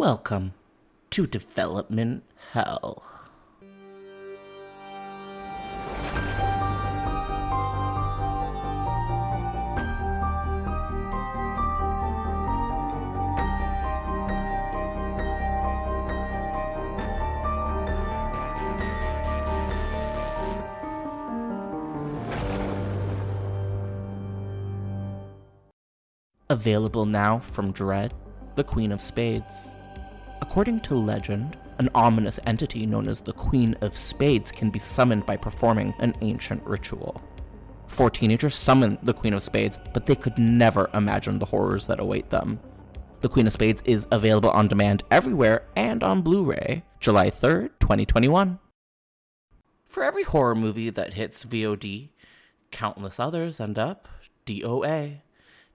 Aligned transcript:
Welcome 0.00 0.54
to 1.10 1.26
Development 1.26 2.24
Hell. 2.52 3.02
Available 26.48 27.04
now 27.04 27.40
from 27.40 27.72
Dread, 27.72 28.14
the 28.54 28.64
Queen 28.64 28.92
of 28.92 29.02
Spades. 29.02 29.74
According 30.42 30.80
to 30.80 30.94
legend, 30.94 31.56
an 31.78 31.90
ominous 31.94 32.40
entity 32.46 32.86
known 32.86 33.08
as 33.08 33.20
the 33.20 33.32
Queen 33.32 33.76
of 33.80 33.96
Spades 33.96 34.50
can 34.50 34.70
be 34.70 34.78
summoned 34.78 35.24
by 35.26 35.36
performing 35.36 35.94
an 35.98 36.14
ancient 36.20 36.62
ritual. 36.64 37.22
Four 37.86 38.10
teenagers 38.10 38.54
summon 38.54 38.98
the 39.02 39.14
Queen 39.14 39.34
of 39.34 39.42
Spades, 39.42 39.78
but 39.92 40.06
they 40.06 40.14
could 40.14 40.38
never 40.38 40.90
imagine 40.94 41.38
the 41.38 41.46
horrors 41.46 41.86
that 41.86 42.00
await 42.00 42.30
them. 42.30 42.60
The 43.20 43.28
Queen 43.28 43.46
of 43.46 43.52
Spades 43.52 43.82
is 43.84 44.06
available 44.10 44.50
on 44.50 44.68
demand 44.68 45.02
everywhere 45.10 45.64
and 45.76 46.02
on 46.02 46.22
Blu 46.22 46.44
ray, 46.44 46.84
July 47.00 47.30
3rd, 47.30 47.70
2021. 47.80 48.58
For 49.86 50.04
every 50.04 50.22
horror 50.22 50.54
movie 50.54 50.90
that 50.90 51.14
hits 51.14 51.44
VOD, 51.44 52.10
countless 52.70 53.20
others 53.20 53.60
end 53.60 53.78
up 53.78 54.08
DOA. 54.46 55.20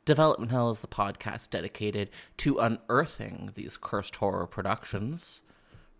Development 0.05 0.51
Hell 0.51 0.69
is 0.69 0.81
the 0.81 0.87
podcast 0.87 1.49
dedicated 1.49 2.11
to 2.37 2.59
unearthing 2.59 3.51
these 3.55 3.75
cursed 3.75 4.17
horror 4.17 4.45
productions. 4.45 5.41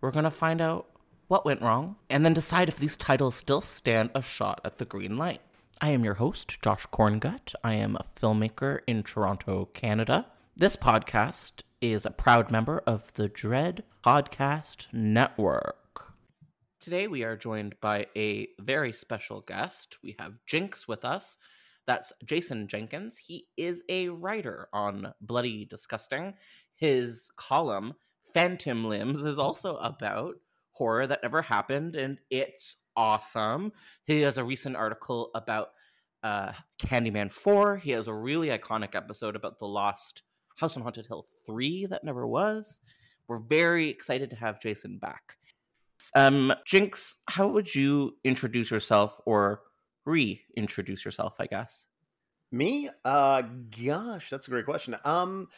We're 0.00 0.12
going 0.12 0.22
to 0.22 0.30
find 0.30 0.60
out 0.60 0.86
what 1.26 1.44
went 1.44 1.60
wrong 1.60 1.96
and 2.08 2.24
then 2.24 2.32
decide 2.32 2.68
if 2.68 2.76
these 2.76 2.96
titles 2.96 3.34
still 3.34 3.60
stand 3.60 4.10
a 4.14 4.22
shot 4.22 4.60
at 4.64 4.78
the 4.78 4.84
green 4.84 5.16
light. 5.16 5.40
I 5.80 5.90
am 5.90 6.04
your 6.04 6.14
host, 6.14 6.62
Josh 6.62 6.86
Korngut. 6.92 7.56
I 7.64 7.74
am 7.74 7.96
a 7.96 8.06
filmmaker 8.14 8.78
in 8.86 9.02
Toronto, 9.02 9.64
Canada. 9.74 10.26
This 10.56 10.76
podcast 10.76 11.62
is 11.80 12.06
a 12.06 12.12
proud 12.12 12.52
member 12.52 12.84
of 12.86 13.12
the 13.14 13.26
Dread 13.28 13.82
Podcast 14.04 14.86
Network. 14.92 16.12
Today 16.78 17.08
we 17.08 17.24
are 17.24 17.36
joined 17.36 17.74
by 17.80 18.06
a 18.16 18.50
very 18.60 18.92
special 18.92 19.40
guest. 19.40 19.98
We 20.00 20.14
have 20.20 20.34
Jinx 20.46 20.86
with 20.86 21.04
us. 21.04 21.38
That's 21.86 22.12
Jason 22.24 22.68
Jenkins. 22.68 23.16
He 23.16 23.46
is 23.56 23.82
a 23.88 24.08
writer 24.08 24.68
on 24.72 25.12
Bloody 25.20 25.64
Disgusting. 25.64 26.34
His 26.74 27.30
column, 27.36 27.94
Phantom 28.34 28.84
Limbs, 28.84 29.24
is 29.24 29.38
also 29.38 29.76
about 29.76 30.34
horror 30.72 31.06
that 31.06 31.22
never 31.22 31.42
happened, 31.42 31.96
and 31.96 32.18
it's 32.30 32.76
awesome. 32.96 33.72
He 34.04 34.22
has 34.22 34.38
a 34.38 34.44
recent 34.44 34.76
article 34.76 35.30
about 35.34 35.68
uh, 36.22 36.52
Candyman 36.78 37.32
4. 37.32 37.76
He 37.76 37.92
has 37.92 38.08
a 38.08 38.14
really 38.14 38.48
iconic 38.48 38.94
episode 38.94 39.36
about 39.36 39.58
the 39.58 39.66
lost 39.66 40.22
House 40.58 40.76
on 40.76 40.82
Haunted 40.82 41.06
Hill 41.06 41.26
3 41.46 41.86
that 41.86 42.04
never 42.04 42.26
was. 42.26 42.80
We're 43.28 43.38
very 43.38 43.88
excited 43.88 44.30
to 44.30 44.36
have 44.36 44.60
Jason 44.60 44.98
back. 44.98 45.36
Um, 46.14 46.52
Jinx, 46.66 47.16
how 47.28 47.48
would 47.48 47.74
you 47.74 48.16
introduce 48.24 48.70
yourself 48.70 49.20
or 49.26 49.60
reintroduce 50.06 51.04
yourself, 51.04 51.34
I 51.38 51.46
guess. 51.46 51.86
Me? 52.50 52.88
Uh 53.04 53.42
gosh, 53.42 54.30
that's 54.30 54.46
a 54.46 54.50
great 54.50 54.64
question. 54.64 54.96
Um 55.04 55.48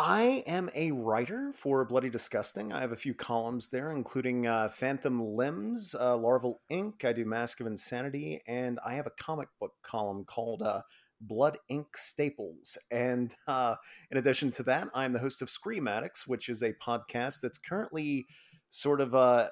I 0.00 0.44
am 0.46 0.70
a 0.76 0.92
writer 0.92 1.52
for 1.52 1.84
Bloody 1.84 2.08
Disgusting. 2.08 2.72
I 2.72 2.80
have 2.82 2.92
a 2.92 2.96
few 2.96 3.14
columns 3.14 3.68
there, 3.68 3.90
including 3.90 4.46
uh, 4.46 4.68
Phantom 4.68 5.20
Limbs, 5.20 5.92
uh, 5.98 6.16
Larval 6.16 6.60
Ink. 6.68 7.04
I 7.04 7.12
do 7.12 7.24
Mask 7.24 7.58
of 7.58 7.66
Insanity, 7.66 8.40
and 8.46 8.78
I 8.86 8.94
have 8.94 9.08
a 9.08 9.12
comic 9.18 9.48
book 9.58 9.74
column 9.82 10.24
called 10.24 10.62
uh, 10.62 10.82
Blood 11.20 11.58
Ink 11.68 11.96
Staples. 11.96 12.78
And 12.92 13.34
uh, 13.48 13.74
in 14.12 14.18
addition 14.18 14.52
to 14.52 14.62
that, 14.64 14.86
I'm 14.94 15.12
the 15.12 15.18
host 15.18 15.42
of 15.42 15.50
Scream 15.50 15.88
Addicts, 15.88 16.28
which 16.28 16.48
is 16.48 16.62
a 16.62 16.74
podcast 16.74 17.40
that's 17.40 17.58
currently 17.58 18.28
sort 18.70 19.00
of 19.00 19.16
uh, 19.16 19.48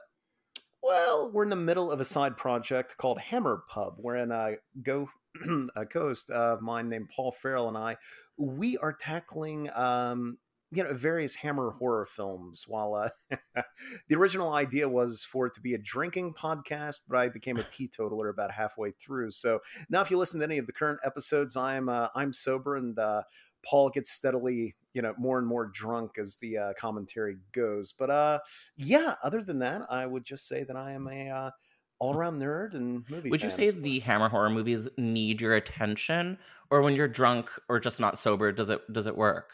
well, 0.87 1.31
we're 1.33 1.43
in 1.43 1.51
the 1.51 1.57
middle 1.57 1.91
of 1.91 2.01
a 2.01 2.05
side 2.05 2.37
project 2.37 2.97
called 2.97 3.19
Hammer 3.19 3.65
Pub, 3.69 3.95
wherein 3.99 4.31
uh, 4.31 4.53
go 4.83 5.09
a 5.77 5.85
co-host 5.85 6.31
of 6.31 6.63
mine 6.63 6.89
named 6.89 7.11
Paul 7.15 7.33
Farrell 7.33 7.69
and 7.69 7.77
I, 7.77 7.97
we 8.37 8.79
are 8.79 8.93
tackling 8.93 9.69
um, 9.75 10.39
you 10.71 10.85
know 10.85 10.93
various 10.95 11.37
Hammer 11.37 11.71
horror 11.71 12.07
films. 12.07 12.67
While 12.69 12.95
uh, 12.95 13.37
the 14.09 14.17
original 14.17 14.53
idea 14.53 14.89
was 14.89 15.25
for 15.25 15.47
it 15.47 15.55
to 15.55 15.61
be 15.61 15.75
a 15.75 15.79
drinking 15.79 16.35
podcast, 16.35 17.03
but 17.09 17.19
I 17.19 17.29
became 17.29 17.57
a 17.57 17.65
teetotaler 17.65 18.29
about 18.29 18.53
halfway 18.53 18.93
through. 18.93 19.33
So 19.33 19.61
now, 19.91 20.03
if 20.03 20.11
you 20.11 20.19
listen 20.19 20.39
to 20.41 20.47
any 20.47 20.59
of 20.59 20.67
the 20.67 20.73
current 20.73 21.01
episodes, 21.05 21.57
I'm 21.57 21.89
uh, 21.89 22.09
I'm 22.15 22.33
sober 22.33 22.77
and 22.77 22.97
uh, 22.97 23.23
Paul 23.65 23.91
gets 23.91 24.13
steadily, 24.13 24.77
you 24.97 25.03
know, 25.03 25.13
more 25.19 25.39
and 25.39 25.47
more 25.47 25.67
drunk 25.67 26.13
as 26.19 26.37
the 26.37 26.57
uh, 26.57 26.73
commentary 26.79 27.37
goes. 27.53 27.93
But 27.93 28.09
uh, 28.09 28.39
yeah, 28.79 29.15
other 29.23 29.43
than 29.43 29.59
that, 29.59 29.83
I 29.91 30.07
would 30.07 30.25
just 30.25 30.49
say 30.49 30.65
that 30.65 30.75
I 30.75 30.93
am 30.93 31.07
a 31.07 31.29
uh, 31.29 31.51
all 31.99 32.17
around 32.17 32.41
nerd 32.41 32.73
and 32.73 33.05
movie. 33.11 33.29
Would 33.29 33.43
you 33.43 33.51
say 33.51 33.71
the 33.71 33.99
Hammer 34.01 34.31
horror 34.31 34.49
movies 34.49 34.89
need 34.97 35.43
your 35.43 35.55
attention, 35.55 36.39
or 36.71 36.81
when 36.81 36.95
you're 36.95 37.09
drunk 37.09 37.51
or 37.69 37.79
just 37.79 38.01
not 38.01 38.19
sober, 38.19 38.53
does 38.53 38.71
it 38.71 38.91
does 38.91 39.07
it 39.07 39.15
work? 39.15 39.51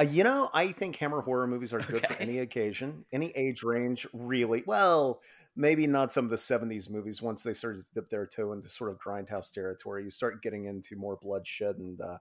Uh, 0.00 0.04
you 0.04 0.24
know, 0.24 0.48
I 0.54 0.72
think 0.72 0.96
Hammer 0.96 1.20
horror 1.20 1.46
movies 1.46 1.74
are 1.74 1.80
good 1.80 2.02
okay. 2.02 2.14
for 2.14 2.20
any 2.22 2.38
occasion, 2.38 3.04
any 3.12 3.32
age 3.36 3.62
range, 3.62 4.06
really. 4.14 4.64
Well, 4.66 5.20
maybe 5.56 5.86
not 5.86 6.12
some 6.12 6.24
of 6.24 6.30
the 6.30 6.36
70s 6.36 6.90
movies 6.90 7.22
once 7.22 7.42
they 7.42 7.52
started 7.52 7.80
to 7.80 7.86
dip 7.94 8.10
their 8.10 8.26
toe 8.26 8.52
into 8.52 8.68
sort 8.68 8.90
of 8.90 8.98
grindhouse 8.98 9.52
territory 9.52 10.04
you 10.04 10.10
start 10.10 10.42
getting 10.42 10.66
into 10.66 10.96
more 10.96 11.16
bloodshed 11.20 11.76
and 11.76 12.00
uh, 12.00 12.18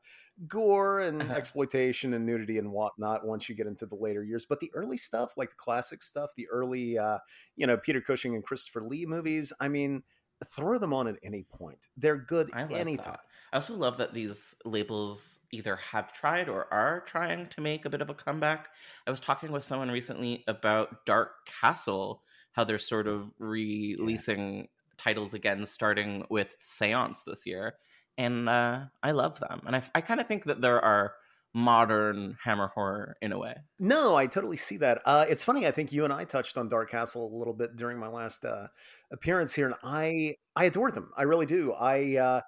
gore 0.47 0.99
and 0.99 1.21
uh-huh. 1.21 1.33
exploitation 1.33 2.13
and 2.13 2.25
nudity 2.25 2.57
and 2.57 2.71
whatnot 2.71 3.25
once 3.25 3.49
you 3.49 3.55
get 3.55 3.67
into 3.67 3.85
the 3.85 3.95
later 3.95 4.23
years 4.23 4.45
but 4.45 4.59
the 4.59 4.71
early 4.73 4.97
stuff 4.97 5.33
like 5.37 5.49
the 5.49 5.55
classic 5.55 6.01
stuff 6.01 6.31
the 6.35 6.47
early 6.49 6.97
uh, 6.97 7.17
you 7.55 7.67
know 7.67 7.77
peter 7.77 8.01
cushing 8.01 8.35
and 8.35 8.43
christopher 8.43 8.81
lee 8.81 9.05
movies 9.05 9.51
i 9.59 9.67
mean 9.67 10.03
throw 10.45 10.77
them 10.77 10.93
on 10.93 11.07
at 11.07 11.15
any 11.23 11.43
point 11.43 11.79
they're 11.97 12.17
good 12.17 12.49
I 12.53 12.63
anytime 12.65 13.13
that. 13.13 13.21
I 13.53 13.57
also 13.57 13.75
love 13.75 13.99
that 13.99 14.15
these 14.15 14.55
labels 14.65 15.39
either 15.51 15.75
have 15.75 16.11
tried 16.11 16.49
or 16.49 16.73
are 16.73 17.01
trying 17.01 17.47
to 17.49 17.61
make 17.61 17.85
a 17.85 17.89
bit 17.89 18.01
of 18.01 18.09
a 18.09 18.15
comeback. 18.15 18.69
I 19.05 19.11
was 19.11 19.19
talking 19.19 19.51
with 19.51 19.63
someone 19.63 19.91
recently 19.91 20.43
about 20.47 21.05
Dark 21.05 21.45
Castle, 21.45 22.23
how 22.53 22.63
they're 22.63 22.79
sort 22.79 23.07
of 23.07 23.29
releasing 23.39 24.57
yes. 24.57 24.67
titles 24.97 25.33
again, 25.33 25.65
starting 25.65 26.25
with 26.29 26.55
Seance 26.59 27.21
this 27.21 27.45
year. 27.45 27.75
And 28.17 28.47
uh, 28.47 28.85
I 29.01 29.11
love 29.11 29.39
them. 29.39 29.61
And 29.65 29.75
I, 29.75 29.83
I 29.95 30.01
kind 30.01 30.19
of 30.19 30.27
think 30.27 30.45
that 30.45 30.61
there 30.61 30.79
are 30.79 31.13
modern 31.53 32.37
hammer 32.43 32.67
horror 32.67 33.15
in 33.21 33.31
a 33.31 33.37
way. 33.37 33.55
No, 33.79 34.15
I 34.15 34.27
totally 34.27 34.57
see 34.57 34.77
that. 34.77 35.01
Uh, 35.05 35.25
it's 35.27 35.43
funny. 35.43 35.67
I 35.67 35.71
think 35.71 35.91
you 35.91 36.03
and 36.03 36.13
I 36.13 36.23
touched 36.23 36.57
on 36.57 36.67
Dark 36.67 36.89
Castle 36.89 37.31
a 37.31 37.37
little 37.37 37.53
bit 37.53 37.75
during 37.75 37.99
my 37.99 38.07
last 38.07 38.43
uh, 38.43 38.67
appearance 39.11 39.53
here, 39.53 39.67
and 39.67 39.75
I 39.83 40.35
I 40.55 40.65
adore 40.65 40.91
them. 40.91 41.11
I 41.15 41.23
really 41.23 41.45
do. 41.45 41.73
I 41.73 42.17
uh, 42.17 42.41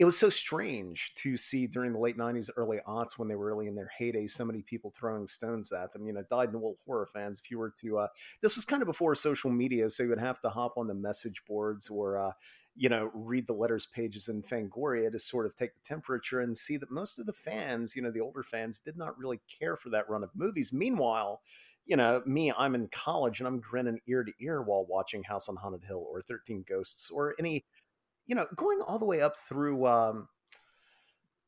it 0.00 0.06
was 0.06 0.18
so 0.18 0.30
strange 0.30 1.12
to 1.14 1.36
see 1.36 1.66
during 1.66 1.92
the 1.92 1.98
late 1.98 2.16
90s 2.16 2.48
early 2.56 2.78
aughts 2.88 3.18
when 3.18 3.28
they 3.28 3.36
were 3.36 3.46
really 3.46 3.66
in 3.66 3.74
their 3.74 3.90
heyday 3.98 4.26
so 4.26 4.46
many 4.46 4.62
people 4.62 4.90
throwing 4.90 5.28
stones 5.28 5.70
at 5.72 5.92
them 5.92 6.06
you 6.06 6.12
know 6.12 6.24
dyed 6.30 6.48
in 6.48 6.54
the 6.54 6.74
horror 6.86 7.06
fans 7.12 7.40
if 7.44 7.50
you 7.50 7.58
were 7.58 7.70
to 7.70 7.98
uh, 7.98 8.08
this 8.40 8.56
was 8.56 8.64
kind 8.64 8.82
of 8.82 8.86
before 8.86 9.14
social 9.14 9.50
media 9.50 9.90
so 9.90 10.02
you 10.02 10.08
would 10.08 10.18
have 10.18 10.40
to 10.40 10.48
hop 10.48 10.72
on 10.78 10.88
the 10.88 10.94
message 10.94 11.42
boards 11.46 11.88
or 11.90 12.18
uh, 12.18 12.32
you 12.74 12.88
know 12.88 13.10
read 13.12 13.46
the 13.46 13.52
letters 13.52 13.86
pages 13.86 14.28
in 14.28 14.42
fangoria 14.42 15.12
to 15.12 15.18
sort 15.18 15.44
of 15.44 15.54
take 15.54 15.74
the 15.74 15.86
temperature 15.86 16.40
and 16.40 16.56
see 16.56 16.78
that 16.78 16.90
most 16.90 17.18
of 17.18 17.26
the 17.26 17.32
fans 17.32 17.94
you 17.94 18.00
know 18.00 18.10
the 18.10 18.20
older 18.20 18.42
fans 18.42 18.80
did 18.80 18.96
not 18.96 19.18
really 19.18 19.40
care 19.60 19.76
for 19.76 19.90
that 19.90 20.08
run 20.08 20.24
of 20.24 20.30
movies. 20.34 20.72
Meanwhile 20.72 21.42
you 21.86 21.96
know, 21.96 22.22
me, 22.24 22.52
I'm 22.56 22.76
in 22.76 22.86
college 22.92 23.40
and 23.40 23.48
I'm 23.48 23.58
grinning 23.58 23.98
ear 24.06 24.22
to 24.22 24.32
ear 24.38 24.62
while 24.62 24.86
watching 24.88 25.24
House 25.24 25.48
on 25.48 25.56
Haunted 25.56 25.82
Hill 25.84 26.06
or 26.08 26.20
13 26.20 26.64
Ghosts 26.68 27.10
or 27.10 27.34
any 27.36 27.64
you 28.30 28.36
know, 28.36 28.46
going 28.54 28.78
all 28.86 29.00
the 29.00 29.06
way 29.06 29.20
up 29.20 29.36
through 29.36 29.88
um, 29.88 30.28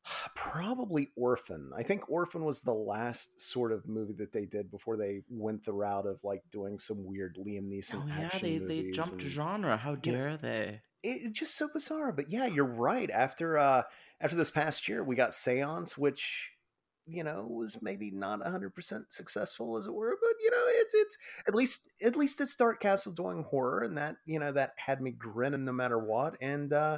probably 0.35 1.11
Orphan. 1.15 1.71
I 1.75 1.81
think 1.81 2.09
Orphan 2.09 2.43
was 2.43 2.61
the 2.61 2.73
last 2.73 3.39
sort 3.39 3.71
of 3.71 3.87
movie 3.87 4.13
that 4.17 4.33
they 4.33 4.45
did 4.45 4.69
before 4.69 4.97
they 4.97 5.21
went 5.29 5.63
the 5.63 5.71
route 5.71 6.05
of 6.05 6.25
like 6.25 6.41
doing 6.51 6.77
some 6.77 7.05
weird 7.05 7.37
Liam 7.37 7.71
Neeson 7.71 8.03
oh, 8.05 8.11
action 8.11 8.51
yeah, 8.51 8.59
they, 8.59 8.81
they 8.81 8.91
jumped 8.91 9.13
and, 9.13 9.21
genre. 9.21 9.77
How 9.77 9.95
dare 9.95 10.31
know, 10.31 10.37
they? 10.37 10.81
It, 11.03 11.21
it's 11.23 11.39
just 11.39 11.55
so 11.55 11.69
bizarre. 11.73 12.11
But 12.11 12.29
yeah, 12.29 12.47
you're 12.47 12.65
right. 12.65 13.09
After 13.09 13.57
uh 13.57 13.83
after 14.19 14.35
this 14.35 14.51
past 14.51 14.89
year, 14.89 15.05
we 15.05 15.15
got 15.15 15.33
Seance, 15.33 15.97
which 15.97 16.51
you 17.05 17.23
know 17.23 17.45
was 17.49 17.81
maybe 17.81 18.11
not 18.11 18.39
100% 18.39 19.03
successful 19.09 19.77
as 19.77 19.85
it 19.85 19.93
were 19.93 20.17
but 20.21 20.35
you 20.41 20.51
know 20.51 20.63
it's 20.67 20.93
it's 20.93 21.17
at 21.47 21.55
least 21.55 21.91
at 22.03 22.15
least 22.15 22.39
it's 22.39 22.55
dark 22.55 22.79
castle 22.79 23.11
doing 23.13 23.43
horror 23.43 23.83
and 23.83 23.97
that 23.97 24.15
you 24.25 24.39
know 24.39 24.51
that 24.51 24.71
had 24.77 25.01
me 25.01 25.11
grinning 25.11 25.65
no 25.65 25.73
matter 25.73 25.99
what 25.99 26.35
and 26.41 26.71
uh 26.73 26.97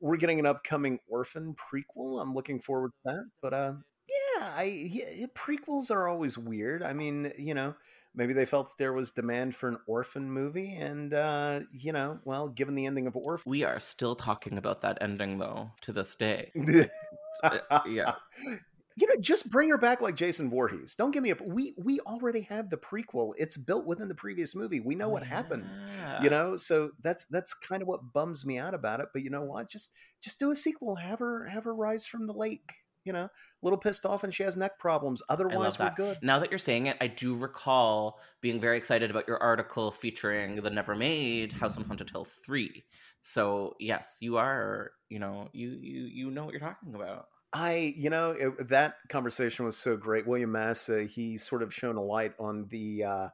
we're 0.00 0.16
getting 0.16 0.38
an 0.38 0.46
upcoming 0.46 1.00
orphan 1.08 1.56
prequel. 1.56 2.22
I'm 2.22 2.32
looking 2.34 2.60
forward 2.60 2.92
to 2.94 3.00
that 3.06 3.24
but 3.42 3.54
uh 3.54 3.72
yeah 4.08 4.52
i 4.56 4.62
yeah, 4.64 5.26
prequels 5.34 5.90
are 5.90 6.08
always 6.08 6.38
weird. 6.38 6.82
I 6.82 6.92
mean 6.92 7.32
you 7.38 7.54
know 7.54 7.74
maybe 8.14 8.32
they 8.32 8.44
felt 8.44 8.68
that 8.68 8.78
there 8.78 8.92
was 8.92 9.12
demand 9.12 9.54
for 9.56 9.68
an 9.68 9.78
orphan 9.86 10.30
movie 10.30 10.74
and 10.74 11.14
uh 11.14 11.60
you 11.72 11.92
know 11.92 12.18
well 12.24 12.48
given 12.48 12.74
the 12.74 12.86
ending 12.86 13.06
of 13.06 13.16
orphan 13.16 13.50
we 13.50 13.64
are 13.64 13.80
still 13.80 14.14
talking 14.14 14.58
about 14.58 14.82
that 14.82 14.98
ending 15.00 15.38
though 15.38 15.70
to 15.82 15.92
this 15.92 16.14
day. 16.14 16.52
Uh, 17.40 17.78
yeah 17.86 18.14
you 18.98 19.06
know, 19.06 19.14
just 19.20 19.48
bring 19.48 19.68
her 19.70 19.78
back 19.78 20.00
like 20.00 20.16
Jason 20.16 20.50
Voorhees. 20.50 20.96
Don't 20.96 21.12
give 21.12 21.22
me 21.22 21.30
a. 21.30 21.36
We 21.40 21.74
we 21.78 22.00
already 22.00 22.42
have 22.42 22.68
the 22.68 22.76
prequel. 22.76 23.32
It's 23.38 23.56
built 23.56 23.86
within 23.86 24.08
the 24.08 24.14
previous 24.14 24.56
movie. 24.56 24.80
We 24.80 24.96
know 24.96 25.08
what 25.08 25.22
yeah. 25.22 25.28
happened. 25.28 25.66
You 26.20 26.30
know, 26.30 26.56
so 26.56 26.90
that's 27.02 27.26
that's 27.26 27.54
kind 27.54 27.80
of 27.80 27.86
what 27.86 28.12
bums 28.12 28.44
me 28.44 28.58
out 28.58 28.74
about 28.74 28.98
it. 28.98 29.06
But 29.12 29.22
you 29.22 29.30
know 29.30 29.44
what? 29.44 29.70
Just 29.70 29.92
just 30.20 30.40
do 30.40 30.50
a 30.50 30.56
sequel. 30.56 30.96
Have 30.96 31.20
her 31.20 31.46
have 31.46 31.64
her 31.64 31.74
rise 31.74 32.06
from 32.06 32.26
the 32.26 32.32
lake. 32.32 32.72
You 33.04 33.12
know, 33.12 33.24
a 33.24 33.30
little 33.62 33.78
pissed 33.78 34.04
off 34.04 34.24
and 34.24 34.34
she 34.34 34.42
has 34.42 34.56
neck 34.56 34.78
problems. 34.78 35.22
Otherwise, 35.28 35.78
we're 35.78 35.94
good. 35.96 36.18
Now 36.20 36.40
that 36.40 36.50
you're 36.50 36.58
saying 36.58 36.88
it, 36.88 36.96
I 37.00 37.06
do 37.06 37.34
recall 37.34 38.20
being 38.42 38.60
very 38.60 38.76
excited 38.76 39.10
about 39.10 39.28
your 39.28 39.40
article 39.40 39.92
featuring 39.92 40.56
the 40.56 40.70
Never 40.70 40.94
Made 40.94 41.52
House 41.52 41.78
on 41.78 41.84
Haunted 41.84 42.10
Hill 42.10 42.26
three. 42.44 42.84
So 43.20 43.76
yes, 43.78 44.18
you 44.20 44.38
are. 44.38 44.90
You 45.08 45.20
know, 45.20 45.48
you 45.52 45.70
you 45.80 46.00
you 46.02 46.30
know 46.30 46.44
what 46.44 46.52
you're 46.52 46.60
talking 46.60 46.94
about. 46.94 47.26
I, 47.52 47.94
you 47.96 48.10
know, 48.10 48.32
it, 48.32 48.68
that 48.68 48.96
conversation 49.08 49.64
was 49.64 49.76
so 49.76 49.96
great. 49.96 50.26
William 50.26 50.52
Massa, 50.52 51.04
he 51.04 51.38
sort 51.38 51.62
of 51.62 51.72
shone 51.72 51.96
a 51.96 52.02
light 52.02 52.34
on 52.38 52.66
the 52.68 53.04
uh, 53.04 53.28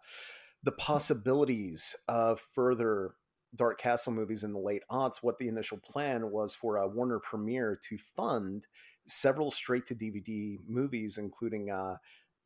the 0.63 0.73
possibilities 0.73 1.97
of 2.09 2.41
further 2.55 3.15
Dark 3.55 3.81
Castle 3.81 4.13
movies 4.13 4.45
in 4.45 4.53
the 4.53 4.59
late 4.59 4.85
aughts. 4.91 5.23
What 5.23 5.39
the 5.39 5.49
initial 5.49 5.79
plan 5.79 6.31
was 6.31 6.55
for 6.55 6.77
a 6.77 6.89
Warner 6.89 7.19
Premiere 7.19 7.79
to 7.89 7.99
fund 8.17 8.67
several 9.07 9.51
straight 9.51 9.87
to 9.89 9.95
DVD 9.95 10.59
movies, 10.67 11.19
including, 11.19 11.71
uh, 11.71 11.97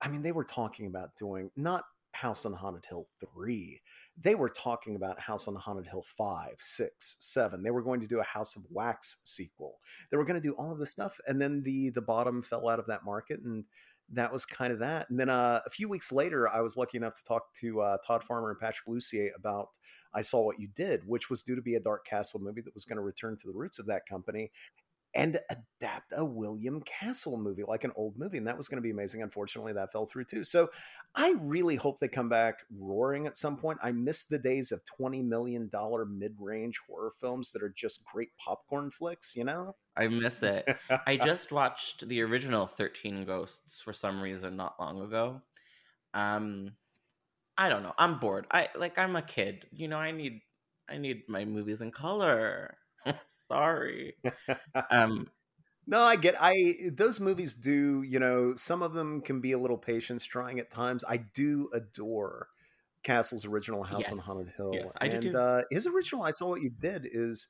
I 0.00 0.08
mean, 0.08 0.22
they 0.22 0.32
were 0.32 0.44
talking 0.44 0.86
about 0.86 1.16
doing 1.16 1.50
not 1.56 1.84
House 2.20 2.44
on 2.44 2.52
Haunted 2.52 2.84
Hill 2.84 3.06
3. 3.20 3.80
They 4.20 4.34
were 4.34 4.48
talking 4.48 4.96
about 4.96 5.20
House 5.20 5.46
on 5.46 5.54
Haunted 5.54 5.86
Hill 5.86 6.04
5, 6.16 6.54
6, 6.58 7.16
7. 7.20 7.62
They 7.62 7.70
were 7.70 7.82
going 7.82 8.00
to 8.00 8.06
do 8.06 8.18
a 8.18 8.24
House 8.24 8.56
of 8.56 8.64
Wax 8.70 9.18
sequel. 9.24 9.78
They 10.10 10.16
were 10.16 10.24
going 10.24 10.40
to 10.40 10.46
do 10.46 10.54
all 10.54 10.72
of 10.72 10.78
this 10.78 10.90
stuff. 10.90 11.20
And 11.26 11.40
then 11.40 11.62
the 11.62 11.90
the 11.90 12.02
bottom 12.02 12.42
fell 12.42 12.68
out 12.68 12.80
of 12.80 12.86
that 12.86 13.04
market 13.04 13.40
and 13.40 13.64
that 14.10 14.32
was 14.32 14.46
kind 14.46 14.72
of 14.72 14.78
that. 14.78 15.08
And 15.10 15.20
then 15.20 15.28
uh, 15.28 15.60
a 15.66 15.70
few 15.70 15.88
weeks 15.88 16.10
later, 16.10 16.48
I 16.48 16.60
was 16.60 16.76
lucky 16.76 16.96
enough 16.96 17.14
to 17.18 17.24
talk 17.24 17.52
to 17.60 17.82
uh, 17.82 17.96
Todd 18.06 18.24
Farmer 18.24 18.50
and 18.50 18.58
Patrick 18.58 18.88
Lussier 18.88 19.28
about 19.36 19.68
I 20.14 20.22
Saw 20.22 20.42
What 20.42 20.58
You 20.58 20.68
Did, 20.74 21.06
which 21.06 21.28
was 21.28 21.42
due 21.42 21.54
to 21.54 21.62
be 21.62 21.74
a 21.74 21.80
Dark 21.80 22.06
Castle 22.06 22.40
movie 22.40 22.62
that 22.62 22.74
was 22.74 22.86
going 22.86 22.96
to 22.96 23.02
return 23.02 23.36
to 23.36 23.46
the 23.46 23.52
roots 23.52 23.78
of 23.78 23.86
that 23.86 24.06
company 24.08 24.50
and 25.14 25.40
adapt 25.50 26.12
a 26.14 26.24
William 26.24 26.82
Castle 26.82 27.38
movie, 27.38 27.62
like 27.62 27.84
an 27.84 27.92
old 27.96 28.18
movie. 28.18 28.38
And 28.38 28.46
that 28.46 28.56
was 28.56 28.68
going 28.68 28.76
to 28.76 28.82
be 28.82 28.90
amazing. 28.90 29.22
Unfortunately, 29.22 29.72
that 29.72 29.90
fell 29.90 30.06
through 30.06 30.24
too. 30.24 30.44
So 30.44 30.68
I 31.14 31.34
really 31.40 31.76
hope 31.76 31.98
they 31.98 32.08
come 32.08 32.28
back 32.28 32.58
roaring 32.78 33.26
at 33.26 33.36
some 33.36 33.56
point. 33.56 33.78
I 33.82 33.92
miss 33.92 34.24
the 34.24 34.38
days 34.38 34.70
of 34.70 34.82
$20 35.00 35.24
million 35.24 35.70
mid 36.10 36.36
range 36.38 36.80
horror 36.86 37.12
films 37.20 37.52
that 37.52 37.62
are 37.62 37.72
just 37.74 38.04
great 38.04 38.30
popcorn 38.38 38.90
flicks, 38.90 39.34
you 39.34 39.44
know? 39.44 39.76
I 39.96 40.08
miss 40.08 40.42
it. 40.42 40.68
I 41.06 41.16
just 41.24 41.52
watched 41.52 42.06
the 42.06 42.20
original 42.22 42.66
13 42.66 43.24
Ghosts 43.24 43.80
for 43.80 43.92
some 43.92 44.20
reason 44.20 44.56
not 44.56 44.78
long 44.78 45.00
ago. 45.00 45.40
Um, 46.14 46.72
I 47.56 47.68
don't 47.68 47.82
know. 47.82 47.94
I'm 47.98 48.18
bored. 48.18 48.46
I 48.50 48.68
like 48.76 48.98
I'm 48.98 49.16
a 49.16 49.22
kid. 49.22 49.66
You 49.72 49.88
know, 49.88 49.98
I 49.98 50.12
need 50.12 50.40
I 50.88 50.96
need 50.96 51.22
my 51.28 51.44
movies 51.44 51.80
in 51.80 51.90
color. 51.90 52.76
Sorry. 53.26 54.14
um, 54.90 55.28
no, 55.86 56.00
I 56.00 56.16
get. 56.16 56.34
I 56.38 56.74
those 56.92 57.18
movies 57.18 57.54
do. 57.54 58.02
You 58.02 58.18
know, 58.18 58.54
some 58.54 58.82
of 58.82 58.92
them 58.92 59.20
can 59.20 59.40
be 59.40 59.52
a 59.52 59.58
little 59.58 59.78
patience 59.78 60.24
trying 60.24 60.58
at 60.58 60.70
times. 60.70 61.04
I 61.08 61.16
do 61.16 61.70
adore 61.72 62.48
Castle's 63.02 63.44
original 63.44 63.82
House 63.82 64.02
yes. 64.02 64.12
on 64.12 64.18
Haunted 64.18 64.52
Hill, 64.56 64.72
yes, 64.74 64.92
I 65.00 65.06
and 65.06 65.22
do 65.22 65.36
uh, 65.36 65.62
his 65.70 65.86
original. 65.86 66.22
I 66.22 66.30
saw 66.30 66.48
what 66.48 66.62
you 66.62 66.70
did 66.70 67.08
is. 67.10 67.48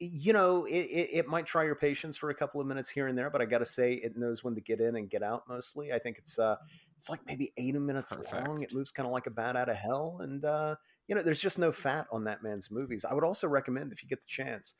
You 0.00 0.32
know, 0.32 0.64
it, 0.64 0.72
it, 0.72 1.10
it, 1.12 1.28
might 1.28 1.46
try 1.46 1.62
your 1.62 1.76
patience 1.76 2.16
for 2.16 2.30
a 2.30 2.34
couple 2.34 2.60
of 2.60 2.66
minutes 2.66 2.90
here 2.90 3.06
and 3.06 3.16
there, 3.16 3.30
but 3.30 3.40
I 3.40 3.44
got 3.44 3.58
to 3.58 3.64
say, 3.64 3.92
it 3.92 4.16
knows 4.16 4.42
when 4.42 4.56
to 4.56 4.60
get 4.60 4.80
in 4.80 4.96
and 4.96 5.08
get 5.08 5.22
out. 5.22 5.44
Mostly, 5.48 5.92
I 5.92 6.00
think 6.00 6.18
it's 6.18 6.36
uh, 6.36 6.56
it's 6.96 7.08
like 7.08 7.20
maybe 7.26 7.52
eighty 7.56 7.78
minutes 7.78 8.12
Perfect. 8.12 8.48
long. 8.48 8.62
It 8.62 8.74
moves 8.74 8.90
kind 8.90 9.06
of 9.06 9.12
like 9.12 9.28
a 9.28 9.30
bat 9.30 9.54
out 9.54 9.68
of 9.68 9.76
hell, 9.76 10.18
and 10.20 10.44
uh, 10.44 10.74
you 11.08 11.14
know, 11.14 11.22
there's 11.22 11.40
just 11.40 11.58
no 11.58 11.72
fat 11.72 12.06
on 12.12 12.24
that 12.24 12.42
man's 12.42 12.70
movies. 12.70 13.04
I 13.04 13.14
would 13.14 13.24
also 13.24 13.48
recommend 13.48 13.92
if 13.92 14.02
you 14.02 14.08
get 14.08 14.20
the 14.20 14.26
chance, 14.26 14.74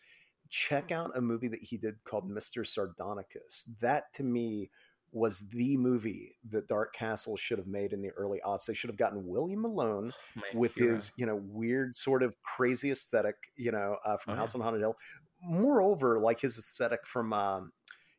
check 0.51 0.93
out 0.93 1.17
a 1.17 1.21
movie 1.21 1.49
that 1.49 1.63
he 1.63 1.79
did 1.79 2.05
called 2.05 2.31
Mr. 2.31 2.65
Sardonicus. 2.67 3.65
That 3.81 4.13
to 4.15 4.23
me 4.23 4.71
was 5.11 5.49
the 5.49 5.77
movie 5.79 6.37
that 6.51 6.69
Dark 6.69 6.95
Castle 6.95 7.37
should 7.37 7.59
have 7.59 7.67
made 7.67 7.95
in 7.95 8.03
the 8.03 8.11
early 8.11 8.41
aughts. 8.47 8.67
They 8.67 8.75
should 8.75 8.91
have 8.91 8.99
gotten 8.99 9.27
William 9.27 9.63
Malone 9.63 10.13
oh, 10.37 10.43
with 10.55 10.75
hero. 10.75 10.93
his, 10.93 11.13
you 11.17 11.25
know, 11.25 11.37
weird 11.37 11.95
sort 11.95 12.23
of 12.23 12.35
crazy 12.43 12.91
aesthetic, 12.91 13.37
you 13.57 13.73
know, 13.73 13.97
uh, 14.05 14.19
from 14.19 14.35
oh, 14.35 14.37
House 14.37 14.55
yeah. 14.55 14.61
on 14.61 14.65
Haunted 14.65 14.83
Hill. 14.83 14.97
Moreover, 15.43 16.19
like 16.19 16.41
his 16.41 16.59
aesthetic 16.59 17.07
from 17.07 17.33
um, 17.33 17.73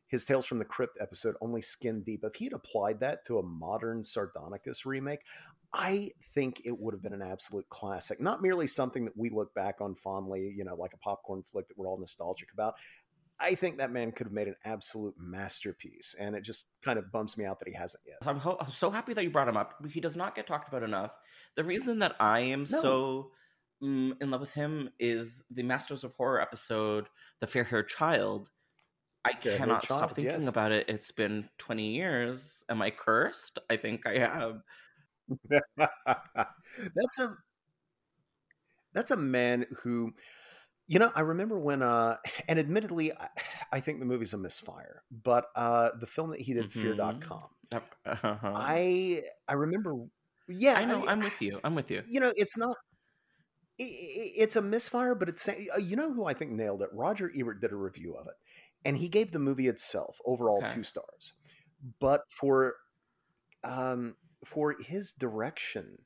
his 0.08 0.24
Tales 0.24 0.46
from 0.46 0.58
the 0.58 0.64
Crypt 0.64 0.98
episode, 1.00 1.36
Only 1.40 1.62
Skin 1.62 2.02
Deep. 2.02 2.24
If 2.24 2.34
he 2.34 2.46
had 2.46 2.54
applied 2.54 2.98
that 3.00 3.24
to 3.26 3.38
a 3.38 3.42
modern 3.42 4.02
Sardonicus 4.02 4.84
remake, 4.84 5.20
I 5.72 6.10
think 6.34 6.62
it 6.64 6.78
would 6.78 6.94
have 6.94 7.02
been 7.02 7.12
an 7.12 7.22
absolute 7.22 7.68
classic. 7.68 8.20
Not 8.20 8.42
merely 8.42 8.66
something 8.66 9.04
that 9.04 9.16
we 9.16 9.30
look 9.30 9.54
back 9.54 9.76
on 9.80 9.94
fondly, 9.94 10.52
you 10.56 10.64
know, 10.64 10.74
like 10.74 10.94
a 10.94 10.98
popcorn 10.98 11.42
flick 11.42 11.68
that 11.68 11.78
we're 11.78 11.86
all 11.86 11.98
nostalgic 11.98 12.52
about. 12.52 12.74
I 13.38 13.54
think 13.54 13.78
that 13.78 13.90
man 13.90 14.12
could 14.12 14.26
have 14.26 14.34
made 14.34 14.48
an 14.48 14.56
absolute 14.64 15.14
masterpiece, 15.18 16.14
and 16.18 16.36
it 16.36 16.42
just 16.42 16.66
kind 16.84 16.98
of 16.98 17.10
bumps 17.10 17.38
me 17.38 17.46
out 17.46 17.58
that 17.60 17.68
he 17.68 17.74
hasn't 17.74 18.02
yet. 18.06 18.18
I'm, 18.26 18.38
ho- 18.38 18.58
I'm 18.60 18.72
so 18.72 18.90
happy 18.90 19.14
that 19.14 19.24
you 19.24 19.30
brought 19.30 19.48
him 19.48 19.56
up. 19.56 19.74
He 19.88 20.00
does 20.00 20.14
not 20.14 20.34
get 20.34 20.46
talked 20.46 20.68
about 20.68 20.82
enough. 20.82 21.12
The 21.56 21.64
reason 21.64 22.00
that 22.00 22.16
I 22.20 22.40
am 22.40 22.60
no. 22.70 22.80
so 22.80 23.30
mm, 23.82 24.12
in 24.20 24.30
love 24.30 24.40
with 24.40 24.52
him 24.52 24.90
is 24.98 25.44
the 25.50 25.62
Masters 25.62 26.04
of 26.04 26.12
Horror 26.14 26.40
episode, 26.40 27.08
"The 27.40 27.46
Fair 27.46 27.64
Haired 27.64 27.88
Child." 27.88 28.50
I 29.24 29.32
Fair 29.32 29.56
cannot 29.56 29.84
stop 29.84 30.14
thinking 30.14 30.34
yes. 30.34 30.48
about 30.48 30.72
it. 30.72 30.88
It's 30.88 31.10
been 31.10 31.48
20 31.58 31.94
years. 31.94 32.64
Am 32.68 32.80
I 32.80 32.90
cursed? 32.90 33.58
I 33.68 33.76
think 33.76 34.06
I 34.06 34.18
have. 34.18 34.62
that's 35.76 37.18
a 37.18 37.36
that's 38.92 39.10
a 39.10 39.16
man 39.16 39.66
who 39.82 40.12
you 40.86 40.98
know 40.98 41.10
i 41.14 41.20
remember 41.20 41.58
when 41.58 41.82
uh 41.82 42.16
and 42.48 42.58
admittedly 42.58 43.12
i, 43.12 43.28
I 43.72 43.80
think 43.80 44.00
the 44.00 44.06
movie's 44.06 44.32
a 44.32 44.38
misfire 44.38 45.02
but 45.10 45.46
uh 45.54 45.90
the 45.98 46.06
film 46.06 46.30
that 46.30 46.40
he 46.40 46.54
did 46.54 46.70
mm-hmm. 46.70 46.80
fear.com 46.80 47.48
uh-huh. 47.72 48.36
i 48.44 49.22
i 49.48 49.52
remember 49.54 49.94
yeah 50.48 50.74
i 50.74 50.84
know 50.84 51.06
I, 51.06 51.12
am 51.12 51.20
with 51.20 51.40
you 51.40 51.60
i'm 51.62 51.74
with 51.74 51.90
you 51.90 52.02
you 52.08 52.18
know 52.18 52.32
it's 52.34 52.58
not 52.58 52.76
it, 53.78 53.84
it's 53.84 54.56
a 54.56 54.62
misfire 54.62 55.14
but 55.14 55.28
it's 55.28 55.48
uh, 55.48 55.54
you 55.80 55.94
know 55.94 56.12
who 56.12 56.26
i 56.26 56.34
think 56.34 56.50
nailed 56.50 56.82
it 56.82 56.88
roger 56.92 57.30
ebert 57.38 57.60
did 57.60 57.70
a 57.70 57.76
review 57.76 58.16
of 58.16 58.26
it 58.26 58.34
and 58.84 58.98
he 58.98 59.08
gave 59.08 59.30
the 59.30 59.38
movie 59.38 59.68
itself 59.68 60.18
overall 60.26 60.64
okay. 60.64 60.74
two 60.74 60.82
stars 60.82 61.34
but 62.00 62.22
for 62.28 62.74
um 63.62 64.16
for 64.44 64.76
his 64.80 65.12
direction, 65.12 66.04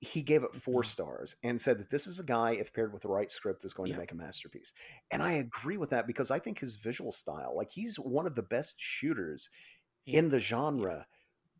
he 0.00 0.22
gave 0.22 0.44
it 0.44 0.54
4 0.54 0.82
Mhm. 0.82 0.84
stars 0.84 1.36
and 1.42 1.60
said 1.60 1.78
that 1.78 1.90
this 1.90 2.06
is 2.06 2.20
a 2.20 2.24
guy, 2.24 2.52
if 2.52 2.72
paired 2.74 2.92
with 2.92 3.02
the 3.02 3.08
right 3.08 3.30
script, 3.30 3.64
is 3.64 3.74
going 3.74 3.90
Yeah. 3.90 3.94
to 3.94 3.98
make 3.98 4.12
a 4.12 4.16
masterpiece. 4.16 4.72
And 5.10 5.22
I 5.22 5.32
agree 5.32 5.78
with 5.78 5.90
that 5.90 6.06
because 6.06 6.30
I 6.30 6.38
think 6.40 6.58
his 6.60 6.76
visual 6.76 7.12
style, 7.12 7.56
like 7.56 7.72
he's 7.72 7.98
one 7.98 8.26
of 8.26 8.34
the 8.36 8.42
best 8.42 8.76
shooters 8.80 9.50
Yeah. 10.06 10.22
in 10.22 10.30
the 10.30 10.40
genre, 10.40 11.06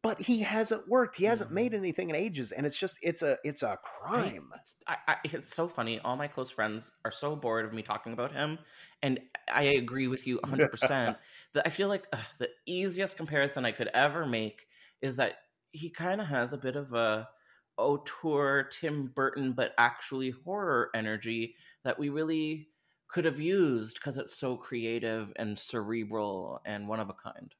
but 0.02 0.22
he 0.22 0.40
hasn't 0.42 0.88
worked. 0.88 1.16
He 1.16 1.24
hasn't 1.26 1.52
made 1.52 1.72
Mhm. 1.72 1.74
anything 1.74 2.10
in 2.10 2.16
ages, 2.16 2.52
and 2.52 2.66
it's 2.66 2.78
just 2.78 2.98
it's 3.02 3.22
a 3.22 3.38
it's 3.44 3.62
a 3.62 3.78
crime. 3.78 4.52
I, 4.86 4.96
I, 5.08 5.16
it's 5.24 5.54
so 5.54 5.68
funny. 5.68 5.98
All 6.00 6.16
my 6.16 6.28
close 6.28 6.50
friends 6.50 6.92
are 7.04 7.10
so 7.10 7.34
bored 7.36 7.64
of 7.64 7.72
me 7.72 7.82
talking 7.82 8.12
about 8.12 8.32
him, 8.32 8.58
and 9.02 9.20
I 9.48 9.62
agree 9.64 10.06
with 10.08 10.26
you 10.26 10.38
100. 10.42 10.70
percent 10.70 11.18
That 11.54 11.66
I 11.66 11.70
feel 11.70 11.88
like 11.88 12.06
ugh, 12.12 12.24
the 12.38 12.50
easiest 12.66 13.16
comparison 13.16 13.64
I 13.64 13.72
could 13.72 13.88
ever 13.88 14.26
make 14.26 14.66
is 15.02 15.16
that 15.16 15.38
he 15.76 15.90
kind 15.90 16.20
of 16.20 16.26
has 16.28 16.52
a 16.52 16.58
bit 16.58 16.76
of 16.76 16.92
a 16.92 17.28
auteur 17.76 18.64
Tim 18.64 19.06
Burton, 19.14 19.52
but 19.52 19.74
actually 19.78 20.30
horror 20.30 20.90
energy 20.94 21.56
that 21.84 21.98
we 21.98 22.08
really 22.08 22.68
could 23.08 23.24
have 23.24 23.38
used 23.38 23.96
because 23.96 24.16
it's 24.16 24.36
so 24.36 24.56
creative 24.56 25.32
and 25.36 25.58
cerebral 25.58 26.60
and 26.64 26.88
one 26.88 27.00
of 27.00 27.08
a 27.08 27.14
kind. 27.14 27.54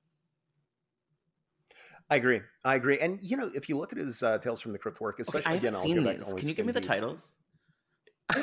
I 2.09 2.17
agree. 2.17 2.41
I 2.65 2.77
agree. 2.77 2.99
And 2.99 3.19
you 3.21 3.37
know, 3.37 3.51
if 3.55 3.69
you 3.69 3.77
look 3.77 3.93
at 3.93 3.99
his 3.99 4.23
uh, 4.23 4.39
Tales 4.39 4.61
from 4.61 4.73
the 4.73 4.79
Crypt 4.79 5.01
work, 5.01 5.17
Okay, 5.17 5.23
especially 5.23 5.53
I 5.53 5.57
again, 5.57 5.75
I'll 5.75 5.83
seen 5.83 5.97
go 5.97 6.05
back 6.05 6.19
to 6.19 6.25
these. 6.25 6.35
Can 6.35 6.49
you 6.49 6.55
give 6.55 6.67
me 6.67 6.73
the 6.73 6.81
titles? 6.81 7.35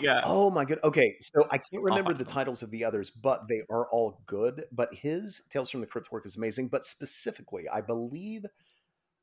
yeah. 0.00 0.20
Oh 0.24 0.50
my 0.50 0.64
good. 0.64 0.80
Okay, 0.82 1.16
so 1.20 1.46
I 1.50 1.58
can't 1.58 1.82
remember 1.82 2.12
the 2.12 2.24
them. 2.24 2.32
titles 2.32 2.62
of 2.62 2.70
the 2.70 2.84
others, 2.84 3.10
but 3.10 3.46
they 3.48 3.62
are 3.70 3.88
all 3.90 4.22
good. 4.26 4.64
But 4.72 4.94
his 4.94 5.42
Tales 5.48 5.70
from 5.70 5.80
the 5.80 5.86
Crypt 5.86 6.10
work 6.10 6.26
is 6.26 6.36
amazing. 6.36 6.68
But 6.68 6.84
specifically, 6.84 7.68
I 7.68 7.80
believe, 7.80 8.46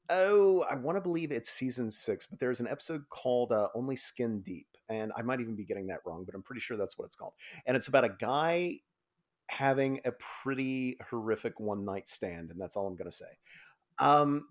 oh, 0.10 0.62
I 0.70 0.76
want 0.76 0.98
to 0.98 1.02
believe 1.02 1.32
it's 1.32 1.50
season 1.50 1.92
six. 1.92 2.26
But 2.26 2.40
there's 2.40 2.60
an 2.60 2.68
episode 2.68 3.06
called 3.10 3.52
uh, 3.52 3.70
"Only 3.76 3.96
Skin 3.96 4.42
Deep," 4.42 4.68
and 4.90 5.12
I 5.16 5.22
might 5.22 5.40
even 5.42 5.56
be 5.56 5.66
getting 5.66 5.88
that 5.88 6.02
wrong, 6.06 6.24
but 6.26 6.36
I'm 6.36 6.44
pretty 6.44 6.62
sure 6.62 6.78
that's 6.78 6.98
what 6.98 7.06
it's 7.06 7.16
called. 7.16 7.34
And 7.66 7.76
it's 7.76 7.88
about 7.88 8.04
a 8.06 8.10
guy 8.10 8.80
having 9.48 10.02
a 10.06 10.12
pretty 10.44 10.98
horrific 11.10 11.60
one 11.60 11.86
night 11.86 12.08
stand, 12.08 12.52
and 12.52 12.60
that's 12.60 12.76
all 12.76 12.88
I'm 12.88 12.96
going 12.96 13.10
to 13.10 13.16
say. 13.16 13.26
Um, 14.00 14.48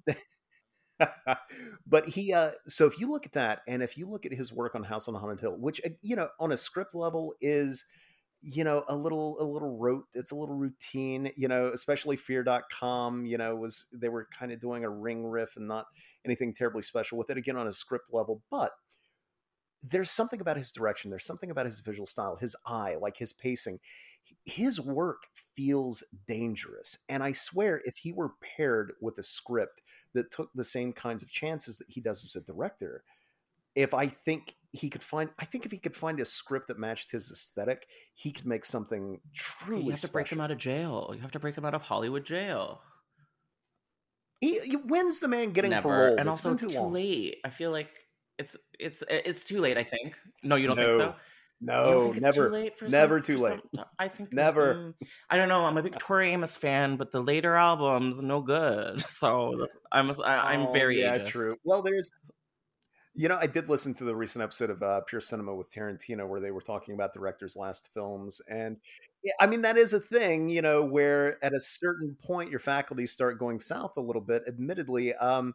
but 1.87 2.09
he 2.09 2.33
uh 2.33 2.53
so 2.67 2.87
if 2.87 3.01
you 3.01 3.11
look 3.11 3.27
at 3.27 3.33
that 3.33 3.63
and 3.67 3.83
if 3.83 3.99
you 3.99 4.09
look 4.09 4.25
at 4.25 4.33
his 4.33 4.53
work 4.53 4.75
on 4.75 4.83
house 4.85 5.09
on 5.09 5.15
haunted 5.15 5.41
hill 5.41 5.59
which 5.59 5.81
uh, 5.85 5.91
you 6.03 6.15
know 6.15 6.29
on 6.39 6.53
a 6.53 6.57
script 6.57 6.95
level 6.95 7.35
is 7.41 7.85
you 8.47 8.63
know 8.63 8.85
a 8.89 8.97
little 8.97 9.41
a 9.41 9.45
little 9.45 9.79
rote 9.79 10.05
it's 10.13 10.31
a 10.31 10.37
little 10.37 10.55
routine 10.55 11.31
you 11.35 11.49
know 11.49 11.69
especially 11.69 12.17
fear.com 12.17 13.25
you 13.25 13.39
know 13.39 13.57
was 13.57 13.87
they 13.93 14.11
were 14.11 14.29
kind 14.39 14.53
of 14.53 14.61
doing 14.61 14.85
a 14.85 14.91
ring 14.91 15.25
riff 15.25 15.57
and 15.57 15.67
not 15.67 15.87
anything 16.27 16.53
terribly 16.53 16.83
special 16.83 17.17
with 17.17 17.31
it 17.31 17.39
again 17.39 17.57
on 17.57 17.67
a 17.67 17.73
script 17.73 18.13
level 18.13 18.43
but 18.51 18.73
there's 19.83 20.11
something 20.11 20.43
about 20.43 20.59
his 20.59 20.71
direction 20.71 21.11
there's 21.11 21.25
something 21.25 21.51
about 21.51 21.65
his 21.65 21.81
visual 21.81 22.07
style 22.07 22.37
his 22.37 22.55
eye 22.67 22.95
like 23.01 23.17
his 23.17 23.33
pacing 23.33 23.79
his 24.45 24.79
work 24.79 25.23
feels 25.57 26.05
dangerous 26.29 26.99
and 27.09 27.23
i 27.23 27.33
swear 27.33 27.81
if 27.87 27.97
he 27.97 28.13
were 28.13 28.33
paired 28.57 28.93
with 29.01 29.17
a 29.17 29.23
script 29.23 29.81
that 30.13 30.31
took 30.31 30.51
the 30.55 30.65
same 30.65 30.93
kinds 30.93 31.23
of 31.23 31.31
chances 31.31 31.79
that 31.79 31.89
he 31.89 32.01
does 32.01 32.23
as 32.23 32.37
a 32.37 32.45
director 32.45 33.05
if 33.75 33.95
i 33.95 34.07
think 34.07 34.57
he 34.77 34.91
could 34.91 35.03
find 35.03 35.31
i 35.39 35.45
think 35.45 35.65
if 35.65 35.71
he 35.71 35.79
could 35.79 35.95
find 35.97 36.19
a 36.19 36.25
script 36.25 36.67
that 36.69 36.79
matched 36.79 37.13
his 37.13 37.31
aesthetic 37.31 37.87
he 38.15 38.33
could 38.33 38.45
make 38.47 38.65
something 38.65 39.21
truly 39.33 39.85
you 39.85 39.91
have 39.93 40.01
to 40.01 40.11
break 40.11 40.29
him 40.31 40.41
out 40.41 40.51
of 40.51 40.59
jail. 40.59 41.13
You 41.15 41.21
have 41.23 41.31
to 41.33 41.39
break 41.39 41.57
him 41.57 41.65
out 41.65 41.75
of 41.75 41.83
Hollywood 41.83 42.25
jail. 42.25 42.81
he, 44.41 44.59
he- 44.61 44.77
when's 44.77 45.21
the 45.21 45.29
man 45.29 45.53
getting 45.53 45.71
Never. 45.71 45.89
paroled 45.89 46.19
And 46.19 46.29
It's 46.29 46.45
also, 46.45 46.57
too 46.57 46.69
too 46.75 46.81
late. 46.83 47.37
I 47.45 47.51
feel 47.51 47.71
like 47.71 47.91
it's 48.39 48.57
it's 48.81 49.03
it's 49.09 49.45
too 49.45 49.61
late. 49.61 49.79
I 49.79 49.85
think. 49.85 50.17
No, 50.43 50.57
you 50.57 50.67
don't 50.67 50.77
think 50.77 50.89
No. 50.91 50.99
so. 50.99 51.15
No 51.61 52.03
think 52.11 52.21
never 52.23 52.49
Too 52.49 52.53
late 52.53 52.79
for 52.79 52.89
never 52.89 53.19
some- 53.19 53.23
too 53.23 53.39
late. 53.39 53.61
some- 53.75 53.85
I 53.99 54.09
think 54.09 54.33
Never. 54.33 54.95
I 55.31 55.37
don't 55.37 55.49
know. 55.49 55.65
I'm 55.65 55.79
a 55.79 55.83
big 55.83 55.99
Tori 55.99 56.31
Amos 56.31 56.57
fan, 56.57 56.97
but 56.97 57.13
the 57.13 57.23
later 57.23 57.55
albums 57.55 58.21
no 58.23 58.41
good. 58.43 59.03
So 59.09 59.67
I'm 59.93 60.11
I, 60.25 60.53
I'm 60.53 60.67
Oh, 60.67 60.73
very 60.73 61.01
yeah 61.01 61.19
ageist. 61.19 61.27
true 61.29 61.57
well 61.65 61.81
there's 61.83 62.11
you 63.15 63.29
know 63.29 63.39
i 63.41 63.47
did 63.47 63.69
listen 63.69 63.95
to 63.95 64.05
the 64.05 64.15
recent 64.15 64.43
episode 64.43 64.71
of 64.71 64.83
uh, 64.83 65.01
pure 65.03 65.21
cinema 65.21 65.55
with 65.55 65.73
tarantino 65.73 66.27
where 66.27 66.41
they 66.41 66.51
were 66.51 66.61
talking 66.61 66.95
about 66.95 67.13
directors 67.13 67.57
last 67.57 67.89
films 67.95 68.41
and 68.49 68.77
i 69.41 69.47
mean 69.47 69.63
that 69.63 69.77
is 69.77 69.93
a 69.93 70.01
thing 70.01 70.49
you 70.49 70.61
know 70.63 70.83
where 70.85 71.43
at 71.45 71.53
a 71.53 71.61
certain 71.61 72.17
point 72.23 72.51
your 72.51 72.61
faculties 72.61 73.13
start 73.13 73.39
going 73.39 73.61
south 73.61 73.93
a 73.97 74.01
little 74.01 74.23
bit 74.23 74.43
admittedly 74.49 75.15
um 75.15 75.55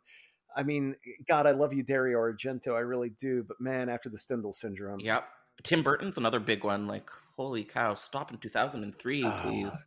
i 0.56 0.64
mean 0.64 0.96
god 1.28 1.46
i 1.46 1.52
love 1.52 1.74
you 1.74 1.84
dario 1.84 2.18
argento 2.18 2.76
i 2.76 2.80
really 2.80 3.10
do 3.10 3.44
but 3.44 3.60
man 3.60 3.90
after 3.90 4.10
the 4.10 4.18
stendhal 4.18 4.54
syndrome 4.54 5.00
Yep. 5.00 5.26
Tim 5.62 5.84
Burton's 5.84 6.18
another 6.18 6.40
big 6.40 6.64
one. 6.64 6.88
Like, 6.88 7.10
holy 7.36 7.66
cow! 7.66 7.94
Stop 7.94 8.32
in 8.32 8.38
2003, 8.38 9.24
Ah, 9.26 9.42
please. 9.44 9.86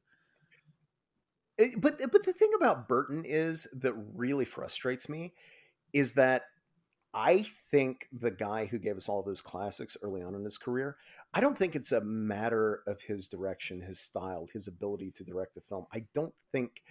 It- 1.57 1.81
but 1.81 1.99
but 2.13 2.25
the 2.25 2.33
thing 2.35 2.51
about 2.55 2.89
Burton 2.89 3.25
is 3.25 3.67
that 3.73 3.95
really 4.15 4.45
frustrates 4.45 5.09
me 5.09 5.33
is 5.95 6.13
that 6.15 6.43
I 7.15 7.45
think 7.71 8.07
the 8.13 8.31
guy 8.31 8.67
who 8.67 8.79
gave 8.79 8.97
us 8.97 9.09
all 9.09 9.23
those 9.23 9.43
classics 9.43 9.97
early 10.03 10.23
on 10.23 10.35
in 10.35 10.45
his 10.45 10.57
career, 10.57 10.97
I 11.35 11.41
don't 11.41 11.59
think 11.59 11.77
it's 11.77 11.93
a 11.93 12.01
matter 12.01 12.83
of 12.87 13.03
his 13.03 13.29
direction, 13.29 13.83
his 13.83 14.01
style, 14.01 14.49
his 14.53 14.67
ability 14.67 15.13
to 15.17 15.25
direct 15.25 15.57
a 15.57 15.61
film. 15.61 15.87
I 15.93 16.07
don't 16.15 16.35
think 16.53 16.83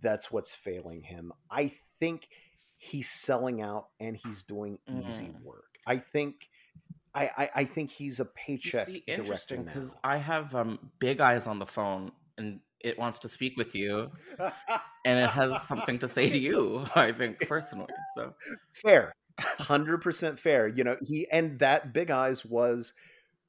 that's 0.00 0.30
what's 0.30 0.54
failing 0.54 1.02
him. 1.02 1.32
I 1.50 1.72
think 1.98 2.28
he's 2.76 3.08
selling 3.10 3.60
out 3.60 3.88
and 3.98 4.16
he's 4.16 4.44
doing 4.44 4.78
easy 4.88 5.30
Mm. 5.30 5.42
work. 5.42 5.78
I 5.86 5.98
think 5.98 6.48
I, 7.14 7.30
I, 7.36 7.50
I 7.54 7.64
think 7.64 7.90
he's 7.90 8.20
a 8.20 8.26
paycheck 8.26 8.86
see, 8.86 9.02
director 9.06 9.22
interesting 9.22 9.64
because 9.64 9.96
I 10.04 10.18
have 10.18 10.54
um, 10.54 10.90
Big 10.98 11.20
Eyes 11.20 11.46
on 11.46 11.58
the 11.58 11.66
phone, 11.66 12.12
and 12.36 12.60
it 12.80 12.98
wants 12.98 13.20
to 13.20 13.28
speak 13.28 13.56
with 13.56 13.74
you, 13.74 14.10
and 15.04 15.18
it 15.18 15.30
has 15.30 15.62
something 15.62 15.98
to 16.00 16.08
say 16.08 16.28
to 16.28 16.36
you. 16.38 16.84
I 16.94 17.12
think 17.12 17.40
personally. 17.48 17.92
So 18.14 18.34
fair 18.74 19.14
100% 19.40 20.38
fair 20.38 20.66
you 20.68 20.82
know 20.82 20.96
he 21.02 21.26
and 21.30 21.58
that 21.58 21.92
big 21.92 22.10
eyes 22.10 22.44
was 22.44 22.94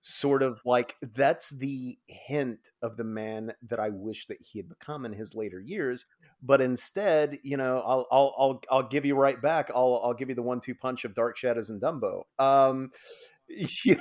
sort 0.01 0.43
of 0.43 0.61
like 0.63 0.95
that's 1.15 1.49
the 1.49 1.97
hint 2.07 2.59
of 2.81 2.97
the 2.97 3.03
man 3.03 3.53
that 3.67 3.79
i 3.79 3.89
wish 3.89 4.25
that 4.27 4.37
he 4.41 4.59
had 4.59 4.69
become 4.69 5.05
in 5.05 5.11
his 5.13 5.33
later 5.33 5.59
years 5.59 6.05
but 6.43 6.61
instead 6.61 7.39
you 7.41 7.57
know 7.57 7.81
i'll 7.85 8.05
i'll 8.11 8.35
i'll, 8.37 8.61
I'll 8.69 8.87
give 8.87 9.05
you 9.05 9.15
right 9.15 9.41
back 9.41 9.71
i'll 9.73 10.01
i'll 10.03 10.13
give 10.13 10.29
you 10.29 10.35
the 10.35 10.41
one 10.41 10.59
two 10.59 10.75
punch 10.75 11.03
of 11.03 11.13
dark 11.13 11.35
shadows 11.37 11.69
and 11.69 11.81
dumbo 11.81 12.23
um 12.37 12.91
yeah. 13.49 13.95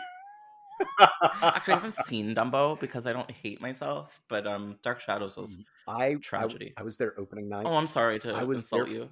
actually, 1.01 1.73
I 1.73 1.77
haven't 1.77 1.95
seen 2.07 2.35
Dumbo 2.35 2.79
because 2.79 3.07
I 3.07 3.13
don't 3.13 3.31
hate 3.31 3.61
myself, 3.61 4.21
but 4.29 4.47
um, 4.47 4.77
Dark 4.83 5.01
Shadows 5.01 5.37
was. 5.37 5.65
I, 5.89 6.07
I 6.07 6.15
Tragedy. 6.17 6.75
I 6.77 6.83
was 6.83 6.97
there 6.97 7.15
opening 7.19 7.49
night. 7.49 7.65
Oh, 7.67 7.75
I'm 7.75 7.87
sorry 7.87 8.19
to 8.21 8.33
I 8.35 8.43
was 8.43 8.63
insult 8.63 8.87
there- 8.87 8.95
you. 8.95 9.09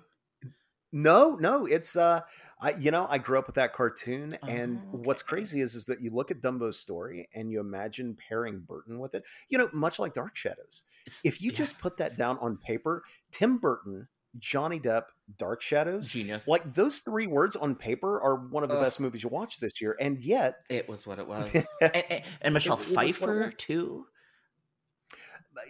No, 0.97 1.35
no, 1.35 1.67
it's 1.67 1.97
uh 1.97 2.21
I 2.61 2.71
you 2.75 2.93
know, 2.93 3.07
I 3.11 3.19
grew 3.19 3.37
up 3.37 3.47
with 3.49 3.57
that 3.57 3.75
cartoon 3.75 4.39
and 4.49 4.81
Oh, 4.93 4.99
what's 4.99 5.23
crazy 5.23 5.61
is 5.61 5.75
is 5.75 5.85
that 5.87 6.01
you 6.01 6.11
look 6.11 6.31
at 6.31 6.41
Dumbo's 6.41 6.79
story 6.79 7.29
and 7.35 7.51
you 7.51 7.59
imagine 7.59 8.17
pairing 8.29 8.61
Burton 8.61 9.01
with 9.01 9.15
it. 9.17 9.25
You 9.49 9.59
know, 9.59 9.69
much 9.73 9.99
like 9.99 10.15
Dark 10.15 10.37
Shadows. 10.37 10.83
It's- 11.05 11.21
If 11.25 11.43
you 11.43 11.51
yeah, 11.51 11.57
just 11.57 11.81
put 11.81 11.97
that 11.97 12.17
down 12.17 12.39
on 12.41 12.57
paper, 12.59 13.03
Tim 13.33 13.59
Burton, 13.59 14.07
Johnny 14.39 14.79
Depp, 14.79 15.07
Dark 15.37 15.63
Shadows, 15.63 16.11
genius, 16.11 16.47
like 16.47 16.75
those 16.75 17.01
three 17.01 17.27
words 17.27 17.57
on 17.57 17.75
paper 17.75 18.21
are 18.21 18.37
one 18.37 18.63
of 18.63 18.69
the 18.69 18.77
Ugh. 18.77 18.83
best 18.83 19.01
movies 19.01 19.25
you 19.25 19.29
watch 19.31 19.59
this 19.59 19.81
year 19.81 19.97
and 20.01 20.25
yet 20.25 20.59
it 20.71 20.89
was 20.89 21.07
what 21.09 21.19
it 21.19 21.27
was, 21.29 21.53
and, 21.55 21.67
and, 21.97 22.23
and 22.41 22.55
Michelle 22.55 22.75
it 22.75 22.79
what 22.79 22.89
it 22.89 22.95
Pfeiffer 22.95 23.53
too. 23.59 24.07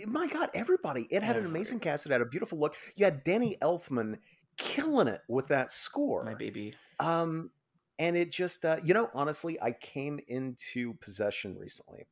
my 0.07 0.27
god, 0.27 0.51
everybody. 0.55 1.07
It 1.11 1.23
had 1.23 1.37
an 1.37 1.47
amazing 1.47 1.81
cast, 1.81 2.05
it 2.07 2.13
had 2.13 2.21
a 2.21 2.27
beautiful 2.27 2.59
look. 2.59 2.75
You 2.95 3.05
had 3.07 3.25
Danny 3.25 3.57
Elfman 3.63 4.19
killing 4.57 5.09
it 5.09 5.21
with 5.29 5.49
that 5.49 5.71
score. 5.71 6.25
My 6.25 6.35
baby. 6.35 6.75
Um, 7.01 7.51
and 7.99 8.17
it 8.17 8.33
just, 8.33 8.65
uh, 8.65 8.79
you 8.85 8.95
know, 8.95 9.11
honestly, 9.15 9.61
I 9.61 9.73
came 9.73 10.21
into 10.27 10.95
possession 10.95 11.57
recently 11.59 12.07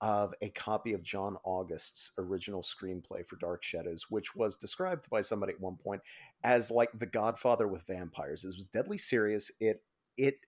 of 0.00 0.34
a 0.42 0.50
copy 0.50 0.92
of 0.92 1.02
John 1.02 1.38
August's 1.44 2.12
original 2.18 2.62
screenplay 2.62 3.26
for 3.26 3.36
Dark 3.36 3.62
Shadows, 3.62 4.10
which 4.10 4.34
was 4.34 4.56
described 4.56 5.08
by 5.08 5.22
somebody 5.22 5.54
at 5.54 5.60
one 5.60 5.76
point 5.76 6.02
as 6.42 6.70
like 6.70 6.90
The 6.98 7.06
Godfather 7.06 7.66
with 7.66 7.86
vampires. 7.86 8.44
It 8.44 8.54
was 8.54 8.66
deadly 8.66 8.98
serious. 8.98 9.50
It 9.60 9.82
it 10.16 10.40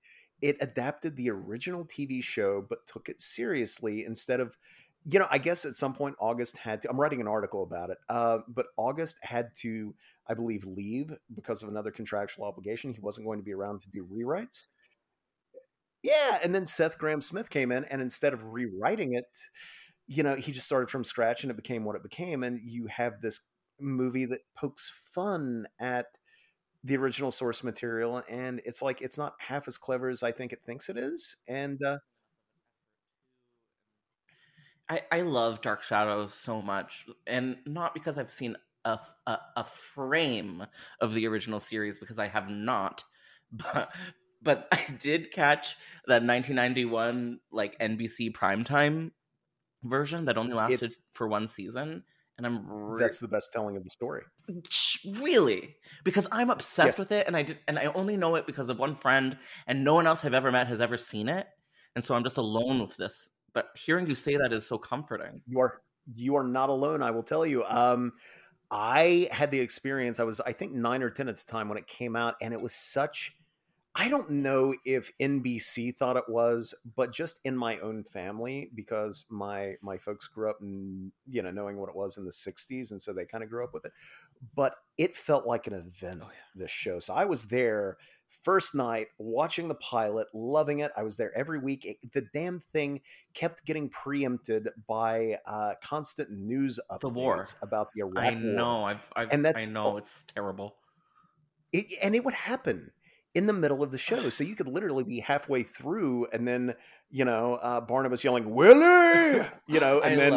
it 0.43 0.59
adapted 0.61 1.17
the 1.17 1.31
original 1.31 1.87
TV 1.87 2.23
show, 2.23 2.65
but 2.69 2.87
took 2.87 3.09
it 3.09 3.21
seriously 3.21 4.05
instead 4.05 4.41
of. 4.41 4.57
You 5.09 5.21
know, 5.21 5.29
I 5.31 5.39
guess 5.39 5.65
at 5.65 5.77
some 5.77 5.95
point 5.95 6.17
August 6.19 6.57
had 6.57 6.83
to. 6.83 6.91
I'm 6.91 6.99
writing 7.01 7.21
an 7.21 7.29
article 7.29 7.63
about 7.63 7.91
it, 7.91 7.99
uh, 8.09 8.39
but 8.49 8.67
August 8.77 9.19
had 9.23 9.55
to 9.57 9.95
I 10.29 10.35
believe, 10.35 10.65
leave 10.65 11.13
because 11.35 11.63
of 11.63 11.69
another 11.69 11.91
contractual 11.91 12.45
obligation. 12.47 12.93
He 12.93 13.01
wasn't 13.01 13.27
going 13.27 13.39
to 13.39 13.45
be 13.45 13.55
around 13.55 13.81
to 13.83 13.91
do 13.91 14.05
rewrites. 14.05 14.69
Yeah, 16.03 16.39
and 16.43 16.55
then 16.55 16.67
Seth 16.67 16.99
Grahame-Smith 16.99 17.51
came 17.51 17.73
in, 17.73 17.85
and 17.85 18.01
instead 18.01 18.33
of 18.33 18.53
rewriting 18.53 19.15
it, 19.15 19.27
you 20.07 20.23
know, 20.23 20.35
he 20.35 20.53
just 20.53 20.67
started 20.67 20.91
from 20.91 21.05
scratch, 21.05 21.43
and 21.43 21.51
it 21.51 21.57
became 21.57 21.85
what 21.85 21.97
it 21.97 22.03
became. 22.03 22.43
And 22.43 22.61
you 22.65 22.87
have 22.87 23.21
this 23.21 23.41
movie 23.81 24.25
that 24.27 24.41
pokes 24.57 25.01
fun 25.13 25.67
at 25.81 26.07
the 26.85 26.97
original 26.97 27.31
source 27.31 27.65
material, 27.65 28.23
and 28.29 28.61
it's 28.65 28.83
like 28.83 29.01
it's 29.01 29.19
not 29.19 29.35
half 29.39 29.67
as 29.67 29.79
clever 29.79 30.09
as 30.09 30.23
I 30.23 30.33
think 30.33 30.53
it 30.53 30.63
thinks 30.65 30.89
it 30.89 30.97
is. 30.97 31.37
And 31.49 31.83
uh, 31.83 31.99
I, 34.89 35.03
I 35.11 35.21
love 35.23 35.61
Dark 35.63 35.83
Shadows 35.83 36.35
so 36.35 36.63
much, 36.63 37.07
and 37.27 37.57
not 37.67 37.93
because 37.95 38.19
I've 38.19 38.31
seen 38.31 38.57
a, 38.85 38.99
a, 39.27 39.39
a 39.57 39.65
frame 39.65 40.65
of 41.01 41.13
the 41.15 41.27
original 41.27 41.59
series, 41.61 41.99
because 41.99 42.19
I 42.19 42.29
have 42.29 42.49
not, 42.49 43.03
but 43.53 43.91
but 44.43 44.69
I 44.71 44.85
did 45.01 45.33
catch 45.33 45.77
that 46.07 46.23
1991 46.23 47.41
like 47.51 47.79
NBC 47.81 48.33
primetime 48.33 49.11
version 49.83 50.27
that 50.27 50.37
only 50.39 50.55
lasted 50.55 50.77
It's- 50.85 50.99
for 51.15 51.27
one 51.27 51.49
season, 51.49 52.05
and 52.39 52.47
I'm 52.47 52.69
re- 52.71 53.01
that's 53.01 53.19
the 53.19 53.29
best 53.29 53.53
telling 53.53 53.77
of 53.77 53.83
the 53.85 53.91
story. 53.91 54.23
Really 55.21 55.77
because 56.05 56.29
I'm 56.31 56.51
obsessed 56.51 56.87
Yes. 56.87 56.99
with 56.99 57.13
it, 57.13 57.27
and 57.27 57.37
I 57.37 57.43
did, 57.43 57.59
and 57.67 57.79
I 57.79 57.87
only 57.87 58.17
know 58.17 58.37
it 58.37 58.47
because 58.47 58.69
of 58.71 58.79
one 58.79 58.95
friend, 58.95 59.37
and 59.67 59.83
no 59.85 59.95
one 59.95 60.07
else 60.07 60.25
I've 60.25 60.35
ever 60.35 60.53
met 60.53 60.69
has 60.69 60.81
ever 60.81 60.97
seen 60.97 61.29
it, 61.29 61.47
and 61.97 62.05
so 62.05 62.15
I'm 62.15 62.23
just 62.23 62.37
alone 62.39 62.81
with 62.81 62.97
this. 62.97 63.31
But 63.57 63.71
hearing 63.75 64.07
you 64.07 64.15
say 64.15 64.37
that 64.37 64.53
is 64.53 64.67
so 64.67 64.77
comforting. 64.77 65.41
You 65.47 65.61
are 65.61 65.81
you 66.15 66.37
are 66.37 66.45
not 66.45 66.69
alone. 66.69 67.03
I 67.03 67.11
will 67.11 67.23
tell 67.23 67.47
you. 67.47 67.65
Um, 67.65 68.13
I 68.71 69.29
had 69.33 69.51
the 69.51 69.61
experience. 69.61 70.21
I 70.21 70.25
was 70.25 70.43
I 70.43 70.53
think 70.53 70.75
nine 70.75 71.03
or 71.03 71.09
ten 71.09 71.27
at 71.27 71.39
the 71.39 71.51
time 71.51 71.71
when 71.71 71.79
it 71.79 71.87
came 71.87 72.17
out, 72.17 72.35
and 72.43 72.53
it 72.53 72.61
was 72.61 72.75
such. 72.75 73.35
I 73.95 74.11
don't 74.11 74.29
know 74.29 74.75
if 74.85 75.11
NBC 75.19 75.97
thought 75.97 76.19
it 76.19 76.29
was, 76.29 76.75
but 76.97 77.15
just 77.15 77.41
in 77.45 77.57
my 77.57 77.79
own 77.79 78.05
family, 78.05 78.71
because 78.75 79.25
my 79.31 79.77
my 79.81 79.97
folks 79.97 80.29
grew 80.29 80.51
up 80.51 80.59
in 80.61 81.11
you 81.27 81.41
know 81.41 81.51
knowing 81.51 81.79
what 81.79 81.89
it 81.89 81.97
was 81.97 82.19
in 82.19 82.27
the 82.27 82.33
'60s, 82.33 82.91
and 82.91 83.01
so 83.01 83.15
they 83.15 83.25
kind 83.25 83.43
of 83.43 83.49
grew 83.49 83.65
up 83.65 83.73
with 83.73 83.87
it. 83.87 83.93
But 84.55 84.75
it 84.99 85.17
felt 85.17 85.47
like 85.47 85.67
an 85.67 85.73
event. 85.73 86.21
Oh, 86.23 86.29
yeah. 86.31 86.41
This 86.55 86.71
show, 86.71 86.99
so 86.99 87.15
I 87.15 87.25
was 87.25 87.45
there 87.45 87.97
first 88.45 88.75
night 88.75 89.09
watching 89.19 89.69
the 89.69 89.75
pilot, 89.77 90.29
loving 90.33 90.79
it. 90.81 90.93
I 90.97 91.03
was 91.03 91.17
there 91.17 91.37
every 91.37 91.59
week. 91.59 91.85
It- 91.85 92.13
the 92.13 92.23
damn 92.33 92.61
thing 92.73 93.01
kept 93.35 93.65
getting 93.65 93.89
preempted 93.91 94.69
by 94.87 95.39
uh, 95.47 95.75
constant 95.83 96.31
news 96.31 96.79
updates 96.91 97.01
The 97.01 97.09
war. 97.09 97.45
about 97.63 97.89
the 97.95 98.03
Iraq 98.03 98.25
I 98.25 98.31
War. 98.31 98.41
know, 98.41 98.85
I've, 98.85 99.11
I've 99.17 99.33
And 99.33 99.45
that's- 99.45 99.69
I 99.69 99.73
know 99.73 99.97
it's 99.97 100.25
terrible. 100.25 100.77
It, 101.73 101.87
and 102.03 102.15
it 102.15 102.25
would 102.25 102.35
happen 102.35 102.93
in 103.37 103.47
the 103.47 103.53
middle 103.53 103.83
of 103.83 103.91
the 103.93 103.99
show. 104.09 104.31
So 104.31 104.43
you 104.43 104.57
could 104.57 104.67
literally 104.67 105.05
be 105.05 105.21
halfway 105.21 105.63
through, 105.63 106.27
and 106.33 106.49
then 106.49 106.75
you 107.11 107.25
know 107.25 107.55
uh, 107.63 107.81
Barnabas 107.83 108.25
yelling 108.25 108.51
"Willie," 108.51 109.47
you 109.69 109.79
know, 109.79 110.01
and 110.01 110.19
then 110.19 110.33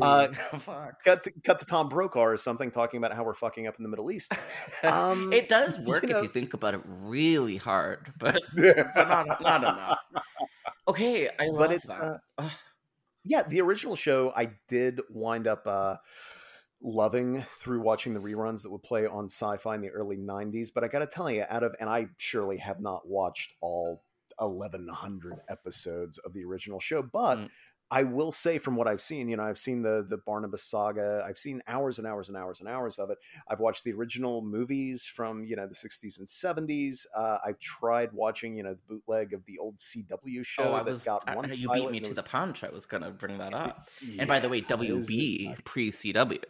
uh, 0.00 0.28
cut 1.04 1.24
to, 1.24 1.32
cut 1.44 1.58
to 1.58 1.64
Tom 1.66 1.88
Brokaw 1.90 2.20
or 2.20 2.36
something 2.38 2.70
talking 2.70 2.98
about 2.98 3.12
how 3.12 3.24
we're 3.24 3.34
fucking 3.34 3.66
up 3.66 3.74
in 3.78 3.82
the 3.82 3.88
Middle 3.90 4.10
East. 4.10 4.32
Um, 4.84 5.32
it 5.32 5.48
does 5.48 5.78
you 5.78 5.84
work 5.84 6.04
know- 6.04 6.18
if 6.18 6.22
you 6.22 6.28
think 6.28 6.54
about 6.54 6.74
it 6.74 6.80
really 6.86 7.56
hard, 7.56 8.12
but 8.18 8.40
but 8.54 8.94
not 9.08 9.40
not 9.42 9.62
enough. 9.62 9.98
Okay, 10.88 11.28
I 11.28 11.46
love 11.46 11.58
But 11.58 11.72
it's, 11.72 11.86
that. 11.88 12.20
uh, 12.38 12.50
yeah, 13.24 13.42
the 13.42 13.60
original 13.60 13.96
show 13.96 14.32
I 14.36 14.50
did 14.68 15.00
wind 15.10 15.46
up 15.48 15.66
uh, 15.66 15.96
loving 16.82 17.42
through 17.54 17.80
watching 17.80 18.12
the 18.14 18.20
reruns 18.20 18.62
that 18.62 18.70
would 18.70 18.82
play 18.82 19.06
on 19.06 19.24
sci-fi 19.26 19.74
in 19.74 19.80
the 19.80 19.88
early 19.90 20.16
90s 20.18 20.68
but 20.74 20.84
i 20.84 20.88
gotta 20.88 21.06
tell 21.06 21.30
you 21.30 21.44
out 21.48 21.62
of 21.62 21.74
and 21.80 21.88
i 21.88 22.06
surely 22.16 22.58
have 22.58 22.80
not 22.80 23.08
watched 23.08 23.54
all 23.60 24.02
1100 24.38 25.40
episodes 25.48 26.18
of 26.18 26.32
the 26.34 26.44
original 26.44 26.78
show 26.78 27.02
but 27.02 27.36
Mm. 27.38 27.50
i 27.90 28.02
will 28.02 28.30
say 28.30 28.58
from 28.58 28.76
what 28.76 28.86
i've 28.86 29.00
seen 29.00 29.28
you 29.28 29.36
know 29.38 29.42
i've 29.42 29.56
seen 29.58 29.80
the 29.82 30.04
the 30.08 30.18
barnabas 30.18 30.62
saga 30.62 31.24
i've 31.26 31.38
seen 31.38 31.62
hours 31.66 31.98
and 31.98 32.06
hours 32.06 32.28
and 32.28 32.36
hours 32.36 32.60
and 32.60 32.68
hours 32.68 32.98
of 32.98 33.08
it 33.10 33.16
i've 33.48 33.60
watched 33.60 33.84
the 33.84 33.92
original 33.92 34.42
movies 34.42 35.06
from 35.06 35.44
you 35.44 35.56
know 35.56 35.66
the 35.66 35.74
60s 35.74 36.18
and 36.18 36.28
70s 36.28 37.06
uh, 37.16 37.38
i've 37.46 37.58
tried 37.58 38.12
watching 38.12 38.56
you 38.56 38.62
know 38.62 38.74
the 38.74 38.80
bootleg 38.94 39.32
of 39.32 39.44
the 39.46 39.56
old 39.58 39.78
cw 39.78 40.44
show 40.44 40.64
oh, 40.64 40.74
I 40.74 40.78
that 40.82 40.84
was. 40.86 41.04
got 41.04 41.24
I- 41.26 41.36
one 41.36 41.50
you 41.56 41.70
beat 41.70 41.90
me 41.90 42.00
to 42.00 42.10
was- 42.10 42.16
the 42.16 42.22
punch. 42.22 42.62
I 42.64 42.68
was 42.70 42.84
gonna 42.86 43.10
bring 43.10 43.38
that 43.38 43.54
up. 43.54 43.88
Yeah, 44.02 44.22
and 44.22 44.28
by 44.28 44.40
the 44.40 44.48
way, 44.50 44.58
is- 44.58 44.66
WB 44.66 45.64
pre 45.64 45.90
CW. 45.90 46.42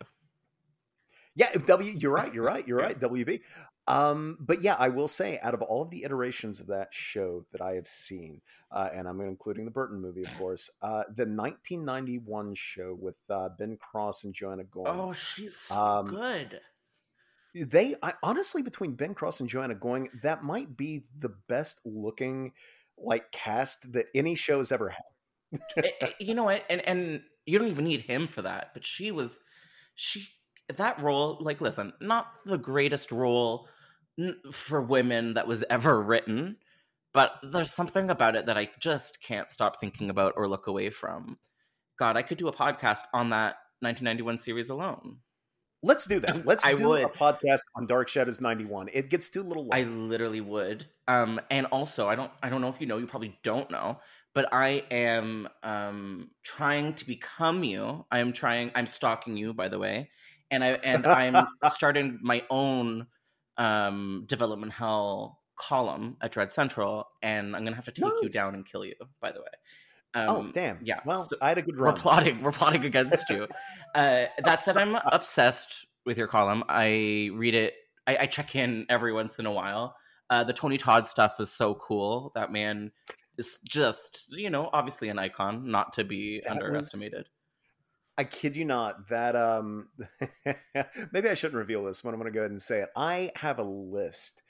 Yeah, 1.37 1.53
W. 1.53 1.93
You're 1.93 2.13
right. 2.13 2.33
You're 2.35 2.45
right. 2.45 2.67
You're 2.67 2.79
right. 2.79 2.99
WB. 2.99 3.43
Um, 3.87 4.37
but 4.41 4.63
yeah, 4.63 4.75
I 4.79 4.89
will 4.89 5.07
say, 5.07 5.39
out 5.43 5.55
of 5.55 5.63
all 5.63 5.83
of 5.83 5.91
the 5.91 6.03
iterations 6.03 6.59
of 6.59 6.67
that 6.69 6.89
show 6.93 7.47
that 7.53 7.61
I 7.61 7.75
have 7.75 7.87
seen, 7.87 8.41
uh, 8.73 8.89
and 8.93 9.07
I'm 9.07 9.21
including 9.21 9.65
the 9.65 9.71
Burton 9.71 10.01
movie, 10.01 10.23
of 10.25 10.39
course, 10.39 10.71
uh, 10.83 11.05
the 11.15 11.27
1991 11.27 12.55
show 12.57 12.97
with 12.99 13.15
uh, 13.31 13.51
Ben 13.51 13.77
Cross 13.77 14.25
and 14.25 14.35
Joanna 14.35 14.65
Going. 14.65 14.89
Oh, 14.89 15.13
she's 15.13 15.57
so 15.57 15.77
Um, 15.77 16.07
good. 16.07 16.61
They, 17.55 17.95
I, 18.03 18.15
honestly, 18.23 18.63
between 18.63 18.95
Ben 18.97 19.15
Cross 19.15 19.41
and 19.41 19.49
Joanna 19.49 19.75
Going, 19.77 20.09
that 20.23 20.43
might 20.43 20.77
be 20.77 21.05
the 21.19 21.35
best 21.49 21.81
looking 21.85 22.53
like 22.99 23.31
cast 23.31 23.93
that 23.93 24.07
any 24.15 24.35
show 24.35 24.59
has 24.59 24.73
ever 24.73 24.89
had. 24.89 25.61
Eh, 25.77 25.91
eh, 26.01 26.11
you 26.19 26.35
know 26.35 26.45
what? 26.45 26.65
And 26.69 26.81
and 26.83 27.23
you 27.47 27.59
don't 27.59 27.69
even 27.69 27.85
need 27.85 28.01
him 28.01 28.27
for 28.27 28.43
that. 28.43 28.71
But 28.75 28.85
she 28.85 29.13
was, 29.13 29.39
she 29.95 30.27
that 30.77 31.01
role. 31.01 31.39
Like, 31.41 31.61
listen, 31.61 31.93
not 32.01 32.29
the 32.45 32.59
greatest 32.59 33.13
role 33.13 33.69
for 34.53 34.81
women 34.81 35.35
that 35.35 35.47
was 35.47 35.65
ever 35.69 36.01
written, 36.01 36.57
but 37.13 37.33
there's 37.43 37.73
something 37.73 38.11
about 38.11 38.37
it 38.37 38.47
that 38.47 38.59
I 38.59 38.71
just 38.81 39.23
can't 39.23 39.51
stop 39.51 39.79
thinking 39.81 40.11
about 40.11 40.35
or 40.37 40.49
look 40.49 40.67
away 40.67 40.91
from. 40.91 41.39
God, 41.99 42.17
I 42.17 42.23
could 42.23 42.39
do 42.39 42.49
a 42.49 42.53
podcast 42.53 43.01
on 43.15 43.31
that 43.31 43.57
1991 43.81 44.39
series 44.39 44.71
alone. 44.71 45.19
Let's 45.83 46.07
do 46.07 46.21
that. 46.21 46.45
Let's 46.47 46.65
I 46.65 46.75
do 46.75 46.89
would. 46.89 47.05
a 47.05 47.09
podcast 47.09 47.61
on 47.77 47.87
Dark 47.87 48.09
Shadows 48.09 48.41
91. 48.41 48.91
It 48.93 49.11
gets 49.11 49.29
too 49.29 49.43
little. 49.43 49.69
I 49.73 49.83
literally 49.85 50.41
would. 50.41 50.87
Um, 51.07 51.41
and 51.51 51.67
also, 51.67 52.09
I 52.09 52.17
don't, 52.17 52.31
I 52.43 52.49
don't 52.49 52.61
know 52.61 52.69
if 52.69 52.81
you 52.81 52.87
know, 52.87 52.99
you 52.99 53.07
probably 53.07 53.39
don't 53.43 53.71
know, 53.71 54.01
but 54.35 54.49
I 54.53 54.85
am 54.91 55.49
um 55.63 56.31
trying 56.43 56.95
to 56.95 57.07
become 57.07 57.65
you. 57.65 58.05
I 58.11 58.19
am 58.19 58.33
trying. 58.33 58.73
I'm 58.75 58.87
stalking 58.87 59.37
you, 59.37 59.55
by 59.55 59.69
the 59.69 59.79
way, 59.79 60.11
and 60.51 60.63
I 60.65 60.69
and 60.69 61.07
I'm 61.07 61.47
starting 61.71 62.19
my 62.23 62.43
own 62.51 63.07
um 63.57 64.25
development 64.27 64.73
hell 64.73 65.41
column 65.59 66.17
at 66.21 66.33
Dread 66.33 66.53
Central, 66.53 67.07
and 67.23 67.57
I'm 67.57 67.65
gonna 67.65 67.77
have 67.77 67.87
to 67.87 67.93
take 67.93 68.05
you 68.23 68.29
down 68.29 68.55
and 68.55 68.67
kill 68.67 68.85
you. 68.85 68.95
By 69.21 69.33
the 69.33 69.41
way. 69.41 69.47
oh 70.15 70.41
Um, 70.41 70.53
damn! 70.55 70.79
yeah, 70.83 71.01
Well, 71.05 71.23
so- 71.23 71.37
I 71.41 71.49
had 71.49 71.59
a 71.59 71.63
good 71.63 71.77
run. 71.77 71.95
we're 71.95 72.01
plotting 72.01 72.43
we're 72.43 72.53
plotting 72.53 72.85
against 72.85 73.25
you 73.31 73.47
uh 73.95 74.27
that 74.45 74.63
said 74.63 74.77
i'm 74.77 74.95
obsessed 75.13 75.87
with 76.07 76.17
your 76.19 76.27
column 76.29 76.63
i 76.69 77.31
read 77.35 77.55
it 77.55 77.75
I, 78.07 78.17
I 78.21 78.27
check 78.27 78.55
in 78.57 78.87
every 78.89 79.13
once 79.13 79.39
in 79.39 79.47
a 79.47 79.51
while 79.53 79.95
uh 80.31 80.45
the 80.45 80.53
tony 80.55 80.79
todd 80.79 81.07
stuff 81.07 81.39
is 81.41 81.51
so 81.51 81.75
cool 81.75 82.33
that 82.35 82.51
man 82.53 82.93
is 83.37 83.59
just 83.65 84.27
you 84.31 84.49
know 84.49 84.71
obviously 84.73 85.09
an 85.11 85.19
icon 85.19 85.71
not 85.71 85.93
to 85.95 86.05
be 86.05 86.41
That 86.47 86.55
was- 86.57 86.65
underestimated 86.65 87.29
I 88.19 88.25
kid 88.25 88.57
you 88.57 88.65
not. 88.65 89.09
That 89.09 89.37
um, 89.37 89.89
maybe 91.13 91.29
I 91.29 91.35
shouldn't 91.35 91.59
reveal 91.59 91.85
this, 91.85 92.01
but 92.01 92.11
I'm 92.11 92.21
going 92.21 92.33
to 92.33 92.35
go 92.35 92.41
ahead 92.41 92.51
and 92.51 92.63
say 92.63 92.81
it. 92.81 92.89
I 92.97 93.31
have 93.37 93.59
a 93.59 93.63
list 93.65 94.43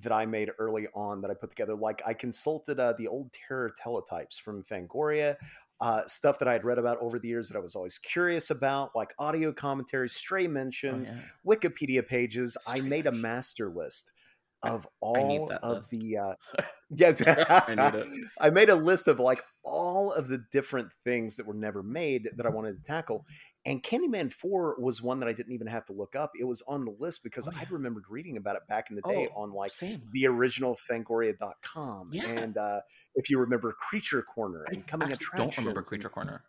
that 0.00 0.12
I 0.12 0.26
made 0.26 0.50
early 0.58 0.86
on 0.94 1.20
that 1.22 1.30
I 1.30 1.34
put 1.34 1.50
together. 1.50 1.74
Like 1.74 2.02
I 2.06 2.14
consulted 2.14 2.78
uh, 2.78 2.92
the 2.96 3.08
old 3.08 3.32
terror 3.32 3.72
teletypes 3.82 4.38
from 4.40 4.62
Fangoria, 4.62 5.36
uh, 5.80 6.02
stuff 6.06 6.38
that 6.38 6.48
I 6.48 6.52
had 6.52 6.64
read 6.64 6.78
about 6.78 6.98
over 7.00 7.18
the 7.18 7.28
years 7.28 7.48
that 7.48 7.56
I 7.56 7.60
was 7.60 7.74
always 7.74 7.98
curious 7.98 8.50
about, 8.50 8.94
like 8.94 9.14
audio 9.18 9.52
commentaries, 9.52 10.14
stray 10.14 10.46
Oh, 10.46 10.50
mentions, 10.50 11.10
yeah. 11.10 11.20
Wikipedia 11.54 12.06
pages. 12.06 12.56
I 12.66 12.76
Stray 12.76 12.88
made 12.88 13.06
a 13.06 13.12
master 13.12 13.68
list 13.68 14.12
of 14.62 14.86
all 15.00 15.46
that 15.46 15.62
of 15.62 15.88
the 15.90 16.16
uh, 16.18 16.34
yeah 16.96 17.12
I. 17.68 18.02
I 18.40 18.50
made 18.50 18.70
a 18.70 18.74
list 18.74 19.06
of 19.08 19.20
like 19.20 19.42
all 19.62 20.12
of 20.12 20.28
the 20.28 20.42
different 20.52 20.88
things 21.04 21.36
that 21.36 21.46
were 21.46 21.54
never 21.54 21.82
made 21.82 22.28
that 22.36 22.46
I 22.46 22.48
wanted 22.50 22.76
to 22.78 22.82
tackle. 22.84 23.24
And 23.66 23.82
Candyman 23.82 24.32
4 24.32 24.76
was 24.80 25.02
one 25.02 25.20
that 25.20 25.28
I 25.28 25.32
didn't 25.34 25.52
even 25.52 25.66
have 25.66 25.84
to 25.86 25.92
look 25.92 26.16
up. 26.16 26.30
It 26.40 26.44
was 26.44 26.62
on 26.66 26.86
the 26.86 26.94
list 26.98 27.22
because 27.22 27.46
Oh, 27.46 27.50
yeah. 27.52 27.60
I'd 27.60 27.70
remembered 27.70 28.04
reading 28.08 28.38
about 28.38 28.56
it 28.56 28.62
back 28.66 28.86
in 28.88 28.96
the 28.96 29.02
day 29.02 29.28
Oh, 29.34 29.42
on 29.42 29.52
like 29.52 29.72
same 29.72 30.00
the 30.12 30.26
original 30.26 30.78
Fangoria.com. 30.90 32.10
Yeah. 32.12 32.24
And 32.26 32.56
uh, 32.56 32.80
if 33.14 33.28
you 33.30 33.38
remember 33.38 33.72
Creature 33.72 34.22
Corner 34.22 34.64
I 34.70 34.74
and 34.74 34.86
Coming 34.86 35.12
Attractions. 35.12 35.54
don't 35.56 35.58
remember 35.58 35.82
creature 35.82 36.08
corner 36.08 36.44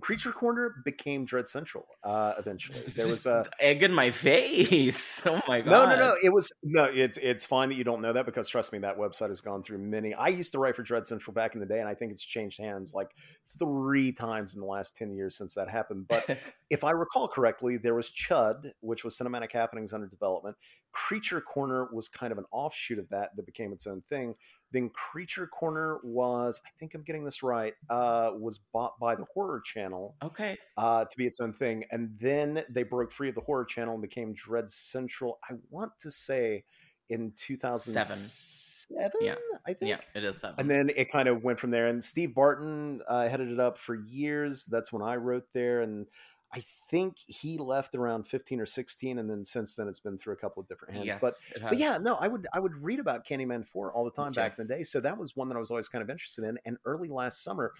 Creature 0.00 0.32
Corner 0.32 0.76
became 0.84 1.24
Dread 1.24 1.48
Central 1.48 1.84
uh, 2.04 2.34
eventually. 2.38 2.78
There 2.94 3.06
was 3.06 3.26
a. 3.26 3.44
egg 3.60 3.82
in 3.82 3.92
my 3.92 4.10
face 4.10 5.22
oh 5.26 5.40
my 5.48 5.60
god 5.60 5.88
No, 5.88 5.96
no, 5.96 6.00
no. 6.00 6.14
It 6.22 6.32
was 6.32 6.48
no. 6.62 6.84
It's 6.84 7.18
it's 7.18 7.44
fine 7.44 7.68
that 7.70 7.74
you 7.74 7.82
don't 7.82 8.00
know 8.00 8.12
that 8.12 8.24
because 8.24 8.48
trust 8.48 8.72
me, 8.72 8.78
that 8.80 8.96
website 8.96 9.28
has 9.28 9.40
gone 9.40 9.62
through 9.62 9.78
many. 9.78 10.14
I 10.14 10.28
used 10.28 10.52
to 10.52 10.58
write 10.58 10.76
for 10.76 10.82
Dread 10.82 11.06
Central 11.06 11.34
back 11.34 11.54
in 11.54 11.60
the 11.60 11.66
day, 11.66 11.80
and 11.80 11.88
I 11.88 11.94
think 11.94 12.12
it's 12.12 12.24
changed 12.24 12.60
hands 12.60 12.92
like 12.94 13.10
three 13.58 14.12
times 14.12 14.54
in 14.54 14.60
the 14.60 14.66
last 14.66 14.94
ten 14.96 15.12
years 15.12 15.36
since 15.36 15.54
that 15.54 15.68
happened. 15.68 16.06
But 16.08 16.38
if 16.70 16.84
I 16.84 16.92
recall 16.92 17.26
correctly, 17.26 17.76
there 17.76 17.94
was 17.94 18.10
Chud, 18.10 18.70
which 18.80 19.02
was 19.02 19.18
Cinematic 19.18 19.52
Happenings 19.52 19.92
under 19.92 20.06
development. 20.06 20.56
Creature 20.92 21.42
Corner 21.42 21.88
was 21.92 22.08
kind 22.08 22.32
of 22.32 22.38
an 22.38 22.44
offshoot 22.50 22.98
of 22.98 23.08
that 23.10 23.36
that 23.36 23.46
became 23.46 23.72
its 23.72 23.86
own 23.86 24.02
thing. 24.02 24.34
Then 24.72 24.90
Creature 24.90 25.46
Corner 25.48 25.98
was, 26.02 26.60
I 26.66 26.70
think 26.78 26.94
I'm 26.94 27.02
getting 27.02 27.24
this 27.24 27.42
right, 27.42 27.74
uh, 27.88 28.32
was 28.38 28.58
bought 28.72 28.98
by 28.98 29.14
the 29.14 29.24
Horror 29.32 29.60
Channel 29.60 30.16
okay 30.22 30.56
uh, 30.76 31.04
to 31.04 31.16
be 31.16 31.26
its 31.26 31.40
own 31.40 31.52
thing. 31.52 31.84
And 31.90 32.10
then 32.18 32.64
they 32.68 32.82
broke 32.82 33.12
free 33.12 33.28
of 33.28 33.34
the 33.34 33.40
horror 33.40 33.64
channel 33.64 33.94
and 33.94 34.02
became 34.02 34.32
Dread 34.34 34.70
Central. 34.70 35.38
I 35.48 35.54
want 35.70 35.92
to 36.00 36.10
say 36.10 36.64
in 37.08 37.32
2007, 37.36 39.20
Yeah. 39.22 39.34
I 39.66 39.72
think. 39.72 39.88
Yeah, 39.88 40.00
it 40.14 40.24
is 40.24 40.38
seven. 40.38 40.56
And 40.58 40.70
then 40.70 40.90
it 40.94 41.10
kind 41.10 41.28
of 41.28 41.42
went 41.42 41.58
from 41.58 41.70
there. 41.70 41.86
And 41.86 42.02
Steve 42.02 42.34
Barton 42.34 43.00
uh, 43.08 43.28
headed 43.28 43.50
it 43.50 43.60
up 43.60 43.78
for 43.78 43.94
years. 43.94 44.64
That's 44.64 44.92
when 44.92 45.02
I 45.02 45.16
wrote 45.16 45.46
there. 45.52 45.80
And 45.80 46.06
I 46.54 46.62
think 46.90 47.16
he 47.26 47.58
left 47.58 47.94
around 47.94 48.26
15 48.26 48.60
or 48.60 48.66
16. 48.66 49.18
And 49.18 49.28
then 49.28 49.44
since 49.44 49.74
then, 49.74 49.86
it's 49.86 50.00
been 50.00 50.16
through 50.16 50.32
a 50.32 50.36
couple 50.36 50.62
of 50.62 50.66
different 50.66 50.94
hands. 50.94 51.06
yes, 51.06 51.18
But 51.20 51.34
but 51.70 51.78
yeah, 51.78 51.98
no, 51.98 52.14
I 52.14 52.28
would 52.28 52.46
I 52.52 52.58
would 52.58 52.74
read 52.82 53.00
about 53.00 53.26
Candyman 53.26 53.66
4 53.66 53.92
all 53.92 54.04
the 54.04 54.10
time 54.10 54.32
back 54.32 54.58
in 54.58 54.66
the 54.66 54.74
day. 54.74 54.82
So 54.82 55.00
that 55.00 55.18
was 55.18 55.36
one 55.36 55.48
that 55.48 55.56
I 55.56 55.60
was 55.60 55.70
always 55.70 55.88
kind 55.88 56.02
of 56.02 56.08
interested 56.08 56.44
in. 56.44 56.58
And 56.64 56.78
early 56.86 57.08
last 57.08 57.44
summer, 57.44 57.72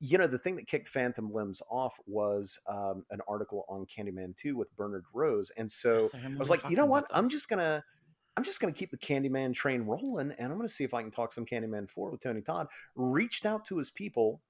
you 0.00 0.18
know, 0.18 0.26
the 0.26 0.38
thing 0.38 0.56
that 0.56 0.66
kicked 0.66 0.88
Phantom 0.88 1.32
Limbs 1.32 1.62
off 1.70 1.98
was 2.06 2.58
um, 2.68 3.04
an 3.10 3.20
article 3.28 3.64
on 3.68 3.86
Candyman 3.86 4.36
2 4.36 4.56
with 4.56 4.74
Bernard 4.76 5.04
Rose. 5.12 5.50
And 5.56 5.70
so 5.70 6.02
Yes, 6.12 6.14
I 6.24 6.38
was 6.38 6.50
like, 6.50 6.68
you 6.68 6.76
know 6.76 6.86
what? 6.86 7.06
I'm 7.12 7.28
just 7.28 7.48
gonna 7.48 7.84
I'm 8.36 8.44
just 8.44 8.60
gonna 8.60 8.72
keep 8.72 8.90
the 8.90 8.98
Candyman 8.98 9.54
train 9.54 9.82
rolling 9.82 10.32
and 10.38 10.52
I'm 10.52 10.56
gonna 10.56 10.68
see 10.68 10.84
if 10.84 10.94
I 10.94 11.02
can 11.02 11.10
talk 11.12 11.32
some 11.32 11.46
Candyman 11.46 11.88
4 11.88 12.10
with 12.10 12.20
Tony 12.20 12.40
Todd. 12.40 12.66
Reached 12.96 13.46
out 13.46 13.64
to 13.66 13.78
his 13.78 13.90
people, 13.90 14.40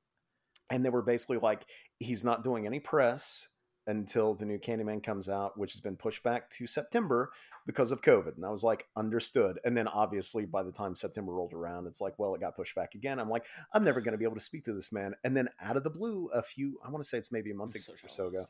and 0.70 0.84
they 0.84 0.90
were 0.90 1.02
basically 1.02 1.38
like, 1.38 1.66
he's 1.98 2.24
not 2.24 2.42
doing 2.42 2.66
any 2.66 2.80
press 2.80 3.48
until 3.88 4.34
the 4.34 4.46
new 4.46 4.58
Candyman 4.58 5.02
comes 5.02 5.28
out, 5.28 5.58
which 5.58 5.72
has 5.72 5.80
been 5.80 5.96
pushed 5.96 6.22
back 6.22 6.50
to 6.50 6.68
September 6.68 7.32
because 7.66 7.90
of 7.90 8.02
COVID. 8.02 8.36
And 8.36 8.46
I 8.46 8.50
was 8.50 8.62
like, 8.62 8.88
understood. 8.96 9.58
And 9.64 9.76
then 9.76 9.88
obviously 9.88 10.46
by 10.46 10.62
the 10.62 10.72
time 10.72 10.94
September 10.94 11.32
rolled 11.32 11.54
around, 11.54 11.88
it's 11.88 12.00
like, 12.00 12.18
well, 12.18 12.34
it 12.36 12.40
got 12.40 12.54
pushed 12.56 12.76
back 12.76 12.94
again. 12.94 13.18
I'm 13.18 13.30
like, 13.30 13.46
I'm 13.72 13.84
never 13.84 14.00
going 14.00 14.12
to 14.12 14.18
be 14.18 14.24
able 14.24 14.36
to 14.36 14.40
speak 14.40 14.64
to 14.66 14.74
this 14.74 14.92
man. 14.92 15.16
And 15.24 15.36
then 15.36 15.48
out 15.60 15.76
of 15.76 15.84
the 15.84 15.90
blue, 15.90 16.28
a 16.28 16.42
few, 16.42 16.78
I 16.84 16.90
want 16.90 17.02
to 17.02 17.08
say 17.08 17.18
it's 17.18 17.32
maybe 17.32 17.50
a 17.50 17.54
month 17.56 17.74
I'm 17.74 17.84
or 18.04 18.08
so 18.08 18.28
ago, 18.28 18.46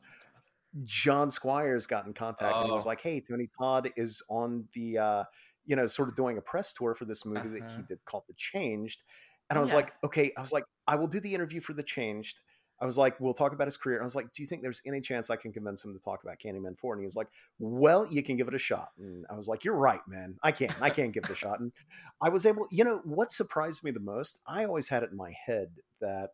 John 0.84 1.30
Squires 1.30 1.86
got 1.86 2.06
in 2.06 2.12
contact 2.12 2.60
and 2.60 2.66
he 2.66 2.72
was 2.72 2.84
Oh. 2.84 2.86
like, 2.86 3.00
"Hey, 3.00 3.20
Tony 3.20 3.48
Todd 3.58 3.90
is 3.96 4.22
on 4.28 4.68
the, 4.72 4.98
uh, 4.98 5.24
you 5.64 5.76
know, 5.76 5.86
sort 5.86 6.08
of 6.08 6.14
doing 6.14 6.38
a 6.38 6.42
press 6.42 6.72
tour 6.72 6.94
for 6.94 7.04
this 7.04 7.24
movie 7.24 7.48
that 7.48 7.64
he 7.70 7.82
Uh-huh. 7.82 7.82
did 7.82 8.04
called 8.04 8.24
The 8.28 8.34
Changed." 8.34 9.02
And 9.50 9.58
I 9.58 9.60
Oh, 9.60 9.62
was 9.62 9.72
yeah. 9.72 9.74
like, 9.74 9.92
"Okay," 10.04 10.32
I 10.36 10.40
was 10.42 10.52
like, 10.52 10.64
"I 10.86 10.96
will 10.96 11.06
do 11.08 11.20
the 11.20 11.34
interview 11.34 11.60
for 11.60 11.72
The 11.72 11.82
Changed." 11.82 12.40
I 12.80 12.86
was 12.86 12.96
like, 12.96 13.18
"We'll 13.18 13.34
talk 13.34 13.52
about 13.52 13.66
his 13.66 13.76
career." 13.76 14.00
I 14.00 14.04
was 14.04 14.14
like, 14.14 14.32
"Do 14.32 14.42
you 14.42 14.46
think 14.46 14.62
there's 14.62 14.82
any 14.86 15.00
chance 15.00 15.30
I 15.30 15.36
can 15.36 15.52
convince 15.52 15.84
him 15.84 15.94
to 15.94 16.00
talk 16.00 16.22
about 16.22 16.38
Candyman 16.38 16.78
4?" 16.78 16.94
And 16.94 17.00
he 17.00 17.04
was 17.04 17.16
like, 17.16 17.28
"Well, 17.58 18.06
you 18.06 18.22
can 18.22 18.36
give 18.36 18.48
it 18.48 18.54
a 18.54 18.58
shot." 18.58 18.90
And 18.98 19.26
I 19.28 19.34
was 19.34 19.48
like, 19.48 19.64
"You're 19.64 19.74
right, 19.74 20.00
man. 20.06 20.38
I 20.42 20.52
can't. 20.52 20.74
I 20.80 20.90
can't 20.90 21.12
give 21.12 21.24
it 21.24 21.30
a 21.30 21.34
shot." 21.34 21.60
And 21.60 21.72
I 22.20 22.28
was 22.28 22.46
able, 22.46 22.68
you 22.70 22.84
know, 22.84 23.00
what 23.04 23.32
surprised 23.32 23.82
me 23.84 23.90
the 23.90 24.00
most, 24.00 24.40
I 24.46 24.64
always 24.64 24.88
had 24.88 25.02
it 25.02 25.10
in 25.10 25.16
my 25.16 25.32
head 25.32 25.70
that 26.00 26.30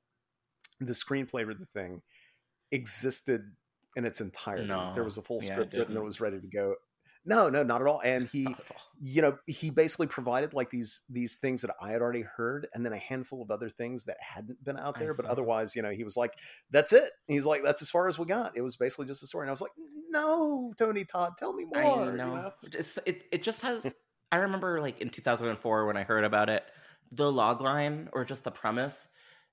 the 0.80 0.92
screenplay 0.92 1.44
for 1.44 1.54
the 1.54 1.66
thing 1.66 2.02
existed 2.70 3.54
in 3.96 4.04
its 4.04 4.20
entirety. 4.20 4.66
No. 4.66 4.92
There 4.92 5.04
was 5.04 5.18
a 5.18 5.22
full 5.22 5.40
Yeah, 5.42 5.54
script 5.54 5.72
written 5.72 5.94
that 5.94 6.02
was 6.02 6.20
ready 6.20 6.40
to 6.40 6.46
go. 6.46 6.74
No, 7.26 7.48
no, 7.48 7.62
not 7.62 7.80
at 7.80 7.86
all. 7.86 8.00
And 8.00 8.28
he, 8.28 8.46
all. 8.46 8.54
you 9.00 9.22
know, 9.22 9.38
he 9.46 9.70
basically 9.70 10.06
provided 10.06 10.52
like 10.52 10.70
these 10.70 11.02
these 11.08 11.36
things 11.36 11.62
that 11.62 11.74
I 11.80 11.90
had 11.90 12.02
already 12.02 12.22
heard, 12.22 12.66
and 12.74 12.84
then 12.84 12.92
a 12.92 12.98
handful 12.98 13.42
of 13.42 13.50
other 13.50 13.70
things 13.70 14.04
that 14.04 14.16
hadn't 14.20 14.62
been 14.62 14.78
out 14.78 14.96
I 14.96 15.00
there. 15.00 15.14
But 15.14 15.26
saw. 15.26 15.32
otherwise, 15.32 15.74
you 15.74 15.82
know, 15.82 15.90
he 15.90 16.04
was 16.04 16.16
like, 16.16 16.32
"That's 16.70 16.92
it." 16.92 17.10
He's 17.26 17.46
like, 17.46 17.62
"That's 17.62 17.82
as 17.82 17.90
far 17.90 18.08
as 18.08 18.18
we 18.18 18.26
got." 18.26 18.56
It 18.56 18.62
was 18.62 18.76
basically 18.76 19.06
just 19.06 19.22
a 19.22 19.26
story, 19.26 19.44
and 19.44 19.50
I 19.50 19.52
was 19.52 19.62
like, 19.62 19.72
"No, 20.08 20.74
Tony 20.78 21.04
Todd, 21.04 21.34
tell 21.38 21.52
me 21.52 21.64
more." 21.64 21.82
I 21.82 22.10
you 22.10 22.16
know. 22.16 22.52
It's 22.72 22.98
it, 23.06 23.24
it 23.32 23.42
just 23.42 23.62
has 23.62 23.94
I 24.34 24.38
remember 24.38 24.80
like 24.80 25.00
in 25.00 25.10
2004 25.10 25.86
when 25.86 25.96
I 25.96 26.02
heard 26.02 26.24
about 26.24 26.50
it, 26.50 26.64
the 27.12 27.30
log 27.30 27.60
line 27.60 28.08
or 28.12 28.24
just 28.24 28.42
the 28.42 28.50
premise 28.50 29.08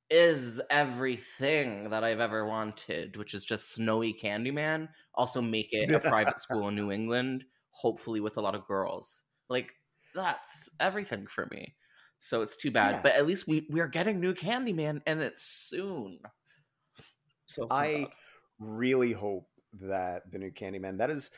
is 0.09 0.59
everything 0.71 1.91
that 1.91 2.03
I've 2.03 2.19
ever 2.19 2.47
wanted, 2.47 3.15
which 3.15 3.35
is 3.35 3.45
just 3.45 3.75
snowy 3.75 4.11
Candyman. 4.11 4.89
Also 5.13 5.39
make 5.39 5.71
it 5.71 5.91
a 5.91 5.99
private 5.99 6.39
school 6.41 6.67
in 6.67 6.75
New 6.75 6.91
England, 6.91 7.45
hopefully 7.71 8.19
with 8.19 8.37
a 8.37 8.41
lot 8.41 8.55
of 8.55 8.67
girls. 8.67 9.23
Like 9.49 9.73
that's 10.13 10.69
everything 10.79 11.27
for 11.27 11.47
me. 11.51 11.75
So 12.19 12.41
it's 12.43 12.55
too 12.55 12.69
bad, 12.71 12.95
Yeah. 12.95 13.01
but 13.01 13.15
at 13.15 13.25
least 13.25 13.47
we 13.47 13.65
we 13.71 13.79
are 13.79 13.87
getting 13.87 14.19
new 14.19 14.33
Candyman 14.33 15.01
and 15.07 15.21
it's 15.21 15.41
soon. 15.43 16.19
So 17.47 17.67
I 17.69 18.07
really 18.59 19.11
hope 19.11 19.47
that 19.81 20.31
the 20.31 20.37
new 20.37 20.51
Candyman 20.51 20.97
that 20.99 21.09
is 21.09 21.31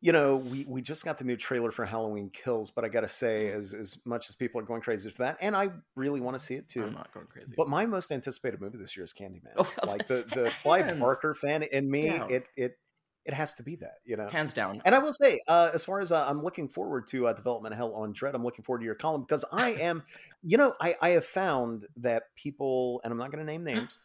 you 0.00 0.12
know 0.12 0.36
we 0.36 0.64
we 0.68 0.80
just 0.82 1.04
got 1.04 1.18
the 1.18 1.24
new 1.24 1.36
trailer 1.36 1.70
for 1.72 1.84
Halloween 1.84 2.30
Kills 2.30 2.70
but 2.70 2.84
I 2.84 2.88
got 2.88 3.00
to 3.00 3.08
say 3.08 3.48
as 3.48 3.72
as 3.74 3.98
much 4.06 4.28
as 4.28 4.34
people 4.36 4.60
are 4.60 4.64
going 4.64 4.80
crazy 4.80 5.10
for 5.10 5.22
that 5.22 5.36
and 5.40 5.56
I 5.56 5.70
really 5.96 6.20
want 6.20 6.36
to 6.38 6.42
see 6.42 6.54
it 6.54 6.68
too 6.68 6.84
I'm 6.84 6.94
not 6.94 7.12
going 7.12 7.26
crazy. 7.26 7.54
but 7.56 7.68
my 7.68 7.86
most 7.86 8.12
anticipated 8.12 8.60
movie 8.60 8.78
this 8.78 8.96
year 8.96 9.04
is 9.04 9.12
Candyman 9.12 9.52
Oh, 9.56 9.70
like 9.86 10.06
the 10.06 10.24
the 10.34 10.52
Clive 10.62 10.98
Barker 11.00 11.34
fan 11.34 11.62
in 11.64 11.90
me 11.90 12.08
down. 12.10 12.30
it 12.30 12.46
it 12.56 12.78
it 13.26 13.34
has 13.34 13.54
to 13.54 13.62
be 13.62 13.74
that 13.76 13.98
you 14.04 14.16
know 14.16 14.28
hands 14.28 14.52
down. 14.52 14.80
and 14.84 14.94
I 14.94 14.98
will 15.00 15.12
say, 15.12 15.40
uh, 15.48 15.70
as 15.74 15.84
far 15.84 16.00
as 16.00 16.12
uh, 16.12 16.24
I'm 16.28 16.42
looking 16.42 16.68
forward 16.68 17.08
to 17.08 17.26
uh, 17.26 17.32
Development 17.32 17.74
Hell 17.74 17.92
on 17.94 18.12
Dread, 18.12 18.34
I'm 18.34 18.44
looking 18.44 18.64
forward 18.64 18.80
to 18.80 18.84
your 18.86 18.94
column 18.94 19.22
because 19.22 19.44
I 19.52 19.70
am, 19.80 20.04
you 20.42 20.56
know, 20.56 20.74
I, 20.80 20.94
I 21.02 21.10
have 21.10 21.26
found 21.26 21.86
that 21.96 22.24
people, 22.36 23.00
and 23.02 23.12
I'm 23.12 23.18
not 23.18 23.32
going 23.32 23.44
to 23.44 23.52
name 23.52 23.64
names, 23.64 23.98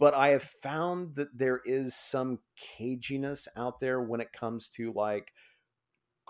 but 0.00 0.14
I 0.14 0.28
have 0.28 0.42
found 0.42 1.14
that 1.14 1.38
there 1.38 1.60
is 1.64 1.94
some 1.94 2.40
caginess 2.78 3.46
out 3.56 3.78
there 3.78 4.00
when 4.02 4.20
it 4.20 4.32
comes 4.32 4.68
to 4.70 4.90
like 4.92 5.32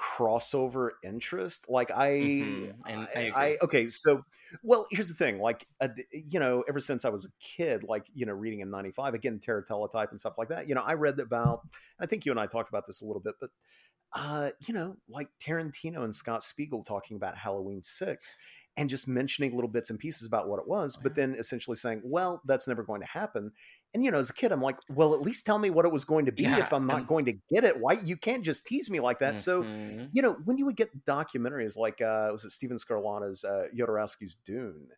crossover 0.00 0.92
interest. 1.04 1.68
Like 1.68 1.90
I, 1.94 2.08
Mhm, 2.08 2.74
and 2.86 3.06
I 3.14 3.32
I. 3.34 3.46
I, 3.46 3.58
okay, 3.62 3.88
so 3.88 4.22
well, 4.62 4.86
here's 4.90 5.08
the 5.08 5.14
thing. 5.14 5.38
Like, 5.38 5.66
uh, 5.80 5.88
you 6.12 6.40
know, 6.40 6.64
ever 6.68 6.80
since 6.80 7.04
I 7.04 7.10
was 7.10 7.26
a 7.26 7.30
kid, 7.38 7.84
like 7.84 8.06
you 8.14 8.24
know, 8.24 8.32
reading 8.32 8.60
in 8.60 8.70
'95, 8.70 9.14
again, 9.14 9.38
Terror 9.38 9.62
Teletype 9.62 10.10
and 10.10 10.18
stuff 10.18 10.38
like 10.38 10.48
that. 10.48 10.68
You 10.68 10.74
know, 10.74 10.82
I 10.82 10.94
read 10.94 11.20
about. 11.20 11.60
I 12.00 12.06
think 12.06 12.24
you 12.24 12.32
and 12.32 12.40
I 12.40 12.46
talked 12.46 12.70
about 12.70 12.86
this 12.86 13.02
a 13.02 13.04
little 13.06 13.20
bit, 13.20 13.34
but 13.40 13.50
uh, 14.12 14.50
you 14.66 14.74
know, 14.74 14.96
like 15.08 15.28
Tarantino 15.38 16.02
and 16.02 16.14
Scott 16.14 16.42
Spiegel 16.42 16.82
talking 16.82 17.16
about 17.16 17.36
Halloween 17.36 17.82
Six. 17.82 18.36
And 18.76 18.88
just 18.88 19.08
mentioning 19.08 19.54
little 19.54 19.68
bits 19.68 19.90
and 19.90 19.98
pieces 19.98 20.26
about 20.26 20.48
what 20.48 20.58
it 20.60 20.66
was, 20.66 20.96
Oh, 20.96 21.00
but 21.02 21.14
then 21.14 21.34
essentially 21.34 21.76
saying, 21.76 22.00
"Well, 22.04 22.40
that's 22.46 22.66
never 22.68 22.82
going 22.82 23.00
to 23.02 23.06
happen." 23.06 23.52
And 23.92 24.02
you 24.04 24.10
know, 24.10 24.18
as 24.18 24.30
a 24.30 24.32
kid, 24.32 24.52
I'm 24.52 24.62
like, 24.62 24.78
"Well, 24.88 25.12
at 25.12 25.20
least 25.20 25.44
tell 25.44 25.58
me 25.58 25.68
what 25.70 25.84
it 25.84 25.92
was 25.92 26.04
going 26.04 26.24
to 26.26 26.32
be 26.32 26.44
Yeah, 26.44 26.58
if 26.60 26.72
I'm 26.72 26.86
not 26.86 26.98
and- 26.98 27.06
going 27.06 27.24
to 27.26 27.32
get 27.50 27.64
it. 27.64 27.78
Why 27.78 27.94
you 27.94 28.16
can't 28.16 28.44
just 28.44 28.64
tease 28.66 28.88
me 28.88 29.00
like 29.00 29.18
that?" 29.18 29.38
So 29.40 29.64
Mhm. 29.64 30.10
you 30.12 30.22
know, 30.22 30.34
when 30.44 30.56
you 30.56 30.64
would 30.66 30.76
get 30.76 31.04
documentaries 31.04 31.76
like 31.76 32.00
uh 32.00 32.28
was 32.32 32.44
it 32.44 32.50
Steven 32.52 32.78
Scarlato's 32.78 33.44
uh 33.44 33.66
Jodorowsky's 33.76 34.36
Dune, 34.36 34.88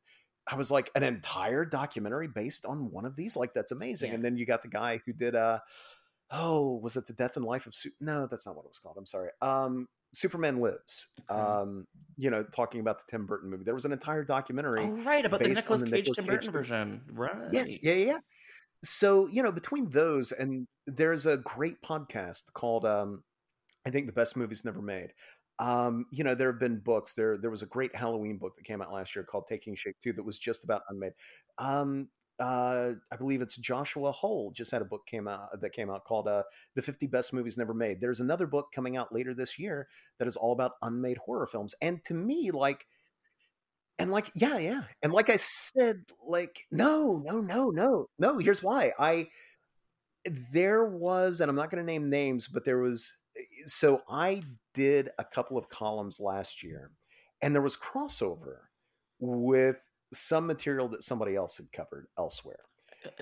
I 0.46 0.54
was 0.54 0.70
like 0.70 0.90
an 0.94 1.02
entire 1.02 1.64
documentary 1.64 2.28
based 2.28 2.66
on 2.66 2.90
one 2.92 3.06
of 3.06 3.16
these. 3.16 3.36
Like 3.36 3.54
that's 3.54 3.72
amazing. 3.72 4.10
Yeah. 4.10 4.16
And 4.16 4.24
then 4.24 4.36
you 4.36 4.44
got 4.46 4.62
the 4.62 4.68
guy 4.68 5.00
who 5.06 5.12
did 5.14 5.34
uh 5.34 5.58
oh, 6.30 6.76
was 6.76 6.96
it 6.96 7.06
the 7.06 7.12
Death 7.14 7.36
and 7.36 7.44
Life 7.44 7.66
of 7.66 7.74
Su- 7.74 7.90
No, 8.00 8.26
that's 8.26 8.46
not 8.46 8.54
what 8.54 8.64
it 8.66 8.68
was 8.68 8.78
called. 8.78 8.96
I'm 8.98 9.06
sorry. 9.06 9.30
Um 9.40 9.88
Superman 10.12 10.60
Lives. 10.60 11.08
Um, 11.28 11.86
you 12.16 12.30
know, 12.30 12.44
talking 12.44 12.80
about 12.80 12.98
the 12.98 13.04
Tim 13.10 13.26
Burton 13.26 13.50
movie. 13.50 13.64
There 13.64 13.74
was 13.74 13.84
an 13.84 13.92
entire 13.92 14.24
documentary. 14.24 14.84
Oh, 14.84 14.90
right, 15.02 15.24
about 15.24 15.40
the 15.40 15.48
based 15.48 15.70
on 15.70 15.80
Nicolas 15.80 15.80
the 15.80 15.96
Cage 15.96 16.08
Nicolas 16.08 16.18
Tim 16.18 16.26
Cage 16.26 16.34
Burton 16.34 16.52
version. 16.52 17.00
Right. 17.12 17.52
Yes, 17.52 17.82
yeah, 17.82 17.94
yeah, 17.94 18.06
yeah. 18.06 18.18
So, 18.84 19.28
you 19.28 19.42
know, 19.42 19.52
between 19.52 19.88
those 19.90 20.32
and 20.32 20.66
there's 20.86 21.26
a 21.26 21.38
great 21.38 21.80
podcast 21.82 22.52
called 22.52 22.84
um 22.84 23.22
I 23.86 23.90
think 23.90 24.06
the 24.06 24.12
best 24.12 24.36
movies 24.36 24.64
never 24.64 24.82
made. 24.82 25.12
Um, 25.58 26.06
you 26.10 26.24
know, 26.24 26.34
there 26.34 26.50
have 26.50 26.60
been 26.60 26.78
books. 26.78 27.14
There 27.14 27.38
there 27.38 27.50
was 27.50 27.62
a 27.62 27.66
great 27.66 27.94
Halloween 27.94 28.38
book 28.38 28.56
that 28.56 28.64
came 28.64 28.82
out 28.82 28.92
last 28.92 29.14
year 29.14 29.24
called 29.24 29.46
Taking 29.48 29.74
Shape 29.74 29.96
2 30.02 30.12
that 30.14 30.24
was 30.24 30.38
just 30.38 30.64
about 30.64 30.82
unmade. 30.88 31.12
Um 31.58 32.08
uh 32.42 32.94
I 33.10 33.16
believe 33.16 33.40
it's 33.40 33.56
Joshua 33.56 34.10
Hull 34.10 34.50
just 34.52 34.72
had 34.72 34.82
a 34.82 34.86
book 34.86 35.06
came 35.06 35.28
out 35.28 35.60
that 35.60 35.72
came 35.72 35.90
out 35.90 36.04
called 36.04 36.26
uh 36.26 36.42
The 36.74 36.82
50 36.82 37.06
Best 37.06 37.32
Movies 37.32 37.56
Never 37.56 37.72
Made. 37.72 38.00
There's 38.00 38.20
another 38.20 38.46
book 38.46 38.68
coming 38.74 38.96
out 38.96 39.14
later 39.14 39.32
this 39.32 39.58
year 39.58 39.88
that 40.18 40.26
is 40.26 40.36
all 40.36 40.52
about 40.52 40.72
unmade 40.82 41.18
horror 41.18 41.46
films. 41.46 41.74
And 41.80 42.02
to 42.04 42.14
me 42.14 42.50
like 42.50 42.86
and 43.98 44.10
like 44.10 44.30
yeah 44.34 44.58
yeah 44.58 44.82
and 45.02 45.12
like 45.12 45.30
i 45.30 45.36
said 45.36 46.02
like 46.26 46.66
no 46.70 47.22
no 47.24 47.40
no 47.40 47.70
no 47.70 48.08
no 48.18 48.38
here's 48.38 48.62
why 48.62 48.90
i 48.98 49.28
there 50.50 50.84
was 50.86 51.40
and 51.40 51.48
i'm 51.48 51.56
not 51.56 51.70
going 51.70 51.84
to 51.84 51.92
name 51.92 52.08
names 52.08 52.48
but 52.48 52.64
there 52.64 52.78
was 52.78 53.14
so 53.66 54.00
i 54.08 54.42
did 54.74 55.10
a 55.18 55.24
couple 55.24 55.58
of 55.58 55.68
columns 55.68 56.18
last 56.18 56.62
year 56.62 56.90
and 57.42 57.54
there 57.54 57.62
was 57.62 57.76
crossover 57.76 58.56
with 59.20 59.76
some 60.12 60.46
material 60.46 60.88
that 60.88 61.02
somebody 61.02 61.34
else 61.36 61.56
had 61.56 61.72
covered 61.72 62.06
elsewhere 62.18 62.60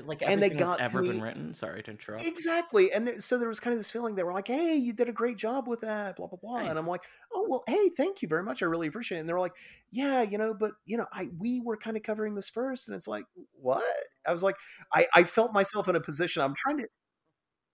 Like 0.04 0.22
And 0.26 0.42
they 0.42 0.50
got 0.50 0.80
ever 0.80 1.00
me- 1.02 1.08
been 1.08 1.20
written. 1.22 1.54
Sorry 1.54 1.82
to 1.82 1.90
interrupt. 1.90 2.26
Exactly. 2.26 2.92
And 2.92 3.08
there, 3.08 3.20
so 3.20 3.38
there 3.38 3.48
was 3.48 3.60
kind 3.60 3.72
of 3.72 3.78
this 3.80 3.90
feeling 3.90 4.14
they 4.14 4.22
were 4.24 4.32
like, 4.32 4.48
hey, 4.48 4.74
you 4.76 4.92
did 4.92 5.08
a 5.08 5.12
great 5.12 5.38
job 5.38 5.66
with 5.66 5.80
that, 5.80 6.16
blah, 6.16 6.26
blah, 6.26 6.38
blah. 6.38 6.58
Nice. 6.58 6.68
And 6.68 6.78
I'm 6.78 6.86
like, 6.86 7.02
oh, 7.32 7.46
well, 7.48 7.64
hey, 7.66 7.88
thank 7.96 8.20
you 8.20 8.28
very 8.28 8.42
much. 8.42 8.62
I 8.62 8.66
really 8.66 8.88
appreciate 8.88 9.18
it. 9.18 9.20
And 9.20 9.28
they 9.28 9.32
were 9.32 9.40
like, 9.40 9.54
yeah, 9.90 10.20
you 10.22 10.36
know, 10.36 10.52
but, 10.52 10.72
you 10.84 10.96
know, 10.98 11.06
I 11.12 11.28
we 11.38 11.60
were 11.60 11.76
kind 11.78 11.96
of 11.96 12.02
covering 12.02 12.34
this 12.34 12.50
first. 12.50 12.88
And 12.88 12.94
it's 12.94 13.08
like, 13.08 13.24
what? 13.52 13.82
I 14.26 14.32
was 14.32 14.42
like, 14.42 14.56
I, 14.92 15.06
I 15.14 15.24
felt 15.24 15.52
myself 15.54 15.88
in 15.88 15.96
a 15.96 16.00
position, 16.00 16.42
I'm 16.42 16.54
trying 16.54 16.78
to, 16.78 16.88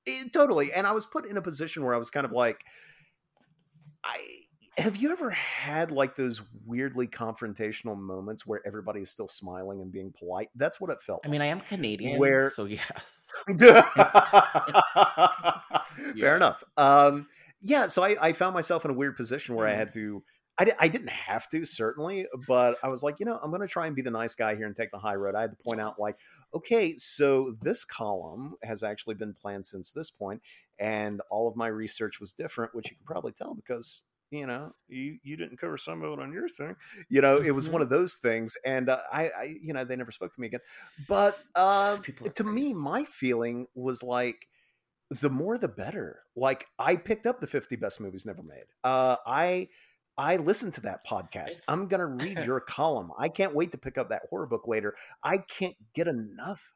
eh, 0.07 0.25
totally. 0.33 0.73
And 0.73 0.87
I 0.87 0.93
was 0.93 1.07
put 1.07 1.27
in 1.27 1.37
a 1.37 1.43
position 1.43 1.83
where 1.85 1.95
I 1.95 1.99
was 1.99 2.11
kind 2.11 2.25
of 2.25 2.33
like, 2.33 2.61
I, 4.05 4.21
have 4.79 4.97
you 4.97 5.11
ever 5.13 5.31
had 5.31 5.91
like 5.91 6.17
those 6.17 6.43
weirdly 6.67 7.07
confrontational 7.07 7.97
moments 7.99 8.47
where 8.47 8.61
everybody 8.67 9.01
is 9.01 9.11
still 9.11 9.29
smiling 9.29 9.81
and 9.81 9.91
being 9.93 10.13
polite? 10.13 10.51
That's 10.55 10.81
what 10.81 10.91
it 10.91 11.01
felt 11.01 11.25
I 11.25 11.29
mean, 11.29 11.41
I 11.41 11.47
am 11.47 11.61
Canadian, 11.61 12.19
Where- 12.19 12.51
so 12.51 12.65
yes. 12.67 13.31
Fair 16.19 16.37
enough. 16.37 16.63
Um, 16.77 17.27
yeah, 17.61 17.87
so 17.87 18.03
I, 18.05 18.17
I 18.21 18.33
found 18.33 18.55
myself 18.55 18.85
in 18.85 18.91
a 18.91 18.95
weird 18.95 19.17
position 19.17 19.55
where 19.55 19.67
I 19.67 19.73
Mm. 19.73 19.77
had 19.77 19.93
to 19.95 20.23
I, 20.59 20.65
di- 20.65 20.73
I 20.81 20.89
didn't 20.89 21.11
have 21.11 21.51
to 21.51 21.67
certainly, 21.67 22.27
but 22.49 22.79
I 22.83 22.89
was 22.89 23.03
like, 23.03 23.21
you 23.21 23.27
know, 23.27 23.39
I'm 23.43 23.51
going 23.51 23.61
to 23.61 23.69
try 23.69 23.87
and 23.87 23.95
be 23.95 24.01
the 24.01 24.11
nice 24.11 24.35
guy 24.35 24.57
here 24.57 24.67
and 24.67 24.75
take 24.75 24.91
the 24.91 24.99
high 24.99 25.15
road. 25.15 25.35
I 25.35 25.43
had 25.43 25.51
to 25.51 25.57
point 25.63 25.83
out, 25.83 25.99
like, 25.99 26.17
okay, 26.55 26.97
so 26.97 27.55
this 27.61 27.85
column 27.85 28.55
has 28.63 28.83
actually 28.83 29.17
been 29.17 29.35
planned 29.35 29.67
since 29.67 29.93
this 29.93 30.11
point, 30.11 30.41
and 30.79 31.21
all 31.31 31.47
of 31.47 31.57
my 31.57 31.67
research 31.67 32.21
was 32.21 32.33
different, 32.33 32.75
which 32.75 32.91
you 32.91 32.97
can 32.97 33.05
probably 33.05 33.33
tell 33.33 33.55
because 33.55 34.05
you 34.31 34.47
know 34.47 34.73
you 34.89 35.19
you 35.23 35.37
didn't 35.37 35.57
cover 35.59 35.79
some 35.79 36.03
of 36.03 36.13
it 36.13 36.23
on 36.23 36.33
your 36.33 36.49
thing 36.49 36.75
you 37.09 37.21
know 37.21 37.37
it 37.37 37.53
was 37.53 37.69
one 37.71 37.83
of 37.83 37.89
those 37.89 38.17
things 38.17 38.57
and 38.65 38.89
uh, 38.89 38.99
I, 39.13 39.29
I 39.29 39.57
you 39.63 39.73
know 39.73 39.85
they 39.85 39.97
never 39.97 40.11
spoke 40.11 40.33
to 40.33 40.41
me 40.41 40.49
again 40.49 40.61
but 41.09 41.39
uh, 41.55 41.99
to 42.35 42.45
me 42.45 42.75
my 42.75 43.05
feeling 43.05 43.67
was 43.75 44.03
like 44.03 44.49
the 45.11 45.31
more 45.31 45.59
the 45.59 45.69
better 45.69 46.23
like 46.35 46.67
i 46.79 46.97
picked 46.97 47.27
up 47.27 47.41
the 47.41 47.47
50 47.47 47.77
best 47.77 48.01
movies 48.01 48.27
never 48.27 48.43
made 48.43 48.65
uh 48.83 49.17
i 49.25 49.69
i 50.19 50.37
listened 50.37 50.75
to 50.75 50.81
that 50.81 51.07
podcast 51.07 51.47
It's- 51.47 51.65
i'm 51.69 51.87
gonna 51.87 52.07
read 52.25 52.39
your 52.45 52.61
column 52.61 53.13
i 53.17 53.29
can't 53.29 53.55
wait 53.55 53.71
to 53.73 53.79
pick 53.79 53.97
up 53.99 54.09
that 54.09 54.23
horror 54.29 54.47
book 54.47 54.67
later 54.67 54.97
i 55.23 55.39
can't 55.39 55.77
get 55.95 56.09
enough 56.09 56.73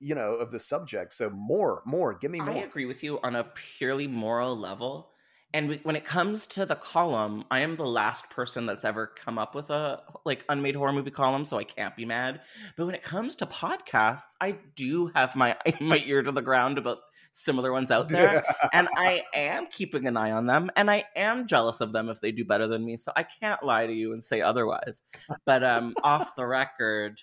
you 0.00 0.14
know 0.14 0.34
of 0.34 0.50
the 0.50 0.60
subject 0.60 1.14
so 1.14 1.30
more 1.30 1.80
more 1.86 2.12
give 2.12 2.30
me 2.30 2.40
more 2.40 2.50
I 2.50 2.58
agree 2.58 2.84
with 2.86 3.02
you 3.02 3.20
on 3.22 3.36
a 3.36 3.44
purely 3.44 4.08
moral 4.08 4.56
level. 4.56 5.11
And 5.54 5.68
we- 5.68 5.80
when 5.82 5.96
it 5.96 6.04
comes 6.04 6.46
to 6.48 6.64
the 6.64 6.76
column, 6.76 7.44
I 7.50 7.60
am 7.60 7.76
the 7.76 7.86
last 7.86 8.30
person 8.30 8.64
that's 8.66 8.84
ever 8.84 9.06
come 9.06 9.38
up 9.38 9.54
with 9.54 9.70
a 9.70 10.02
like 10.24 10.44
unmade 10.48 10.76
horror 10.76 10.92
movie 10.92 11.10
column, 11.10 11.44
so 11.44 11.58
I 11.58 11.64
can't 11.64 11.94
be 11.96 12.04
mad. 12.06 12.40
But 12.76 12.86
when 12.86 12.94
it 12.94 13.02
comes 13.02 13.34
to 13.36 13.46
podcasts, 13.46 14.34
I 14.40 14.52
do 14.74 15.08
have 15.14 15.36
my 15.36 15.56
my 15.80 15.98
ear 16.06 16.22
to 16.22 16.32
the 16.32 16.42
ground 16.42 16.78
about 16.78 16.98
similar 17.32 17.72
ones 17.72 17.90
out 17.90 18.08
there, 18.08 18.44
and 18.72 18.88
I 18.96 19.22
am 19.34 19.66
keeping 19.66 20.06
an 20.06 20.16
eye 20.16 20.30
on 20.32 20.46
them, 20.46 20.70
and 20.76 20.90
I 20.90 21.04
am 21.16 21.46
jealous 21.46 21.80
of 21.80 21.92
them 21.92 22.08
if 22.08 22.20
they 22.20 22.32
do 22.32 22.44
better 22.44 22.66
than 22.66 22.84
me. 22.84 22.96
So 22.96 23.12
I 23.16 23.22
can't 23.24 23.62
lie 23.62 23.86
to 23.86 23.92
you 23.92 24.12
and 24.12 24.22
say 24.24 24.40
otherwise. 24.40 25.02
But 25.44 25.62
um, 25.64 25.94
off 26.02 26.34
the 26.36 26.46
record 26.46 27.20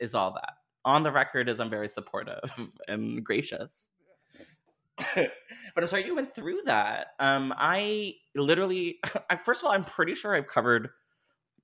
is 0.00 0.14
all 0.14 0.32
that. 0.34 0.54
On 0.84 1.02
the 1.02 1.12
record 1.12 1.48
is 1.48 1.60
I'm 1.60 1.70
very 1.70 1.88
supportive 1.88 2.40
and 2.88 3.24
gracious. 3.24 3.90
but 5.14 5.32
I'm 5.76 5.86
sorry 5.86 6.06
you 6.06 6.14
went 6.14 6.34
through 6.34 6.62
that. 6.64 7.08
Um, 7.18 7.54
I 7.56 8.14
literally, 8.34 8.98
I, 9.30 9.36
first 9.36 9.62
of 9.62 9.66
all, 9.66 9.72
I'm 9.72 9.84
pretty 9.84 10.14
sure 10.14 10.34
I've 10.34 10.48
covered 10.48 10.90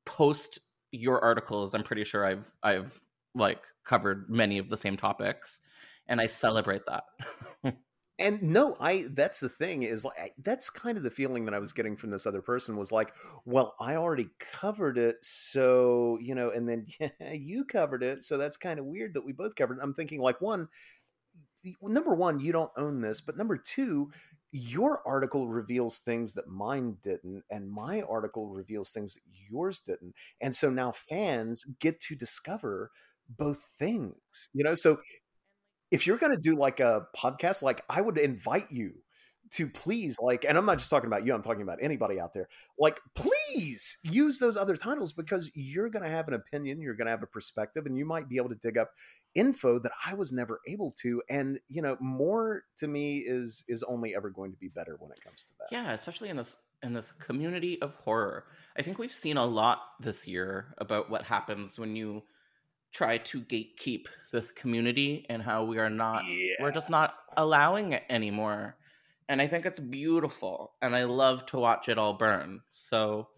post 0.04 0.58
your 0.90 1.22
articles. 1.22 1.74
I'm 1.74 1.82
pretty 1.82 2.04
sure 2.04 2.24
I've 2.24 2.52
I've 2.62 3.00
like 3.34 3.62
covered 3.84 4.28
many 4.28 4.58
of 4.58 4.68
the 4.68 4.76
same 4.76 4.96
topics, 4.96 5.60
and 6.06 6.20
I 6.20 6.26
celebrate 6.26 6.82
that. 6.86 7.04
and 8.18 8.40
no 8.42 8.76
i 8.78 9.04
that's 9.10 9.40
the 9.40 9.48
thing 9.48 9.82
is 9.82 10.04
like 10.04 10.32
that's 10.38 10.70
kind 10.70 10.96
of 10.96 11.02
the 11.02 11.10
feeling 11.10 11.44
that 11.44 11.54
i 11.54 11.58
was 11.58 11.72
getting 11.72 11.96
from 11.96 12.10
this 12.10 12.26
other 12.26 12.40
person 12.40 12.76
was 12.76 12.92
like 12.92 13.12
well 13.44 13.74
i 13.80 13.96
already 13.96 14.28
covered 14.38 14.96
it 14.98 15.16
so 15.22 16.16
you 16.20 16.34
know 16.34 16.50
and 16.50 16.68
then 16.68 16.86
you 17.32 17.64
covered 17.64 18.02
it 18.02 18.22
so 18.22 18.38
that's 18.38 18.56
kind 18.56 18.78
of 18.78 18.86
weird 18.86 19.14
that 19.14 19.24
we 19.24 19.32
both 19.32 19.56
covered 19.56 19.78
it. 19.78 19.82
i'm 19.82 19.94
thinking 19.94 20.20
like 20.20 20.40
one 20.40 20.68
number 21.82 22.14
one 22.14 22.40
you 22.40 22.52
don't 22.52 22.70
own 22.76 23.00
this 23.00 23.20
but 23.20 23.36
number 23.36 23.56
two 23.56 24.10
your 24.52 25.00
article 25.06 25.48
reveals 25.48 25.98
things 25.98 26.34
that 26.34 26.48
mine 26.48 26.96
didn't 27.02 27.42
and 27.50 27.70
my 27.70 28.02
article 28.02 28.48
reveals 28.48 28.90
things 28.90 29.14
that 29.14 29.22
yours 29.50 29.80
didn't 29.80 30.14
and 30.40 30.54
so 30.54 30.70
now 30.70 30.92
fans 30.92 31.64
get 31.80 31.98
to 32.00 32.14
discover 32.14 32.90
both 33.38 33.66
things 33.78 34.48
you 34.52 34.62
know? 34.62 34.74
So 34.74 34.98
if 35.90 36.06
you're 36.06 36.18
going 36.18 36.34
to 36.34 36.40
do 36.40 36.54
like 36.54 36.80
a 36.80 37.06
podcast 37.16 37.62
like 37.62 37.82
i 37.88 38.00
would 38.00 38.18
invite 38.18 38.70
you 38.70 38.92
to 39.54 39.68
please 39.68 40.18
like 40.20 40.44
and 40.44 40.56
i'm 40.56 40.66
not 40.66 40.78
just 40.78 40.90
talking 40.90 41.06
about 41.06 41.24
you 41.24 41.34
i'm 41.34 41.42
talking 41.42 41.62
about 41.62 41.78
anybody 41.80 42.18
out 42.20 42.32
there 42.32 42.48
like 42.78 43.00
please 43.14 43.98
use 44.02 44.38
those 44.38 44.56
other 44.56 44.76
titles 44.76 45.12
because 45.12 45.50
you're 45.54 45.88
going 45.88 46.02
to 46.02 46.08
have 46.08 46.28
an 46.28 46.34
opinion 46.34 46.80
you're 46.80 46.94
going 46.94 47.06
to 47.06 47.10
have 47.10 47.22
a 47.22 47.26
perspective 47.26 47.86
and 47.86 47.96
you 47.96 48.04
might 48.04 48.28
be 48.28 48.36
able 48.36 48.48
to 48.48 48.54
dig 48.56 48.78
up 48.78 48.92
info 49.34 49.78
that 49.78 49.92
i 50.06 50.14
was 50.14 50.32
never 50.32 50.60
able 50.66 50.92
to 50.92 51.22
and 51.28 51.58
you 51.68 51.82
know 51.82 51.96
more 52.00 52.62
to 52.76 52.86
me 52.86 53.18
is 53.18 53.64
is 53.68 53.82
only 53.82 54.14
ever 54.14 54.30
going 54.30 54.50
to 54.50 54.58
be 54.58 54.68
better 54.68 54.96
when 55.00 55.10
it 55.10 55.20
comes 55.22 55.44
to 55.44 55.52
that 55.58 55.66
yeah, 55.74 55.90
especially 55.92 56.28
in 56.28 56.36
this 56.36 56.56
in 56.84 56.92
this 56.92 57.10
community 57.10 57.80
of 57.82 57.94
horror. 57.94 58.44
I 58.76 58.82
think 58.82 58.98
we've 58.98 59.10
seen 59.10 59.36
a 59.36 59.44
lot 59.44 59.80
this 60.00 60.28
year 60.28 60.74
about 60.78 61.10
what 61.10 61.22
happens 61.22 61.78
when 61.78 61.96
you 61.96 62.22
try 62.92 63.18
to 63.18 63.40
gatekeep 63.40 64.06
this 64.30 64.52
community 64.52 65.26
and 65.28 65.42
how 65.42 65.64
we 65.64 65.78
are 65.78 65.90
not 65.90 66.22
we're 66.60 66.70
just 66.70 66.90
not 66.90 67.16
allowing 67.36 67.92
it 67.92 68.04
anymore. 68.08 68.76
And 69.28 69.40
I 69.40 69.46
think 69.46 69.66
it's 69.66 69.80
beautiful 69.80 70.72
and 70.82 70.94
I 70.94 71.04
love 71.04 71.46
to 71.46 71.58
watch 71.58 71.88
it 71.88 71.98
all 71.98 72.14
burn. 72.14 72.60
So 72.72 73.28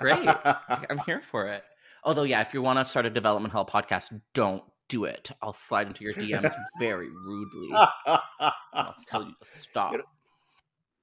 great. 0.00 0.28
I'm 0.28 0.98
here 1.06 1.22
for 1.30 1.48
it. 1.48 1.62
Although 2.04 2.24
yeah, 2.24 2.40
if 2.40 2.54
you 2.54 2.62
want 2.62 2.78
to 2.78 2.84
start 2.84 3.06
a 3.06 3.10
development 3.10 3.52
hell 3.52 3.66
podcast, 3.66 4.20
don't 4.34 4.62
do 4.88 5.04
it. 5.04 5.30
I'll 5.42 5.52
slide 5.52 5.88
into 5.88 6.04
your 6.04 6.12
DMs 6.12 6.54
very 6.78 7.08
rudely. 7.08 7.76
I'll 8.72 8.94
tell 9.06 9.24
you 9.24 9.34
to 9.42 9.48
stop. 9.48 9.94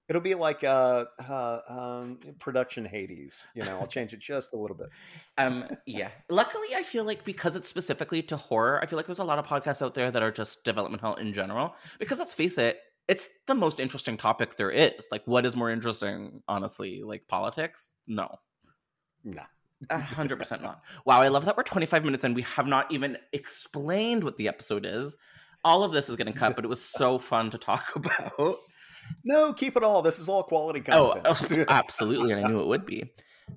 It'll 0.09 0.21
be 0.21 0.35
like 0.35 0.65
uh, 0.65 1.05
uh 1.27 1.59
um 1.69 2.19
production 2.39 2.83
Hades, 2.83 3.47
you 3.55 3.63
know. 3.63 3.79
I'll 3.79 3.87
change 3.87 4.13
it 4.13 4.19
just 4.19 4.53
a 4.53 4.57
little 4.57 4.75
bit. 4.75 4.89
Um, 5.37 5.65
yeah. 5.85 6.09
Luckily, 6.29 6.67
I 6.75 6.83
feel 6.83 7.05
like 7.05 7.23
because 7.23 7.55
it's 7.55 7.69
specifically 7.69 8.21
to 8.23 8.35
horror, 8.35 8.81
I 8.83 8.85
feel 8.85 8.97
like 8.97 9.05
there's 9.05 9.19
a 9.19 9.23
lot 9.23 9.39
of 9.39 9.47
podcasts 9.47 9.81
out 9.81 9.93
there 9.93 10.11
that 10.11 10.21
are 10.21 10.31
just 10.31 10.65
development 10.65 11.01
hell 11.01 11.15
in 11.15 11.33
general. 11.33 11.75
Because 11.99 12.19
let's 12.19 12.33
face 12.33 12.57
it, 12.57 12.79
it's 13.07 13.27
the 13.47 13.55
most 13.55 13.79
interesting 13.79 14.17
topic 14.17 14.55
there 14.55 14.71
is. 14.71 15.07
Like, 15.11 15.23
what 15.25 15.45
is 15.45 15.55
more 15.55 15.69
interesting, 15.69 16.41
honestly? 16.47 17.01
Like 17.03 17.27
politics? 17.27 17.91
No, 18.07 18.35
No. 19.23 19.43
a 19.89 19.99
hundred 20.19 20.37
percent 20.39 20.61
not. 20.61 20.81
Wow, 21.05 21.21
I 21.21 21.27
love 21.27 21.45
that 21.45 21.57
we're 21.57 21.63
25 21.63 22.05
minutes 22.05 22.23
and 22.23 22.35
we 22.35 22.43
have 22.43 22.67
not 22.67 22.91
even 22.91 23.17
explained 23.33 24.23
what 24.23 24.37
the 24.37 24.47
episode 24.47 24.85
is. 24.85 25.17
All 25.65 25.83
of 25.83 25.91
this 25.93 26.09
is 26.09 26.15
getting 26.15 26.33
cut, 26.33 26.55
but 26.55 26.65
it 26.65 26.69
was 26.69 26.81
so 26.83 27.17
fun 27.17 27.49
to 27.51 27.57
talk 27.57 27.91
about. 27.95 28.57
No, 29.25 29.51
keep 29.53 29.75
it 29.75 29.83
all. 29.83 30.01
This 30.01 30.19
is 30.19 30.29
all 30.29 30.43
quality 30.43 30.79
content. 30.79 31.25
Oh, 31.25 31.33
content. 31.33 31.65
absolutely, 31.69 32.31
and 32.31 32.45
I 32.45 32.49
knew 32.49 32.61
it 32.61 32.67
would 32.67 32.85
be. 32.85 33.11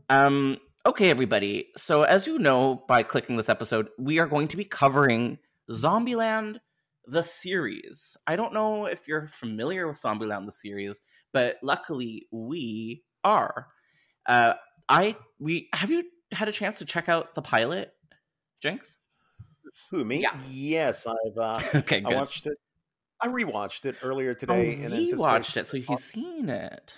Um, 0.09 0.59
okay, 0.85 1.09
everybody. 1.11 1.69
So, 1.77 2.03
as 2.03 2.27
you 2.27 2.39
know 2.39 2.83
by 2.89 3.05
clicking 3.05 3.37
this 3.37 3.49
episode, 3.49 3.89
we 3.97 4.19
are 4.19 4.27
going 4.27 4.49
to 4.49 4.57
be 4.57 4.65
covering 4.65 5.39
Zombieland 5.71 6.59
the 7.07 7.23
series. 7.23 8.17
I 8.27 8.37
don't 8.37 8.53
know 8.53 8.87
if 8.87 9.07
you're 9.09 9.27
familiar 9.29 9.87
with 9.89 10.01
Zombieland 10.01 10.47
the 10.47 10.53
series, 10.53 11.01
but 11.33 11.57
luckily 11.63 12.27
we 12.31 13.03
are. 13.25 13.69
Uh, 14.27 14.55
I 14.89 15.17
we 15.39 15.69
have 15.73 15.91
you 15.91 16.05
had 16.33 16.49
a 16.49 16.53
chance 16.53 16.79
to 16.79 16.85
check 16.85 17.09
out 17.09 17.35
the 17.35 17.43
pilot, 17.43 17.93
Jinx? 18.61 18.97
Who 19.91 20.05
me? 20.05 20.23
Yeah. 20.23 20.35
Yes, 20.49 21.07
I've 21.07 21.39
uh, 21.39 21.61
Okay, 21.75 22.03
I 22.05 22.15
watched 22.15 22.47
it. 22.47 22.57
I 23.21 23.29
rewatched 23.29 23.87
it 23.87 23.97
earlier 24.03 24.31
Oh, 24.33 24.35
today. 24.35 24.73
in 24.73 24.79
he 24.79 24.85
anticipation 24.85 25.19
watched 25.19 25.57
it, 25.57 25.69
so 25.69 25.79
he's 25.79 26.05
seen 26.05 26.49
it. 26.49 26.95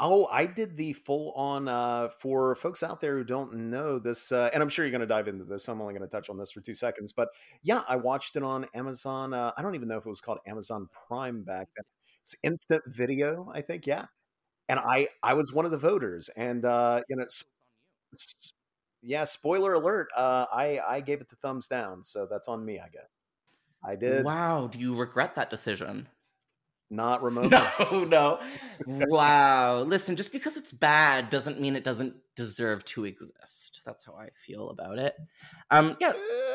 Oh, 0.00 0.26
I 0.26 0.46
did 0.46 0.76
the 0.76 0.92
full 0.92 1.32
on 1.32 1.68
uh, 1.68 2.08
for 2.18 2.56
folks 2.56 2.82
out 2.82 3.00
there 3.00 3.16
who 3.16 3.22
don't 3.24 3.54
know 3.70 4.00
this, 4.00 4.32
uh, 4.32 4.50
and 4.52 4.60
I'm 4.60 4.68
sure 4.68 4.84
you're 4.84 4.90
going 4.90 5.00
to 5.02 5.06
dive 5.06 5.28
into 5.28 5.44
this. 5.44 5.68
I'm 5.68 5.80
only 5.80 5.94
going 5.94 6.02
to 6.02 6.08
touch 6.08 6.28
on 6.28 6.36
this 6.36 6.50
for 6.50 6.60
two 6.60 6.74
seconds, 6.74 7.12
but 7.12 7.28
yeah, 7.62 7.82
I 7.88 7.94
watched 7.96 8.34
it 8.34 8.42
on 8.42 8.66
Amazon. 8.74 9.32
Uh, 9.32 9.52
I 9.56 9.62
don't 9.62 9.76
even 9.76 9.86
know 9.88 9.98
if 9.98 10.04
it 10.04 10.08
was 10.08 10.20
called 10.20 10.38
Amazon 10.48 10.88
Prime 11.06 11.44
back 11.44 11.68
then. 11.76 11.84
It's 12.22 12.34
instant 12.42 12.82
video, 12.88 13.48
I 13.54 13.60
think. 13.62 13.86
Yeah, 13.86 14.06
and 14.68 14.80
I 14.80 15.08
I 15.22 15.34
was 15.34 15.52
one 15.52 15.64
of 15.66 15.70
the 15.72 15.78
voters, 15.78 16.30
and 16.36 16.64
uh, 16.64 17.02
you 17.08 17.16
know, 17.16 17.26
yeah. 19.02 19.24
Spoiler 19.24 19.74
alert. 19.74 20.08
Uh, 20.16 20.46
I 20.52 20.80
I 20.86 21.00
gave 21.00 21.20
it 21.20 21.28
the 21.28 21.36
thumbs 21.36 21.66
down, 21.66 22.02
so 22.02 22.26
that's 22.30 22.48
on 22.48 22.64
me, 22.64 22.78
I 22.80 22.88
guess. 22.88 23.08
I 23.84 23.96
did 23.96 24.24
Wow, 24.24 24.66
do 24.66 24.78
you 24.78 24.96
regret 24.96 25.34
that 25.34 25.50
decision? 25.50 26.08
Not 26.90 27.22
remotely. 27.22 27.50
No, 27.50 28.04
no. 28.04 28.40
Wow. 28.86 29.80
Listen, 29.80 30.16
just 30.16 30.32
because 30.32 30.56
it's 30.56 30.72
bad 30.72 31.30
doesn't 31.30 31.60
mean 31.60 31.76
it 31.76 31.84
doesn't 31.84 32.14
deserve 32.36 32.84
to 32.86 33.04
exist. 33.04 33.82
That's 33.84 34.04
how 34.04 34.14
I 34.14 34.28
feel 34.46 34.70
about 34.70 34.98
it. 34.98 35.14
Um, 35.70 35.96
yeah. 36.00 36.12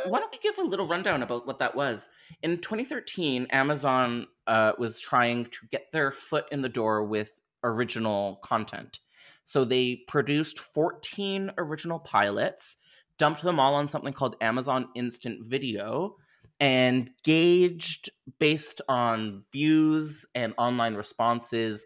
Why 0.07 0.19
don't 0.19 0.31
we 0.31 0.39
give 0.39 0.57
a 0.57 0.63
little 0.63 0.87
rundown 0.87 1.23
about 1.23 1.45
what 1.45 1.59
that 1.59 1.75
was? 1.75 2.09
In 2.41 2.57
2013, 2.57 3.47
Amazon 3.51 4.27
uh, 4.47 4.73
was 4.77 4.99
trying 4.99 5.45
to 5.45 5.67
get 5.71 5.91
their 5.91 6.11
foot 6.11 6.45
in 6.51 6.61
the 6.61 6.69
door 6.69 7.03
with 7.03 7.31
original 7.63 8.39
content. 8.43 8.99
So 9.45 9.65
they 9.65 10.03
produced 10.07 10.59
14 10.59 11.51
original 11.57 11.99
pilots, 11.99 12.77
dumped 13.17 13.41
them 13.41 13.59
all 13.59 13.73
on 13.73 13.87
something 13.87 14.13
called 14.13 14.35
Amazon 14.41 14.89
Instant 14.95 15.43
Video, 15.43 16.17
and 16.59 17.09
gauged 17.23 18.09
based 18.39 18.81
on 18.89 19.43
views 19.51 20.25
and 20.35 20.53
online 20.57 20.95
responses 20.95 21.85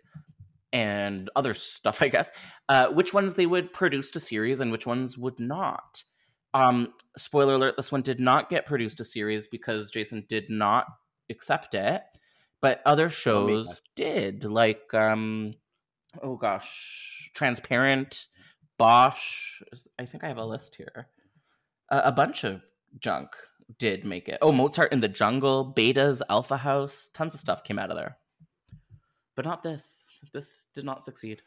and 0.71 1.29
other 1.35 1.53
stuff, 1.53 2.01
I 2.01 2.09
guess, 2.09 2.31
uh, 2.69 2.87
which 2.87 3.13
ones 3.13 3.35
they 3.35 3.45
would 3.45 3.71
produce 3.71 4.11
to 4.11 4.19
series 4.19 4.59
and 4.59 4.71
which 4.71 4.87
ones 4.87 5.17
would 5.17 5.39
not. 5.39 6.03
Um, 6.55 6.93
spoiler 7.17 7.55
alert: 7.55 7.75
this 7.77 7.91
one 7.91 8.01
did 8.01 8.19
not 8.19 8.49
get 8.49 8.65
produced 8.65 8.97
to 8.97 9.03
series 9.03 9.47
because 9.47 9.91
Jason 9.91 10.25
did 10.27 10.49
not 10.49 10.85
accept 11.29 11.73
it, 11.73 12.03
but 12.61 12.81
other 12.85 13.09
shows 13.09 13.81
did, 13.95 14.43
like 14.43 14.93
um, 14.93 15.53
oh 16.21 16.35
gosh, 16.35 17.31
Transparent, 17.33 18.27
Bosch. 18.77 19.61
I 19.97 20.05
think 20.05 20.23
I 20.23 20.27
have 20.27 20.37
a 20.37 20.45
list 20.45 20.75
here. 20.75 21.07
Uh, 21.89 22.01
a 22.05 22.11
bunch 22.11 22.43
of 22.43 22.61
junk 22.99 23.29
did 23.79 24.05
make 24.05 24.27
it. 24.29 24.37
Oh, 24.41 24.51
Mozart 24.51 24.91
in 24.91 24.99
the 24.99 25.07
Jungle, 25.07 25.73
Betas, 25.75 26.21
Alpha 26.29 26.57
House, 26.57 27.09
tons 27.13 27.33
of 27.33 27.39
stuff 27.39 27.63
came 27.63 27.79
out 27.79 27.89
of 27.89 27.95
there. 27.97 28.17
But 29.35 29.45
not 29.45 29.63
this. 29.63 30.03
This 30.33 30.67
did 30.73 30.85
not 30.85 31.03
succeed. 31.03 31.41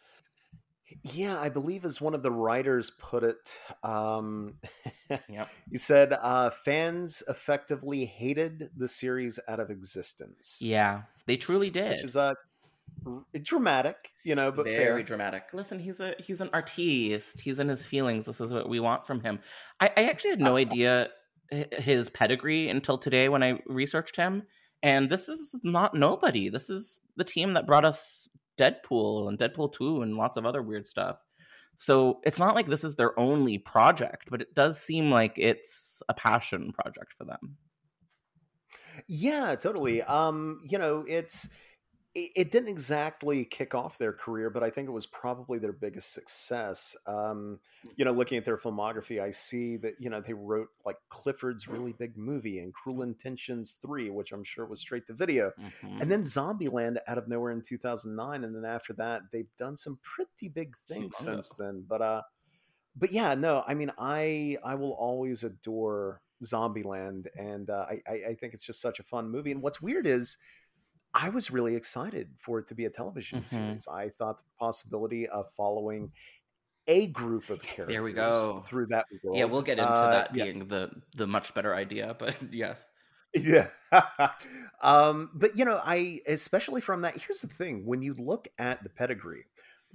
Yeah, 1.02 1.40
I 1.40 1.48
believe 1.48 1.84
as 1.84 2.00
one 2.00 2.14
of 2.14 2.22
the 2.22 2.30
writers 2.30 2.90
put 3.00 3.24
it, 3.24 3.58
um, 3.82 4.54
Yep. 5.28 5.48
he 5.70 5.78
said 5.78 6.12
uh, 6.12 6.50
fans 6.50 7.24
effectively 7.28 8.04
hated 8.04 8.70
the 8.76 8.86
series 8.86 9.40
out 9.48 9.58
of 9.58 9.68
existence, 9.70 10.58
Yeah, 10.62 11.02
they 11.26 11.36
truly 11.36 11.70
did. 11.70 11.90
which 11.90 12.04
is 12.04 12.16
uh, 12.16 12.34
dramatic, 13.42 14.12
you 14.24 14.34
know, 14.36 14.52
but 14.52 14.66
very 14.66 14.76
fair. 14.76 15.02
dramatic. 15.02 15.44
Listen, 15.52 15.78
he's 15.80 15.98
a 16.00 16.14
he's 16.18 16.40
an 16.40 16.50
artiste. 16.52 17.40
He's 17.40 17.58
in 17.58 17.68
his 17.68 17.84
feelings. 17.84 18.26
This 18.26 18.40
is 18.40 18.52
what 18.52 18.68
we 18.68 18.78
want 18.80 19.06
from 19.06 19.20
him. 19.20 19.40
I, 19.80 19.90
I 19.96 20.04
actually 20.04 20.30
had 20.30 20.40
no 20.40 20.56
idea 20.56 21.02
h- 21.02 21.08
his 21.50 22.08
pedigree 22.08 22.68
until 22.68 22.98
today 22.98 23.28
when 23.28 23.42
I 23.42 23.60
researched 23.66 24.16
him. 24.16 24.44
And 24.82 25.08
this 25.10 25.28
is 25.28 25.58
not 25.64 25.94
nobody. 25.94 26.48
This 26.48 26.70
is 26.70 27.00
the 27.16 27.24
team 27.24 27.54
that 27.54 27.66
brought 27.66 27.84
us 27.84 28.28
Deadpool 28.58 29.28
and 29.28 29.38
Deadpool 29.38 29.72
2 29.72 30.02
and 30.02 30.16
lots 30.16 30.36
of 30.36 30.46
other 30.46 30.62
weird 30.62 30.86
stuff. 30.86 31.18
So 31.76 32.20
it's 32.24 32.38
not 32.38 32.54
like 32.54 32.66
this 32.66 32.84
is 32.84 32.94
their 32.94 33.18
only 33.18 33.58
project, 33.58 34.28
but 34.30 34.40
it 34.40 34.54
does 34.54 34.80
seem 34.80 35.10
like 35.10 35.34
it's 35.36 36.02
a 36.08 36.14
passion 36.14 36.72
project 36.72 37.14
for 37.16 37.24
them. 37.24 37.56
Yeah, 39.06 39.54
totally. 39.56 40.02
Um, 40.02 40.62
you 40.66 40.78
know, 40.78 41.04
it's 41.06 41.48
it, 42.16 42.30
it 42.34 42.50
didn't 42.50 42.70
exactly 42.70 43.44
kick 43.44 43.74
off 43.74 43.98
their 43.98 44.12
career, 44.12 44.48
but 44.48 44.62
I 44.62 44.70
think 44.70 44.88
it 44.88 44.92
was 44.92 45.06
probably 45.06 45.58
their 45.58 45.72
biggest 45.72 46.12
success. 46.12 46.96
Um, 47.06 47.60
you 47.96 48.04
know, 48.04 48.12
looking 48.12 48.38
at 48.38 48.44
their 48.44 48.56
filmography, 48.56 49.20
I 49.22 49.30
see 49.30 49.76
that 49.78 49.94
you 50.00 50.08
know 50.10 50.20
they 50.20 50.32
wrote 50.32 50.68
like 50.84 50.96
Clifford's 51.10 51.68
really 51.68 51.92
big 51.92 52.16
movie 52.16 52.58
and 52.60 52.72
Cruel 52.72 53.02
Intentions 53.02 53.76
three, 53.80 54.08
which 54.10 54.32
I'm 54.32 54.42
sure 54.44 54.64
was 54.66 54.80
straight 54.80 55.06
to 55.08 55.12
video, 55.14 55.52
Mhm. 55.60 56.00
and 56.00 56.10
then 56.10 56.22
Zombieland 56.22 56.96
out 57.06 57.18
of 57.18 57.28
nowhere 57.28 57.52
in 57.52 57.62
2009, 57.62 58.42
and 58.44 58.54
then 58.56 58.64
after 58.64 58.92
that 58.94 59.22
they've 59.30 59.54
done 59.58 59.76
some 59.76 59.98
pretty 60.02 60.48
big 60.48 60.74
things 60.88 61.16
since 61.18 61.50
then. 61.50 61.84
But 61.86 62.02
uh, 62.02 62.22
but 62.96 63.12
yeah, 63.12 63.34
no, 63.34 63.62
I 63.66 63.74
mean, 63.74 63.92
I 63.98 64.56
I 64.64 64.74
will 64.74 64.92
always 64.94 65.44
adore 65.44 66.22
Zombieland, 66.42 67.26
and 67.36 67.68
uh, 67.70 67.86
I 67.90 68.00
I 68.08 68.12
I 68.30 68.34
think 68.34 68.54
it's 68.54 68.64
just 68.64 68.80
such 68.80 68.98
a 68.98 69.02
fun 69.04 69.28
movie. 69.30 69.52
And 69.52 69.60
what's 69.62 69.82
weird 69.82 70.06
is. 70.06 70.38
I 71.18 71.30
was 71.30 71.50
really 71.50 71.74
excited 71.74 72.28
for 72.38 72.58
it 72.58 72.66
to 72.68 72.74
be 72.74 72.84
a 72.84 72.90
television 72.90 73.40
Mhm. 73.40 73.46
series. 73.46 73.88
I 73.88 74.10
thought 74.10 74.38
the 74.38 74.50
possibility 74.58 75.26
of 75.26 75.46
following 75.56 76.12
a 76.86 77.06
group 77.08 77.48
of 77.50 77.62
characters 77.62 77.94
There 77.94 78.02
we 78.02 78.12
go. 78.12 78.62
through 78.66 78.86
that 78.88 79.06
world. 79.24 79.38
yeah, 79.38 79.44
we'll 79.44 79.62
get 79.62 79.78
into 79.78 79.90
uh, 79.90 80.10
that 80.10 80.34
yeah. 80.36 80.44
being 80.44 80.68
the 80.68 80.90
the 81.16 81.26
much 81.26 81.54
better 81.54 81.74
idea, 81.74 82.14
but 82.18 82.36
yes. 82.52 82.86
Yeah. 83.34 83.68
um, 84.82 85.30
but 85.34 85.56
you 85.56 85.64
know, 85.64 85.80
I 85.82 86.20
especially 86.26 86.80
from 86.80 87.00
that. 87.02 87.16
Here's 87.16 87.40
the 87.40 87.48
thing: 87.48 87.84
when 87.86 88.02
you 88.02 88.12
look 88.14 88.48
at 88.58 88.82
the 88.82 88.90
pedigree 88.90 89.46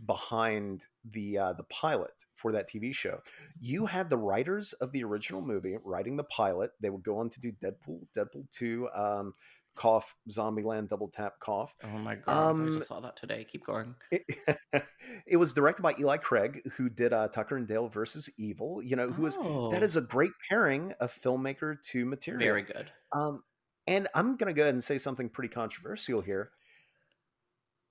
behind 0.05 0.85
the 1.09 1.37
uh, 1.37 1.53
the 1.53 1.63
pilot 1.65 2.11
for 2.33 2.51
that 2.51 2.67
TV 2.69 2.93
show, 2.93 3.21
you 3.59 3.85
had 3.85 4.09
the 4.09 4.17
writers 4.17 4.73
of 4.73 4.91
the 4.91 5.03
original 5.03 5.41
movie 5.41 5.77
writing 5.83 6.17
the 6.17 6.23
pilot. 6.25 6.71
They 6.81 6.89
would 6.89 7.03
go 7.03 7.19
on 7.19 7.29
to 7.29 7.39
do 7.39 7.51
Deadpool, 7.51 8.07
Deadpool 8.15 8.49
two, 8.51 8.89
um, 8.93 9.33
cough, 9.75 10.15
Zombieland, 10.29 10.89
double 10.89 11.07
tap, 11.09 11.39
cough. 11.39 11.73
Oh 11.83 11.87
my 11.97 12.15
god, 12.15 12.23
I 12.27 12.49
Um, 12.49 12.73
just 12.77 12.87
saw 12.87 12.99
that 12.99 13.15
today. 13.17 13.45
Keep 13.49 13.65
going. 13.65 13.95
It, 14.11 14.83
it 15.25 15.37
was 15.37 15.51
directed 15.53 15.81
by 15.81 15.95
Eli 15.99 16.17
Craig, 16.17 16.61
who 16.77 16.89
did 16.89 17.11
uh, 17.13 17.27
Tucker 17.29 17.57
and 17.57 17.67
Dale 17.67 17.87
versus 17.89 18.29
Evil. 18.37 18.81
You 18.83 18.95
know, 18.95 19.09
who 19.11 19.25
is 19.25 19.37
Oh. 19.39 19.71
that 19.71 19.81
is 19.83 19.95
a 19.95 20.01
great 20.01 20.31
pairing 20.49 20.93
of 20.99 21.11
filmmaker 21.21 21.81
to 21.91 22.05
material. 22.05 22.41
very 22.47 22.61
good. 22.61 22.91
Um, 23.11 23.43
and 23.87 24.07
I'm 24.13 24.37
going 24.37 24.53
to 24.53 24.57
go 24.57 24.61
ahead 24.63 24.73
and 24.75 24.83
say 24.83 24.97
something 24.97 25.27
pretty 25.29 25.49
controversial 25.53 26.21
here. 26.21 26.51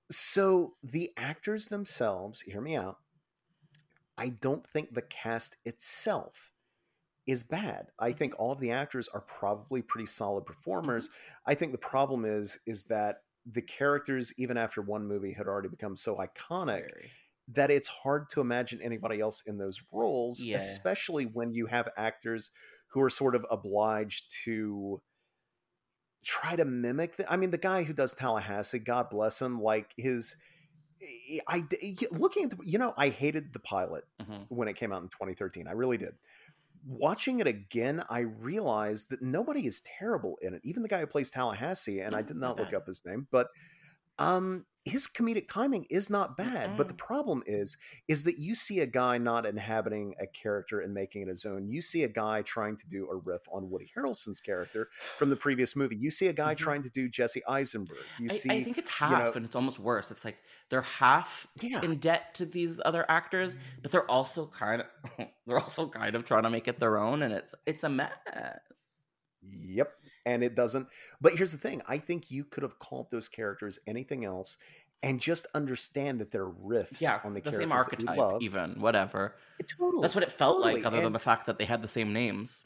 So, 0.09 0.73
the 0.83 1.11
actors 1.17 1.67
themselves, 1.67 2.41
hear 2.41 2.61
me 2.61 2.75
out. 2.75 2.97
I 4.17 4.29
don't 4.29 4.67
think 4.67 4.93
the 4.93 5.01
cast 5.01 5.55
itself 5.65 6.51
is 7.27 7.43
bad. 7.43 7.87
I 7.99 8.11
think 8.11 8.33
all 8.39 8.51
of 8.51 8.59
the 8.59 8.71
actors 8.71 9.07
are 9.09 9.21
probably 9.21 9.81
pretty 9.81 10.07
solid 10.07 10.45
performers. 10.45 11.09
I 11.45 11.55
think 11.55 11.71
the 11.71 11.77
problem 11.77 12.25
is 12.25 12.59
is 12.65 12.85
that 12.85 13.23
the 13.45 13.61
characters 13.61 14.33
even 14.37 14.57
after 14.57 14.81
one 14.81 15.07
movie 15.07 15.33
had 15.33 15.47
already 15.47 15.69
become 15.69 15.95
so 15.95 16.15
iconic 16.15 16.81
Very. 16.81 17.11
that 17.47 17.71
it's 17.71 17.87
hard 17.87 18.29
to 18.29 18.41
imagine 18.41 18.81
anybody 18.81 19.19
else 19.19 19.41
in 19.45 19.57
those 19.57 19.81
roles, 19.91 20.41
Yeah. 20.43 20.57
especially 20.57 21.25
when 21.25 21.53
you 21.53 21.67
have 21.67 21.89
actors 21.97 22.51
who 22.89 23.01
are 23.01 23.09
sort 23.09 23.35
of 23.35 23.45
obliged 23.49 24.31
to 24.45 25.01
try 26.23 26.55
to 26.55 26.65
mimic. 26.65 27.15
The, 27.15 27.31
I 27.31 27.37
mean, 27.37 27.51
the 27.51 27.57
guy 27.57 27.83
who 27.83 27.93
does 27.93 28.13
Tallahassee, 28.13 28.79
God 28.79 29.09
bless 29.09 29.41
him, 29.41 29.59
like 29.61 29.93
his. 29.97 30.35
I 31.47 31.63
looking 32.11 32.43
at 32.43 32.51
the, 32.51 32.57
you 32.63 32.77
know, 32.77 32.93
I 32.95 33.09
hated 33.09 33.53
the 33.53 33.59
pilot 33.59 34.03
Mhm. 34.21 34.45
when 34.49 34.67
it 34.67 34.75
came 34.75 34.91
out 34.91 35.01
in 35.01 35.09
2013. 35.09 35.67
I 35.67 35.71
really 35.71 35.97
did. 35.97 36.13
Watching 36.85 37.39
it 37.39 37.47
again, 37.47 38.03
I 38.09 38.19
realized 38.19 39.09
that 39.09 39.21
nobody 39.21 39.67
is 39.67 39.81
terrible 39.81 40.37
in 40.41 40.53
it. 40.53 40.61
Even 40.63 40.83
the 40.83 40.89
guy 40.89 40.99
who 40.99 41.07
plays 41.07 41.29
Tallahassee, 41.29 42.01
and 42.01 42.15
I 42.15 42.21
did 42.21 42.37
not 42.37 42.57
not 42.57 42.57
look 42.57 42.73
up 42.73 42.87
his 42.87 43.03
name, 43.05 43.27
but 43.31 43.49
um 44.19 44.65
his 44.83 45.07
comedic 45.07 45.47
timing 45.47 45.85
is 45.91 46.09
not 46.09 46.35
bad 46.35 46.75
but 46.75 46.87
the 46.87 46.93
problem 46.95 47.43
is 47.45 47.77
is 48.07 48.23
that 48.23 48.39
you 48.39 48.55
see 48.55 48.79
a 48.79 48.87
guy 48.87 49.15
not 49.17 49.45
inhabiting 49.45 50.15
a 50.19 50.25
character 50.25 50.79
and 50.79 50.91
making 50.91 51.21
it 51.21 51.27
his 51.27 51.45
own 51.45 51.67
you 51.69 51.81
see 51.83 52.03
a 52.03 52.07
guy 52.07 52.41
trying 52.41 52.75
to 52.75 52.87
do 52.87 53.07
a 53.11 53.15
riff 53.15 53.41
on 53.51 53.69
woody 53.69 53.91
harrelson's 53.95 54.41
character 54.41 54.89
from 55.19 55.29
the 55.29 55.35
previous 55.35 55.75
movie 55.75 55.95
you 55.95 56.09
see 56.09 56.27
a 56.27 56.33
guy 56.33 56.55
Mhm. 56.55 56.57
trying 56.57 56.81
to 56.83 56.89
do 56.89 57.07
jesse 57.07 57.43
eisenberg 57.47 57.97
you 58.17 58.29
I, 58.31 58.33
see 58.33 58.49
I 58.49 58.63
think 58.63 58.79
it's 58.79 58.89
you 58.99 59.05
half, 59.05 59.25
know- 59.25 59.31
and 59.33 59.45
it's 59.45 59.55
almost 59.55 59.77
worse. 59.79 60.09
It's 60.09 60.25
like 60.25 60.37
they're 60.69 60.81
half 60.81 61.45
yeah 61.61 61.81
in 61.83 61.97
debt 61.99 62.33
to 62.35 62.45
these 62.45 62.81
other 62.83 63.05
actors, 63.09 63.55
but 63.83 63.91
they're 63.91 64.09
also 64.09 64.47
kind 64.47 64.81
of 64.81 65.27
they're 65.45 65.59
also 65.59 65.87
kind 65.87 66.15
of 66.15 66.25
trying 66.25 66.43
to 66.43 66.49
make 66.49 66.67
it 66.67 66.79
their 66.79 66.97
own, 66.97 67.21
and 67.21 67.33
it's 67.33 67.53
it's 67.67 67.83
a 67.83 67.89
mess. 67.89 68.11
Yep. 69.43 69.91
And 70.25 70.43
it 70.43 70.55
doesn't. 70.55 70.87
But 71.19 71.35
here's 71.35 71.51
the 71.51 71.57
thing 71.57 71.81
I 71.87 71.97
think 71.97 72.29
you 72.31 72.43
could 72.43 72.63
have 72.63 72.79
called 72.79 73.09
those 73.11 73.27
characters 73.27 73.79
anything 73.87 74.25
else 74.25 74.57
and 75.03 75.19
just 75.19 75.47
understand 75.53 76.19
that 76.21 76.31
they're 76.31 76.45
riffs 76.45 77.01
Yeah, 77.01 77.19
on 77.23 77.33
the, 77.33 77.41
the 77.41 77.51
characters 77.51 77.61
same 77.61 77.71
archetype, 77.71 78.41
even 78.41 78.79
whatever. 78.79 79.35
Eh, 79.59 79.65
totally. 79.77 80.01
That's 80.01 80.13
what 80.13 80.23
it 80.23 80.31
felt 80.31 80.57
totally. 80.57 80.75
like, 80.75 80.85
other 80.85 81.01
than 81.01 81.13
the 81.13 81.19
fact 81.19 81.47
that 81.47 81.57
they 81.57 81.65
had 81.65 81.81
the 81.81 81.87
same 81.87 82.13
names. 82.13 82.63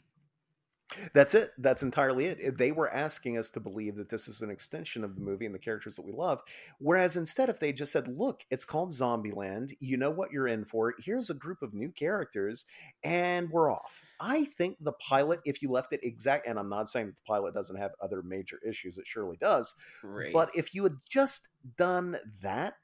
That's 1.12 1.34
it. 1.34 1.52
That's 1.58 1.82
entirely 1.82 2.26
it. 2.26 2.38
Eh, 2.40 2.50
they 2.56 2.72
were 2.72 2.92
asking 2.92 3.38
us 3.38 3.50
to 3.52 3.60
believe 3.60 3.96
that 3.96 4.08
this 4.08 4.28
is 4.28 4.40
an 4.40 4.50
extension 4.50 5.04
of 5.04 5.14
the 5.14 5.20
movie 5.20 5.46
and 5.46 5.54
the 5.54 5.58
characters 5.58 5.96
that 5.96 6.06
we 6.06 6.12
love. 6.12 6.42
Whereas 6.78 7.16
instead, 7.16 7.48
if 7.48 7.58
they 7.58 7.72
just 7.72 7.92
said, 7.92 8.08
look, 8.08 8.44
it's 8.50 8.64
called 8.64 8.90
Zombieland, 8.90 9.72
you 9.80 9.96
know 9.96 10.10
what 10.10 10.32
you're 10.32 10.46
in 10.46 10.64
for. 10.64 10.94
Here's 10.98 11.30
a 11.30 11.34
group 11.34 11.62
of 11.62 11.74
new 11.74 11.90
characters, 11.90 12.66
and 13.02 13.50
we're 13.50 13.70
off. 13.70 14.02
I 14.20 14.44
think 14.44 14.76
the 14.80 14.92
pilot, 14.92 15.40
if 15.44 15.60
you 15.60 15.70
left 15.70 15.92
it 15.92 16.00
exact, 16.02 16.46
and 16.46 16.58
I'm 16.58 16.70
not 16.70 16.88
saying 16.88 17.06
that 17.06 17.16
the 17.16 17.22
pilot 17.26 17.54
doesn't 17.54 17.76
have 17.76 17.92
other 18.00 18.22
major 18.22 18.58
issues, 18.66 18.98
it 18.98 19.06
surely 19.06 19.36
does. 19.36 19.74
Great. 20.02 20.32
But 20.32 20.50
if 20.54 20.74
you 20.74 20.84
had 20.84 20.96
just 21.08 21.48
done 21.76 22.16
that, 22.42 22.74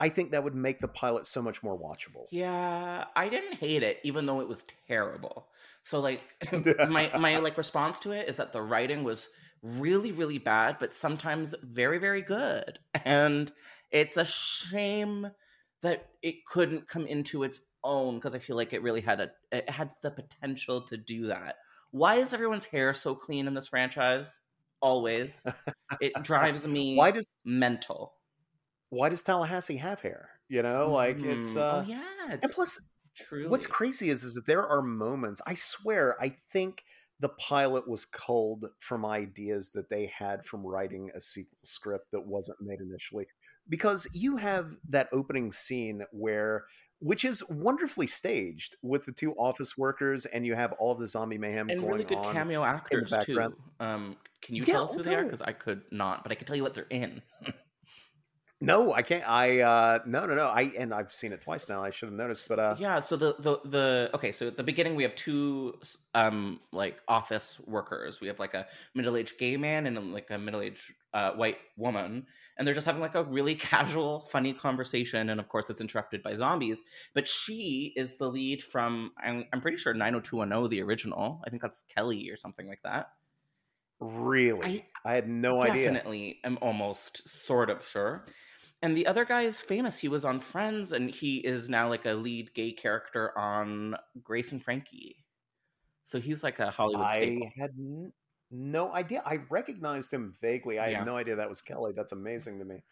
I 0.00 0.08
think 0.08 0.32
that 0.32 0.44
would 0.44 0.54
make 0.54 0.80
the 0.80 0.88
pilot 0.88 1.26
so 1.26 1.40
much 1.40 1.62
more 1.62 1.78
watchable. 1.78 2.26
Yeah, 2.30 3.04
I 3.14 3.28
didn't 3.28 3.54
hate 3.54 3.82
it, 3.82 4.00
even 4.02 4.26
though 4.26 4.40
it 4.40 4.48
was 4.48 4.64
terrible. 4.88 5.48
So 5.84 6.00
like 6.00 6.22
my 6.82 7.10
my 7.16 7.38
like 7.38 7.56
response 7.58 7.98
to 8.00 8.12
it 8.12 8.28
is 8.28 8.36
that 8.38 8.52
the 8.52 8.62
writing 8.62 9.04
was 9.04 9.28
really 9.62 10.12
really 10.12 10.38
bad, 10.38 10.78
but 10.80 10.92
sometimes 10.92 11.54
very 11.62 11.98
very 11.98 12.22
good, 12.22 12.78
and 13.04 13.52
it's 13.90 14.16
a 14.16 14.24
shame 14.24 15.30
that 15.82 16.08
it 16.22 16.46
couldn't 16.46 16.88
come 16.88 17.06
into 17.06 17.42
its 17.42 17.60
own 17.84 18.16
because 18.16 18.34
I 18.34 18.38
feel 18.38 18.56
like 18.56 18.72
it 18.72 18.82
really 18.82 19.02
had 19.02 19.20
a 19.20 19.30
it 19.52 19.68
had 19.70 19.90
the 20.02 20.10
potential 20.10 20.82
to 20.86 20.96
do 20.96 21.26
that. 21.28 21.56
Why 21.90 22.16
is 22.16 22.34
everyone's 22.34 22.64
hair 22.64 22.94
so 22.94 23.14
clean 23.14 23.46
in 23.46 23.54
this 23.54 23.68
franchise? 23.68 24.40
Always, 24.82 25.46
it 26.00 26.22
drives 26.22 26.66
me 26.66 26.96
Why 26.96 27.10
does 27.10 27.26
mental. 27.44 28.14
why 28.90 29.08
does 29.08 29.22
Tallahassee 29.22 29.76
have 29.78 30.00
hair? 30.00 30.30
You 30.48 30.62
know, 30.62 30.92
like 30.92 31.22
it's 31.22 31.56
Mhm. 31.56 31.60
uh 31.60 31.78
oh 31.78 31.80
yeah, 31.80 32.38
and 32.42 32.52
plus 32.52 32.78
truly. 33.16 33.48
What's 33.48 33.66
crazy 33.66 34.10
is 34.10 34.24
is 34.24 34.34
that 34.34 34.46
there 34.46 34.66
are 34.66 34.82
moments. 34.82 35.40
I 35.46 35.54
swear, 35.54 36.16
I 36.20 36.36
think 36.52 36.84
the 37.20 37.28
pilot 37.28 37.88
was 37.88 38.04
culled 38.04 38.66
from 38.80 39.06
ideas 39.06 39.70
that 39.70 39.88
they 39.88 40.06
had 40.06 40.44
from 40.44 40.66
writing 40.66 41.10
a 41.14 41.20
sequel 41.20 41.56
script 41.62 42.10
that 42.12 42.26
wasn't 42.26 42.60
made 42.60 42.80
initially. 42.80 43.26
Because 43.68 44.06
you 44.12 44.36
have 44.36 44.76
that 44.90 45.08
opening 45.12 45.50
scene 45.52 46.02
where, 46.12 46.64
which 46.98 47.24
is 47.24 47.42
wonderfully 47.48 48.06
staged 48.06 48.76
with 48.82 49.06
the 49.06 49.12
two 49.12 49.32
office 49.34 49.78
workers, 49.78 50.26
and 50.26 50.44
you 50.44 50.54
have 50.54 50.72
all 50.72 50.92
of 50.92 50.98
the 50.98 51.08
zombie 51.08 51.38
mayhem 51.38 51.70
and 51.70 51.80
going 51.80 51.92
really 51.92 52.04
good 52.04 52.18
on. 52.18 52.34
cameo 52.34 52.62
actors 52.62 53.10
background. 53.10 53.54
too. 53.54 53.84
Um, 53.86 54.16
can 54.42 54.56
you 54.56 54.64
Yeah, 54.66 54.74
tell 54.74 54.84
us 54.84 54.94
who 54.94 55.02
they 55.02 55.14
are? 55.14 55.24
Because 55.24 55.40
I 55.40 55.52
could 55.52 55.82
not, 55.90 56.24
but 56.24 56.32
I 56.32 56.34
can 56.34 56.46
tell 56.46 56.56
you 56.56 56.62
what 56.62 56.74
they're 56.74 56.86
in. 56.90 57.22
No, 58.64 58.92
I 58.92 59.02
can't. 59.02 59.28
I 59.28 59.60
uh 59.60 59.98
no 60.06 60.26
no 60.26 60.34
no. 60.34 60.46
I 60.46 60.72
and 60.78 60.92
I've 60.92 61.12
seen 61.12 61.32
it 61.32 61.40
twice 61.40 61.68
now. 61.68 61.82
I 61.82 61.90
should 61.90 62.08
have 62.08 62.16
noticed, 62.16 62.48
but 62.48 62.58
uh 62.58 62.76
yeah. 62.78 63.00
So 63.00 63.16
the 63.16 63.36
the 63.38 63.60
the 63.64 64.10
okay. 64.14 64.32
So 64.32 64.46
at 64.46 64.56
the 64.56 64.62
beginning 64.62 64.94
we 64.96 65.02
have 65.02 65.14
two 65.14 65.78
um 66.14 66.60
like 66.72 67.00
office 67.08 67.60
workers. 67.66 68.20
We 68.20 68.28
have 68.28 68.38
like 68.38 68.54
a 68.54 68.66
middle 68.94 69.16
aged 69.16 69.38
gay 69.38 69.56
man 69.56 69.86
and 69.86 70.12
like 70.12 70.30
a 70.30 70.38
middle 70.38 70.60
aged 70.60 70.94
uh, 71.14 71.32
white 71.32 71.58
woman, 71.76 72.26
and 72.58 72.66
they're 72.66 72.74
just 72.74 72.86
having 72.86 73.00
like 73.00 73.14
a 73.14 73.22
really 73.22 73.54
casual, 73.70 74.20
funny 74.30 74.52
conversation. 74.52 75.30
And 75.30 75.40
of 75.40 75.48
course, 75.48 75.70
it's 75.70 75.80
interrupted 75.80 76.22
by 76.22 76.34
zombies. 76.34 76.82
But 77.14 77.28
she 77.28 77.92
is 77.96 78.18
the 78.18 78.28
lead 78.28 78.62
from 78.62 79.12
I'm 79.16 79.46
I'm 79.52 79.60
pretty 79.60 79.76
sure 79.76 79.94
90210, 79.94 80.68
the 80.68 80.82
original. 80.82 81.40
I 81.46 81.50
think 81.50 81.62
that's 81.62 81.84
Kelly 81.94 82.30
or 82.30 82.36
something 82.36 82.66
like 82.66 82.82
that. 82.82 83.10
Really, 84.00 84.86
I, 85.04 85.12
I 85.12 85.14
had 85.14 85.28
no 85.28 85.60
definitely 85.60 85.70
idea. 85.70 85.92
Definitely, 85.92 86.40
I'm 86.44 86.58
almost 86.60 87.28
sort 87.28 87.70
of 87.70 87.86
sure 87.86 88.26
and 88.84 88.94
the 88.94 89.06
other 89.06 89.24
guy 89.24 89.42
is 89.42 89.62
famous. 89.62 89.96
He 89.98 90.08
was 90.08 90.26
on 90.26 90.40
Friends, 90.40 90.92
and 90.92 91.10
he 91.10 91.38
is 91.38 91.70
now 91.70 91.88
like 91.88 92.04
a 92.04 92.12
lead 92.12 92.52
gay 92.52 92.70
character 92.70 93.36
on 93.36 93.96
Grace 94.22 94.52
and 94.52 94.62
Frankie. 94.62 95.24
So 96.04 96.20
he's 96.20 96.44
like 96.44 96.58
a 96.58 96.70
Hollywood 96.70 97.08
staple. 97.08 97.46
I 97.46 97.60
had 97.60 97.70
n- 97.78 98.12
no 98.50 98.92
idea. 98.92 99.22
I 99.24 99.38
recognized 99.48 100.12
him 100.12 100.34
vaguely. 100.38 100.78
I 100.78 100.88
yeah. 100.88 100.98
had 100.98 101.06
no 101.06 101.16
idea 101.16 101.34
that 101.34 101.48
was 101.48 101.62
Kelly. 101.62 101.92
That's 101.96 102.12
amazing 102.12 102.58
to 102.58 102.66
me. 102.66 102.82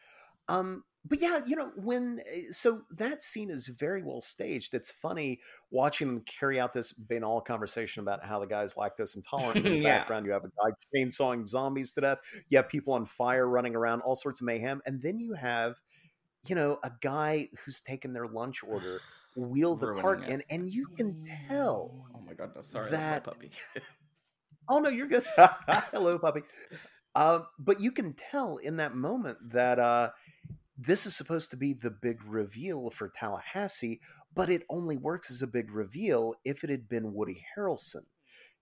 Um, 0.49 0.83
but 1.05 1.21
yeah, 1.21 1.41
you 1.45 1.57
know, 1.57 1.73
when 1.75 2.21
eh, 2.33 2.43
so 2.51 2.83
that 2.91 3.23
scene 3.23 3.51
is 3.51 3.69
very 3.69 4.03
well 4.03 4.21
staged. 4.21 4.73
It's 4.73 4.91
funny 4.91 5.41
watching 5.71 6.07
them 6.09 6.21
carry 6.21 6.61
out 6.61 6.73
this 6.73 6.93
banal 6.93 7.41
conversation 7.41 8.03
about 8.03 8.25
how 8.25 8.39
the 8.39 8.47
guy's 8.47 8.75
lactose 8.75 9.17
intolerant. 9.17 9.67
In 9.67 9.73
the 9.73 9.79
yeah. 9.81 9.99
background, 9.99 10.27
you 10.27 10.33
have 10.33 10.45
a 10.45 10.49
guy 10.49 10.75
chainsawing 10.95 11.47
zombies 11.47 11.93
to 11.95 12.03
death. 12.03 12.19
You 12.49 12.59
have 12.59 12.69
people 12.69 12.95
on 12.95 13.07
fire 13.07 13.49
running 13.49 13.75
around, 13.75 14.03
all 14.03 14.15
sorts 14.15 14.41
of 14.41 14.47
mayhem, 14.47 14.81
and 14.87 15.03
then 15.03 15.19
you 15.19 15.33
have, 15.35 15.77
you 16.47 16.55
know, 16.55 16.79
a 16.85 16.93
guy 17.01 17.49
who's 17.65 17.81
taken 17.81 18.13
their 18.13 18.29
lunch 18.29 18.63
order, 18.63 19.01
wheel 19.37 19.75
the 19.75 19.95
cart 19.95 20.23
in, 20.29 20.43
and 20.51 20.71
you 20.71 20.87
can 20.97 21.27
tell. 21.49 22.07
Oh 22.15 22.21
my 22.25 22.35
goodness! 22.35 22.69
Sorry, 22.69 22.93
that, 22.93 23.25
puppy. 23.25 23.51
oh 24.71 24.79
no, 24.79 24.89
you're 24.89 25.09
good. 25.09 25.25
Hello, 25.37 26.17
puppy. 26.21 26.43
Uh, 27.15 27.41
but 27.59 27.81
you 27.81 27.91
can 27.91 28.15
tell 28.15 28.57
in 28.59 28.77
that 28.77 28.95
moment 28.95 29.37
that 29.51 29.79
uh, 29.79 30.11
this 30.77 31.07
is 31.07 31.15
supposed 31.15 31.51
to 31.51 31.57
be 31.57 31.73
the 31.73 31.91
big 31.91 32.21
reveal 32.25 32.91
for 32.91 33.09
Tallahassee, 33.09 34.01
but 34.35 34.49
it 34.49 34.63
only 34.71 34.97
works 34.97 35.31
as 35.31 35.43
a 35.43 35.47
big 35.47 35.71
reveal 35.71 36.35
if 36.45 36.65
it 36.65 36.71
had 36.71 36.89
been 36.89 37.13
Woody 37.13 37.45
Harrelson. 37.57 38.05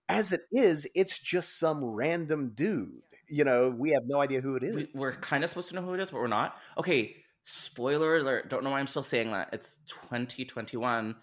As 0.09 0.31
it 0.33 0.41
is, 0.51 0.87
it's 0.93 1.17
just 1.17 1.57
some 1.57 1.83
random 1.83 2.51
dude. 2.53 3.01
You 3.29 3.45
know, 3.45 3.69
we 3.69 3.91
have 3.91 4.03
no 4.05 4.19
idea 4.19 4.41
who 4.41 4.55
it 4.55 4.63
is. 4.63 4.87
We, 4.93 5.05
are 5.05 5.13
kind 5.13 5.43
of 5.43 5.49
supposed 5.49 5.69
to 5.69 5.75
know 5.75 5.81
who 5.81 5.93
it 5.93 6.01
is, 6.01 6.11
but 6.11 6.19
we're 6.19 6.27
not. 6.27 6.57
Okay, 6.77 7.15
spoiler 7.43 8.17
alert. 8.17 8.49
Don't 8.49 8.63
know 8.63 8.71
why 8.71 8.79
I'm 8.79 8.87
still 8.87 9.03
saying 9.03 9.31
that. 9.31 9.49
It's 9.53 9.77
2021. 9.87 11.15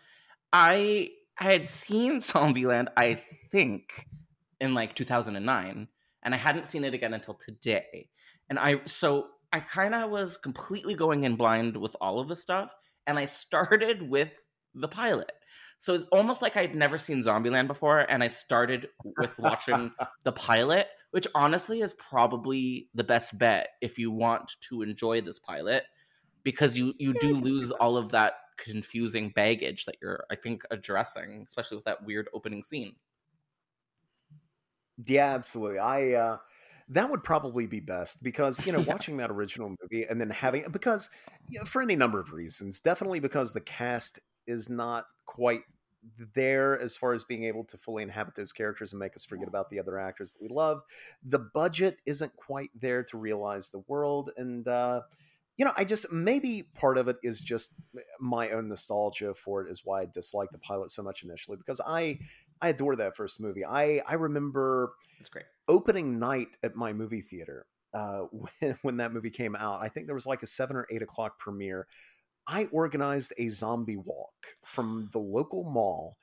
I 0.52 1.10
I 1.38 1.44
had 1.44 1.68
seen 1.68 2.20
Zombieland, 2.20 2.88
I 2.96 3.22
think, 3.50 4.06
in 4.60 4.72
like 4.72 4.94
2009, 4.94 5.88
and 6.22 6.34
I 6.34 6.38
hadn't 6.38 6.66
seen 6.66 6.84
it 6.84 6.94
again 6.94 7.12
until 7.12 7.34
today. 7.34 8.08
And 8.48 8.58
I 8.58 8.80
so 8.86 9.28
I 9.52 9.60
kind 9.60 9.94
of 9.94 10.10
was 10.10 10.36
completely 10.36 10.94
going 10.94 11.24
in 11.24 11.36
blind 11.36 11.76
with 11.76 11.96
all 12.00 12.20
of 12.20 12.28
the 12.28 12.36
stuff, 12.36 12.74
and 13.06 13.18
I 13.18 13.24
started 13.26 14.08
with 14.08 14.32
the 14.74 14.88
pilot. 14.88 15.32
So 15.78 15.94
it's 15.94 16.06
almost 16.06 16.42
like 16.42 16.56
I'd 16.56 16.74
never 16.74 16.98
seen 16.98 17.22
Zombieland 17.22 17.68
before, 17.68 18.00
and 18.00 18.22
I 18.22 18.28
started 18.28 18.88
with 19.16 19.38
watching 19.38 19.92
the 20.24 20.32
pilot, 20.32 20.88
which 21.12 21.26
honestly 21.34 21.80
is 21.80 21.94
probably 21.94 22.88
the 22.94 23.04
best 23.04 23.38
bet 23.38 23.68
if 23.80 23.96
you 23.96 24.10
want 24.10 24.56
to 24.68 24.82
enjoy 24.82 25.20
this 25.20 25.38
pilot, 25.38 25.84
because 26.42 26.76
you 26.76 26.94
you 26.98 27.14
do 27.14 27.36
lose 27.36 27.70
all 27.70 27.96
of 27.96 28.10
that 28.10 28.34
confusing 28.56 29.30
baggage 29.30 29.84
that 29.84 29.96
you're, 30.02 30.24
I 30.30 30.34
think, 30.34 30.64
addressing, 30.72 31.44
especially 31.46 31.76
with 31.76 31.84
that 31.84 32.04
weird 32.04 32.28
opening 32.34 32.64
scene. 32.64 32.96
Yeah, 35.06 35.34
absolutely. 35.34 35.78
I 35.78 36.12
uh 36.12 36.38
that 36.88 37.10
would 37.10 37.22
probably 37.22 37.66
be 37.66 37.80
best 37.80 38.22
because 38.22 38.64
you 38.66 38.72
know 38.72 38.78
yeah. 38.86 38.92
watching 38.92 39.16
that 39.18 39.30
original 39.30 39.74
movie 39.80 40.04
and 40.04 40.20
then 40.20 40.30
having 40.30 40.64
because 40.70 41.10
you 41.48 41.58
know, 41.58 41.64
for 41.64 41.82
any 41.82 41.96
number 41.96 42.20
of 42.20 42.32
reasons 42.32 42.80
definitely 42.80 43.20
because 43.20 43.52
the 43.52 43.60
cast 43.60 44.18
is 44.46 44.68
not 44.68 45.06
quite 45.26 45.62
there 46.34 46.78
as 46.78 46.96
far 46.96 47.12
as 47.12 47.24
being 47.24 47.44
able 47.44 47.64
to 47.64 47.76
fully 47.76 48.02
inhabit 48.02 48.34
those 48.36 48.52
characters 48.52 48.92
and 48.92 49.00
make 49.00 49.16
us 49.16 49.24
forget 49.24 49.48
about 49.48 49.68
the 49.68 49.80
other 49.80 49.98
actors 49.98 50.32
that 50.32 50.42
we 50.42 50.48
love 50.48 50.80
the 51.24 51.38
budget 51.38 51.98
isn't 52.06 52.34
quite 52.36 52.70
there 52.80 53.02
to 53.02 53.18
realize 53.18 53.70
the 53.70 53.82
world 53.88 54.30
and 54.36 54.68
uh 54.68 55.00
you 55.58 55.64
know, 55.64 55.72
I 55.76 55.84
just 55.84 56.12
maybe 56.12 56.68
part 56.76 56.98
of 56.98 57.08
it 57.08 57.16
is 57.24 57.40
just 57.40 57.74
my 58.20 58.50
own 58.50 58.68
nostalgia 58.68 59.34
for 59.34 59.66
it 59.66 59.70
is 59.70 59.82
why 59.84 60.02
I 60.02 60.06
disliked 60.06 60.52
the 60.52 60.58
pilot 60.58 60.92
so 60.92 61.02
much 61.02 61.24
initially 61.24 61.56
because 61.56 61.80
I 61.84 62.20
I 62.60 62.68
adore 62.68 62.96
that 62.96 63.16
first 63.16 63.40
movie. 63.40 63.64
I 63.64 64.02
I 64.06 64.14
remember 64.14 64.92
it's 65.20 65.28
great 65.28 65.46
opening 65.68 66.18
night 66.18 66.56
at 66.62 66.74
my 66.74 66.92
movie 66.92 67.20
theater 67.20 67.66
uh, 67.94 68.22
when 68.60 68.78
when 68.82 68.96
that 68.98 69.12
movie 69.12 69.30
came 69.30 69.56
out. 69.56 69.82
I 69.82 69.88
think 69.88 70.06
there 70.06 70.14
was 70.14 70.26
like 70.26 70.42
a 70.42 70.46
seven 70.46 70.76
or 70.76 70.86
eight 70.90 71.02
o'clock 71.02 71.38
premiere. 71.38 71.86
I 72.46 72.64
organized 72.72 73.34
a 73.36 73.48
zombie 73.48 73.98
walk 73.98 74.54
from 74.64 75.10
the 75.12 75.18
local 75.18 75.64
mall. 75.64 76.16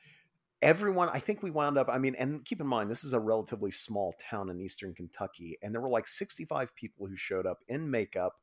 Everyone, 0.62 1.10
I 1.10 1.20
think 1.20 1.44
we 1.44 1.52
wound 1.52 1.78
up. 1.78 1.88
I 1.88 2.00
mean, 2.00 2.16
and 2.16 2.44
keep 2.44 2.60
in 2.60 2.66
mind, 2.66 2.90
this 2.90 3.04
is 3.04 3.14
a 3.14 3.20
relatively 3.20 3.70
small 3.70 4.16
town 4.20 4.50
in 4.50 4.60
eastern 4.60 4.96
Kentucky, 4.96 5.58
and 5.62 5.74
there 5.74 5.82
were 5.82 5.90
like 5.90 6.08
65 6.08 6.74
people 6.76 7.06
who 7.06 7.16
showed 7.16 7.46
up 7.46 7.60
in 7.68 7.92
makeup, 7.92 8.34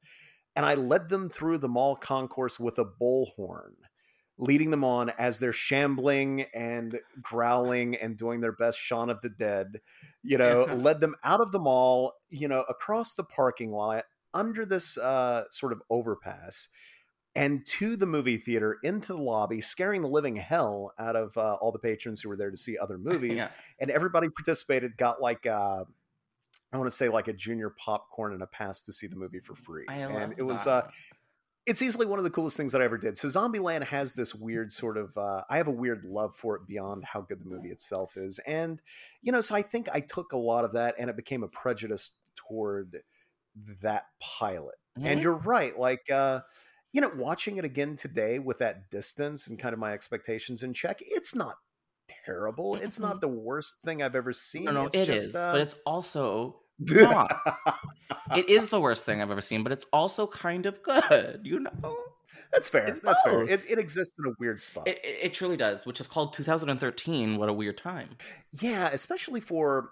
and 0.55 0.65
I 0.65 0.75
led 0.75 1.09
them 1.09 1.29
through 1.29 1.59
the 1.59 1.69
mall 1.69 1.97
concourse 1.97 2.61
with 2.61 2.79
a 2.79 2.85
bullhorn 2.85 3.75
leading 4.39 4.71
them 4.71 4.85
on 4.85 5.11
as 5.11 5.39
they're 5.39 5.53
shambling 5.53 6.47
and 6.55 6.99
growling 7.21 7.97
and 7.97 8.17
doing 8.17 8.41
their 8.41 8.53
best 8.53 8.79
Shaun 8.79 9.11
of 9.11 9.21
the 9.21 9.29
Dead, 9.29 9.81
you 10.23 10.39
know, 10.39 10.65
led 10.75 11.01
them 11.01 11.15
out 11.23 11.41
of 11.41 11.53
the 11.53 11.61
mall, 11.61 12.15
you 12.31 12.49
know, 12.49 12.65
across 12.69 13.15
the 13.15 13.25
parking 13.25 13.71
lot 13.71 14.05
under 14.35 14.65
this 14.65 14.97
uh, 14.99 15.45
sort 15.51 15.73
of 15.73 15.83
overpass 15.91 16.69
and 17.35 17.65
to 17.65 17.97
the 17.97 18.07
movie 18.07 18.37
theater 18.37 18.79
into 18.83 19.13
the 19.13 19.23
lobby, 19.23 19.61
scaring 19.61 20.03
the 20.03 20.09
living 20.09 20.37
hell 20.37 20.93
out 20.99 21.17
of 21.17 21.37
uh, 21.37 21.55
all 21.55 21.73
the 21.73 21.79
patrons 21.79 22.21
who 22.21 22.29
were 22.29 22.37
there 22.37 22.51
to 22.51 22.57
see 22.57 22.77
other 22.77 22.99
movies. 23.03 23.41
yeah. 23.41 23.49
And 23.81 23.91
everybody 23.91 24.29
participated, 24.29 24.97
got 24.97 25.21
like, 25.21 25.47
uh, 25.47 25.85
I 26.73 26.79
want 26.79 26.91
to 26.91 26.97
say 26.97 27.09
like 27.09 27.29
a 27.29 27.33
junior 27.33 27.71
popcorn 27.71 28.33
and 28.33 28.43
a 28.43 28.47
pass 28.47 28.81
to 28.83 28.93
see 28.93 29.07
the 29.07 29.17
movie 29.17 29.41
for 29.41 29.55
free. 29.55 29.85
and 29.89 30.35
it 30.39 30.43
was, 30.43 30.67
uh, 30.67 30.89
it's 31.67 31.83
easily 31.83 32.07
one 32.07 32.19
of 32.19 32.25
the 32.25 32.31
coolest 32.31 32.57
things 32.57 32.73
that 32.73 32.81
I 32.81 32.85
ever 32.85 32.99
did. 32.99 33.17
So 33.17 33.29
Zombieland 33.29 33.85
has 33.85 34.15
this 34.15 34.35
weird 34.35 34.73
sort 34.73 34.97
of 34.97 35.17
uh, 35.17 35.43
I 35.49 35.59
have 35.59 35.69
a 35.69 35.73
weird 35.73 36.05
love 36.05 36.35
for 36.37 36.57
it 36.57 36.67
beyond 36.67 37.05
how 37.05 37.21
good 37.21 37.41
the 37.41 37.49
movie 37.49 37.71
itself 37.71 38.17
is. 38.17 38.41
And 38.47 38.81
you 39.23 39.33
know, 39.33 39.41
so 39.41 39.55
I 39.55 39.63
think 39.63 39.89
I 39.93 40.01
took 40.01 40.33
a 40.33 40.39
lot 40.39 40.65
of 40.65 40.73
that 40.73 40.97
and 40.99 41.09
it 41.09 41.17
became 41.17 41.43
a 41.43 41.49
prejudice 41.49 42.13
toward 42.37 42.99
that 43.83 44.05
pilot. 44.21 44.77
Mm-hmm. 44.99 45.07
And 45.07 45.23
you're 45.23 45.33
right, 45.35 45.79
like 45.79 46.11
uh 46.11 46.41
you 46.93 47.01
know, 47.01 47.11
watching 47.17 47.57
it 47.57 47.65
again 47.65 47.97
today 47.97 48.39
with 48.39 48.59
that 48.59 48.91
distance 48.91 49.47
and 49.47 49.59
kind 49.59 49.73
of 49.73 49.79
my 49.79 49.93
expectations 49.93 50.63
in 50.63 50.75
check, 50.75 50.99
it's 51.01 51.35
not 51.35 51.55
terrible. 52.27 52.75
It's 52.75 52.99
not 52.99 53.13
mm-hmm. 53.13 53.21
the 53.21 53.29
worst 53.29 53.77
thing 53.85 54.03
I've 54.03 54.17
ever 54.17 54.33
seen. 54.33 54.65
No, 54.65 54.73
no, 54.73 54.87
it's 54.87 54.97
it 54.97 55.07
just, 55.07 55.29
is, 55.31 55.37
uh, 55.37 55.53
but 55.53 55.61
it's 55.63 55.77
also 55.87 56.57
not. 56.91 57.41
it 58.37 58.49
is 58.49 58.69
the 58.69 58.81
worst 58.81 59.05
thing 59.05 59.21
I've 59.21 59.31
ever 59.31 59.41
seen, 59.41 59.63
but 59.63 59.73
it's 59.73 59.87
also 59.93 60.27
kind 60.27 60.67
of 60.67 60.83
good. 60.83 61.41
You 61.45 61.61
know, 61.61 61.97
that's 62.53 62.69
fair. 62.69 62.89
It's 62.89 63.01
that's 63.01 63.23
both. 63.25 63.49
fair. 63.49 63.55
It, 63.55 63.63
it, 63.71 63.79
exists 63.79 64.19
in 64.19 64.27
a 64.27 64.35
weird 64.39 64.63
spot. 64.63 64.87
It, 64.87 65.01
it, 65.05 65.19
it, 65.23 65.35
truly 65.35 65.57
does, 65.57 65.87
which 65.87 66.01
is 66.01 66.07
called 66.07 66.35
2013. 66.35 67.37
What 67.37 67.49
a 67.49 67.53
weird 67.53 67.79
time. 67.79 68.11
Yeah, 68.53 68.89
especially 68.93 69.41
for 69.41 69.91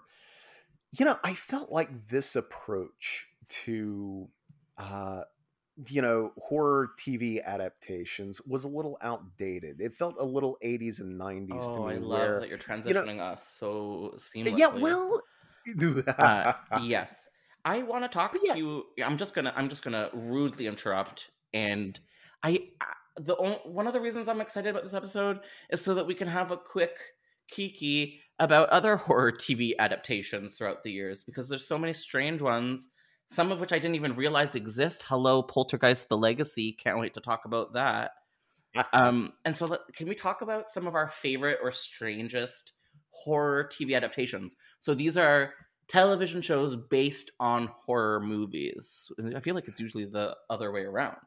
you 0.91 1.05
know, 1.05 1.17
I 1.23 1.33
felt 1.33 1.71
like 1.71 2.09
this 2.09 2.35
approach 2.35 3.27
to 3.65 4.29
uh 4.77 5.21
you 5.87 6.01
know 6.01 6.31
horror 6.37 6.91
TV 6.99 7.43
adaptations 7.43 8.41
was 8.41 8.63
a 8.63 8.67
little 8.67 8.97
outdated. 9.01 9.79
It 9.79 9.95
felt 9.95 10.15
a 10.19 10.25
little 10.25 10.57
80s 10.63 10.99
and 10.99 11.19
90s 11.19 11.47
oh, 11.61 11.75
to 11.75 11.87
me. 11.87 11.95
I 11.95 11.97
love 11.97 12.19
where, 12.19 12.39
that 12.41 12.49
you're 12.49 12.57
transitioning 12.57 13.07
you 13.07 13.13
know, 13.15 13.23
us 13.23 13.47
so 13.47 14.13
seamlessly. 14.17 14.57
Yeah, 14.57 14.67
well, 14.67 15.21
uh, 16.07 16.53
yes, 16.81 17.27
I 17.65 17.83
want 17.83 18.03
to 18.03 18.09
talk 18.09 18.35
yeah. 18.41 18.53
to 18.53 18.59
you. 18.59 18.85
I'm 19.03 19.17
just 19.17 19.33
gonna 19.33 19.53
I'm 19.55 19.69
just 19.69 19.83
gonna 19.83 20.09
rudely 20.13 20.67
interrupt, 20.67 21.29
and 21.53 21.99
I 22.43 22.69
the 23.17 23.35
one 23.35 23.87
of 23.87 23.93
the 23.93 24.01
reasons 24.01 24.29
I'm 24.29 24.41
excited 24.41 24.69
about 24.69 24.83
this 24.83 24.93
episode 24.93 25.39
is 25.69 25.81
so 25.81 25.93
that 25.95 26.07
we 26.07 26.15
can 26.15 26.27
have 26.27 26.51
a 26.51 26.57
quick 26.57 26.97
kiki 27.49 28.19
about 28.39 28.69
other 28.69 28.95
horror 28.97 29.31
TV 29.31 29.73
adaptations 29.77 30.55
throughout 30.55 30.83
the 30.83 30.91
years 30.91 31.23
because 31.23 31.47
there's 31.47 31.67
so 31.67 31.77
many 31.77 31.93
strange 31.93 32.41
ones. 32.41 32.89
Some 33.27 33.51
of 33.51 33.61
which 33.61 33.71
I 33.71 33.79
didn't 33.79 33.95
even 33.95 34.15
realize 34.15 34.55
exist. 34.55 35.03
Hello, 35.07 35.41
Poltergeist: 35.41 36.09
The 36.09 36.17
Legacy. 36.17 36.73
Can't 36.73 36.99
wait 36.99 37.13
to 37.13 37.21
talk 37.21 37.45
about 37.45 37.73
that. 37.73 38.11
um, 38.93 39.33
and 39.45 39.55
so, 39.55 39.77
can 39.93 40.07
we 40.07 40.15
talk 40.15 40.41
about 40.41 40.69
some 40.69 40.87
of 40.87 40.95
our 40.95 41.09
favorite 41.09 41.59
or 41.61 41.71
strangest 41.71 42.73
horror 43.11 43.65
TV 43.65 43.95
adaptations? 43.95 44.55
So 44.81 44.93
these 44.93 45.17
are 45.17 45.53
television 45.87 46.41
shows 46.41 46.75
based 46.75 47.31
on 47.39 47.67
horror 47.67 48.19
movies. 48.19 49.11
I 49.35 49.39
feel 49.41 49.55
like 49.55 49.67
it's 49.67 49.79
usually 49.79 50.05
the 50.05 50.37
other 50.49 50.71
way 50.71 50.81
around. 50.83 51.17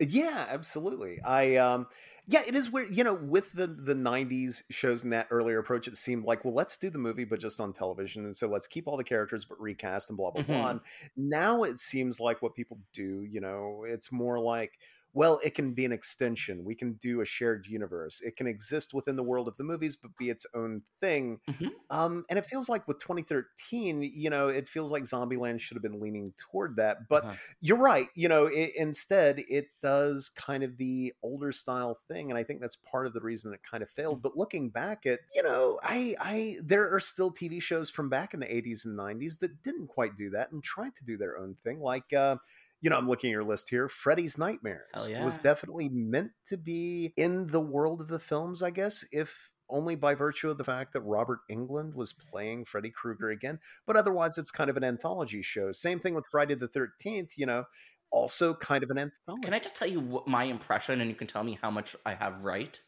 Yeah, 0.00 0.46
absolutely. 0.48 1.20
I 1.22 1.56
um 1.56 1.86
yeah, 2.26 2.42
it 2.46 2.56
is 2.56 2.70
where 2.70 2.84
You 2.90 3.04
know, 3.04 3.14
with 3.14 3.52
the 3.52 3.68
the 3.68 3.94
'90s 3.94 4.64
shows 4.68 5.04
and 5.04 5.12
that 5.12 5.28
earlier 5.30 5.58
approach, 5.60 5.86
it 5.86 5.96
seemed 5.96 6.24
like, 6.24 6.44
well, 6.44 6.54
let's 6.54 6.76
do 6.76 6.90
the 6.90 6.98
movie, 6.98 7.24
but 7.24 7.38
just 7.38 7.60
on 7.60 7.72
television, 7.72 8.24
and 8.24 8.36
so 8.36 8.48
let's 8.48 8.66
keep 8.66 8.88
all 8.88 8.96
the 8.96 9.04
characters, 9.04 9.44
but 9.44 9.60
recast 9.60 10.10
and 10.10 10.16
blah 10.16 10.32
blah 10.32 10.42
blah. 10.42 10.70
Mhm. 10.70 10.70
And 10.70 10.80
now 11.14 11.62
it 11.62 11.78
seems 11.78 12.18
like 12.18 12.42
what 12.42 12.54
people 12.56 12.80
do. 12.92 13.22
You 13.22 13.40
know, 13.40 13.84
it's 13.86 14.10
more 14.10 14.40
like, 14.40 14.78
well, 15.12 15.40
it 15.44 15.54
can 15.54 15.74
be 15.74 15.84
an 15.84 15.92
extension. 15.92 16.64
We 16.64 16.74
can 16.74 16.94
do 16.94 17.20
a 17.20 17.24
shared 17.24 17.66
universe. 17.66 18.20
It 18.20 18.36
can 18.36 18.46
exist 18.46 18.94
within 18.94 19.16
the 19.16 19.22
world 19.22 19.48
of 19.48 19.56
the 19.56 19.64
movies, 19.64 19.96
but 19.96 20.16
be 20.16 20.30
its 20.30 20.46
own 20.54 20.82
thing. 21.00 21.40
Mhm. 21.46 21.82
Um, 21.90 22.24
and 22.30 22.38
it 22.38 22.46
feels 22.46 22.70
like 22.70 22.88
with 22.88 22.98
2013, 22.98 24.02
you 24.02 24.30
know, 24.30 24.48
it 24.48 24.66
feels 24.66 24.90
like 24.90 25.02
Zombieland 25.02 25.60
should 25.60 25.74
have 25.74 25.82
been 25.82 26.00
leaning 26.00 26.32
toward 26.38 26.76
that, 26.76 27.06
but 27.10 27.24
Uh-huh. 27.24 27.36
you're 27.60 27.76
right. 27.76 28.08
You 28.14 28.28
know, 28.28 28.46
it, 28.46 28.74
instead, 28.76 29.40
it 29.40 29.68
does 29.82 30.30
kind 30.30 30.62
of 30.62 30.78
the 30.78 31.12
older 31.22 31.52
style 31.52 32.00
thing, 32.08 32.30
and 32.30 32.38
I 32.38 32.44
think 32.44 32.62
that's 32.62 32.76
part 32.76 33.06
of 33.06 33.12
the 33.12 33.20
reason 33.20 33.52
it 33.52 33.62
kind 33.62 33.82
of 33.82 33.90
failed. 33.90 34.22
But 34.22 34.38
looking 34.38 34.70
back 34.70 35.04
at, 35.04 35.20
you 35.34 35.42
know, 35.42 35.78
I, 35.82 36.16
I, 36.18 36.56
there 36.62 36.90
are 36.94 37.00
still 37.00 37.30
TV 37.30 37.60
shows 37.60 37.90
from 37.90 38.08
back 38.08 38.32
in 38.32 38.40
the 38.40 38.54
80s 38.54 38.86
and 38.86 38.96
90s 38.96 39.36
that 39.38 39.62
didn't 39.62 39.88
quite 39.88 40.16
do 40.16 40.30
that 40.30 40.50
and 40.50 40.64
tried 40.64 40.96
to 40.96 41.04
do 41.04 41.18
their 41.18 41.36
own 41.36 41.56
thing. 41.62 41.80
Like, 41.80 42.10
uh, 42.14 42.36
you 42.82 42.90
know, 42.90 42.96
I'm 42.96 43.08
looking 43.08 43.30
at 43.30 43.32
your 43.32 43.44
list 43.44 43.70
here. 43.70 43.88
Freddy's 43.88 44.36
Nightmares 44.36 45.08
yeah. 45.08 45.24
was 45.24 45.38
definitely 45.38 45.88
meant 45.88 46.32
to 46.46 46.56
be 46.58 47.14
in 47.16 47.46
the 47.46 47.60
world 47.60 48.00
of 48.00 48.08
the 48.08 48.18
films, 48.18 48.62
I 48.62 48.70
guess, 48.70 49.04
if 49.12 49.50
only 49.70 49.94
by 49.94 50.14
virtue 50.14 50.50
of 50.50 50.58
the 50.58 50.64
fact 50.64 50.92
that 50.92 51.00
Robert 51.00 51.38
Englund 51.50 51.94
was 51.94 52.12
playing 52.12 52.64
Freddy 52.64 52.90
Krueger 52.90 53.30
again. 53.30 53.60
But 53.86 53.96
otherwise, 53.96 54.36
it's 54.36 54.50
kind 54.50 54.68
of 54.68 54.76
an 54.76 54.84
anthology 54.84 55.42
show. 55.42 55.72
Same 55.72 56.00
thing 56.00 56.14
with 56.14 56.26
Friday 56.26 56.54
the 56.56 56.68
13th, 56.68 57.30
you 57.36 57.46
know, 57.46 57.64
also 58.10 58.52
kind 58.52 58.82
of 58.84 58.90
an 58.90 58.98
anthology. 58.98 59.44
Can 59.44 59.54
I 59.54 59.60
just 59.60 59.76
tell 59.76 59.88
you 59.88 60.00
what 60.00 60.26
my 60.26 60.44
impression, 60.44 61.00
and 61.00 61.08
you 61.08 61.16
can 61.16 61.28
tell 61.28 61.44
me 61.44 61.58
how 61.62 61.70
much 61.70 61.96
I 62.04 62.14
have 62.14 62.40
right? 62.42 62.78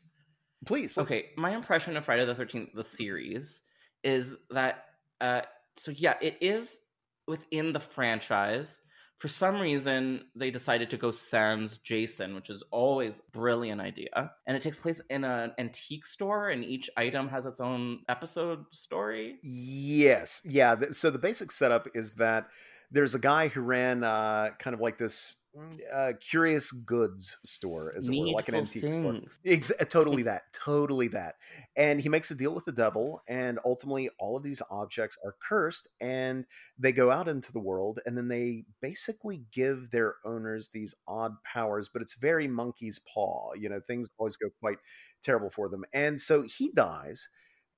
Please, 0.66 0.92
please. 0.92 1.02
Okay, 1.02 1.30
my 1.36 1.54
impression 1.54 1.96
of 1.96 2.04
Friday 2.04 2.24
the 2.24 2.34
Thirteenth, 2.34 2.70
the 2.74 2.84
series, 2.84 3.62
is 4.02 4.36
that 4.50 4.84
uh, 5.20 5.42
so 5.76 5.90
yeah, 5.92 6.14
it 6.20 6.36
is 6.40 6.80
within 7.26 7.72
the 7.72 7.80
franchise. 7.80 8.80
For 9.18 9.28
some 9.28 9.60
reason, 9.60 10.24
they 10.34 10.50
decided 10.50 10.90
to 10.90 10.96
go 10.96 11.10
sans 11.10 11.78
Jason, 11.78 12.34
which 12.34 12.50
is 12.50 12.62
always 12.70 13.20
brilliant 13.20 13.80
idea. 13.80 14.32
And 14.46 14.56
it 14.56 14.62
takes 14.62 14.78
place 14.78 15.00
in 15.08 15.24
an 15.24 15.52
antique 15.56 16.04
store, 16.04 16.50
and 16.50 16.64
each 16.64 16.90
item 16.96 17.28
has 17.28 17.46
its 17.46 17.60
own 17.60 18.00
episode 18.08 18.64
story. 18.70 19.38
Yes. 19.42 20.42
Yeah. 20.44 20.76
So 20.90 21.10
the 21.10 21.18
basic 21.18 21.52
setup 21.52 21.88
is 21.94 22.14
that 22.14 22.48
there's 22.94 23.14
a 23.14 23.18
guy 23.18 23.48
who 23.48 23.60
ran 23.60 24.04
uh, 24.04 24.50
kind 24.60 24.72
of 24.72 24.80
like 24.80 24.98
this 24.98 25.34
mm, 25.56 25.78
uh, 25.92 26.12
curious 26.20 26.70
goods 26.70 27.38
store, 27.44 27.92
as 27.96 28.08
it 28.08 28.16
were, 28.16 28.28
like 28.28 28.48
an 28.48 28.54
Needful 28.54 28.80
antique 28.80 28.90
store. 28.90 29.20
Ex- 29.44 29.72
uh, 29.78 29.84
totally 29.84 30.22
that. 30.30 30.42
Totally 30.52 31.08
that. 31.08 31.34
And 31.76 32.00
he 32.00 32.08
makes 32.08 32.30
a 32.30 32.36
deal 32.36 32.54
with 32.54 32.64
the 32.64 32.72
devil, 32.72 33.20
and 33.28 33.58
ultimately, 33.64 34.10
all 34.20 34.36
of 34.36 34.44
these 34.44 34.62
objects 34.70 35.18
are 35.24 35.34
cursed, 35.46 35.88
and 36.00 36.46
they 36.78 36.92
go 36.92 37.10
out 37.10 37.26
into 37.26 37.52
the 37.52 37.58
world, 37.58 37.98
and 38.06 38.16
then 38.16 38.28
they 38.28 38.64
basically 38.80 39.42
give 39.52 39.90
their 39.90 40.14
owners 40.24 40.70
these 40.70 40.94
odd 41.08 41.32
powers, 41.42 41.90
but 41.92 42.00
it's 42.00 42.14
very 42.14 42.46
monkey's 42.46 43.00
paw. 43.12 43.54
You 43.54 43.70
know, 43.70 43.80
things 43.80 44.08
always 44.18 44.36
go 44.36 44.50
quite 44.60 44.78
terrible 45.24 45.50
for 45.50 45.68
them. 45.68 45.84
And 45.92 46.20
so 46.20 46.42
he 46.42 46.70
dies. 46.70 47.28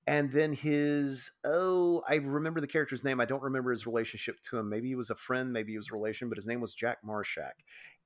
And 0.06 0.30
then 0.30 0.52
his 0.52 1.32
oh, 1.44 2.02
I 2.08 2.16
remember 2.16 2.60
the 2.60 2.66
character's 2.66 3.02
name. 3.02 3.20
I 3.20 3.24
don't 3.24 3.42
remember 3.42 3.72
his 3.72 3.86
relationship 3.86 4.36
to 4.50 4.58
him. 4.58 4.68
Maybe 4.68 4.88
he 4.88 4.94
was 4.94 5.10
a 5.10 5.16
friend, 5.16 5.52
maybe 5.52 5.72
he 5.72 5.78
was 5.78 5.90
a 5.90 5.94
relation, 5.94 6.28
but 6.28 6.38
his 6.38 6.46
name 6.46 6.60
was 6.60 6.74
Jack 6.74 6.98
Marshak. 7.04 7.52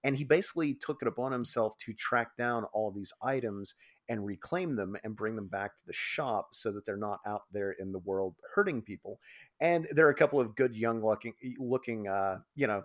And 0.02 0.16
he 0.16 0.24
basically 0.24 0.74
took 0.74 1.02
it 1.02 1.08
upon 1.08 1.32
himself 1.32 1.76
to 1.78 1.92
track 1.92 2.36
down 2.38 2.64
all 2.72 2.90
these 2.90 3.12
items 3.22 3.74
and 4.08 4.24
reclaim 4.24 4.76
them 4.76 4.96
and 5.04 5.14
bring 5.14 5.36
them 5.36 5.46
back 5.46 5.76
to 5.76 5.86
the 5.86 5.92
shop 5.92 6.48
so 6.52 6.72
that 6.72 6.86
they're 6.86 6.96
not 6.96 7.20
out 7.26 7.42
there 7.52 7.72
in 7.72 7.92
the 7.92 7.98
world 7.98 8.34
hurting 8.54 8.82
people. 8.82 9.20
And 9.60 9.86
there 9.92 10.06
are 10.06 10.10
a 10.10 10.14
couple 10.14 10.40
of 10.40 10.56
good 10.56 10.74
young 10.74 11.04
looking 11.04 11.34
looking 11.58 12.08
uh, 12.08 12.38
you 12.54 12.66
know, 12.66 12.84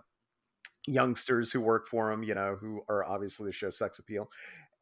youngsters 0.86 1.50
who 1.50 1.60
work 1.60 1.88
for 1.88 2.12
him, 2.12 2.22
you 2.22 2.34
know, 2.34 2.56
who 2.60 2.82
are 2.88 3.04
obviously 3.04 3.46
the 3.46 3.52
show 3.52 3.70
sex 3.70 3.98
appeal. 3.98 4.30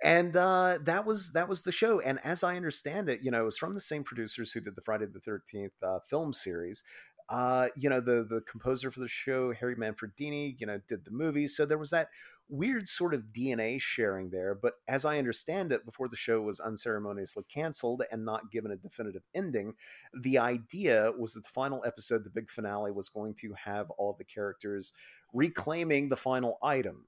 And 0.03 0.37
uh, 0.37 0.79
that 0.83 1.07
was 1.07 1.33
that 1.33 1.49
was 1.49 1.63
the 1.63 1.73
show. 1.73 2.01
And 2.01 2.19
as 2.25 2.43
I 2.43 2.57
understand 2.57 3.09
it, 3.09 3.23
you 3.23 3.31
know, 3.31 3.43
it 3.43 3.45
was 3.45 3.59
from 3.59 3.75
the 3.75 3.81
same 3.81 4.05
producers 4.05 4.53
who 4.53 4.61
did 4.61 4.77
the 4.77 4.83
Friday 4.83 5.07
the 5.07 5.21
Thirteenth 5.21 5.73
uh, 5.83 6.01
film 6.09 6.33
series. 6.33 6.83
Uh, 7.31 7.69
you 7.75 7.89
know, 7.89 8.01
the 8.01 8.23
the 8.29 8.43
composer 8.43 8.91
for 8.91 9.01
the 9.01 9.09
show, 9.09 9.55
Harry 9.55 9.75
Manfredini, 9.77 10.57
you 10.61 10.67
know, 10.67 10.79
did 10.89 11.07
the 11.07 11.11
movie. 11.11 11.47
So 11.47 11.65
there 11.65 11.79
was 11.79 11.89
that 11.91 12.09
weird 12.51 12.87
sort 12.87 13.15
of 13.15 13.33
DNA 13.35 13.81
sharing 13.81 14.29
there. 14.29 14.55
But 14.55 14.75
as 14.87 15.07
I 15.07 15.17
understand 15.17 15.73
it, 15.73 15.87
before 15.87 16.09
the 16.09 16.17
show 16.17 16.43
was 16.43 16.61
unceremoniously 16.61 17.45
canceled 17.49 18.03
and 18.13 18.27
not 18.27 18.53
given 18.53 18.73
a 18.73 18.77
definitive 18.77 19.23
ending, 19.35 19.73
the 20.13 20.37
idea 20.37 21.13
was 21.19 21.33
that 21.33 21.45
the 21.45 21.51
final 21.51 21.83
episode, 21.87 22.25
the 22.25 22.31
big 22.31 22.51
finale, 22.51 22.91
was 22.91 23.09
going 23.09 23.33
to 23.41 23.55
have 23.55 23.91
all 23.93 24.11
of 24.11 24.19
the 24.19 24.25
characters 24.25 24.93
reclaiming 25.33 26.11
the 26.11 26.17
final 26.17 26.59
item. 26.63 27.07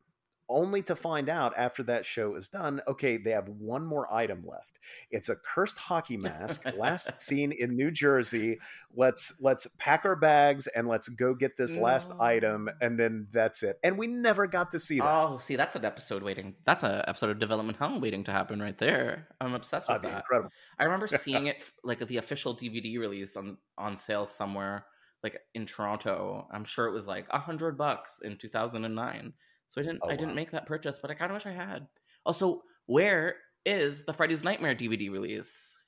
Only 0.49 0.81
to 0.83 0.95
find 0.95 1.29
out 1.29 1.55
after 1.57 1.83
that 1.85 2.07
show 2.07 2.37
is 2.37 2.49
done, 2.49 2.81
okay, 2.87 3.17
they 3.17 3.33
have 3.33 3.49
one 3.49 3.85
more 3.85 4.13
item 4.15 4.43
left. 4.47 4.79
It's 5.11 5.29
a 5.29 5.35
cursed 5.35 5.77
hockey 5.79 6.17
mask, 6.17 6.65
last 6.77 7.21
seen 7.21 7.51
in 7.51 7.75
New 7.75 7.91
Jersey. 7.91 8.59
Let's 8.95 9.35
let's 9.41 9.67
pack 9.79 10.05
our 10.05 10.15
bags 10.15 10.69
and 10.69 10.87
let's 10.87 11.09
go 11.09 11.35
get 11.35 11.57
this 11.57 11.77
last 11.77 12.13
item, 12.21 12.71
and 12.81 12.99
then 12.99 13.27
that's 13.33 13.65
it. 13.65 13.81
And 13.83 13.99
we 13.99 14.07
never 14.07 14.47
got 14.47 14.71
to 14.71 14.79
see 14.79 15.01
that. 15.01 15.07
Oh, 15.07 15.39
see, 15.39 15.57
that's 15.57 15.75
an 15.75 15.85
episode 15.85 16.23
waiting. 16.23 16.55
That's 16.65 16.85
an 16.85 17.03
episode 17.09 17.31
of 17.31 17.39
Development 17.41 17.77
Hell 17.77 17.99
waiting 18.01 18.23
to 18.25 18.31
happen 18.33 18.61
right 18.61 18.79
there. 18.79 19.27
I'm 19.41 19.55
obsessed 19.55 19.89
with 19.89 20.03
that. 20.03 20.19
incredible. 20.19 20.51
I 20.79 20.85
remember 20.85 21.09
seeing 21.09 21.47
it 21.47 21.65
like 21.83 22.07
the 22.07 22.19
official 22.19 22.57
DVD 22.57 22.99
release 23.01 23.37
on 23.37 23.59
on 23.77 23.97
sale 23.97 24.27
somewhere, 24.27 24.87
like 25.25 25.41
in 25.55 25.67
Toronto. 25.67 26.47
I'm 26.53 26.65
sure 26.65 26.87
it 26.87 26.93
was 26.93 27.09
like 27.09 27.27
a 27.31 27.39
hundred 27.41 27.77
bucks 27.77 28.21
in 28.21 28.37
2009. 28.37 29.33
So 29.77 29.83
I 29.83 29.85
didn't 29.85 30.01
Oh, 30.03 30.09
I 30.09 30.17
didn't 30.17 30.29
wow. 30.31 30.35
make 30.35 30.51
that 30.53 30.67
purchase, 30.67 30.99
but 30.99 31.11
I 31.11 31.15
kind 31.15 31.31
of 31.31 31.37
wish 31.37 31.47
I 31.47 31.51
had. 31.51 31.87
Also, 32.25 32.63
where 32.87 33.37
is 33.65 34.05
the 34.05 34.13
Freddy's 34.13 34.43
Nightmare 34.43 34.75
DVD 34.75 35.11
release? 35.11 35.79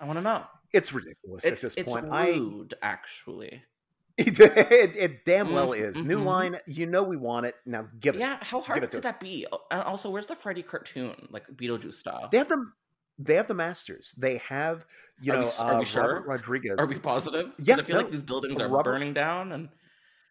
I 0.00 0.04
want 0.06 0.18
to 0.18 0.22
know. 0.22 0.44
It's 0.72 0.92
ridiculous 0.92 1.44
It's 1.44 1.64
at 1.64 1.66
this 1.66 1.74
it's 1.76 1.90
point. 1.90 2.06
I 2.12 2.30
rude, 2.30 2.74
actually. 2.82 3.62
it, 4.18 4.38
it, 4.40 4.96
it 4.96 5.24
damn 5.24 5.52
well 5.52 5.70
Mhm, 5.70 5.80
is. 5.80 6.02
New 6.02 6.18
mhm. 6.18 6.24
line, 6.24 6.58
you 6.66 6.86
know 6.86 7.02
we 7.02 7.16
want 7.16 7.46
it. 7.46 7.54
Now 7.66 7.88
give 7.98 8.14
it. 8.14 8.20
Yeah, 8.20 8.38
how 8.42 8.60
hard 8.60 8.82
to 8.82 8.88
could 8.88 9.02
that 9.02 9.20
be? 9.20 9.46
Oh, 9.50 9.60
And 9.70 9.82
also, 9.82 10.10
where's 10.10 10.26
the 10.28 10.34
Freddy 10.36 10.62
cartoon, 10.62 11.28
like 11.30 11.46
Beetlejuice 11.48 11.94
style? 11.94 12.28
They 12.30 12.38
have 12.38 12.48
them. 12.48 12.72
They 13.18 13.34
have 13.34 13.48
the 13.48 13.54
masters. 13.54 14.14
They 14.18 14.36
have 14.38 14.86
you 15.20 15.32
Are 15.32 15.36
know 15.36 15.40
we 15.42 15.46
s- 15.48 15.58
are 15.58 15.74
we 15.76 15.82
uh, 15.82 15.84
sure? 15.84 16.02
Robert 16.14 16.26
Rodriguez. 16.28 16.76
Are 16.78 16.86
we 16.88 16.96
positive? 17.00 17.52
Yeah, 17.58 17.76
I 17.76 17.82
feel 17.82 17.96
no, 17.96 18.02
like 18.02 18.12
these 18.12 18.22
buildings 18.22 18.60
are 18.60 18.68
Robert- 18.68 18.92
burning 18.92 19.12
down 19.14 19.50
and 19.52 19.68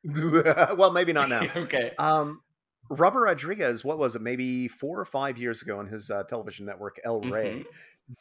well, 0.77 0.91
maybe 0.91 1.11
not 1.11 1.27
now. 1.29 1.41
okay. 1.55 1.91
Um, 1.97 2.41
Robert 2.89 3.21
Rodriguez, 3.23 3.83
what 3.83 3.97
was 3.97 4.15
it? 4.15 4.21
Maybe 4.21 4.67
four 4.67 4.99
or 4.99 5.05
five 5.05 5.37
years 5.37 5.61
ago 5.61 5.79
on 5.79 5.87
his 5.87 6.09
uh, 6.09 6.23
television 6.23 6.65
network, 6.65 6.99
El 7.03 7.21
Rey, 7.21 7.59
Mhm. 7.59 7.65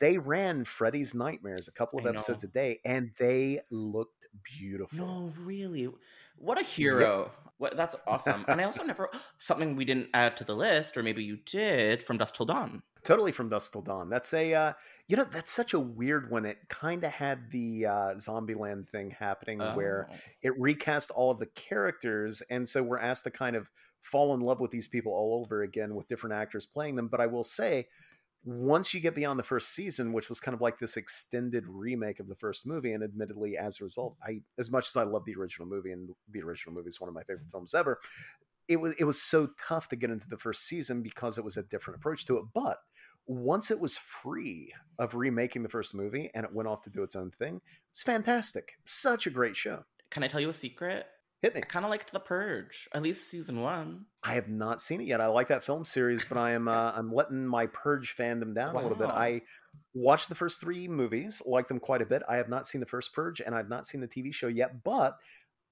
they 0.01 0.19
ran 0.19 0.65
Freddy's 0.65 1.15
Nightmares 1.15 1.69
a 1.69 1.73
couple 1.73 1.99
of 1.99 2.07
I 2.07 2.11
episodes 2.11 2.43
know. 2.45 2.49
a 2.49 2.53
day, 2.53 2.81
and 2.85 3.13
they 3.19 3.61
looked 3.71 4.27
beautiful. 4.43 4.99
No, 4.99 5.33
really. 5.41 5.89
What 6.39 6.61
a 6.61 6.65
hero. 6.65 7.31
What 7.59 7.75
that's 7.77 7.97
awesome. 8.07 8.45
and 8.49 8.61
I 8.61 8.65
also 8.65 8.83
never 8.85 9.09
something 9.39 9.77
we 9.77 9.85
didn't 9.87 10.09
add 10.13 10.37
to 10.39 10.45
the 10.45 10.55
list, 10.55 10.97
or 10.97 11.03
maybe 11.03 11.23
you 11.25 11.39
did, 11.47 12.03
from 12.03 12.19
Dusk 12.19 12.35
Till 12.35 12.45
Dawn. 12.47 12.83
Totally 13.03 13.31
from 13.33 13.49
Dusk 13.49 13.73
Till 13.73 13.83
Dawn. 13.83 14.11
That's 14.11 14.35
a, 14.35 14.53
uh, 14.53 14.73
you 15.07 15.17
know, 15.17 15.25
that's 15.25 15.53
such 15.53 15.73
a 15.73 15.79
weird 15.81 16.29
one. 16.29 16.45
It 16.45 16.69
kind 16.69 17.05
of 17.05 17.13
had 17.13 17.51
the 17.53 17.87
uh, 17.87 18.15
Zombieland 18.17 18.89
thing 18.89 19.13
happening 19.13 19.61
where 19.61 20.09
Oh. 20.11 20.15
it 20.43 20.61
recast 20.61 21.11
all 21.13 21.31
of 21.31 21.39
the 21.39 21.47
characters, 21.47 22.43
and 22.51 22.69
so 22.69 22.83
we're 22.83 22.99
asked 22.99 23.25
to 23.25 23.31
kind 23.31 23.55
of 23.57 23.71
fall 24.11 24.35
in 24.35 24.41
love 24.41 24.61
with 24.61 24.71
these 24.71 24.89
people 24.89 25.13
all 25.13 25.41
over 25.43 25.63
again 25.63 25.95
with 25.95 26.09
different 26.09 26.35
actors 26.35 26.67
playing 26.67 26.97
them. 26.97 27.09
But 27.09 27.21
I 27.21 27.27
will 27.27 27.45
say, 27.45 27.87
once 28.45 28.95
you 28.95 29.01
get 29.01 29.15
beyond 29.15 29.39
the 29.39 29.45
first 29.45 29.75
season, 29.75 30.13
which 30.13 30.29
was 30.29 30.39
kind 30.39 30.55
of 30.55 30.61
like 30.61 30.79
this 30.79 30.97
extended 30.97 31.65
remake 31.67 32.21
of 32.21 32.29
the 32.29 32.37
first 32.37 32.67
movie, 32.67 32.93
and 32.93 33.03
admittedly, 33.03 33.57
as 33.57 33.81
a 33.81 33.85
result, 33.85 34.17
I 34.23 34.43
as 34.59 34.71
much 34.71 34.87
as 34.89 34.97
I 34.97 35.03
love 35.03 35.25
the 35.25 35.35
original 35.35 35.69
movie, 35.69 35.93
and 35.93 36.09
the 36.31 36.43
original 36.43 36.75
movie 36.75 36.89
is 36.89 37.01
one 37.01 37.09
of 37.09 37.15
my 37.15 37.23
favorite 37.23 37.45
mm-hmm. 37.45 37.51
films 37.51 37.75
ever, 37.75 37.99
it 38.69 38.81
was 38.81 38.95
it 38.95 39.05
was 39.05 39.21
so 39.21 39.49
tough 39.59 39.89
to 39.89 39.97
get 39.97 40.11
into 40.11 40.29
the 40.29 40.39
first 40.39 40.67
season 40.67 41.03
because 41.03 41.39
it 41.39 41.45
was 41.45 41.57
a 41.57 41.63
different 41.65 41.99
approach 41.99 42.25
to 42.27 42.37
it. 42.37 42.45
But 42.55 42.79
once 43.27 43.73
it 43.73 43.81
was 43.81 43.99
free 43.99 44.73
of 44.99 45.17
remaking 45.17 45.65
the 45.65 45.69
first 45.69 45.95
movie 45.95 46.31
and 46.35 46.45
it 46.45 46.55
went 46.55 46.69
off 46.69 46.83
to 46.83 46.91
do 46.91 47.03
its 47.03 47.17
own 47.17 47.33
thing, 47.33 47.61
it's 47.91 48.05
fantastic. 48.05 48.75
Such 48.85 49.27
a 49.27 49.31
great 49.31 49.57
show. 49.57 49.85
Can 50.11 50.23
I 50.23 50.29
tell 50.29 50.41
you 50.41 50.51
a 50.51 50.55
secret? 50.55 51.07
Hit 51.43 51.55
me. 51.55 51.61
I 51.63 51.67
kind 51.67 51.85
of 51.85 51.91
liked 51.91 52.13
The 52.13 52.21
Purge, 52.21 52.89
at 52.95 53.03
least 53.03 53.31
season 53.31 53.61
one. 53.61 54.07
I 54.23 54.35
have 54.35 54.49
not 54.49 54.81
seen 54.81 55.01
it 55.01 55.07
yet. 55.07 55.21
I 55.21 55.27
like 55.27 55.49
that 55.49 55.65
film 55.65 55.85
series, 55.85 56.25
but 56.25 56.39
I 56.39 56.53
am 56.53 56.67
uh, 56.67 56.93
I'm 56.95 57.13
letting 57.13 57.47
my 57.47 57.67
Purge 57.67 58.17
fandom 58.17 58.55
down 58.55 58.75
a 58.75 58.81
little 58.81 58.97
bit. 58.97 59.11
I 59.11 59.43
watched 59.95 60.29
the 60.29 60.35
first 60.35 60.61
three 60.61 60.89
movies, 60.89 61.43
like 61.45 61.69
them 61.69 61.79
quite 61.79 62.01
a 62.01 62.07
bit. 62.07 62.23
I 62.29 62.37
have 62.37 62.49
not 62.49 62.67
seen 62.67 62.81
the 62.81 62.87
first 62.87 63.13
Purge, 63.13 63.41
and 63.41 63.55
I've 63.55 63.69
not 63.69 63.87
seen 63.87 64.01
the 64.01 64.09
TV 64.09 64.33
show 64.33 64.49
yet, 64.49 64.83
but 64.83 65.19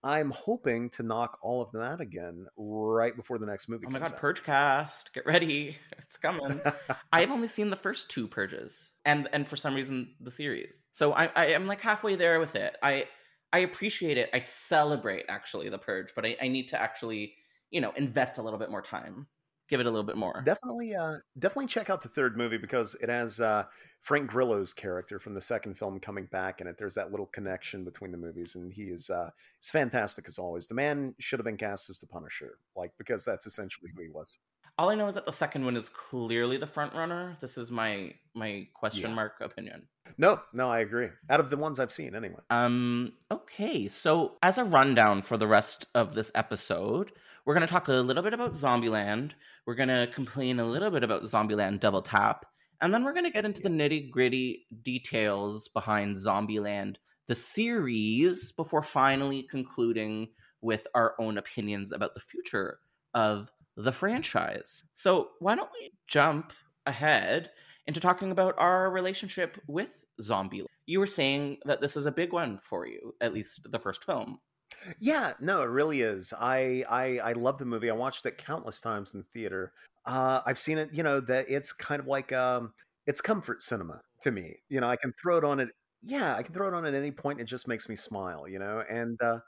I'm 0.05 0.33
hoping 0.33 0.91
to 0.91 1.03
knock 1.03 1.39
all 1.41 1.63
of 1.63 1.73
them 1.73 1.81
out 1.81 2.03
again 2.03 2.47
right 2.59 3.17
before 3.17 3.39
the 3.39 3.47
next 3.47 3.71
movie. 3.71 3.87
Oh 3.89 3.91
my 3.91 4.01
god, 4.01 4.13
out. 4.13 4.19
Purge 4.19 4.45
cast, 4.45 5.15
get 5.15 5.25
ready, 5.25 5.79
it's 5.99 6.19
coming. 6.19 6.61
I've 7.13 7.31
only 7.31 7.49
seen 7.49 7.71
the 7.71 7.77
first 7.77 8.11
two 8.11 8.29
Purges, 8.29 8.93
and 9.07 9.31
and 9.33 9.49
for 9.49 9.57
some 9.57 9.75
reason 9.75 10.11
the 10.21 10.31
series. 10.31 10.89
So 10.93 11.15
I, 11.15 11.31
I 11.35 11.47
am 11.47 11.67
like 11.67 11.81
halfway 11.81 12.17
there 12.17 12.39
with 12.39 12.55
it. 12.55 12.77
I 12.83 13.07
I 13.55 13.61
appreciate 13.61 14.19
it. 14.19 14.31
I 14.35 14.41
celebrate 14.41 15.25
actually 15.29 15.69
the 15.69 15.79
Purge, 15.79 16.13
but 16.15 16.27
I, 16.27 16.37
I 16.43 16.49
need 16.49 16.69
to 16.69 16.81
actually 16.81 17.35
you 17.71 17.81
know 17.81 17.93
invest 17.97 18.39
a 18.39 18.43
little 18.43 18.59
bit 18.59 18.71
more 18.71 18.83
time 18.83 19.27
give 19.69 19.81
it 19.81 19.87
a 19.87 19.91
little 19.91 20.05
bit 20.05 20.17
more. 20.17 20.43
Definitely, 20.45 20.95
uh, 20.95 21.17
definitely 21.39 21.67
check 21.67 21.91
out 21.91 22.03
the 22.03 22.09
third 22.09 22.37
movie 22.37 22.59
because 22.59 22.95
it 23.01 23.09
has 23.09 23.41
uh, 23.41 23.65
Frank 24.03 24.31
Grillo's 24.31 24.73
character 24.73 25.19
from 25.19 25.35
the 25.35 25.41
second 25.41 25.79
film 25.79 25.99
coming 26.01 26.27
back 26.27 26.61
in 26.61 26.67
it. 26.67 26.77
There's 26.79 26.95
that 26.95 27.11
little 27.11 27.27
connection 27.27 27.85
between 27.85 28.13
the 28.13 28.19
movies, 28.19 28.55
and 28.55 28.73
he 28.73 28.85
is 28.85 29.11
uh, 29.11 29.31
he's 29.61 29.71
fantastic 29.71 30.27
as 30.29 30.39
always. 30.39 30.67
The 30.67 30.75
man 30.75 31.15
should 31.19 31.39
have 31.39 31.47
been 31.47 31.57
cast 31.57 31.91
as 31.91 31.99
the 31.99 32.07
Punisher, 32.07 32.59
like 32.77 32.93
because 32.99 33.25
that's 33.25 33.47
essentially 33.47 33.91
who 33.95 34.03
he 34.03 34.09
was. 34.09 34.39
All 34.77 34.89
I 34.91 34.97
know 34.97 35.07
is 35.07 35.15
that 35.15 35.25
the 35.27 35.33
second 35.33 35.65
one 35.65 35.77
is 35.77 35.89
clearly 35.89 36.57
the 36.57 36.67
front 36.67 36.95
runner. 36.95 37.37
This 37.41 37.57
is 37.57 37.71
my 37.71 38.15
my 38.35 38.67
question 38.75 39.11
Yeah. 39.11 39.15
mark 39.15 39.35
opinion. 39.41 39.87
No, 40.19 40.41
no, 40.53 40.69
I 40.69 40.81
agree. 40.81 41.09
Out 41.31 41.39
of 41.41 41.49
the 41.49 41.57
ones 41.57 41.79
I've 41.79 41.93
seen, 41.93 42.15
anyway. 42.15 42.41
Um. 42.51 43.13
Okay. 43.31 43.87
So, 43.89 44.37
as 44.43 44.59
a 44.59 44.65
rundown 44.65 45.23
for 45.23 45.37
the 45.37 45.47
rest 45.47 45.87
of 45.95 46.15
this 46.15 46.33
episode, 46.35 47.13
we're 47.45 47.55
gonna 47.55 47.69
talk 47.69 47.87
a 47.89 47.93
little 47.93 48.23
bit 48.23 48.35
about 48.35 48.55
Zombieland. 48.55 49.33
We're 49.65 49.77
gonna 49.77 50.09
complain 50.09 50.59
a 50.59 50.65
little 50.67 50.91
bit 50.91 51.05
about 51.05 51.23
Zombieland 51.23 51.79
Double 51.81 52.03
Tap, 52.03 52.45
and 52.81 52.93
then 52.93 53.05
we're 53.05 53.15
gonna 53.15 53.31
get 53.31 53.45
into 53.45 53.63
the 53.63 53.69
nitty 53.69 54.11
gritty 54.11 54.67
details 54.83 55.69
behind 55.69 56.17
Zombieland, 56.17 56.97
the 57.29 57.35
series, 57.37 58.51
before 58.53 58.83
finally 58.83 59.45
concluding 59.45 60.29
with 60.61 60.87
our 60.95 61.15
own 61.21 61.39
opinions 61.39 61.93
about 61.93 62.15
the 62.15 62.21
future 62.21 62.81
of 63.15 63.49
the 63.77 63.93
franchise. 63.93 64.85
So, 64.95 65.31
why 65.41 65.57
don't 65.57 65.71
we 65.81 65.93
jump 66.07 66.53
ahead 66.87 67.51
into 67.87 68.01
talking 68.01 68.31
about 68.31 68.55
our 68.59 68.91
relationship 68.91 69.61
with 69.67 70.05
Zombie. 70.23 70.65
You 70.87 71.01
were 71.01 71.07
saying 71.07 71.59
that 71.65 71.81
this 71.81 71.97
is 71.97 72.07
a 72.07 72.13
big 72.13 72.33
one 72.33 72.59
for 72.63 72.87
you, 72.87 73.15
at 73.21 73.35
least 73.35 73.71
the 73.71 73.79
first 73.79 74.05
film. 74.05 74.39
Yeah, 74.99 75.35
no, 75.41 75.63
it 75.63 75.69
really 75.69 76.01
is. 76.03 76.33
I 76.39 76.85
I 76.89 77.19
I 77.19 77.33
love 77.33 77.59
the 77.59 77.65
movie. 77.65 77.91
I 77.91 77.95
watched 77.95 78.27
it 78.27 78.39
countless 78.39 78.81
times 78.81 79.15
in 79.15 79.21
the 79.21 79.27
theater. 79.33 79.73
Uh, 80.05 80.41
I've 80.45 80.59
seen 80.59 80.79
it. 80.79 80.91
You 80.93 81.03
know 81.03 81.21
that 81.21 81.47
it's 81.49 81.73
kind 81.73 82.01
of 82.01 82.07
like 82.07 82.33
um, 82.33 82.73
it's 83.07 83.21
comfort 83.21 83.63
cinema 83.63 84.01
to 84.23 84.31
me. 84.31 84.57
You 84.69 84.81
know, 84.81 84.89
I 84.89 84.97
can 84.97 85.13
throw 85.21 85.39
it 85.39 85.45
on 85.45 85.61
it. 85.61 85.69
Yeah, 86.03 86.35
I 86.37 86.43
can 86.43 86.53
throw 86.53 86.69
it 86.69 86.75
on 86.75 86.85
at 86.85 86.95
any 86.95 87.13
point. 87.13 87.41
It 87.41 87.45
just 87.45 87.69
makes 87.69 87.89
me 87.89 87.97
smile. 87.97 88.49
You 88.49 88.59
know, 88.59 88.83
and 88.91 89.19
uh, 89.23 89.39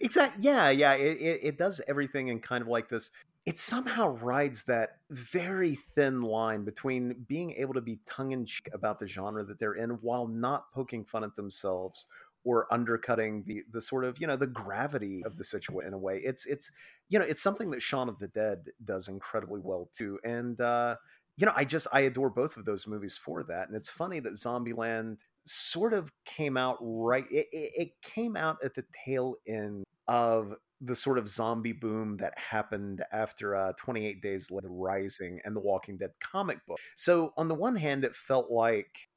exactly. 0.00 0.44
Yeah, 0.44 0.70
yeah. 0.70 0.94
It, 0.94 1.20
it 1.20 1.40
it 1.42 1.58
does 1.58 1.80
everything 1.88 2.28
in 2.28 2.40
kind 2.40 2.62
of 2.62 2.68
like 2.68 2.88
this. 2.88 3.10
It 3.46 3.58
somehow 3.58 4.08
rides 4.08 4.64
that 4.64 4.98
very 5.10 5.74
thin 5.74 6.20
line 6.20 6.64
between 6.64 7.24
being 7.26 7.52
able 7.52 7.72
to 7.74 7.80
be 7.80 8.00
tongue 8.08 8.32
in 8.32 8.44
cheek 8.44 8.68
about 8.74 9.00
the 9.00 9.06
genre 9.06 9.42
that 9.44 9.58
they're 9.58 9.72
in 9.72 9.90
while 10.02 10.26
not 10.26 10.70
poking 10.72 11.04
fun 11.04 11.24
at 11.24 11.34
themselves 11.34 12.04
or 12.44 12.72
undercutting 12.72 13.44
the 13.46 13.62
the 13.72 13.80
sort 13.80 14.04
of 14.04 14.20
you 14.20 14.26
know 14.26 14.36
the 14.36 14.46
gravity 14.46 15.22
of 15.24 15.36
the 15.36 15.44
situation 15.44 15.88
in 15.88 15.94
a 15.94 15.98
way. 15.98 16.18
It's 16.18 16.46
it's 16.46 16.70
you 17.08 17.18
know 17.18 17.24
it's 17.24 17.42
something 17.42 17.70
that 17.70 17.82
Shaun 17.82 18.08
of 18.08 18.18
the 18.18 18.28
Dead 18.28 18.66
does 18.84 19.08
incredibly 19.08 19.60
well 19.60 19.90
too, 19.92 20.18
and 20.24 20.60
uh, 20.60 20.96
you 21.36 21.46
know 21.46 21.52
I 21.56 21.64
just 21.64 21.86
I 21.92 22.00
adore 22.00 22.30
both 22.30 22.56
of 22.56 22.64
those 22.64 22.86
movies 22.86 23.16
for 23.16 23.42
that. 23.44 23.68
And 23.68 23.76
it's 23.76 23.90
funny 23.90 24.20
that 24.20 24.34
Zombieland 24.34 25.18
sort 25.46 25.92
of 25.94 26.12
came 26.24 26.56
out 26.56 26.76
right. 26.80 27.24
It, 27.30 27.46
it, 27.52 27.72
it 27.74 28.02
came 28.02 28.36
out 28.36 28.58
at 28.64 28.74
the 28.74 28.84
tail 29.04 29.36
end 29.46 29.84
of 30.06 30.54
the 30.80 30.94
sort 30.94 31.18
of 31.18 31.28
zombie 31.28 31.72
boom 31.72 32.16
that 32.18 32.38
happened 32.38 33.04
after 33.12 33.54
uh, 33.54 33.72
28 33.78 34.22
Days 34.22 34.50
Later, 34.50 34.68
Rising, 34.70 35.40
and 35.44 35.54
the 35.54 35.60
Walking 35.60 35.96
Dead 35.96 36.12
comic 36.20 36.64
book. 36.66 36.78
So 36.96 37.32
on 37.36 37.48
the 37.48 37.54
one 37.54 37.76
hand, 37.76 38.04
it 38.04 38.14
felt 38.14 38.50
like 38.50 39.08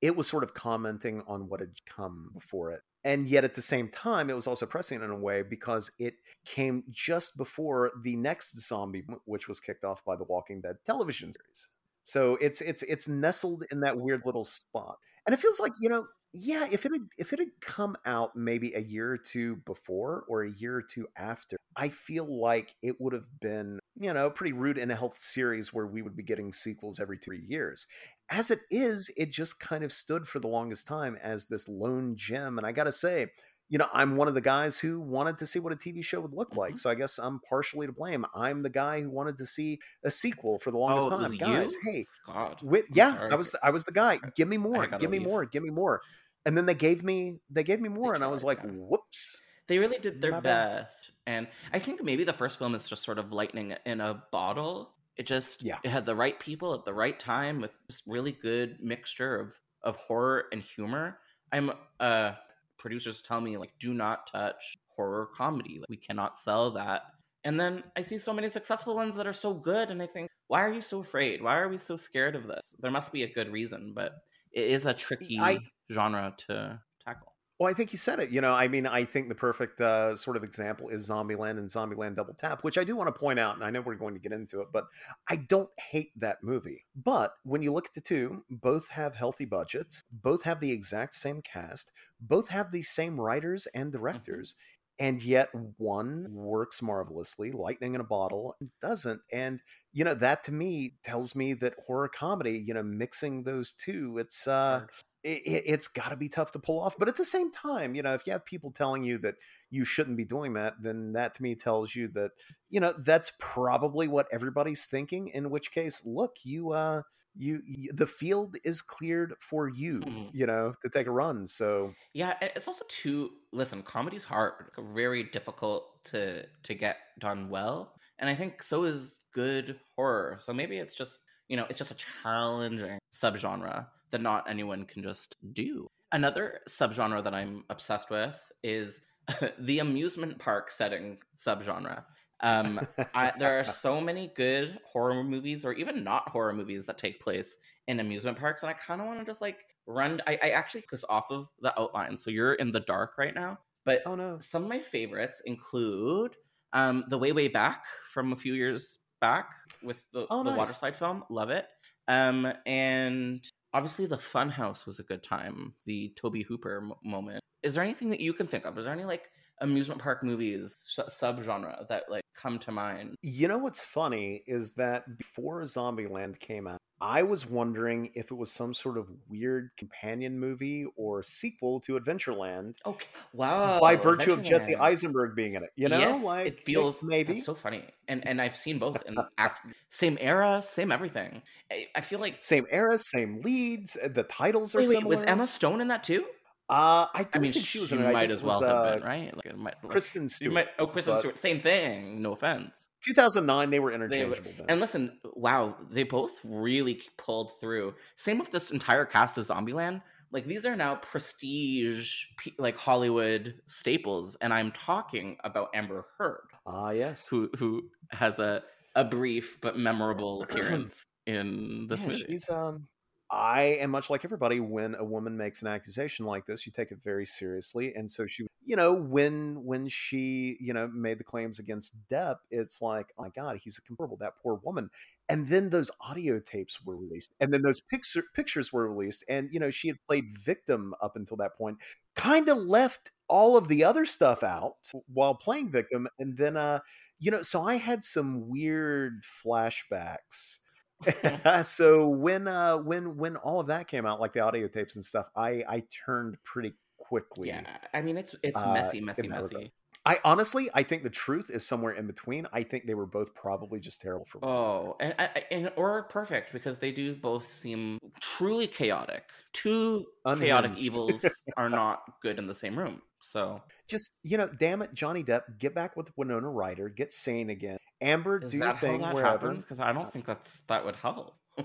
it 0.00 0.16
was 0.16 0.28
sort 0.28 0.44
of 0.44 0.54
commenting 0.54 1.22
on 1.26 1.48
what 1.48 1.60
had 1.60 1.84
come 1.86 2.30
before 2.32 2.70
it. 2.70 2.82
And 3.04 3.28
yet 3.28 3.44
at 3.44 3.54
the 3.54 3.62
same 3.62 3.88
time, 3.88 4.28
it 4.28 4.36
was 4.36 4.46
also 4.46 4.66
pressing 4.66 5.02
in 5.02 5.10
a 5.10 5.16
way 5.16 5.42
because 5.42 5.90
it 5.98 6.14
came 6.44 6.84
just 6.90 7.36
before 7.36 7.92
the 8.02 8.16
next 8.16 8.60
zombie, 8.60 9.04
which 9.24 9.48
was 9.48 9.60
kicked 9.60 9.84
off 9.84 10.04
by 10.04 10.16
the 10.16 10.24
Walking 10.24 10.60
Dead 10.60 10.76
television 10.84 11.32
series. 11.32 11.68
So 12.04 12.36
it's 12.40 12.60
it's 12.60 12.82
it's 12.82 13.08
nestled 13.08 13.64
in 13.70 13.80
that 13.80 13.98
weird 13.98 14.22
little 14.24 14.44
spot. 14.44 14.96
And 15.26 15.34
it 15.34 15.40
feels 15.40 15.60
like, 15.60 15.72
you 15.80 15.88
know, 15.88 16.06
yeah, 16.32 16.66
if 16.70 16.84
it 16.84 16.92
had 16.92 17.08
if 17.16 17.32
it 17.32 17.38
had 17.38 17.60
come 17.60 17.96
out 18.04 18.36
maybe 18.36 18.72
a 18.74 18.80
year 18.80 19.12
or 19.12 19.18
two 19.18 19.56
before 19.64 20.24
or 20.28 20.44
a 20.44 20.52
year 20.52 20.76
or 20.76 20.82
two 20.82 21.06
after, 21.16 21.56
I 21.76 21.88
feel 21.88 22.26
like 22.26 22.74
it 22.82 23.00
would 23.00 23.12
have 23.12 23.40
been, 23.40 23.78
you 23.98 24.12
know, 24.12 24.30
pretty 24.30 24.52
rude 24.52 24.78
in 24.78 24.90
a 24.90 24.96
health 24.96 25.18
series 25.18 25.72
where 25.72 25.86
we 25.86 26.02
would 26.02 26.16
be 26.16 26.22
getting 26.22 26.52
sequels 26.52 27.00
every 27.00 27.18
three 27.18 27.44
years 27.46 27.86
as 28.30 28.50
it 28.50 28.60
is, 28.70 29.10
it 29.16 29.30
just 29.30 29.58
kind 29.58 29.82
of 29.82 29.92
stood 29.92 30.28
for 30.28 30.38
the 30.38 30.48
longest 30.48 30.86
time 30.86 31.16
as 31.22 31.46
this 31.46 31.68
lone 31.68 32.14
gem. 32.16 32.58
And 32.58 32.66
I 32.66 32.72
got 32.72 32.84
to 32.84 32.92
say, 32.92 33.28
you 33.68 33.78
know, 33.78 33.88
I'm 33.92 34.16
one 34.16 34.28
of 34.28 34.34
the 34.34 34.40
guys 34.40 34.78
who 34.78 35.00
wanted 35.00 35.38
to 35.38 35.46
see 35.46 35.58
what 35.58 35.72
a 35.72 35.76
TV 35.76 36.02
show 36.02 36.20
would 36.20 36.32
look 36.32 36.56
like. 36.56 36.74
Mhm. 36.74 36.78
So 36.78 36.90
I 36.90 36.94
guess 36.94 37.18
I'm 37.18 37.40
partially 37.40 37.86
to 37.86 37.92
blame. 37.92 38.24
I'm 38.34 38.62
the 38.62 38.70
guy 38.70 39.02
who 39.02 39.10
wanted 39.10 39.36
to 39.38 39.46
see 39.46 39.78
a 40.04 40.10
sequel 40.10 40.58
for 40.58 40.70
the 40.70 40.78
longest 40.78 41.08
Oh, 41.08 41.10
time. 41.18 41.32
Guys, 41.32 41.74
you? 41.74 41.80
hey, 41.84 42.06
God. 42.26 42.58
Wait, 42.62 42.84
yeah, 42.92 43.14
sorry. 43.16 43.32
I 43.32 43.34
was 43.36 43.50
the, 43.50 43.58
I 43.62 43.70
was 43.70 43.84
the 43.84 43.92
guy. 43.92 44.18
Give 44.36 44.48
me 44.48 44.56
more. 44.56 44.86
Give 44.86 45.10
me 45.10 45.18
leave. 45.18 45.26
more. 45.28 45.44
Give 45.44 45.62
me 45.62 45.70
more. 45.70 46.00
And 46.46 46.56
then 46.56 46.66
they 46.66 46.74
gave 46.74 47.02
me 47.04 47.40
they 47.50 47.62
gave 47.62 47.80
me 47.80 47.88
more, 47.90 48.14
and 48.14 48.24
I 48.24 48.28
was 48.28 48.42
like, 48.44 48.58
yeah. 48.64 48.70
whoops. 48.72 49.42
They 49.66 49.78
really 49.78 49.98
did 49.98 50.22
their 50.22 50.30
My 50.32 50.40
bad. 50.40 50.82
best. 50.84 51.10
And 51.26 51.46
I 51.74 51.78
think 51.78 52.02
maybe 52.02 52.24
the 52.24 52.32
first 52.32 52.58
film 52.58 52.74
is 52.74 52.88
just 52.88 53.02
sort 53.04 53.18
of 53.18 53.32
lightning 53.32 53.74
in 53.84 54.00
a 54.00 54.22
bottle. 54.32 54.94
It 55.18 55.26
just 55.26 55.62
Yeah. 55.62 55.78
it 55.82 55.90
had 55.90 56.06
the 56.06 56.14
right 56.16 56.40
people 56.40 56.72
at 56.72 56.86
the 56.86 56.94
right 56.94 57.18
time 57.20 57.60
with 57.60 57.74
this 57.86 58.02
really 58.06 58.32
good 58.32 58.80
mixture 58.80 59.38
of 59.38 59.52
of 59.82 59.96
horror 59.96 60.46
and 60.52 60.62
humor. 60.62 61.18
I'm 61.52 61.72
uh 62.00 62.32
producers 62.78 63.20
tell 63.22 63.40
me 63.40 63.56
like 63.56 63.72
do 63.78 63.94
not 63.94 64.26
touch 64.30 64.76
horror 64.96 65.28
comedy. 65.34 65.78
Like, 65.78 65.88
we 65.88 65.96
cannot 65.96 66.38
sell 66.38 66.70
that. 66.72 67.02
And 67.44 67.58
then 67.58 67.84
I 67.96 68.02
see 68.02 68.18
so 68.18 68.32
many 68.32 68.48
successful 68.48 68.94
ones 68.94 69.16
that 69.16 69.26
are 69.26 69.32
so 69.32 69.54
good 69.54 69.90
and 69.90 70.02
I 70.02 70.06
think 70.06 70.30
why 70.48 70.62
are 70.62 70.72
you 70.72 70.80
so 70.80 71.00
afraid? 71.00 71.42
Why 71.42 71.58
are 71.58 71.68
we 71.68 71.76
so 71.76 71.96
scared 71.96 72.34
of 72.34 72.46
this? 72.46 72.74
There 72.80 72.90
must 72.90 73.12
be 73.12 73.22
a 73.22 73.32
good 73.32 73.52
reason, 73.52 73.92
but 73.94 74.12
it 74.52 74.68
is 74.68 74.86
a 74.86 74.94
tricky 74.94 75.38
I- 75.38 75.58
genre 75.92 76.34
to 76.48 76.80
tackle. 77.04 77.34
Well, 77.58 77.68
I 77.68 77.74
think 77.74 77.90
you 77.92 77.98
said 77.98 78.20
it. 78.20 78.30
You 78.30 78.40
know, 78.40 78.52
I 78.54 78.68
mean, 78.68 78.86
I 78.86 79.04
think 79.04 79.28
the 79.28 79.34
perfect 79.34 79.80
uh, 79.80 80.14
sort 80.16 80.36
of 80.36 80.44
example 80.44 80.90
is 80.90 81.08
Zombieland 81.08 81.58
and 81.58 81.68
Zombieland 81.68 82.14
Double 82.14 82.34
Tap, 82.34 82.62
which 82.62 82.78
I 82.78 82.84
do 82.84 82.94
want 82.94 83.12
to 83.12 83.18
point 83.18 83.40
out, 83.40 83.56
and 83.56 83.64
I 83.64 83.70
know 83.70 83.80
we're 83.80 83.96
going 83.96 84.14
to 84.14 84.20
get 84.20 84.30
into 84.32 84.60
it, 84.60 84.68
but 84.72 84.86
I 85.28 85.36
don't 85.36 85.70
hate 85.80 86.12
that 86.16 86.42
movie. 86.44 86.84
But 86.94 87.32
when 87.42 87.62
you 87.62 87.72
look 87.72 87.86
at 87.86 87.94
the 87.94 88.00
two, 88.00 88.44
both 88.48 88.88
have 88.90 89.16
healthy 89.16 89.44
budgets, 89.44 90.04
both 90.12 90.44
have 90.44 90.60
the 90.60 90.70
exact 90.70 91.14
same 91.16 91.42
cast, 91.42 91.90
both 92.20 92.48
have 92.48 92.70
the 92.70 92.82
same 92.82 93.20
writers 93.20 93.66
and 93.74 93.90
directors. 93.90 94.54
And 95.00 95.22
yet, 95.22 95.48
one 95.76 96.26
works 96.32 96.82
marvelously, 96.82 97.52
lightning 97.52 97.94
in 97.94 98.00
a 98.00 98.04
bottle, 98.04 98.56
and 98.60 98.70
doesn't. 98.82 99.20
And, 99.32 99.60
you 99.92 100.04
know, 100.04 100.14
that 100.14 100.42
to 100.44 100.52
me 100.52 100.94
tells 101.04 101.36
me 101.36 101.54
that 101.54 101.74
horror 101.86 102.08
comedy, 102.08 102.58
you 102.58 102.74
know, 102.74 102.82
mixing 102.82 103.42
those 103.44 103.72
two, 103.72 104.18
it's, 104.18 104.46
uh. 104.46 104.82
It, 105.28 105.62
it's 105.66 105.88
got 105.88 106.10
to 106.10 106.16
be 106.16 106.28
tough 106.28 106.52
to 106.52 106.58
pull 106.58 106.80
off. 106.80 106.96
But 106.98 107.08
at 107.08 107.16
the 107.16 107.24
same 107.24 107.50
time, 107.50 107.94
you 107.94 108.02
know, 108.02 108.14
if 108.14 108.26
you 108.26 108.32
have 108.32 108.44
people 108.44 108.70
telling 108.70 109.04
you 109.04 109.18
that 109.18 109.36
you 109.70 109.84
shouldn't 109.84 110.16
be 110.16 110.24
doing 110.24 110.54
that, 110.54 110.74
then 110.82 111.12
that 111.12 111.34
to 111.34 111.42
me 111.42 111.54
tells 111.54 111.94
you 111.94 112.08
that, 112.08 112.32
you 112.70 112.80
know, 112.80 112.92
that's 112.98 113.32
probably 113.38 114.08
what 114.08 114.26
everybody's 114.32 114.86
thinking. 114.86 115.28
In 115.28 115.50
which 115.50 115.70
case, 115.70 116.02
look, 116.04 116.36
you, 116.44 116.72
uh, 116.72 117.02
you, 117.36 117.62
you 117.66 117.92
the 117.92 118.06
field 118.06 118.56
is 118.64 118.82
cleared 118.82 119.34
for 119.40 119.68
you, 119.68 120.00
Mhm. 120.00 120.30
you 120.32 120.46
know, 120.46 120.72
to 120.82 120.88
take 120.88 121.06
a 121.06 121.10
run. 121.12 121.46
So 121.46 121.94
Yeah, 122.12 122.34
it's 122.40 122.66
also 122.66 122.84
too. 122.88 123.30
Listen, 123.52 123.82
comedy's 123.82 124.24
hard, 124.24 124.70
very 124.78 125.22
difficult 125.22 126.04
to 126.06 126.46
to 126.64 126.74
get 126.74 126.96
done 127.20 127.48
well, 127.48 127.94
and 128.18 128.28
I 128.28 128.34
think 128.34 128.62
so 128.62 128.84
is 128.84 129.20
good 129.32 129.78
horror. 129.94 130.36
So 130.40 130.52
maybe 130.52 130.78
it's 130.78 130.94
just 130.96 131.20
you 131.48 131.56
know 131.56 131.66
it's 131.68 131.78
just 131.78 131.92
a 131.92 131.94
challenging 131.94 132.98
subgenre 133.14 133.86
that 134.10 134.22
not 134.22 134.48
anyone 134.48 134.84
can 134.84 135.02
just 135.02 135.36
do. 135.52 135.90
Another 136.12 136.60
subgenre 136.68 137.22
that 137.22 137.34
I'm 137.34 137.64
obsessed 137.70 138.10
with 138.10 138.50
is 138.62 139.02
the 139.58 139.80
amusement 139.80 140.38
park 140.38 140.70
setting 140.70 141.18
subgenre. 141.36 142.04
Um, 142.40 142.80
I, 143.14 143.32
there 143.38 143.58
are 143.58 143.64
so 143.64 144.00
many 144.08 144.30
good 144.36 144.78
horror 144.86 145.22
movies, 145.24 145.64
or 145.64 145.72
even 145.72 146.04
not 146.04 146.28
horror 146.28 146.52
movies, 146.52 146.86
that 146.86 146.96
take 146.98 147.20
place 147.20 147.58
in 147.88 148.00
amusement 148.00 148.38
parks, 148.38 148.62
and 148.62 148.70
I 148.70 148.74
kind 148.74 149.00
of 149.00 149.06
want 149.06 149.18
to 149.18 149.24
just 149.24 149.40
like 149.40 149.58
run. 149.86 150.22
I, 150.26 150.38
I 150.42 150.50
actually 150.50 150.84
this 150.90 151.04
off 151.08 151.26
of 151.30 151.48
the 151.60 151.78
outline, 151.78 152.16
so 152.16 152.30
you're 152.30 152.54
in 152.54 152.70
the 152.72 152.80
dark 152.80 153.18
right 153.18 153.34
now. 153.34 153.58
But 153.84 154.02
oh 154.06 154.14
no, 154.14 154.38
some 154.38 154.62
of 154.62 154.68
my 154.68 154.78
favorites 154.80 155.42
include 155.46 156.36
um, 156.72 157.04
the 157.08 157.18
Way 157.18 157.32
Way 157.32 157.48
Back 157.48 157.84
from 158.12 158.32
a 158.32 158.36
few 158.36 158.54
years 158.54 158.98
back 159.20 159.50
with 159.82 160.04
the, 160.12 160.26
Oh, 160.30 160.44
the 160.44 160.50
nice. 160.50 160.58
water 160.58 160.72
slide 160.72 160.96
film. 160.96 161.24
Love 161.30 161.50
it. 161.50 161.66
Um, 162.06 162.52
and 162.66 163.42
obviously 163.78 164.06
the 164.06 164.16
Funhouse 164.16 164.86
was 164.86 164.98
a 164.98 165.04
good 165.04 165.22
time. 165.22 165.72
The 165.86 166.12
Tobe 166.16 166.42
Hooper 166.48 166.78
m- 166.82 166.92
moment. 167.08 167.40
Is 167.62 167.74
there 167.74 167.84
anything 167.84 168.10
that 168.10 168.18
you 168.18 168.32
can 168.32 168.48
think 168.48 168.64
of? 168.64 168.76
Is 168.76 168.84
there 168.84 168.92
any 168.92 169.04
like 169.04 169.30
amusement 169.60 170.02
park 170.02 170.24
movies 170.24 170.82
sh- 170.88 170.98
subgenre 171.08 171.86
that 171.86 172.10
like 172.10 172.24
come 172.34 172.58
to 172.58 172.72
mind? 172.72 173.14
You 173.22 173.46
know 173.46 173.58
what's 173.58 173.84
funny 173.84 174.42
is 174.48 174.72
that 174.72 175.16
before 175.16 175.62
Zombieland 175.62 176.40
came 176.40 176.66
out, 176.66 176.80
I 177.00 177.22
was 177.22 177.46
wondering 177.46 178.10
if 178.14 178.30
it 178.30 178.34
was 178.34 178.50
some 178.50 178.74
sort 178.74 178.98
of 178.98 179.08
weird 179.28 179.70
companion 179.76 180.38
movie 180.40 180.86
or 180.96 181.22
sequel 181.22 181.80
to 181.80 181.98
Adventureland 181.98 182.74
Okay. 182.84 183.06
Wow. 183.32 183.78
by 183.80 183.96
virtue 183.96 184.32
of 184.32 184.42
Jesse 184.42 184.74
Eisenberg 184.74 185.36
being 185.36 185.54
in 185.54 185.62
it. 185.62 185.70
You 185.76 185.88
know, 185.88 185.98
yes, 185.98 186.24
like 186.24 186.46
it 186.46 186.60
feels 186.60 187.02
maybe. 187.02 187.40
so 187.40 187.54
funny, 187.54 187.84
and 188.08 188.26
and 188.26 188.40
I've 188.42 188.56
seen 188.56 188.78
both 188.78 189.02
in 189.06 189.16
act, 189.38 189.66
same 189.88 190.18
era, 190.20 190.60
same 190.62 190.90
everything. 190.90 191.42
I, 191.70 191.86
I 191.94 192.00
feel 192.00 192.18
like 192.18 192.36
Same 192.40 192.66
era, 192.70 192.98
same 192.98 193.40
leads. 193.40 193.96
uh, 194.02 194.08
The 194.08 194.22
titles 194.24 194.74
are 194.74 194.78
wait, 194.78 194.88
wait, 194.88 194.94
similar. 194.96 195.08
was 195.10 195.22
Emma 195.24 195.46
Stone 195.46 195.80
in 195.80 195.88
that 195.88 196.02
too? 196.02 196.24
Uh, 196.70 197.06
I 197.14 197.26
I 197.32 197.38
mean, 197.38 197.52
think 197.52 197.64
she 197.66 197.80
was 197.80 197.88
she 197.88 197.94
in 197.96 198.02
it. 198.02 198.06
I 198.06 198.12
might 198.12 198.30
as 198.30 198.40
it 198.40 198.44
was, 198.44 198.60
well 198.60 198.68
have 198.70 198.86
uh, 198.86 198.94
been, 198.98 199.06
right? 199.08 199.34
Like, 199.36 199.56
might, 199.56 199.74
like, 199.82 199.90
Kristen 199.90 200.24
you 200.24 200.28
Stewart. 200.28 200.54
might, 200.54 200.66
oh, 200.78 200.86
Kristen 200.86 201.16
Stewart, 201.16 201.38
same 201.38 201.60
thing. 201.60 202.20
No 202.20 202.32
offense. 202.32 202.90
2009, 203.04 203.70
they 203.70 203.78
were 203.78 203.90
They 203.90 203.96
were- 203.98 204.04
interchangeable. 204.04 204.52
then. 204.58 204.66
and 204.68 204.80
listen, 204.80 205.18
wow, 205.34 205.76
they 205.90 206.02
both 206.02 206.32
really 206.44 207.00
pulled 207.16 207.52
through. 207.58 207.94
Same 208.16 208.38
with 208.38 208.50
this 208.50 208.70
entire 208.70 209.06
cast 209.06 209.38
of 209.38 209.46
Zombieland. 209.46 210.02
Like 210.30 210.46
these 210.46 210.66
are 210.66 210.76
now 210.76 210.96
prestige, 210.96 212.24
like 212.58 212.76
Hollywood 212.76 213.54
staples, 213.64 214.36
and 214.42 214.52
I'm 214.52 214.72
talking 214.72 215.38
about 215.42 215.70
Amber 215.74 216.04
Heard, 216.18 216.42
Ah, 216.66 216.90
yes. 216.90 217.26
who 217.28 217.48
who 217.56 217.84
has 218.10 218.38
a 218.38 218.62
a 218.94 219.04
brief 219.04 219.58
but 219.62 219.78
memorable 219.78 220.42
appearance 220.50 221.06
in 221.24 221.86
this 221.88 222.02
yeah, 222.02 222.08
movie. 222.08 222.24
she's 222.28 222.50
um. 222.50 222.86
I 223.30 223.62
am 223.80 223.90
much 223.90 224.08
like 224.08 224.24
everybody. 224.24 224.58
When 224.58 224.94
a 224.94 225.04
woman 225.04 225.36
makes 225.36 225.60
an 225.60 225.68
accusation 225.68 226.24
like 226.24 226.46
this, 226.46 226.64
you 226.64 226.72
take 226.72 226.90
it 226.90 226.98
very 227.04 227.26
seriously. 227.26 227.94
And 227.94 228.10
so 228.10 228.26
she, 228.26 228.46
you 228.64 228.74
know, 228.74 228.94
when 228.94 229.64
when 229.64 229.86
she, 229.88 230.56
you 230.60 230.72
know, 230.72 230.88
made 230.88 231.18
the 231.18 231.24
claims 231.24 231.58
against 231.58 231.94
Depp, 232.10 232.36
it's 232.50 232.80
like, 232.80 233.12
oh 233.18 233.24
my 233.24 233.28
God, 233.28 233.58
he's 233.62 233.76
a 233.76 233.82
comparable. 233.82 234.16
That 234.16 234.34
poor 234.42 234.54
woman. 234.64 234.88
And 235.28 235.48
then 235.48 235.68
those 235.68 235.90
audio 236.00 236.40
tapes 236.40 236.82
were 236.82 236.96
released, 236.96 237.28
and 237.38 237.52
then 237.52 237.60
those 237.60 237.80
picture 237.82 238.24
pictures 238.34 238.72
were 238.72 238.88
released, 238.90 239.24
and 239.28 239.50
you 239.52 239.60
know, 239.60 239.70
she 239.70 239.88
had 239.88 239.98
played 240.08 240.38
victim 240.38 240.94
up 241.02 241.16
until 241.16 241.36
that 241.36 241.54
point. 241.58 241.76
Kind 242.16 242.48
of 242.48 242.56
left 242.56 243.12
all 243.28 243.58
of 243.58 243.68
the 243.68 243.84
other 243.84 244.06
stuff 244.06 244.42
out 244.42 244.76
while 245.12 245.34
playing 245.34 245.70
victim, 245.70 246.08
and 246.18 246.38
then, 246.38 246.56
uh, 246.56 246.80
you 247.18 247.30
know, 247.30 247.42
so 247.42 247.60
I 247.60 247.74
had 247.76 248.02
some 248.04 248.48
weird 248.48 249.22
flashbacks 249.44 250.60
so 251.62 252.08
when 252.08 252.48
uh 252.48 252.76
when 252.76 253.16
when 253.16 253.36
all 253.36 253.60
of 253.60 253.68
that 253.68 253.86
came 253.86 254.06
out 254.06 254.20
like 254.20 254.32
the 254.32 254.40
audio 254.40 254.66
tapes 254.66 254.96
and 254.96 255.04
stuff 255.04 255.26
i 255.36 255.64
i 255.68 255.82
turned 256.06 256.36
pretty 256.44 256.72
quickly 256.96 257.48
yeah, 257.48 257.62
I 257.94 258.02
mean 258.02 258.18
it's 258.18 258.34
it's 258.42 258.60
uh, 258.60 258.72
messy, 258.72 259.00
messy, 259.00 259.22
regard. 259.22 259.52
messy. 259.52 259.72
i 260.04 260.18
honestly 260.24 260.68
i 260.74 260.82
think 260.82 261.04
the 261.04 261.10
truth 261.10 261.50
is 261.50 261.66
somewhere 261.66 261.92
in 261.92 262.06
between 262.06 262.46
i 262.52 262.62
think 262.62 262.86
they 262.86 262.94
were 262.94 263.06
both 263.06 263.34
probably 263.34 263.80
just 263.80 264.00
terrible 264.00 264.26
for. 264.26 264.44
Oh, 264.44 264.96
and, 265.00 265.14
and 265.50 265.72
or 265.76 266.02
perfect 266.04 266.52
because 266.52 266.78
they 266.78 266.92
do 266.92 267.14
both 267.14 267.50
seem 267.50 267.98
truly 268.20 268.66
chaotic. 268.66 269.24
Two 269.52 270.06
chaotic 270.38 270.72
evils 270.76 271.24
are 271.56 271.70
not 271.70 272.02
good 272.20 272.38
in 272.38 272.46
the 272.46 272.54
same 272.54 272.78
room. 272.78 273.00
So 273.20 273.62
just 273.88 274.10
you 274.22 274.38
know 274.38 274.48
damn 274.58 274.82
it 274.82 274.94
johnny 274.94 275.24
depp 275.24 275.42
get 275.58 275.74
back 275.74 275.96
with 275.96 276.10
winona 276.16 276.48
ryder 276.48 276.88
get 276.88 277.12
sane 277.12 277.50
again 277.50 277.78
amber 278.00 278.40
is 278.42 278.52
do 278.52 278.58
your 278.58 278.72
thing 278.74 279.00
that 279.00 279.14
wherever? 279.14 279.52
Because 279.54 279.80
I 279.80 279.92
don't 279.92 280.12
think 280.12 280.26
that's 280.26 280.60
that 280.60 280.84
would 280.84 280.96
help. 280.96 281.34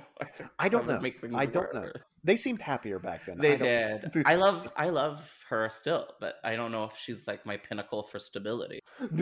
I 0.59 0.69
don't 0.69 0.87
know. 0.87 0.99
I 1.35 1.45
don't 1.45 1.71
know. 1.73 1.91
they 2.23 2.35
seemed 2.35 2.61
happier 2.61 2.97
back 2.97 3.27
then 3.27 3.37
They 3.37 3.53
I 3.53 3.57
did. 3.57 4.23
I 4.25 4.35
love 4.35 4.71
I 4.75 4.89
love 4.89 5.31
her 5.49 5.69
still, 5.69 6.07
but 6.19 6.35
I 6.43 6.55
don't 6.55 6.71
know 6.71 6.85
if 6.85 6.97
she's 6.97 7.27
like 7.27 7.45
my 7.45 7.57
pinnacle 7.57 8.03
for 8.03 8.19
stability. 8.19 8.79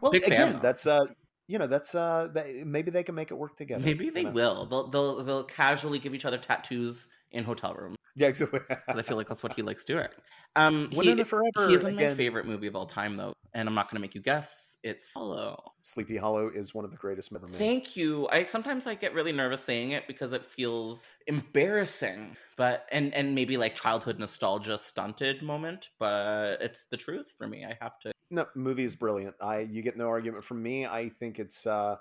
well 0.00 0.12
Big 0.12 0.24
again 0.24 0.60
that's 0.62 0.86
uh 0.86 1.06
you 1.48 1.58
know 1.58 1.66
that's 1.66 1.94
uh 1.94 2.28
that, 2.34 2.66
maybe 2.66 2.90
they 2.90 3.02
can 3.02 3.14
make 3.14 3.30
it 3.30 3.34
work 3.34 3.56
together 3.56 3.84
Maybe 3.84 4.06
you 4.06 4.12
know? 4.12 4.30
will. 4.30 4.66
They'll 4.66 4.88
they'll 4.88 5.24
they'll 5.24 5.44
casually 5.44 5.98
give 5.98 6.14
each 6.14 6.24
other 6.24 6.38
tattoos 6.38 7.08
in 7.34 7.44
hotel 7.44 7.74
rooms. 7.74 7.96
yeah 8.16 8.28
exactly. 8.28 8.60
I 8.88 9.02
feel 9.02 9.16
like 9.16 9.28
that's 9.28 9.42
what 9.42 9.52
he 9.54 9.62
likes 9.62 9.84
doing. 9.84 10.08
Um, 10.56 10.88
he, 10.92 10.98
Winona 10.98 11.24
Forever, 11.24 11.68
he 11.68 11.74
isn't 11.74 11.96
my 11.96 12.14
favorite 12.14 12.46
movie 12.46 12.68
of 12.68 12.76
all 12.76 12.86
time 12.86 13.16
though, 13.16 13.32
and 13.54 13.68
I'm 13.68 13.74
not 13.74 13.90
going 13.90 13.96
to 13.96 14.00
make 14.00 14.14
you 14.14 14.20
guess. 14.20 14.76
It's 14.84 15.12
Hollow. 15.12 15.72
Sleepy 15.82 16.16
Hollow 16.16 16.48
is 16.48 16.72
one 16.72 16.84
of 16.84 16.92
the 16.92 16.96
greatest 16.96 17.32
made. 17.32 17.52
Thank 17.54 17.96
you. 17.96 18.28
I 18.30 18.44
sometimes 18.44 18.86
I 18.86 18.94
get 18.94 19.14
really 19.14 19.32
nervous 19.32 19.64
saying 19.64 19.90
it 19.90 20.06
because 20.06 20.32
it 20.32 20.44
feels 20.44 21.08
embarrassing, 21.26 22.36
but 22.56 22.86
and 22.92 23.12
and 23.14 23.34
maybe 23.34 23.56
like 23.56 23.74
childhood 23.74 24.20
nostalgia 24.20 24.78
stunted 24.78 25.42
moment, 25.42 25.88
but 25.98 26.62
it's 26.62 26.84
the 26.84 26.96
truth 26.96 27.32
for 27.36 27.48
me. 27.48 27.64
I 27.64 27.76
have 27.80 27.98
to. 28.02 28.12
No, 28.30 28.46
movie 28.54 28.84
is 28.84 28.94
brilliant. 28.94 29.34
I 29.40 29.60
you 29.60 29.82
get 29.82 29.96
no 29.96 30.06
argument 30.06 30.44
from 30.44 30.62
me. 30.62 30.86
I 30.86 31.08
think 31.08 31.40
it's 31.40 31.66
uh 31.66 31.96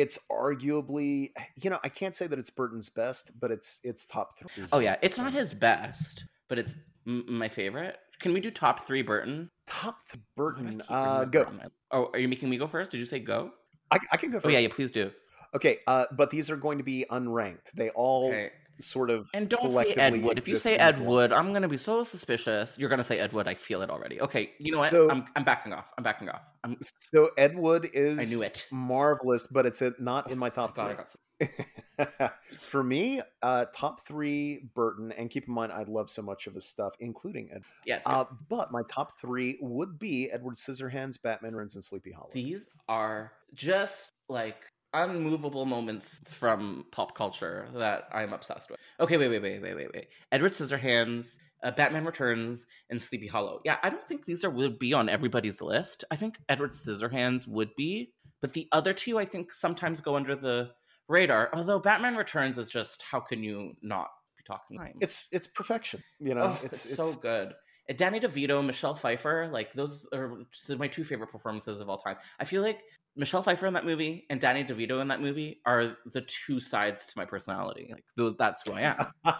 it's 0.00 0.18
arguably 0.30 1.30
you 1.56 1.70
know 1.70 1.78
I 1.84 1.88
can't 1.88 2.14
say 2.14 2.26
that 2.26 2.38
it's 2.38 2.50
Burton's 2.50 2.88
best, 2.88 3.30
but 3.38 3.50
it's 3.50 3.80
it's 3.82 4.06
top 4.06 4.38
three. 4.38 4.64
Oh 4.72 4.78
yeah, 4.78 4.96
it's 5.02 5.18
not 5.18 5.32
his 5.32 5.54
best, 5.54 6.24
but 6.48 6.58
it's 6.58 6.74
m- 7.06 7.24
my 7.28 7.48
favorite. 7.48 7.98
Can 8.20 8.32
we 8.32 8.40
do 8.40 8.50
top 8.50 8.86
three 8.86 9.02
Burton? 9.02 9.50
top 9.66 9.98
three 10.08 10.20
I 10.20 10.32
Burton. 10.36 10.82
Uh, 10.88 11.24
go. 11.24 11.44
Burton? 11.44 11.60
Oh, 11.90 12.10
are 12.12 12.18
you 12.18 12.28
making 12.28 12.50
me 12.50 12.56
go 12.56 12.66
first? 12.66 12.90
Did 12.90 12.98
you 12.98 13.06
say 13.06 13.18
go? 13.18 13.52
I, 13.90 13.98
I 14.12 14.16
can 14.16 14.30
go 14.30 14.38
first. 14.38 14.46
Oh 14.46 14.50
yeah, 14.50 14.60
yeah. 14.60 14.68
Please 14.70 14.90
do. 14.90 15.10
Okay, 15.54 15.78
uh, 15.86 16.06
but 16.16 16.30
these 16.30 16.50
are 16.50 16.56
going 16.56 16.78
to 16.78 16.84
be 16.84 17.06
unranked. 17.10 17.70
They 17.74 17.90
all 17.90 18.28
Okay. 18.28 18.50
Sort 18.78 19.10
of 19.10 19.28
And 19.34 19.48
don't 19.48 19.70
say 19.70 19.92
Ed 19.94 20.22
Wood. 20.22 20.38
If 20.38 20.48
you 20.48 20.56
say 20.56 20.76
Ed. 20.76 21.04
Wood, 21.04 21.32
I'm 21.32 21.52
gonna 21.52 21.68
be 21.68 21.76
so 21.76 22.02
suspicious. 22.04 22.78
You're 22.78 22.88
gonna 22.90 23.04
say 23.04 23.18
Ed 23.18 23.32
Wood. 23.32 23.46
I 23.48 23.54
feel 23.54 23.82
it 23.82 23.90
already. 23.90 24.20
Okay, 24.20 24.52
you 24.58 24.72
know 24.72 24.78
what? 24.78 24.92
I'm 25.10 25.26
I'm 25.36 25.44
backing 25.44 25.72
off. 25.72 25.92
I'm 25.96 26.04
backing 26.04 26.28
off. 26.28 26.42
I'm. 26.62 26.76
So 26.80 27.30
Ed 27.36 27.56
Wood 27.56 27.90
is 27.92 28.18
I 28.18 28.24
knew 28.24 28.42
it. 28.42 28.66
marvelous, 28.70 29.46
but 29.46 29.66
it's 29.66 29.82
not 29.98 30.30
in 30.30 30.38
my 30.38 30.50
top 30.50 30.78
I 30.78 30.94
three. 30.94 31.04
so- 31.06 31.18
For 32.70 32.82
me, 32.82 33.20
uh, 33.42 33.66
top 33.74 34.00
three 34.06 34.68
Burton, 34.74 35.12
and 35.12 35.30
keep 35.30 35.46
in 35.46 35.54
mind 35.54 35.72
I 35.72 35.82
love 35.84 36.10
so 36.10 36.22
much 36.22 36.46
of 36.46 36.54
his 36.54 36.64
stuff, 36.64 36.94
including 37.00 37.50
Ed. 37.52 37.62
yeah. 37.84 38.00
Uh, 38.06 38.24
but 38.48 38.72
my 38.72 38.82
top 38.90 39.18
three 39.20 39.58
would 39.60 39.98
be 39.98 40.30
Edward 40.30 40.54
Scissorhands, 40.54 41.20
Batman 41.20 41.54
Returns, 41.54 41.74
and 41.76 41.84
Sleepy 41.84 42.12
Hollow. 42.12 42.30
These 42.32 42.68
are 42.88 43.32
just 43.54 44.10
like 44.28 44.56
unmovable 44.94 45.66
moments 45.66 46.20
from 46.26 46.86
pop 46.92 47.14
culture 47.14 47.68
that 47.74 48.08
I'm 48.12 48.32
obsessed 48.32 48.70
with. 48.70 48.78
Okay, 49.00 49.16
wait, 49.16 49.28
wait, 49.28 49.42
wait, 49.42 49.60
wait, 49.60 49.76
wait, 49.76 49.90
wait. 49.92 50.06
Edward 50.32 50.52
Scissorhands, 50.52 51.36
uh, 51.62 51.72
Batman 51.72 52.04
Returns, 52.04 52.66
and 52.90 53.00
Sleepy 53.02 53.26
Hollow. 53.26 53.60
Yeah, 53.64 53.78
I 53.82 53.90
don't 53.90 54.02
think 54.02 54.24
these 54.24 54.44
are 54.44 54.50
would 54.50 54.78
be 54.78 54.94
on 54.94 55.08
everybody's 55.08 55.60
list. 55.60 56.04
I 56.10 56.16
think 56.16 56.38
Edward 56.48 56.70
Scissorhands 56.72 57.46
would 57.48 57.74
be, 57.76 58.12
but 58.40 58.52
the 58.52 58.68
other 58.72 58.92
two 58.92 59.18
I 59.18 59.24
think 59.24 59.52
sometimes 59.52 60.00
go 60.00 60.16
under 60.16 60.36
the 60.36 60.70
radar. 61.08 61.50
Although 61.52 61.80
Batman 61.80 62.16
Returns 62.16 62.58
is 62.58 62.68
just 62.68 63.02
how 63.02 63.20
can 63.20 63.42
you 63.42 63.72
not 63.82 64.08
be 64.38 64.44
talking? 64.46 64.78
time? 64.78 64.94
It's 65.00 65.28
it's 65.32 65.46
perfection. 65.46 66.02
You 66.20 66.34
know, 66.34 66.42
Oh, 66.42 66.60
it's, 66.62 66.84
it's, 66.86 66.96
so 66.96 67.20
good. 67.20 67.52
Uh, 67.88 67.92
Danny 67.96 68.20
DeVito, 68.20 68.64
Michelle 68.64 68.94
Pfeiffer, 68.94 69.48
like 69.52 69.72
those 69.72 70.06
are 70.12 70.38
my 70.76 70.88
two 70.88 71.04
favorite 71.04 71.30
performances 71.30 71.80
of 71.80 71.88
all 71.88 71.98
time. 71.98 72.16
I 72.38 72.44
feel 72.44 72.62
like 72.62 72.80
Michelle 73.16 73.42
Pfeiffer 73.42 73.66
in 73.66 73.74
that 73.74 73.84
movie 73.84 74.26
and 74.28 74.40
Danny 74.40 74.64
DeVito 74.64 75.00
in 75.00 75.08
that 75.08 75.20
movie 75.20 75.60
are 75.64 75.96
the 76.06 76.22
two 76.22 76.58
sides 76.58 77.06
to 77.06 77.14
my 77.16 77.24
personality. 77.24 77.88
Like 77.92 78.04
th- 78.18 78.34
that's 78.38 78.66
who 78.66 78.74
I 78.74 78.80
am. 78.82 79.06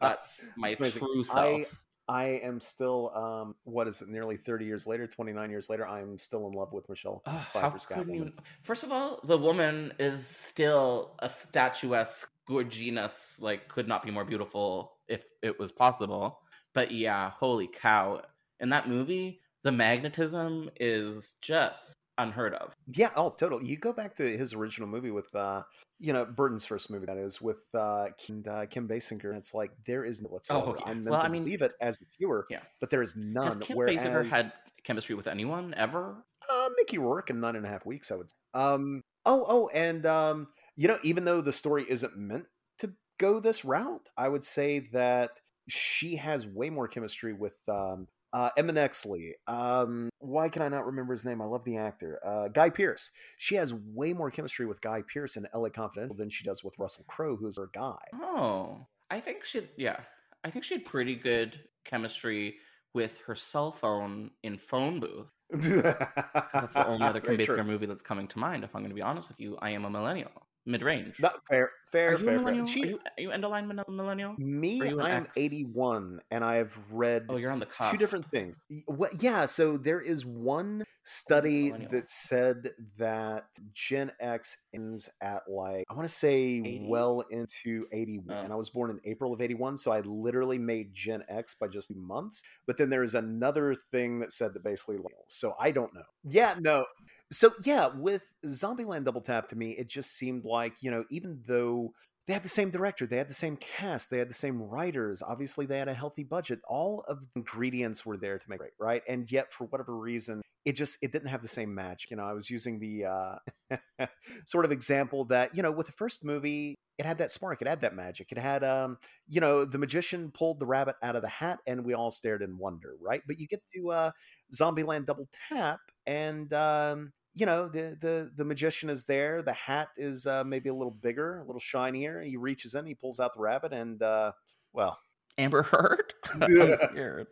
That's 0.00 0.40
my 0.56 0.70
Amazing. 0.78 1.00
true 1.00 1.24
self. 1.24 1.82
I 2.08 2.24
am 2.42 2.60
still 2.60 3.12
um 3.14 3.54
what 3.64 3.86
is 3.86 4.00
it? 4.00 4.08
Nearly 4.08 4.36
thirty 4.36 4.64
years 4.64 4.86
later, 4.86 5.06
twenty 5.06 5.32
nine 5.32 5.50
years 5.50 5.68
later, 5.68 5.86
I'm 5.86 6.16
still 6.16 6.46
in 6.46 6.52
love 6.52 6.72
with 6.72 6.88
Michelle 6.88 7.20
how 7.26 7.42
Pfeiffer's 7.52 7.84
couldn't 7.84 8.14
you? 8.14 8.32
First 8.62 8.84
of 8.84 8.92
all, 8.92 9.20
the 9.24 9.36
woman 9.36 9.92
is 9.98 10.26
still 10.26 11.16
a 11.18 11.28
statuesque 11.28 12.30
gorgeous. 12.46 13.40
Like, 13.42 13.68
could 13.68 13.86
not 13.86 14.02
be 14.02 14.10
more 14.10 14.24
beautiful 14.24 14.94
if 15.06 15.24
it 15.42 15.58
was 15.58 15.70
possible. 15.70 16.40
But 16.72 16.92
yeah, 16.92 17.30
holy 17.30 17.66
cow! 17.66 18.22
In 18.60 18.70
that 18.70 18.88
movie, 18.88 19.40
the 19.62 19.72
magnetism 19.72 20.70
is 20.80 21.34
just 21.42 21.97
unheard 22.18 22.54
of. 22.54 22.74
Yeah, 22.92 23.10
oh, 23.16 23.30
totally. 23.30 23.66
You 23.66 23.76
go 23.76 23.92
back 23.92 24.14
to 24.16 24.22
his 24.36 24.52
original 24.54 24.88
movie 24.88 25.10
with, 25.10 25.32
uh, 25.34 25.62
you 25.98 26.12
know, 26.12 26.24
Burton's 26.24 26.64
first 26.64 26.90
movie 26.90 27.06
that 27.06 27.16
is 27.16 27.40
with 27.40 27.58
uh, 27.74 28.08
Kim, 28.18 28.44
uh, 28.48 28.66
Kim 28.66 28.86
Basinger, 28.88 29.28
and 29.30 29.36
it's 29.38 29.54
like 29.54 29.70
there 29.86 30.04
is 30.04 30.20
no 30.20 30.28
whatsoever. 30.28 30.76
Oh. 30.78 30.82
I'm 30.84 30.98
meant 31.04 31.10
Well, 31.12 31.20
to 31.20 31.26
I 31.26 31.30
mean- 31.30 31.44
leave 31.44 31.62
it 31.62 31.72
as 31.80 31.96
a 32.00 32.04
viewer, 32.18 32.46
Yeah. 32.50 32.60
but 32.80 32.90
there 32.90 33.02
is 33.02 33.14
Has 33.14 33.22
none. 33.24 33.60
Kim 33.60 33.76
whereas 33.76 33.96
Basinger 33.96 34.28
had 34.28 34.52
chemistry 34.84 35.14
with 35.14 35.26
anyone 35.26 35.74
ever? 35.76 36.24
uh, 36.50 36.68
Mickey 36.76 36.98
Rourke 36.98 37.30
in 37.30 37.40
nine 37.40 37.56
and 37.56 37.66
a 37.66 37.68
half 37.68 37.84
weeks, 37.86 38.10
I 38.10 38.16
would. 38.16 38.30
Say. 38.30 38.36
Um. 38.54 39.02
Oh, 39.26 39.44
oh, 39.48 39.68
and 39.74 40.06
um, 40.06 40.48
you 40.76 40.88
know, 40.88 40.98
even 41.02 41.24
though 41.24 41.40
the 41.40 41.52
story 41.52 41.84
isn't 41.88 42.16
meant 42.16 42.46
to 42.78 42.92
go 43.18 43.40
this 43.40 43.64
route, 43.64 44.08
I 44.16 44.28
would 44.28 44.44
say 44.44 44.88
that 44.92 45.32
she 45.68 46.16
has 46.16 46.46
way 46.46 46.70
more 46.70 46.88
chemistry 46.88 47.34
with 47.34 47.52
um 47.68 48.06
uh, 48.32 48.50
Emma 48.56 48.72
Nexley. 48.72 49.32
Um, 49.46 50.10
why 50.18 50.48
can 50.48 50.62
I 50.62 50.68
not 50.68 50.86
remember 50.86 51.12
his 51.12 51.24
name? 51.24 51.40
I 51.40 51.46
love 51.46 51.64
the 51.64 51.76
actor. 51.76 52.20
Uh, 52.24 52.48
Guy 52.48 52.70
Pearce. 52.70 53.10
She 53.36 53.54
has 53.56 53.72
way 53.72 54.12
more 54.12 54.30
chemistry 54.30 54.66
with 54.66 54.80
Guy 54.80 55.02
Pearce 55.12 55.36
in 55.36 55.46
LA 55.54 55.68
Confidential 55.70 56.16
than 56.16 56.30
she 56.30 56.44
does 56.44 56.62
with 56.62 56.78
Russell 56.78 57.04
Crowe, 57.08 57.36
who's 57.36 57.58
her 57.58 57.70
guy. 57.72 57.98
Oh, 58.14 58.86
I 59.10 59.20
think 59.20 59.44
she, 59.44 59.62
yeah, 59.76 60.00
I 60.44 60.50
think 60.50 60.64
she 60.64 60.74
had 60.74 60.84
pretty 60.84 61.14
good 61.14 61.58
chemistry 61.84 62.56
with 62.94 63.18
her 63.26 63.34
cell 63.34 63.72
phone 63.72 64.30
in 64.42 64.58
Phone 64.58 65.00
Booth. 65.00 65.32
That's 65.52 66.72
the 66.72 66.86
only 66.86 67.06
other 67.06 67.20
Kim 67.20 67.36
Basinger 67.36 67.64
movie 67.64 67.86
that's 67.86 68.02
coming 68.02 68.26
to 68.28 68.38
mind. 68.38 68.64
If 68.64 68.74
I'm 68.74 68.82
going 68.82 68.90
to 68.90 68.94
be 68.94 69.02
honest 69.02 69.28
with 69.28 69.40
you, 69.40 69.56
I 69.62 69.70
am 69.70 69.86
a 69.86 69.90
millennial 69.90 70.47
mid 70.68 70.82
range. 70.82 71.16
Fair, 71.16 71.70
fair, 71.90 72.14
are 72.14 72.18
you 72.18 72.24
fair. 72.24 72.38
fair. 72.40 72.66
She, 72.66 72.82
are, 72.82 72.86
you, 72.86 72.98
are 72.98 73.20
you 73.20 73.30
end 73.30 73.44
of 73.44 73.50
line 73.50 73.66
millennial? 73.88 74.34
Me, 74.38 74.80
I 75.00 75.10
am 75.10 75.26
81, 75.36 76.20
and 76.30 76.44
I've 76.44 76.78
read. 76.92 77.26
Oh, 77.28 77.36
you're 77.36 77.50
on 77.50 77.58
the 77.58 77.66
cusp. 77.66 77.90
Two 77.90 77.96
different 77.96 78.30
things. 78.30 78.58
What, 78.86 79.22
Yeah, 79.22 79.46
so 79.46 79.76
there 79.76 80.00
is 80.00 80.24
one 80.24 80.84
study 81.04 81.72
that 81.90 82.08
said 82.08 82.72
that 82.98 83.46
Gen 83.72 84.12
X 84.20 84.58
ends 84.74 85.08
at 85.22 85.48
like 85.48 85.86
I 85.88 85.94
want 85.94 86.06
to 86.06 86.14
say 86.14 86.36
80? 86.36 86.86
well 86.86 87.24
into 87.30 87.86
81, 87.92 88.36
oh. 88.36 88.42
and 88.42 88.52
I 88.52 88.56
was 88.56 88.68
born 88.70 88.90
in 88.90 89.00
April 89.04 89.32
of 89.32 89.40
81, 89.40 89.78
so 89.78 89.90
I 89.90 90.00
literally 90.00 90.58
made 90.58 90.92
Gen 90.92 91.24
X 91.28 91.54
by 91.54 91.68
just 91.68 91.94
months. 91.96 92.42
But 92.66 92.76
then 92.76 92.90
there 92.90 93.02
is 93.02 93.14
another 93.14 93.74
thing 93.74 94.18
that 94.20 94.32
said 94.32 94.52
that 94.54 94.62
basically, 94.62 94.98
so 95.28 95.54
I 95.58 95.70
don't 95.70 95.94
know. 95.94 96.02
Yeah, 96.24 96.54
no. 96.60 96.84
So 97.30 97.52
yeah, 97.64 97.88
with 97.94 98.22
Zombieland 98.46 99.04
Double 99.04 99.20
Tap 99.20 99.48
to 99.48 99.56
me, 99.56 99.72
it 99.72 99.88
just 99.88 100.16
seemed 100.16 100.44
like, 100.44 100.82
you 100.82 100.90
know, 100.90 101.04
even 101.10 101.42
though 101.46 101.92
they 102.26 102.32
had 102.32 102.42
the 102.42 102.48
same 102.48 102.70
director, 102.70 103.06
they 103.06 103.16
had 103.18 103.28
the 103.28 103.34
same 103.34 103.56
cast, 103.56 104.10
they 104.10 104.18
had 104.18 104.30
the 104.30 104.34
same 104.34 104.62
writers, 104.62 105.22
obviously 105.22 105.66
they 105.66 105.78
had 105.78 105.88
a 105.88 105.94
healthy 105.94 106.24
budget, 106.24 106.60
all 106.68 107.04
of 107.08 107.20
the 107.20 107.26
ingredients 107.36 108.04
were 108.06 108.16
there 108.16 108.38
to 108.38 108.50
make 108.50 108.60
it 108.60 108.72
right? 108.78 109.02
And 109.08 109.30
yet 109.30 109.52
for 109.52 109.64
whatever 109.66 109.96
reason, 109.96 110.42
it 110.64 110.72
just 110.72 110.98
it 111.02 111.12
didn't 111.12 111.28
have 111.28 111.42
the 111.42 111.48
same 111.48 111.74
magic. 111.74 112.10
You 112.10 112.16
know, 112.16 112.24
I 112.24 112.32
was 112.32 112.50
using 112.50 112.78
the 112.80 113.04
uh 113.06 114.06
sort 114.46 114.64
of 114.64 114.72
example 114.72 115.24
that, 115.26 115.54
you 115.54 115.62
know, 115.62 115.70
with 115.70 115.86
the 115.86 115.92
first 115.92 116.24
movie, 116.24 116.74
it 116.98 117.06
had 117.06 117.18
that 117.18 117.30
spark, 117.30 117.62
it 117.62 117.68
had 117.68 117.80
that 117.82 117.94
magic. 117.94 118.32
It 118.32 118.38
had 118.38 118.64
um, 118.64 118.98
you 119.28 119.40
know, 119.40 119.64
the 119.64 119.78
magician 119.78 120.30
pulled 120.32 120.60
the 120.60 120.66
rabbit 120.66 120.96
out 121.02 121.16
of 121.16 121.22
the 121.22 121.28
hat 121.28 121.60
and 121.66 121.84
we 121.84 121.94
all 121.94 122.10
stared 122.10 122.42
in 122.42 122.58
wonder, 122.58 122.94
right? 123.00 123.22
But 123.26 123.38
you 123.38 123.46
get 123.46 123.62
to 123.76 123.90
uh 123.90 124.10
Zombieland 124.54 125.06
Double 125.06 125.28
Tap 125.48 125.80
and 126.06 126.52
um 126.52 127.12
you 127.38 127.46
know 127.46 127.68
the 127.68 127.96
the 128.00 128.30
the 128.36 128.44
magician 128.44 128.90
is 128.90 129.04
there 129.04 129.42
the 129.42 129.52
hat 129.52 129.88
is 129.96 130.26
uh, 130.26 130.42
maybe 130.44 130.68
a 130.68 130.74
little 130.74 130.90
bigger 130.90 131.38
a 131.38 131.44
little 131.44 131.60
shinier 131.60 132.22
he 132.22 132.36
reaches 132.36 132.74
in 132.74 132.84
he 132.86 132.94
pulls 132.94 133.20
out 133.20 133.32
the 133.34 133.40
rabbit 133.40 133.72
and 133.72 134.02
uh, 134.02 134.32
well 134.72 134.98
amber 135.38 135.62
heard? 135.62 136.14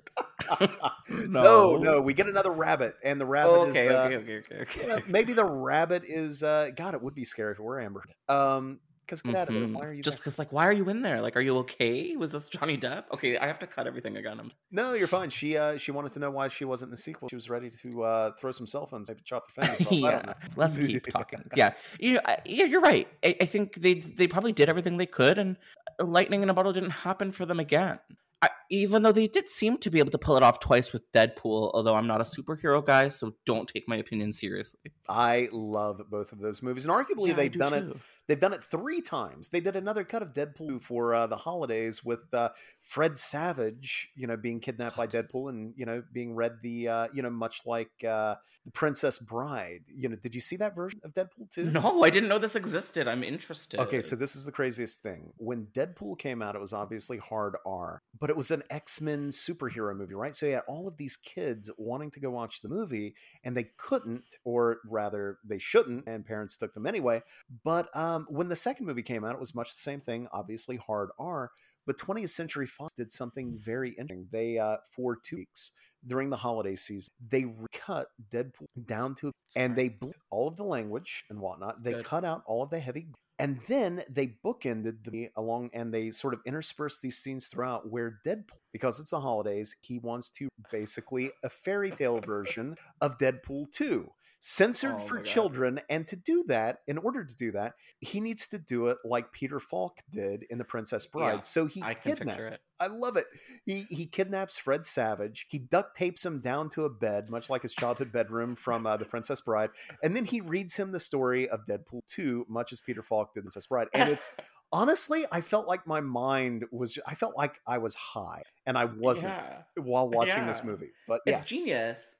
No. 1.08 1.42
no. 1.42 1.76
no 1.76 2.00
we 2.00 2.14
get 2.14 2.28
another 2.28 2.52
rabbit 2.52 2.94
and 3.04 3.20
the 3.20 3.26
rabbit 3.26 3.52
oh, 3.52 3.66
okay, 3.66 3.86
is 3.86 3.92
okay 3.92 4.16
okay 4.16 4.36
okay 4.38 4.56
okay. 4.62 4.80
you 4.80 4.86
know, 4.86 5.00
maybe 5.08 5.32
the 5.32 5.44
rabbit 5.44 6.04
is 6.06 6.42
uh 6.42 6.70
god 6.74 6.94
it 6.94 7.02
would 7.02 7.14
be 7.14 7.24
scary 7.24 7.52
if 7.52 7.58
it 7.58 7.62
were 7.62 7.80
amber. 7.80 8.04
Um 8.28 8.80
because 9.06 9.22
get 9.22 9.34
out 9.34 9.48
of 9.48 9.54
there. 9.54 9.68
Why 9.68 9.86
are 9.86 9.92
you 9.92 10.02
Just 10.02 10.16
because, 10.16 10.38
like, 10.38 10.52
why 10.52 10.66
are 10.66 10.72
you 10.72 10.88
in 10.88 11.02
there? 11.02 11.20
Like, 11.20 11.36
are 11.36 11.40
you 11.40 11.56
okay? 11.58 12.16
Was 12.16 12.32
this 12.32 12.48
Johnny 12.48 12.76
Depp? 12.76 13.04
Okay, 13.12 13.38
I 13.38 13.46
have 13.46 13.58
to 13.60 13.66
cut 13.66 13.86
everything 13.86 14.16
again. 14.16 14.40
I'm 14.40 14.50
No, 14.70 14.94
you're 14.94 15.06
fine. 15.06 15.30
She 15.30 15.56
uh 15.56 15.76
she 15.76 15.92
wanted 15.92 16.12
to 16.12 16.18
know 16.18 16.30
why 16.30 16.48
she 16.48 16.64
wasn't 16.64 16.88
in 16.88 16.90
the 16.92 16.96
sequel. 16.96 17.28
She 17.28 17.36
was 17.36 17.48
ready 17.48 17.70
to 17.70 18.02
uh 18.02 18.32
throw 18.32 18.50
some 18.50 18.66
cell 18.66 18.86
phones, 18.86 19.08
maybe 19.08 19.22
chop 19.24 19.44
their 19.54 19.64
fingers 19.76 19.86
off. 19.86 19.92
I 19.92 19.96
don't 19.96 20.02
yeah. 20.02 20.22
know. 20.26 20.34
Let's 20.56 20.76
keep 20.76 21.06
talking. 21.12 21.42
Yeah, 21.54 21.74
you 21.98 22.14
know, 22.14 22.20
I- 22.24 22.38
yeah, 22.44 22.64
you're 22.64 22.80
right. 22.80 23.08
I, 23.24 23.36
I 23.40 23.46
think 23.46 23.76
they 23.76 23.94
they 23.94 24.26
probably 24.26 24.52
did 24.52 24.68
everything 24.68 24.96
they 24.96 25.06
could, 25.06 25.38
and 25.38 25.56
lightning 26.00 26.42
in 26.42 26.50
a 26.50 26.54
bottle 26.54 26.72
didn't 26.72 26.90
happen 26.90 27.32
for 27.32 27.46
them 27.46 27.60
again. 27.60 27.98
I, 28.42 28.50
even 28.70 29.02
though 29.02 29.12
they 29.12 29.28
did 29.28 29.48
seem 29.48 29.78
to 29.78 29.90
be 29.90 29.98
able 29.98 30.10
to 30.10 30.18
pull 30.18 30.36
it 30.36 30.42
off 30.42 30.60
twice 30.60 30.92
with 30.92 31.10
Deadpool, 31.12 31.70
although 31.72 31.94
I'm 31.94 32.06
not 32.06 32.20
a 32.20 32.24
superhero 32.24 32.84
guy, 32.84 33.08
so 33.08 33.34
don't 33.46 33.66
take 33.66 33.88
my 33.88 33.96
opinion 33.96 34.32
seriously. 34.32 34.92
I 35.08 35.48
love 35.52 36.02
both 36.10 36.32
of 36.32 36.38
those 36.38 36.62
movies, 36.62 36.84
and 36.86 36.94
arguably 36.94 37.28
Yeah, 37.28 37.34
they've 37.34 37.52
do 37.52 37.58
done 37.58 37.74
it. 37.74 37.96
They've 38.28 38.40
done 38.40 38.52
it 38.52 38.64
three 38.64 39.00
times. 39.00 39.50
They 39.50 39.60
did 39.60 39.76
another 39.76 40.04
cut 40.04 40.22
of 40.22 40.32
Deadpool 40.32 40.82
for 40.82 41.14
uh, 41.14 41.26
the 41.26 41.36
holidays 41.36 42.04
with 42.04 42.32
uh, 42.32 42.50
Fred 42.82 43.18
Savage, 43.18 44.10
you 44.16 44.26
know, 44.26 44.36
being 44.36 44.60
kidnapped 44.60 44.96
by 44.96 45.06
Deadpool 45.06 45.48
and 45.48 45.74
you 45.76 45.86
know 45.86 46.02
being 46.12 46.34
read 46.34 46.58
the 46.62 46.88
uh, 46.88 47.08
you 47.12 47.22
know 47.22 47.30
much 47.30 47.66
like 47.66 47.90
uh, 48.04 48.34
the 48.64 48.70
Princess 48.72 49.18
Bride. 49.18 49.82
You 49.88 50.08
know, 50.08 50.16
did 50.16 50.34
you 50.34 50.40
see 50.40 50.56
that 50.56 50.74
version 50.74 51.00
of 51.04 51.12
Deadpool 51.12 51.50
too? 51.50 51.70
No, 51.76 52.02
I 52.02 52.10
didn't 52.10 52.28
know 52.28 52.38
this 52.38 52.56
existed. 52.56 53.06
I'm 53.06 53.22
interested. 53.22 53.80
Okay, 53.80 54.00
so 54.00 54.16
this 54.16 54.34
is 54.34 54.44
the 54.44 54.52
craziest 54.52 55.02
thing. 55.02 55.32
When 55.36 55.66
Deadpool 55.66 56.18
came 56.18 56.42
out, 56.42 56.54
it 56.54 56.60
was 56.60 56.72
obviously 56.72 57.18
hard 57.18 57.56
R, 57.64 58.02
but 58.18 58.30
it 58.30 58.36
was 58.36 58.50
an 58.50 58.62
X 58.70 59.00
Men 59.00 59.28
superhero 59.28 59.96
movie, 59.96 60.14
right? 60.14 60.34
So 60.34 60.46
you 60.46 60.54
had 60.54 60.62
all 60.66 60.88
of 60.88 60.96
these 60.96 61.16
kids 61.16 61.70
wanting 61.78 62.10
to 62.12 62.20
go 62.20 62.30
watch 62.30 62.60
the 62.60 62.68
movie, 62.68 63.14
and 63.44 63.56
they 63.56 63.70
couldn't, 63.76 64.24
or 64.44 64.78
rather, 64.88 65.38
they 65.44 65.58
shouldn't, 65.58 66.04
and 66.06 66.24
parents 66.24 66.56
took 66.56 66.74
them 66.74 66.86
anyway. 66.86 67.22
But 67.64 67.88
um, 68.16 68.26
when 68.28 68.48
the 68.48 68.56
second 68.56 68.86
movie 68.86 69.02
came 69.02 69.24
out, 69.24 69.34
it 69.34 69.40
was 69.40 69.54
much 69.54 69.70
the 69.70 69.80
same 69.80 70.00
thing, 70.00 70.28
obviously 70.32 70.76
hard 70.76 71.10
R. 71.18 71.50
But 71.86 71.98
20th 71.98 72.30
Century 72.30 72.66
Fox 72.66 72.92
did 72.96 73.12
something 73.12 73.56
very 73.58 73.90
interesting. 73.90 74.26
They, 74.32 74.58
uh, 74.58 74.78
for 74.94 75.16
two 75.16 75.36
weeks 75.36 75.72
during 76.06 76.30
the 76.30 76.36
holiday 76.36 76.74
season, 76.74 77.10
they 77.28 77.46
cut 77.72 78.08
Deadpool 78.32 78.66
down 78.86 79.14
to, 79.16 79.30
and 79.54 79.76
they 79.76 79.90
blew 79.90 80.12
all 80.30 80.48
of 80.48 80.56
the 80.56 80.64
language 80.64 81.24
and 81.30 81.38
whatnot. 81.38 81.84
They 81.84 81.92
Good. 81.92 82.04
cut 82.04 82.24
out 82.24 82.42
all 82.46 82.62
of 82.62 82.70
the 82.70 82.80
heavy 82.80 83.06
and 83.38 83.60
then 83.68 84.02
they 84.08 84.34
bookended 84.44 85.04
the 85.04 85.28
along 85.36 85.70
and 85.74 85.92
they 85.92 86.10
sort 86.10 86.32
of 86.32 86.40
interspersed 86.46 87.02
these 87.02 87.18
scenes 87.18 87.48
throughout 87.48 87.90
where 87.90 88.18
Deadpool, 88.24 88.56
because 88.72 88.98
it's 88.98 89.10
the 89.10 89.20
holidays, 89.20 89.76
he 89.82 89.98
wants 89.98 90.30
to 90.30 90.48
basically 90.72 91.30
a 91.44 91.50
fairy 91.50 91.90
tale 91.90 92.20
version 92.20 92.76
of 93.00 93.18
Deadpool 93.18 93.70
2. 93.72 94.10
Censored 94.38 94.96
Oh 94.96 94.98
for 94.98 95.16
God. 95.16 95.24
children, 95.24 95.80
and 95.88 96.06
to 96.08 96.14
do 96.16 96.44
that, 96.48 96.78
in 96.86 96.98
order 96.98 97.24
to 97.24 97.36
do 97.36 97.50
that, 97.52 97.74
he 98.00 98.20
needs 98.20 98.46
to 98.48 98.58
do 98.58 98.88
it 98.88 98.98
like 99.04 99.32
Peter 99.32 99.58
Falk 99.58 99.98
did 100.10 100.44
in 100.50 100.58
The 100.58 100.64
Princess 100.64 101.06
Bride. 101.06 101.34
Yeah, 101.36 101.40
so 101.40 101.66
he 101.66 101.82
I 101.82 101.94
kidnapped. 101.94 102.58
I 102.78 102.88
love 102.88 103.16
it. 103.16 103.24
He 103.64 103.86
he 103.88 104.06
kidnaps 104.06 104.58
Fred 104.58 104.84
Savage. 104.86 105.46
He 105.48 105.58
duct 105.58 105.96
tapes 105.96 106.24
him 106.24 106.40
down 106.40 106.68
to 106.70 106.84
a 106.84 106.90
bed, 106.90 107.30
much 107.30 107.48
like 107.48 107.62
his 107.62 107.74
childhood 107.74 108.12
bedroom 108.12 108.54
from 108.54 108.86
uh, 108.86 108.96
The 108.98 109.06
Princess 109.06 109.40
Bride, 109.40 109.70
and 110.02 110.14
then 110.14 110.26
he 110.26 110.40
reads 110.40 110.76
him 110.76 110.92
the 110.92 111.00
story 111.00 111.48
of 111.48 111.60
Deadpool 111.66 112.02
2, 112.06 112.46
much 112.48 112.72
as 112.72 112.80
Peter 112.80 113.02
Falk 113.02 113.32
did 113.34 113.40
in 113.40 113.44
Princess 113.44 113.66
Bride. 113.66 113.88
And 113.94 114.10
it's 114.10 114.30
honestly, 114.72 115.24
I 115.32 115.40
felt 115.40 115.66
like 115.66 115.86
my 115.86 116.00
mind 116.02 116.66
was. 116.70 116.98
I 117.06 117.14
felt 117.14 117.36
like 117.36 117.58
I 117.66 117.78
was 117.78 117.94
high, 117.94 118.42
and 118.66 118.76
I 118.76 118.84
wasn't 118.84 119.34
Yeah. 119.34 119.62
while 119.82 120.08
watching 120.10 120.46
this 120.46 120.62
movie. 120.62 120.90
But 121.08 121.22
yeah, 121.26 121.38
It's 121.38 121.48
genius. 121.48 122.16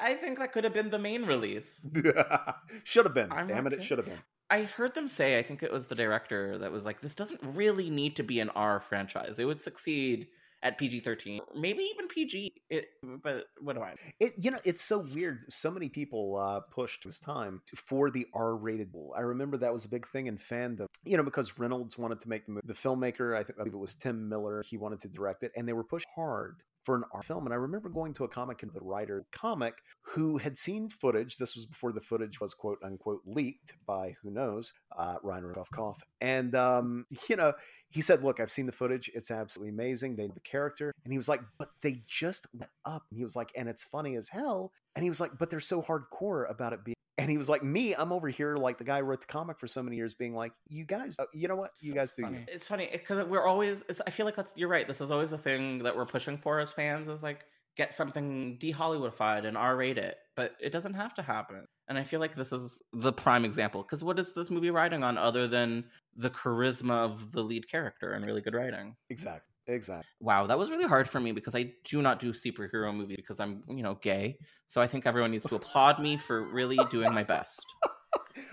I, 0.00 0.14
think 0.14 0.38
that 0.38 0.52
could 0.52 0.64
have 0.64 0.74
been 0.74 0.90
the 0.90 0.98
main 0.98 1.24
release. 1.24 1.86
should 2.84 3.06
have 3.06 3.14
been. 3.14 3.32
I'm 3.32 3.46
Damn 3.46 3.66
it, 3.66 3.72
it 3.72 3.82
should 3.82 3.98
have 3.98 4.06
been. 4.06 4.18
I've 4.50 4.72
heard 4.72 4.94
them 4.94 5.06
say, 5.06 5.38
I 5.38 5.42
think 5.42 5.62
it 5.62 5.72
was 5.72 5.86
the 5.86 5.94
director 5.94 6.58
that 6.58 6.72
was 6.72 6.84
like, 6.84 7.00
this 7.00 7.14
doesn't 7.14 7.40
really 7.42 7.88
need 7.88 8.16
to 8.16 8.22
be 8.22 8.40
an 8.40 8.50
R 8.50 8.80
franchise. 8.80 9.38
It 9.38 9.44
would 9.44 9.60
succeed 9.60 10.26
at 10.62 10.76
PG 10.76 11.00
13, 11.00 11.40
maybe 11.54 11.82
even 11.84 12.08
PG. 12.08 12.52
It, 12.68 12.88
but 13.22 13.44
what 13.60 13.76
do 13.76 13.82
I? 13.82 13.94
It 14.18 14.34
you 14.38 14.50
know 14.50 14.58
it's 14.64 14.82
so 14.82 14.98
weird. 14.98 15.44
So 15.48 15.70
many 15.70 15.88
people 15.88 16.36
uh, 16.36 16.60
pushed 16.60 17.04
this 17.04 17.18
time 17.18 17.62
for 17.74 18.10
the 18.10 18.26
R-rated. 18.34 18.94
I 19.16 19.20
remember 19.20 19.56
that 19.58 19.72
was 19.72 19.84
a 19.84 19.88
big 19.88 20.06
thing 20.08 20.26
in 20.26 20.36
fandom. 20.36 20.86
You 21.04 21.16
know 21.16 21.22
because 21.22 21.58
Reynolds 21.58 21.96
wanted 21.96 22.20
to 22.20 22.28
make 22.28 22.46
the 22.46 22.52
movie. 22.52 22.66
The 22.66 22.74
filmmaker, 22.74 23.36
I 23.36 23.42
think 23.42 23.58
I 23.58 23.62
believe 23.62 23.74
it 23.74 23.78
was 23.78 23.94
Tim 23.94 24.28
Miller, 24.28 24.62
he 24.68 24.76
wanted 24.76 25.00
to 25.00 25.08
direct 25.08 25.42
it, 25.42 25.52
and 25.56 25.66
they 25.66 25.72
were 25.72 25.84
pushed 25.84 26.08
hard 26.14 26.62
for 26.84 26.96
an 26.96 27.04
R 27.12 27.22
film. 27.22 27.46
And 27.46 27.52
I 27.52 27.56
remember 27.56 27.88
going 27.88 28.14
to 28.14 28.24
a 28.24 28.28
comic 28.28 28.62
and 28.62 28.72
the 28.72 28.80
writer 28.80 29.24
comic 29.32 29.74
who 30.02 30.38
had 30.38 30.56
seen 30.56 30.88
footage. 30.88 31.36
This 31.36 31.54
was 31.54 31.66
before 31.66 31.92
the 31.92 32.00
footage 32.00 32.40
was 32.40 32.54
quote 32.54 32.78
unquote 32.84 33.22
leaked 33.24 33.74
by 33.86 34.14
who 34.22 34.30
knows 34.30 34.72
uh, 34.96 35.16
Ryan 35.22 35.52
Koff. 35.72 36.02
And 36.20 36.54
um, 36.54 37.06
you 37.28 37.36
know 37.36 37.52
he 37.88 38.00
said, 38.00 38.22
"Look, 38.22 38.40
I've 38.40 38.52
seen 38.52 38.66
the 38.66 38.72
footage. 38.72 39.10
It's 39.14 39.30
absolutely 39.30 39.70
amazing. 39.70 40.16
They 40.16 40.26
the 40.26 40.40
character." 40.40 40.92
And 41.04 41.12
he 41.12 41.18
was 41.18 41.28
like, 41.28 41.40
"But 41.58 41.70
they 41.82 42.02
just 42.06 42.46
went 42.54 42.70
up." 42.84 43.02
And 43.10 43.18
he 43.18 43.24
was 43.24 43.36
like, 43.36 43.50
"And 43.56 43.68
it's 43.68 43.84
funny 43.84 44.16
as 44.16 44.28
hell." 44.28 44.72
And 44.94 45.02
he 45.02 45.10
was 45.10 45.20
like, 45.20 45.32
"But 45.38 45.50
they're 45.50 45.60
so 45.60 45.82
hardcore 45.82 46.50
about 46.50 46.72
it 46.72 46.84
being." 46.84 46.94
And 47.20 47.30
he 47.30 47.38
was 47.38 47.48
like, 47.48 47.62
"Me, 47.62 47.94
I'm 47.94 48.12
over 48.12 48.28
here 48.28 48.56
like 48.56 48.78
the 48.78 48.84
guy 48.84 48.98
who 48.98 49.04
wrote 49.04 49.20
the 49.20 49.26
comic 49.26 49.58
for 49.58 49.66
so 49.66 49.82
many 49.82 49.96
years, 49.96 50.14
being 50.14 50.34
like, 50.34 50.52
you 50.68 50.84
guys, 50.84 51.16
uh, 51.18 51.24
you 51.32 51.48
know 51.48 51.56
what? 51.56 51.70
You 51.80 51.90
So 51.90 51.94
guys 51.94 52.12
do 52.14 52.22
funny. 52.22 52.38
you." 52.38 52.44
It's 52.48 52.66
funny 52.68 52.88
because 52.92 53.26
we're 53.26 53.46
always. 53.46 53.84
It's, 53.88 54.00
I 54.06 54.10
feel 54.10 54.26
like 54.26 54.36
that's. 54.36 54.52
You're 54.56 54.68
right. 54.68 54.86
This 54.86 55.00
is 55.00 55.10
always 55.10 55.30
the 55.30 55.38
thing 55.38 55.78
that 55.84 55.96
we're 55.96 56.06
pushing 56.06 56.36
for 56.36 56.60
as 56.60 56.72
fans. 56.72 57.08
Is 57.08 57.22
like 57.22 57.44
get 57.76 57.94
something 57.94 58.58
de-Hollywoodified 58.58 59.46
and 59.46 59.56
R-rate 59.56 59.96
it, 59.96 60.16
but 60.36 60.56
it 60.60 60.70
doesn't 60.70 60.94
have 60.94 61.14
to 61.14 61.22
happen. 61.22 61.66
And 61.88 61.96
I 61.96 62.04
feel 62.04 62.20
like 62.20 62.34
this 62.34 62.52
is 62.52 62.82
the 62.92 63.12
prime 63.12 63.44
example. 63.44 63.82
Because 63.82 64.02
what 64.02 64.18
is 64.18 64.32
this 64.32 64.50
movie 64.50 64.70
riding 64.70 65.04
on 65.04 65.16
other 65.16 65.46
than 65.46 65.84
the 66.16 66.30
charisma 66.30 67.04
of 67.04 67.32
the 67.32 67.42
lead 67.42 67.68
character 67.70 68.12
and 68.12 68.26
really 68.26 68.40
good 68.40 68.54
writing? 68.54 68.96
Exactly. 69.08 69.49
Exactly. 69.70 70.06
Wow, 70.20 70.46
that 70.46 70.58
was 70.58 70.70
really 70.70 70.86
hard 70.86 71.08
for 71.08 71.20
me 71.20 71.32
because 71.32 71.54
I 71.54 71.72
do 71.84 72.02
not 72.02 72.18
do 72.18 72.32
superhero 72.32 72.94
movies 72.94 73.16
because 73.16 73.40
I'm, 73.40 73.62
you 73.68 73.82
know, 73.82 73.94
gay. 73.94 74.38
So 74.68 74.80
I 74.80 74.86
think 74.86 75.06
everyone 75.06 75.30
needs 75.30 75.46
to 75.46 75.54
applaud 75.60 76.00
me 76.00 76.16
for 76.16 76.42
really 76.52 76.78
doing 76.90 77.12
my 77.14 77.22
best. 77.22 77.64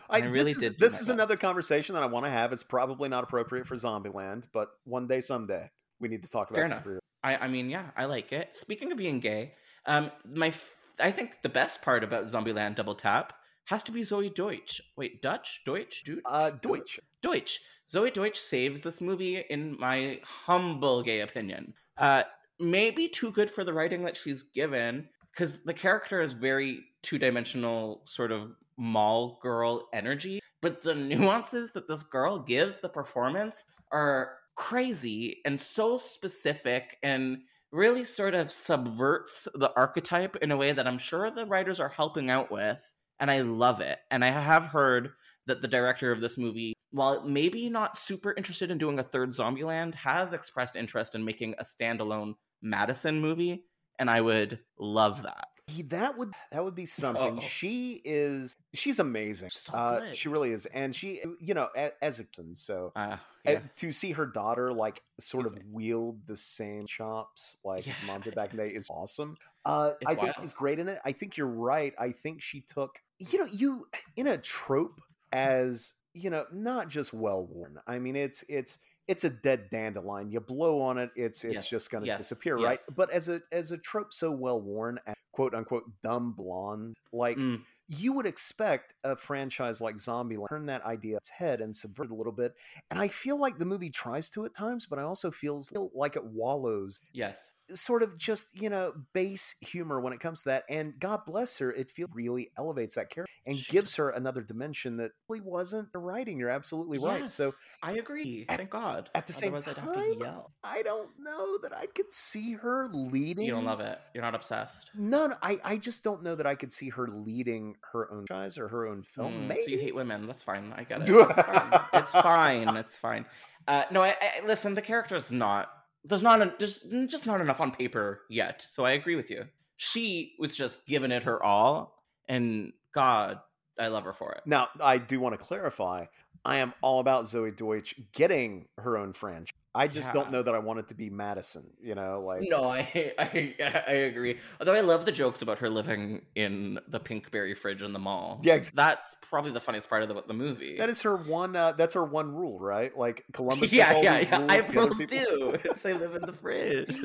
I, 0.09 0.19
I 0.21 0.25
really 0.25 0.53
this 0.53 0.57
is, 0.57 0.61
did 0.63 0.79
This 0.79 1.01
is 1.01 1.09
another 1.09 1.35
conversation 1.37 1.93
that 1.95 2.03
I 2.03 2.07
want 2.07 2.25
to 2.25 2.31
have. 2.31 2.53
It's 2.53 2.63
probably 2.63 3.09
not 3.09 3.23
appropriate 3.23 3.67
for 3.67 3.75
Zombieland, 3.75 4.47
but 4.53 4.69
one 4.85 5.07
day, 5.07 5.19
someday, 5.21 5.69
we 5.99 6.07
need 6.07 6.21
to 6.23 6.29
talk 6.29 6.49
about 6.49 6.57
Fair 6.57 6.65
enough. 6.65 6.83
superhero- 6.85 6.99
I, 7.23 7.37
I 7.37 7.47
mean, 7.47 7.69
yeah, 7.69 7.89
I 7.95 8.05
like 8.05 8.31
it. 8.31 8.55
Speaking 8.55 8.91
of 8.91 8.97
being 8.97 9.19
gay, 9.19 9.53
um, 9.85 10.11
my 10.25 10.47
f- 10.47 10.75
I 10.99 11.11
think 11.11 11.37
the 11.43 11.49
best 11.49 11.81
part 11.81 12.03
about 12.03 12.25
Zombieland 12.27 12.75
Double 12.75 12.95
Tap 12.95 13.33
has 13.65 13.83
to 13.83 13.91
be 13.91 14.01
Zoey 14.01 14.33
Deutch. 14.33 14.81
Wait, 14.95 15.21
Dutch, 15.21 15.61
Deutsch, 15.65 16.03
Deutsch, 16.05 16.21
Uh, 16.25 16.51
Deutsch. 16.51 16.99
Deutsch. 17.21 17.59
Zoey 17.93 18.13
Deutch 18.13 18.39
saves 18.39 18.81
this 18.81 18.99
movie, 18.99 19.43
in 19.49 19.77
my 19.79 20.19
humble 20.23 21.01
gay 21.03 21.21
opinion. 21.21 21.73
Uh, 21.97 22.23
maybe 22.59 23.07
too 23.07 23.31
good 23.31 23.49
for 23.49 23.63
the 23.63 23.73
writing 23.73 24.03
that 24.03 24.17
she's 24.17 24.43
given, 24.43 25.07
because 25.31 25.63
the 25.63 25.73
character 25.73 26.21
is 26.21 26.33
very 26.33 26.81
two 27.01 27.17
dimensional, 27.17 28.01
sort 28.05 28.31
of 28.31 28.51
mall 28.77 29.39
girl 29.41 29.87
energy. 29.93 30.39
But 30.61 30.81
the 30.81 30.95
nuances 30.95 31.71
that 31.71 31.87
this 31.87 32.03
girl 32.03 32.39
gives 32.39 32.77
the 32.77 32.89
performance 32.89 33.65
are 33.91 34.33
crazy 34.55 35.37
and 35.45 35.59
so 35.59 35.97
specific 35.97 36.97
and 37.03 37.37
really 37.71 38.03
sort 38.03 38.33
of 38.33 38.51
subverts 38.51 39.47
the 39.53 39.71
archetype 39.75 40.35
in 40.37 40.51
a 40.51 40.57
way 40.57 40.71
that 40.71 40.87
I'm 40.87 40.97
sure 40.97 41.29
the 41.29 41.45
writers 41.45 41.79
are 41.79 41.89
helping 41.89 42.29
out 42.29 42.51
with. 42.51 42.81
And 43.19 43.31
I 43.31 43.41
love 43.41 43.81
it. 43.81 43.99
And 44.11 44.23
I 44.23 44.29
have 44.29 44.65
heard 44.65 45.11
that 45.47 45.61
the 45.61 45.67
director 45.67 46.11
of 46.11 46.21
this 46.21 46.37
movie, 46.37 46.73
while 46.91 47.23
maybe 47.23 47.69
not 47.69 47.97
super 47.97 48.33
interested 48.37 48.71
in 48.71 48.77
doing 48.77 48.99
a 48.99 49.03
third 49.03 49.31
Zombieland, 49.31 49.95
has 49.95 50.33
expressed 50.33 50.75
interest 50.75 51.15
in 51.15 51.23
making 51.25 51.55
a 51.57 51.63
standalone 51.63 52.35
Madison 52.61 53.19
movie. 53.19 53.63
And 53.99 54.09
I 54.09 54.21
would 54.21 54.59
love 54.77 55.23
that. 55.23 55.47
He- 55.69 55.83
that 55.83 56.17
would 56.17 56.31
that 56.51 56.63
would 56.63 56.75
be 56.75 56.85
something. 56.85 57.37
Oh. 57.37 57.41
She 57.41 58.01
is 58.05 58.55
she's 58.73 58.99
amazing. 58.99 59.49
So 59.49 59.73
uh, 59.73 60.13
she 60.13 60.29
really 60.29 60.51
is, 60.51 60.65
and 60.67 60.95
she 60.95 61.21
you 61.41 61.53
know 61.53 61.67
a- 61.75 61.91
as 62.01 62.21
a 62.21 62.25
so 62.53 62.93
Uh, 62.95 62.99
uh, 62.99 63.17
yes. 63.51 63.75
to 63.75 63.91
see 63.91 64.11
her 64.11 64.25
daughter 64.25 64.71
like 64.71 65.01
sort 65.19 65.45
of 65.45 65.53
Excuse 65.57 65.73
wield 65.73 66.25
the 66.25 66.37
same 66.37 66.85
chops 66.85 67.57
like 67.65 67.83
his 67.83 67.97
mom 68.05 68.21
did 68.21 68.33
back 68.33 68.51
in 68.51 68.57
the 68.57 68.63
day 68.63 68.69
is 68.73 68.87
awesome. 68.89 69.35
Uh, 69.65 69.91
I 70.05 70.15
think 70.15 70.35
she's 70.39 70.53
great 70.53 70.79
in 70.79 70.87
it. 70.87 70.99
I 71.03 71.11
think 71.11 71.35
you're 71.35 71.47
right. 71.47 71.93
I 71.99 72.11
think 72.13 72.41
she 72.41 72.61
took 72.61 72.99
you 73.19 73.37
know 73.39 73.45
you 73.51 73.87
in 74.15 74.27
a 74.27 74.37
trope 74.37 75.01
as 75.33 75.95
you 76.17 76.29
know 76.29 76.45
not 76.51 76.89
just 76.89 77.13
well 77.13 77.45
worn. 77.47 77.79
I 77.87 77.99
mean 77.99 78.15
it's 78.15 78.43
it's 78.49 78.79
it's 79.07 79.23
a 79.23 79.29
dead 79.29 79.69
dandelion. 79.71 80.31
You 80.31 80.39
blow 80.41 80.81
on 80.81 80.97
it, 80.97 81.11
it's 81.15 81.43
it's 81.43 81.53
Yes, 81.53 81.69
just 81.69 81.91
going 81.91 82.01
to 82.03 82.07
yes, 82.07 82.17
disappear, 82.19 82.57
right? 82.57 82.79
But 82.95 83.11
as 83.11 83.29
a 83.29 83.41
as 83.51 83.71
a 83.71 83.77
trope 83.77 84.13
so 84.13 84.31
well 84.31 84.61
worn, 84.61 84.99
quote 85.37 85.53
unquote 85.53 85.85
dumb 86.03 86.31
blonde, 86.31 86.97
like 87.13 87.37
Mm, 87.37 87.61
you 87.87 88.11
would 88.13 88.25
expect 88.25 88.95
a 89.03 89.15
franchise 89.15 89.79
like 89.79 89.95
Zombieland 89.95 90.49
turn 90.49 90.65
that 90.65 90.83
idea 90.83 91.15
its 91.17 91.29
head 91.29 91.61
and 91.61 91.73
subvert 91.75 92.05
it 92.07 92.11
a 92.11 92.15
little 92.15 92.33
bit. 92.33 92.53
And 92.91 92.99
I 92.99 93.07
feel 93.07 93.39
like 93.39 93.59
the 93.59 93.65
movie 93.65 93.89
tries 93.91 94.29
to 94.31 94.45
at 94.45 94.53
times, 94.55 94.87
but 94.87 94.99
I 94.99 95.03
also 95.03 95.31
feels 95.31 95.71
like 95.93 96.15
it 96.15 96.25
wallows 96.25 96.97
yes. 97.13 97.53
sort 97.69 98.03
of 98.03 98.17
just, 98.17 98.49
you 98.59 98.69
know, 98.69 98.93
base 99.13 99.55
humor 99.61 100.01
when 100.01 100.11
it 100.11 100.19
comes 100.19 100.43
to 100.43 100.49
that. 100.49 100.65
And 100.69 100.99
God 100.99 101.21
bless 101.25 101.59
her, 101.59 101.71
it 101.71 101.89
feels 101.89 102.09
really 102.13 102.51
elevates 102.57 102.95
that 102.95 103.09
character 103.09 103.31
and 103.45 103.57
gives 103.69 103.95
her 103.95 104.09
another 104.09 104.41
dimension 104.41 104.97
that 104.97 105.11
really 105.29 105.41
wasn't 105.41 105.93
the 105.93 105.99
writing. 105.99 106.37
You're 106.37 106.49
absolutely 106.49 106.97
right. 106.97 107.29
So 107.31 107.51
I 107.81 107.93
agree. 107.93 108.45
at- 108.49 108.57
Thank 108.57 108.71
God. 108.71 109.09
at 109.15 109.27
the 109.27 109.33
same 109.33 109.53
Otherwise, 109.53 109.77
have 109.77 109.85
time. 109.85 110.41
I 110.63 110.81
don't 110.81 111.11
know 111.19 111.57
that 111.63 111.71
I 111.73 111.85
could 111.85 112.11
see 112.11 112.51
her 112.53 112.89
leading. 112.91 113.45
You 113.45 113.51
don't 113.51 113.63
love 113.63 113.79
it. 113.79 113.97
You're 114.13 114.23
not 114.23 114.35
obsessed. 114.35 114.91
No, 114.93 115.26
no, 115.27 115.35
I, 115.41 115.59
I 115.63 115.77
just 115.77 116.03
don't 116.03 116.23
know 116.23 116.35
that 116.35 116.45
I 116.47 116.55
could 116.55 116.71
see 116.71 116.89
her 116.89 117.07
leading 117.07 117.75
her 117.91 118.11
own 118.11 118.25
franchise 118.27 118.57
or 118.57 118.67
her 118.67 118.87
own 118.87 119.03
film. 119.03 119.33
Mm, 119.33 119.47
Maybe. 119.47 119.61
So 119.63 119.69
you 119.71 119.79
hate 119.79 119.95
women. 119.95 120.27
That's 120.27 120.43
fine. 120.43 120.73
I 120.75 120.83
get 120.83 121.01
it. 121.01 121.09
It's 121.09 121.39
fine. 121.39 121.81
It's 121.93 122.11
fine. 122.11 122.77
It's 122.77 122.95
fine. 122.97 123.25
Uh, 123.67 123.83
no, 123.91 124.03
I, 124.03 124.15
I 124.21 124.45
listen. 124.45 124.73
The 124.73 124.81
character's 124.81 125.31
not. 125.31 125.71
There's 126.03 126.23
not. 126.23 126.41
A, 126.41 126.53
there's 126.57 126.79
just 127.07 127.25
not 127.25 127.41
enough 127.41 127.59
on 127.61 127.71
paper 127.71 128.21
yet. 128.29 128.65
So 128.69 128.85
I 128.85 128.91
agree 128.91 129.15
with 129.15 129.29
you. 129.29 129.45
She 129.75 130.33
was 130.39 130.55
just 130.55 130.85
giving 130.87 131.11
it 131.11 131.23
her 131.23 131.41
all, 131.43 132.01
and 132.27 132.73
God, 132.93 133.39
I 133.79 133.87
love 133.89 134.05
her 134.05 134.13
for 134.13 134.31
it. 134.33 134.41
Now, 134.45 134.69
I 134.79 134.97
do 134.97 135.19
want 135.19 135.33
to 135.33 135.37
clarify. 135.45 136.05
I 136.45 136.57
am 136.57 136.73
all 136.81 136.99
about 136.99 137.25
Zoey 137.25 137.55
Deutch 137.55 137.95
getting 138.13 138.67
her 138.77 138.97
own 138.97 139.13
franchise. 139.13 139.51
I 139.77 139.87
just 139.87 140.11
don't 140.13 140.31
know 140.31 140.41
that 140.43 140.55
I 140.55 140.59
want 140.59 140.79
it 140.79 140.87
to 140.89 140.95
be 140.95 141.09
Madison. 141.09 141.71
You 141.81 141.95
know, 141.95 142.21
like 142.21 142.43
No, 142.49 142.69
I, 142.69 143.13
I 143.19 143.55
I 143.87 143.91
agree. 143.91 144.39
Although 144.59 144.73
I 144.73 144.81
love 144.81 145.05
the 145.05 145.11
jokes 145.11 145.41
about 145.41 145.59
her 145.59 145.69
living 145.69 146.23
in 146.35 146.79
the 146.87 146.99
Pinkberry 146.99 147.55
fridge 147.57 147.81
in 147.81 147.93
the 147.93 147.99
mall. 147.99 148.41
Yeah, 148.43 148.55
ex- 148.55 148.71
that's 148.71 149.15
probably 149.21 149.51
the 149.51 149.61
funniest 149.61 149.89
part 149.89 150.03
of 150.03 150.09
the, 150.09 150.23
the 150.27 150.33
movie. 150.33 150.77
that 150.77 150.89
is 150.89 151.01
her 151.03 151.15
one. 151.15 151.55
Uh, 151.55 151.73
that's 151.73 151.93
her 151.93 152.03
one 152.03 152.33
rule, 152.33 152.59
right? 152.59 152.97
Like 152.97 153.23
Columbus. 153.33 153.71
yeah, 153.71 154.01
yeah, 154.01 154.19
yeah. 154.19 154.45
I 154.49 154.61
the 154.61 154.81
other 154.81 154.95
rules 154.95 154.97
do. 154.97 155.57
They 155.83 155.93
live 155.93 156.15
in 156.15 156.23
the 156.23 156.33
fridge. 156.33 156.97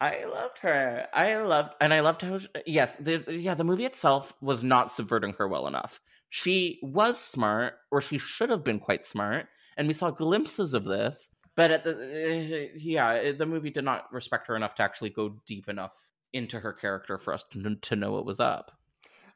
I 0.00 0.24
loved 0.24 0.58
her. 0.60 1.06
I 1.12 1.36
loved, 1.38 1.74
and 1.80 1.92
I 1.92 2.00
loved 2.00 2.22
how. 2.22 2.38
Yes, 2.66 2.96
the, 2.96 3.24
yeah. 3.28 3.54
The 3.54 3.64
movie 3.64 3.84
itself 3.84 4.32
was 4.40 4.62
not 4.62 4.92
subverting 4.92 5.34
her 5.34 5.48
well 5.48 5.66
enough. 5.66 6.00
She 6.30 6.78
was 6.82 7.20
smart, 7.20 7.74
or 7.90 8.00
she 8.00 8.18
should 8.18 8.50
have 8.50 8.64
been 8.64 8.78
quite 8.80 9.04
smart, 9.04 9.46
and 9.76 9.86
we 9.86 9.94
saw 9.94 10.10
glimpses 10.10 10.74
of 10.74 10.84
this. 10.84 11.30
But 11.54 11.70
at 11.70 11.84
the 11.84 11.92
uh, 11.92 12.76
yeah, 12.76 13.32
the 13.32 13.46
movie 13.46 13.70
did 13.70 13.84
not 13.84 14.12
respect 14.12 14.46
her 14.48 14.56
enough 14.56 14.74
to 14.76 14.82
actually 14.82 15.10
go 15.10 15.36
deep 15.46 15.68
enough 15.68 16.10
into 16.32 16.60
her 16.60 16.72
character 16.72 17.18
for 17.18 17.34
us 17.34 17.44
to, 17.52 17.76
to 17.76 17.96
know 17.96 18.12
what 18.12 18.24
was 18.24 18.40
up. 18.40 18.72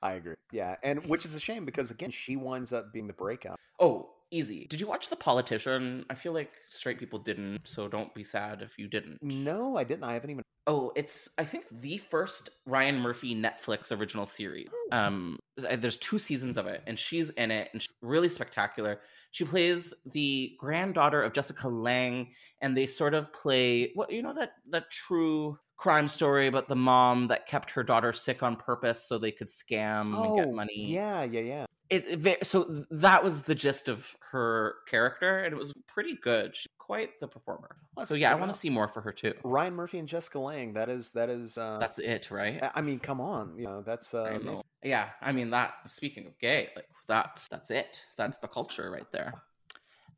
I 0.03 0.12
agree. 0.14 0.37
Yeah, 0.53 0.77
and 0.83 1.07
which 1.07 1.25
is 1.25 1.35
a 1.35 1.41
shame 1.41 1.64
because 1.64 1.91
again, 1.91 2.11
she 2.11 2.37
winds 2.37 2.73
up 2.73 2.93
being 2.93 3.07
the 3.07 3.12
breakout. 3.12 3.59
Oh, 3.79 4.11
easy. 4.31 4.66
Did 4.68 4.81
you 4.81 4.87
watch 4.87 5.09
The 5.09 5.16
Politician? 5.16 6.05
I 6.11 6.14
feel 6.14 6.33
like 6.33 6.53
straight 6.70 6.99
people 6.99 7.18
didn't, 7.18 7.61
so 7.64 7.89
don't 7.89 8.14
be 8.14 8.24
sad 8.24 8.62
if 8.62 8.79
you 8.79 8.89
didn't. 8.89 9.22
No, 9.22 9.77
I 9.77 9.85
didn't. 9.85 10.05
I 10.05 10.14
haven't 10.14 10.31
even. 10.31 10.43
Oh, 10.68 10.91
it's 10.97 11.29
I 11.39 11.45
think 11.45 11.66
the 11.70 11.99
first 11.99 12.51
Ryan 12.66 12.99
Murphy 12.99 13.35
Netflix 13.37 13.97
original 13.97 14.27
series. 14.27 14.68
Um, 14.91 15.39
there's 15.57 15.97
two 15.97 16.18
seasons 16.18 16.57
of 16.57 16.66
it, 16.66 16.83
and 16.87 16.99
she's 16.99 17.31
in 17.31 17.51
it, 17.53 17.68
and 17.72 17.81
she's 17.81 17.95
really 18.03 18.29
spectacular. 18.29 19.01
She 19.31 19.45
plays 19.45 19.95
the 20.12 20.57
granddaughter 20.59 21.22
of 21.22 21.33
Jessica 21.33 21.68
Lange, 21.68 22.33
and 22.61 22.77
they 22.77 22.87
sort 22.87 23.14
of 23.14 23.33
play 23.33 23.93
what 23.95 24.11
you 24.11 24.22
know 24.22 24.35
that 24.35 24.55
that 24.70 24.91
true 24.91 25.57
crime 25.77 26.09
story 26.09 26.47
about 26.47 26.68
the 26.68 26.74
mom 26.77 27.29
that 27.29 27.47
kept 27.47 27.70
her 27.70 27.83
daughter 27.85 28.12
sick 28.12 28.43
on 28.43 28.57
purpose 28.57 29.07
so 29.07 29.18
they 29.18 29.31
could 29.31 29.49
scam 29.49 30.07
and 30.07 30.16
Oh, 30.16 30.37
get 30.37 30.53
money. 30.53 30.72
yeah, 30.74 31.22
yeah, 31.22 31.41
yeah. 31.41 31.66
It, 31.89 32.26
it 32.26 32.47
so 32.47 32.84
that 32.91 33.22
was 33.22 33.43
the 33.43 33.55
gist 33.55 33.89
of 33.89 34.14
her 34.32 34.76
character, 34.89 35.45
and 35.45 35.53
it 35.55 35.59
was 35.59 35.72
pretty 35.87 36.16
good. 36.20 36.55
She's 36.57 36.66
quite 36.78 37.18
the 37.20 37.28
performer. 37.28 37.76
Well, 37.97 38.07
so 38.07 38.14
yeah, 38.14 38.32
I 38.32 38.34
want 38.34 38.53
to 38.53 38.59
see 38.59 38.70
more 38.70 38.89
for 38.89 39.01
her 39.01 39.12
too. 39.12 39.34
Ryan 39.45 39.74
Murphy 39.74 39.99
and 39.99 40.09
Jessica 40.09 40.39
Lange. 40.39 40.74
That 40.74 40.89
is 40.89 41.12
that 41.12 41.30
is. 41.30 41.59
Uh, 41.59 41.78
That's 41.78 41.99
it, 41.99 42.30
right? 42.30 42.61
I- 42.74 42.82
mean, 42.82 42.99
come 42.99 43.20
on. 43.20 43.55
You 43.57 43.64
know, 43.64 43.82
that's 43.82 44.14
uh, 44.14 44.24
I 44.24 44.37
know. 44.39 44.61
Yeah, 44.82 45.11
I 45.20 45.32
mean 45.32 45.51
that. 45.51 45.74
Speaking 45.87 46.26
of 46.26 46.39
gay, 46.39 46.70
like 46.76 46.89
that's 47.09 47.49
that's 47.49 47.70
it. 47.70 48.03
That's 48.16 48.39
the 48.39 48.49
culture 48.49 48.91
right 48.91 49.11
there. 49.12 49.43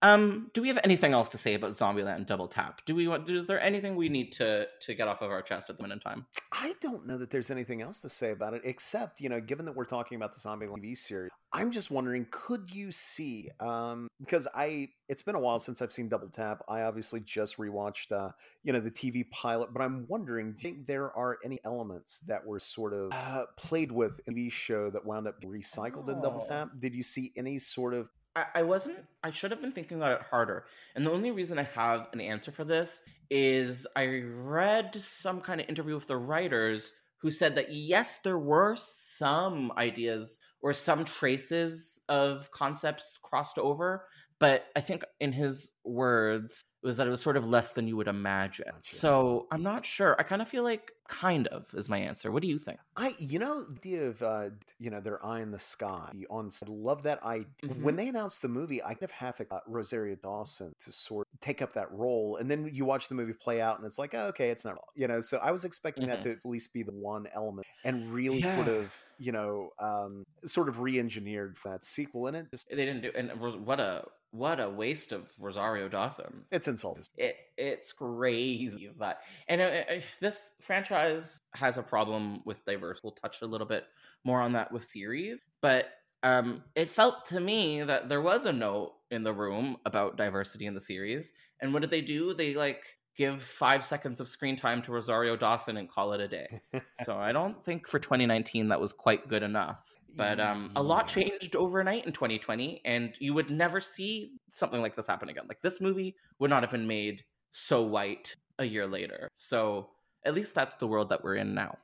Um, 0.01 0.51
do 0.55 0.63
we 0.63 0.69
have 0.69 0.79
anything 0.85 1.13
else 1.13 1.29
to 1.31 1.39
say 1.39 1.55
about 1.55 1.77
Zombieland 1.77 2.27
Double 2.27 2.47
Tap? 2.47 2.83
Do 2.87 2.95
we 2.95 3.09
want? 3.09 3.29
Is 3.29 3.47
there 3.47 3.61
anything 3.61 3.97
we 3.97 4.09
need 4.09 4.31
to 4.33 4.69
to 4.83 4.95
get 4.95 5.09
off 5.09 5.23
of 5.23 5.31
our 5.31 5.43
chest 5.43 5.71
at 5.71 5.77
the 5.77 5.83
minute 5.83 5.95
in 5.95 6.01
time? 6.01 6.27
I 6.53 6.75
don't 6.81 7.07
know 7.07 7.19
that 7.19 7.31
there's 7.31 7.51
anything 7.51 7.83
else 7.83 7.99
to 8.01 8.09
say 8.09 8.31
about 8.31 8.55
it, 8.55 8.63
except, 8.65 9.21
you 9.21 9.29
know, 9.29 9.41
given 9.41 9.65
that 9.67 9.75
we're 9.75 9.85
talking 9.85 10.17
about 10.17 10.35
the 10.35 10.41
Zombie 10.41 10.67
TV 10.67 10.97
series, 10.97 11.31
I'm 11.53 11.71
just 11.73 11.91
wondering, 11.91 12.27
could 12.31 12.71
you 12.71 12.93
see, 12.93 13.49
um, 13.59 14.07
because 14.21 14.47
I, 14.55 14.91
it's 15.09 15.23
been 15.23 15.35
a 15.35 15.41
while 15.41 15.59
since 15.59 15.81
I've 15.83 15.93
seen 15.93 16.09
Double 16.09 16.29
Tap. 16.29 16.63
I 16.69 16.83
obviously 16.83 17.21
just 17.21 17.57
rewatched, 17.59 18.13
uh, 18.13 18.31
you 18.63 18.73
know, 18.73 18.81
the 18.81 18.91
TV 18.91 19.29
pilot, 19.31 19.73
but 19.73 19.83
I'm 19.83 20.07
wondering, 20.09 20.53
do 20.53 20.69
you 20.69 20.75
think 20.75 20.87
there 20.87 21.11
are 21.17 21.39
any 21.45 21.59
elements 21.65 22.21
that 22.21 22.47
were 22.47 22.59
sort 22.59 22.93
of 22.93 23.11
uh, 23.13 23.47
played 23.57 23.91
with 23.91 24.21
in 24.29 24.35
the 24.35 24.47
TV 24.49 24.53
show 24.53 24.91
that 24.91 25.05
wound 25.05 25.27
up 25.27 25.41
recycled 25.43 26.09
in 26.09 26.21
Double 26.21 26.43
Oh. 26.45 26.49
Tap? 26.49 26.71
Did 26.79 26.95
you 26.95 27.03
see 27.03 27.33
any 27.37 27.59
sort 27.59 27.95
of, 27.95 28.09
I, 28.55 28.63
wasn't. 28.63 29.05
I 29.23 29.31
should 29.31 29.51
have 29.51 29.61
been 29.61 29.73
thinking 29.73 29.99
about 29.99 30.21
it 30.21 30.27
harder. 30.27 30.65
And 30.95 31.05
the 31.05 31.13
only 31.13 31.31
reason 31.31 31.59
I 31.59 31.65
have 31.75 32.09
an 32.13 32.21
answer 32.21 32.51
for 32.51 32.65
this 32.65 33.01
is 33.31 33.87
I 33.97 34.23
read 34.25 34.95
some 34.97 35.41
kind 35.41 35.61
of 35.61 35.69
interview 35.69 35.95
with 35.95 36.07
the 36.07 36.17
writers 36.17 36.93
who 37.21 37.31
said 37.31 37.55
that 37.57 37.73
yes, 37.73 38.19
there 38.23 38.39
were 38.39 38.77
some 38.77 39.73
ideas 39.77 40.41
or 40.63 40.73
some 40.73 41.05
traces 41.05 42.01
of 42.09 42.51
concepts 42.51 43.19
crossed 43.23 43.59
over, 43.59 44.07
but 44.39 44.67
I 44.77 44.81
think 44.81 45.05
in 45.21 45.33
his 45.33 45.73
words 45.85 46.63
was 46.83 46.97
that 46.99 47.07
it 47.07 47.11
was 47.11 47.21
sort 47.23 47.37
of 47.37 47.49
less 47.49 47.73
than 47.73 47.89
you 47.89 47.97
would 47.97 48.09
imagine. 48.09 48.67
Gotcha. 48.73 48.95
So 48.97 49.47
I'm 49.51 49.63
not 49.63 49.85
sure. 49.85 50.17
I 50.19 50.23
kind 50.23 50.41
of 50.43 50.49
feel 50.49 50.63
like 50.63 50.93
kind 51.09 51.47
of 51.49 51.67
is 51.75 51.89
my 51.89 51.99
answer. 51.99 52.31
What 52.31 52.43
do 52.43 52.49
you 52.49 52.59
think? 52.59 52.79
I, 52.97 53.15
you 53.19 53.39
know, 53.39 53.65
the 53.65 53.77
idea 53.79 54.07
of, 54.09 54.23
uh, 54.23 54.51
you 54.79 54.91
know, 54.91 55.01
their 55.01 55.25
eye 55.25 55.41
in 55.41 55.51
the 55.51 55.59
sky 55.59 56.13
on, 56.31 56.51
I 56.63 56.67
love 56.71 57.03
that 57.05 57.23
idea. 57.23 57.47
Mhm. 57.63 57.81
When 57.83 57.97
they 57.97 58.09
announced 58.09 58.43
the 58.43 58.49
movie, 58.49 58.83
I 58.83 58.89
kind 58.95 59.03
of 59.05 59.11
half 59.11 59.41
uh, 59.41 59.61
Rosario 59.67 60.17
Dawson 60.17 60.75
to 60.81 60.93
sort 60.93 61.27
of 61.33 61.41
take 61.41 61.63
up 61.63 61.73
that 61.73 61.91
role. 61.91 62.37
And 62.37 62.51
then 62.51 62.69
you 62.73 62.85
watch 62.85 63.09
the 63.09 63.15
movie 63.15 63.33
play 63.33 63.61
out 63.61 63.79
and 63.79 63.87
it's 63.87 63.99
like, 63.99 64.15
oh, 64.15 64.27
okay, 64.29 64.51
it's 64.51 64.65
not, 64.65 64.79
you 64.95 65.09
know, 65.09 65.21
so 65.21 65.39
I 65.39 65.51
was 65.51 65.65
expecting 65.65 66.07
that 66.09 66.21
Mhm. 66.21 66.23
to 66.23 66.31
at 66.33 66.45
least 66.45 66.73
be 66.73 66.83
the 66.83 66.93
one 66.93 67.27
element 67.33 67.67
and 67.85 68.13
really 68.13 68.43
sort 68.43 68.69
of, 68.69 68.95
you 69.19 69.33
know, 69.33 69.71
um, 69.81 70.25
sort 70.45 70.69
of 70.69 70.79
re 70.79 70.99
engineered 70.99 71.59
for 71.59 71.71
that 71.71 71.83
sequel. 71.85 72.27
And 72.29 72.37
it 72.37 72.51
just, 72.51 72.69
They 72.69 72.77
didn't 72.77 73.01
do 73.03 73.11
and 73.15 73.31
what 73.41 73.81
a 73.81 74.05
what 74.31 74.61
a 74.61 74.69
waste 74.69 75.13
of 75.13 75.33
Rosario 75.41 75.89
Dawson. 75.89 76.45
It's 76.51 76.68
insulting. 76.69 77.05
It 77.17 77.37
it's 77.57 77.93
crazy 77.93 78.91
but 78.97 79.21
and 79.49 79.61
uh, 79.61 79.65
uh, 79.65 80.01
this 80.21 80.55
franchise 80.61 81.41
has 81.55 81.77
a 81.77 81.83
problem 81.83 82.43
with 82.45 82.65
diverse. 82.65 83.01
We'll 83.03 83.13
touch 83.13 83.43
a 83.43 83.47
little 83.47 83.67
bit 83.67 83.85
more 84.25 84.41
on 84.41 84.53
that 84.53 84.71
with 84.71 84.89
series, 84.89 85.41
but 85.61 85.89
um, 86.23 86.63
it 86.75 86.91
felt 86.91 87.27
to 87.27 87.41
me 87.41 87.83
that 87.83 88.09
there 88.09 88.21
was 88.21 88.47
a 88.47 88.53
note 88.53 88.95
in 89.11 89.23
the 89.23 89.33
room 89.33 89.77
about 89.87 90.17
diversity 90.17 90.67
in 90.67 90.75
the 90.75 90.81
series. 90.81 91.33
And 91.61 91.73
what 91.73 91.83
did 91.83 91.91
they 91.91 92.01
do? 92.01 92.35
They 92.35 92.55
like 92.55 92.83
give 93.17 93.43
five 93.43 93.85
seconds 93.85 94.21
of 94.21 94.29
screen 94.29 94.57
time 94.57 94.83
to 94.83 94.93
Rosario 94.93 95.37
Dawson 95.37 95.77
and 95.77 95.89
call 95.89 96.13
it 96.13 96.21
a 96.21 96.29
day. 96.29 96.61
so 97.05 97.17
I 97.17 97.33
don't 97.33 97.63
think 97.65 97.89
for 97.89 97.99
2019 97.99 98.69
that 98.69 98.81
was 98.81 98.93
quite 98.93 99.29
good 99.29 99.43
enough. 99.43 99.98
But 100.17 100.41
um, 100.41 100.71
a 100.75 100.83
lot 100.83 101.07
changed 101.07 101.55
overnight 101.55 102.07
in 102.07 102.13
2020, 102.13 102.81
and 102.85 103.15
you 103.21 103.35
would 103.35 103.51
never 103.51 103.81
see 103.81 104.33
something 104.51 104.83
like 104.83 104.97
this 104.97 105.07
happen 105.07 105.29
again. 105.29 105.45
Like 105.49 105.61
this 105.63 105.81
movie 105.81 106.17
would 106.39 106.51
not 106.51 106.63
have 106.63 106.73
been 106.73 106.87
made 106.87 107.23
so 107.53 107.83
white 107.83 108.35
a 108.59 108.65
year 108.65 108.87
later. 108.87 109.29
So 109.37 109.91
at 110.25 110.35
least 110.35 110.55
that's 110.55 110.77
the 110.77 110.87
world 110.87 111.11
that 111.11 111.23
we're 111.23 111.37
in 111.37 111.55
now. 111.55 111.79